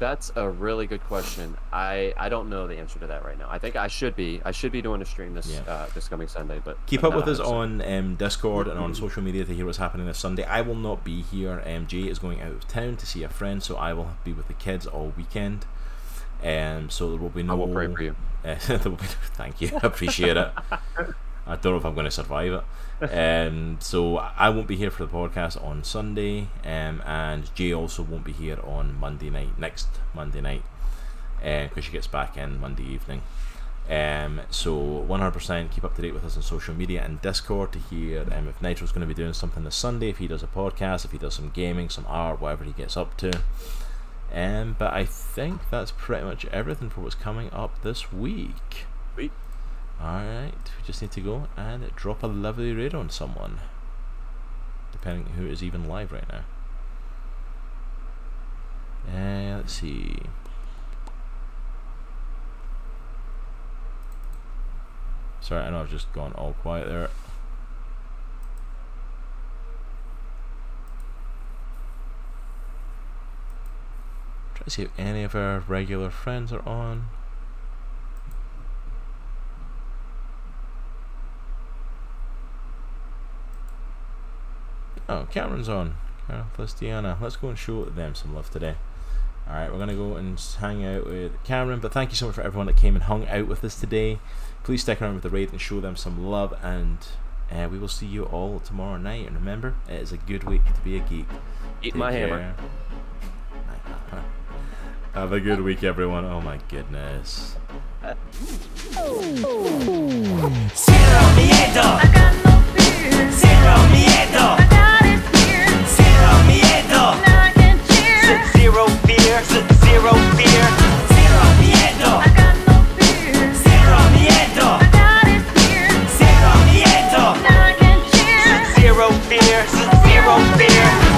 That's 0.00 0.32
a 0.34 0.48
really 0.48 0.86
good 0.86 1.02
question. 1.04 1.58
I, 1.70 2.14
I 2.16 2.30
don't 2.30 2.48
know 2.48 2.66
the 2.66 2.78
answer 2.78 2.98
to 3.00 3.06
that 3.08 3.22
right 3.22 3.38
now. 3.38 3.48
I 3.50 3.58
think 3.58 3.76
I 3.76 3.86
should 3.86 4.16
be. 4.16 4.40
I 4.46 4.50
should 4.50 4.72
be 4.72 4.80
doing 4.80 5.02
a 5.02 5.04
stream 5.04 5.34
this 5.34 5.46
yeah. 5.46 5.70
uh, 5.70 5.88
this 5.94 6.08
coming 6.08 6.26
Sunday. 6.26 6.58
But 6.64 6.78
keep 6.86 7.04
up 7.04 7.14
with 7.14 7.28
us 7.28 7.38
on 7.38 7.82
um, 7.82 8.16
Discord 8.16 8.66
and 8.66 8.78
on 8.78 8.94
social 8.94 9.22
media 9.22 9.44
to 9.44 9.54
hear 9.54 9.66
what's 9.66 9.76
happening 9.76 10.06
this 10.06 10.16
Sunday. 10.16 10.44
I 10.44 10.62
will 10.62 10.74
not 10.74 11.04
be 11.04 11.20
here. 11.20 11.62
Um, 11.66 11.86
Jay 11.86 12.08
is 12.08 12.18
going 12.18 12.40
out 12.40 12.52
of 12.52 12.66
town 12.66 12.96
to 12.96 13.04
see 13.04 13.22
a 13.22 13.28
friend, 13.28 13.62
so 13.62 13.76
I 13.76 13.92
will 13.92 14.16
be 14.24 14.32
with 14.32 14.48
the 14.48 14.54
kids 14.54 14.86
all 14.86 15.12
weekend. 15.18 15.66
Um, 16.42 16.88
so 16.88 17.10
there 17.10 17.20
will 17.20 17.28
be 17.28 17.42
no. 17.42 17.52
I 17.52 17.56
will 17.56 17.68
pray 17.68 17.94
for 17.94 18.02
you. 18.02 18.16
Uh, 18.42 18.56
thank 19.34 19.60
you. 19.60 19.70
I 19.82 19.86
appreciate 19.86 20.38
it. 20.38 20.50
I 21.46 21.56
don't 21.56 21.72
know 21.72 21.76
if 21.76 21.84
I'm 21.84 21.92
going 21.92 22.06
to 22.06 22.10
survive 22.10 22.54
it. 22.54 22.64
Um, 23.00 23.78
so 23.80 24.18
I 24.18 24.50
won't 24.50 24.66
be 24.66 24.76
here 24.76 24.90
for 24.90 25.04
the 25.06 25.12
podcast 25.12 25.62
on 25.64 25.84
Sunday, 25.84 26.48
um, 26.64 27.02
and 27.06 27.54
Jay 27.54 27.72
also 27.72 28.02
won't 28.02 28.24
be 28.24 28.32
here 28.32 28.58
on 28.62 28.98
Monday 28.98 29.30
night, 29.30 29.58
next 29.58 29.88
Monday 30.14 30.40
night, 30.40 30.62
because 31.38 31.78
uh, 31.78 31.80
she 31.80 31.92
gets 31.92 32.06
back 32.06 32.36
in 32.36 32.60
Monday 32.60 32.84
evening. 32.84 33.22
Um, 33.88 34.42
so 34.50 34.76
100% 35.08 35.70
keep 35.72 35.82
up 35.82 35.96
to 35.96 36.02
date 36.02 36.14
with 36.14 36.24
us 36.24 36.36
on 36.36 36.42
social 36.42 36.74
media 36.74 37.02
and 37.02 37.20
Discord 37.22 37.72
to 37.72 37.78
hear 37.78 38.24
um, 38.30 38.46
if 38.46 38.62
Nitro's 38.62 38.92
going 38.92 39.00
to 39.00 39.06
be 39.06 39.14
doing 39.14 39.32
something 39.32 39.64
this 39.64 39.74
Sunday, 39.74 40.10
if 40.10 40.18
he 40.18 40.28
does 40.28 40.42
a 40.42 40.46
podcast, 40.46 41.04
if 41.04 41.12
he 41.12 41.18
does 41.18 41.34
some 41.34 41.50
gaming, 41.50 41.88
some 41.88 42.06
art, 42.06 42.40
whatever 42.40 42.64
he 42.64 42.72
gets 42.72 42.96
up 42.96 43.16
to. 43.16 43.32
Um, 44.32 44.76
but 44.78 44.92
I 44.92 45.04
think 45.04 45.70
that's 45.70 45.90
pretty 45.90 46.24
much 46.24 46.44
everything 46.46 46.90
for 46.90 47.00
what's 47.00 47.16
coming 47.16 47.50
up 47.52 47.82
this 47.82 48.12
week. 48.12 48.84
Sweet. 49.14 49.32
Alright, 50.02 50.70
we 50.78 50.86
just 50.86 51.02
need 51.02 51.10
to 51.12 51.20
go 51.20 51.48
and 51.58 51.94
drop 51.94 52.22
a 52.22 52.26
lovely 52.26 52.72
raid 52.72 52.94
on 52.94 53.10
someone. 53.10 53.60
Depending 54.92 55.34
who 55.34 55.46
is 55.46 55.62
even 55.62 55.86
live 55.86 56.10
right 56.10 56.24
now. 56.28 56.44
Uh, 59.12 59.56
let's 59.56 59.74
see. 59.74 60.16
Sorry, 65.40 65.64
I 65.64 65.70
know 65.70 65.80
I've 65.80 65.90
just 65.90 66.12
gone 66.12 66.32
all 66.32 66.54
quiet 66.54 66.88
there. 66.88 67.10
Try 74.54 74.64
to 74.64 74.70
see 74.70 74.82
if 74.82 74.90
any 74.98 75.24
of 75.24 75.34
our 75.34 75.60
regular 75.60 76.08
friends 76.10 76.52
are 76.52 76.66
on. 76.66 77.08
Oh, 85.10 85.26
Cameron's 85.28 85.68
on. 85.68 85.96
Carol 86.28 86.46
Cristiana. 86.56 87.20
Let's 87.20 87.34
go 87.34 87.48
and 87.48 87.58
show 87.58 87.84
them 87.84 88.14
some 88.14 88.32
love 88.32 88.48
today. 88.48 88.76
Alright, 89.48 89.72
we're 89.72 89.78
going 89.78 89.88
to 89.88 89.96
go 89.96 90.14
and 90.14 90.40
hang 90.60 90.84
out 90.84 91.04
with 91.04 91.32
Cameron, 91.42 91.80
but 91.80 91.92
thank 91.92 92.10
you 92.10 92.16
so 92.16 92.26
much 92.26 92.36
for 92.36 92.42
everyone 92.42 92.68
that 92.68 92.76
came 92.76 92.94
and 92.94 93.02
hung 93.02 93.26
out 93.26 93.48
with 93.48 93.64
us 93.64 93.80
today. 93.80 94.20
Please 94.62 94.82
stick 94.82 95.02
around 95.02 95.14
with 95.14 95.24
the 95.24 95.30
raid 95.30 95.50
and 95.50 95.60
show 95.60 95.80
them 95.80 95.96
some 95.96 96.24
love, 96.24 96.56
and 96.62 96.98
uh, 97.50 97.66
we 97.68 97.76
will 97.76 97.88
see 97.88 98.06
you 98.06 98.22
all 98.26 98.60
tomorrow 98.60 98.98
night. 98.98 99.26
And 99.26 99.34
remember, 99.34 99.74
it 99.88 99.94
is 99.94 100.12
a 100.12 100.16
good 100.16 100.44
week 100.44 100.64
to 100.72 100.80
be 100.82 100.96
a 100.96 101.00
geek. 101.00 101.26
Eat 101.82 101.96
my 101.96 102.12
hammer. 102.12 102.54
Have 105.14 105.32
a 105.32 105.40
good 105.40 105.62
week, 105.62 105.82
everyone. 105.82 106.24
Oh 106.24 106.40
my 106.40 106.60
goodness. 106.68 107.56
Cierro 110.72 111.34
mi 111.34 111.80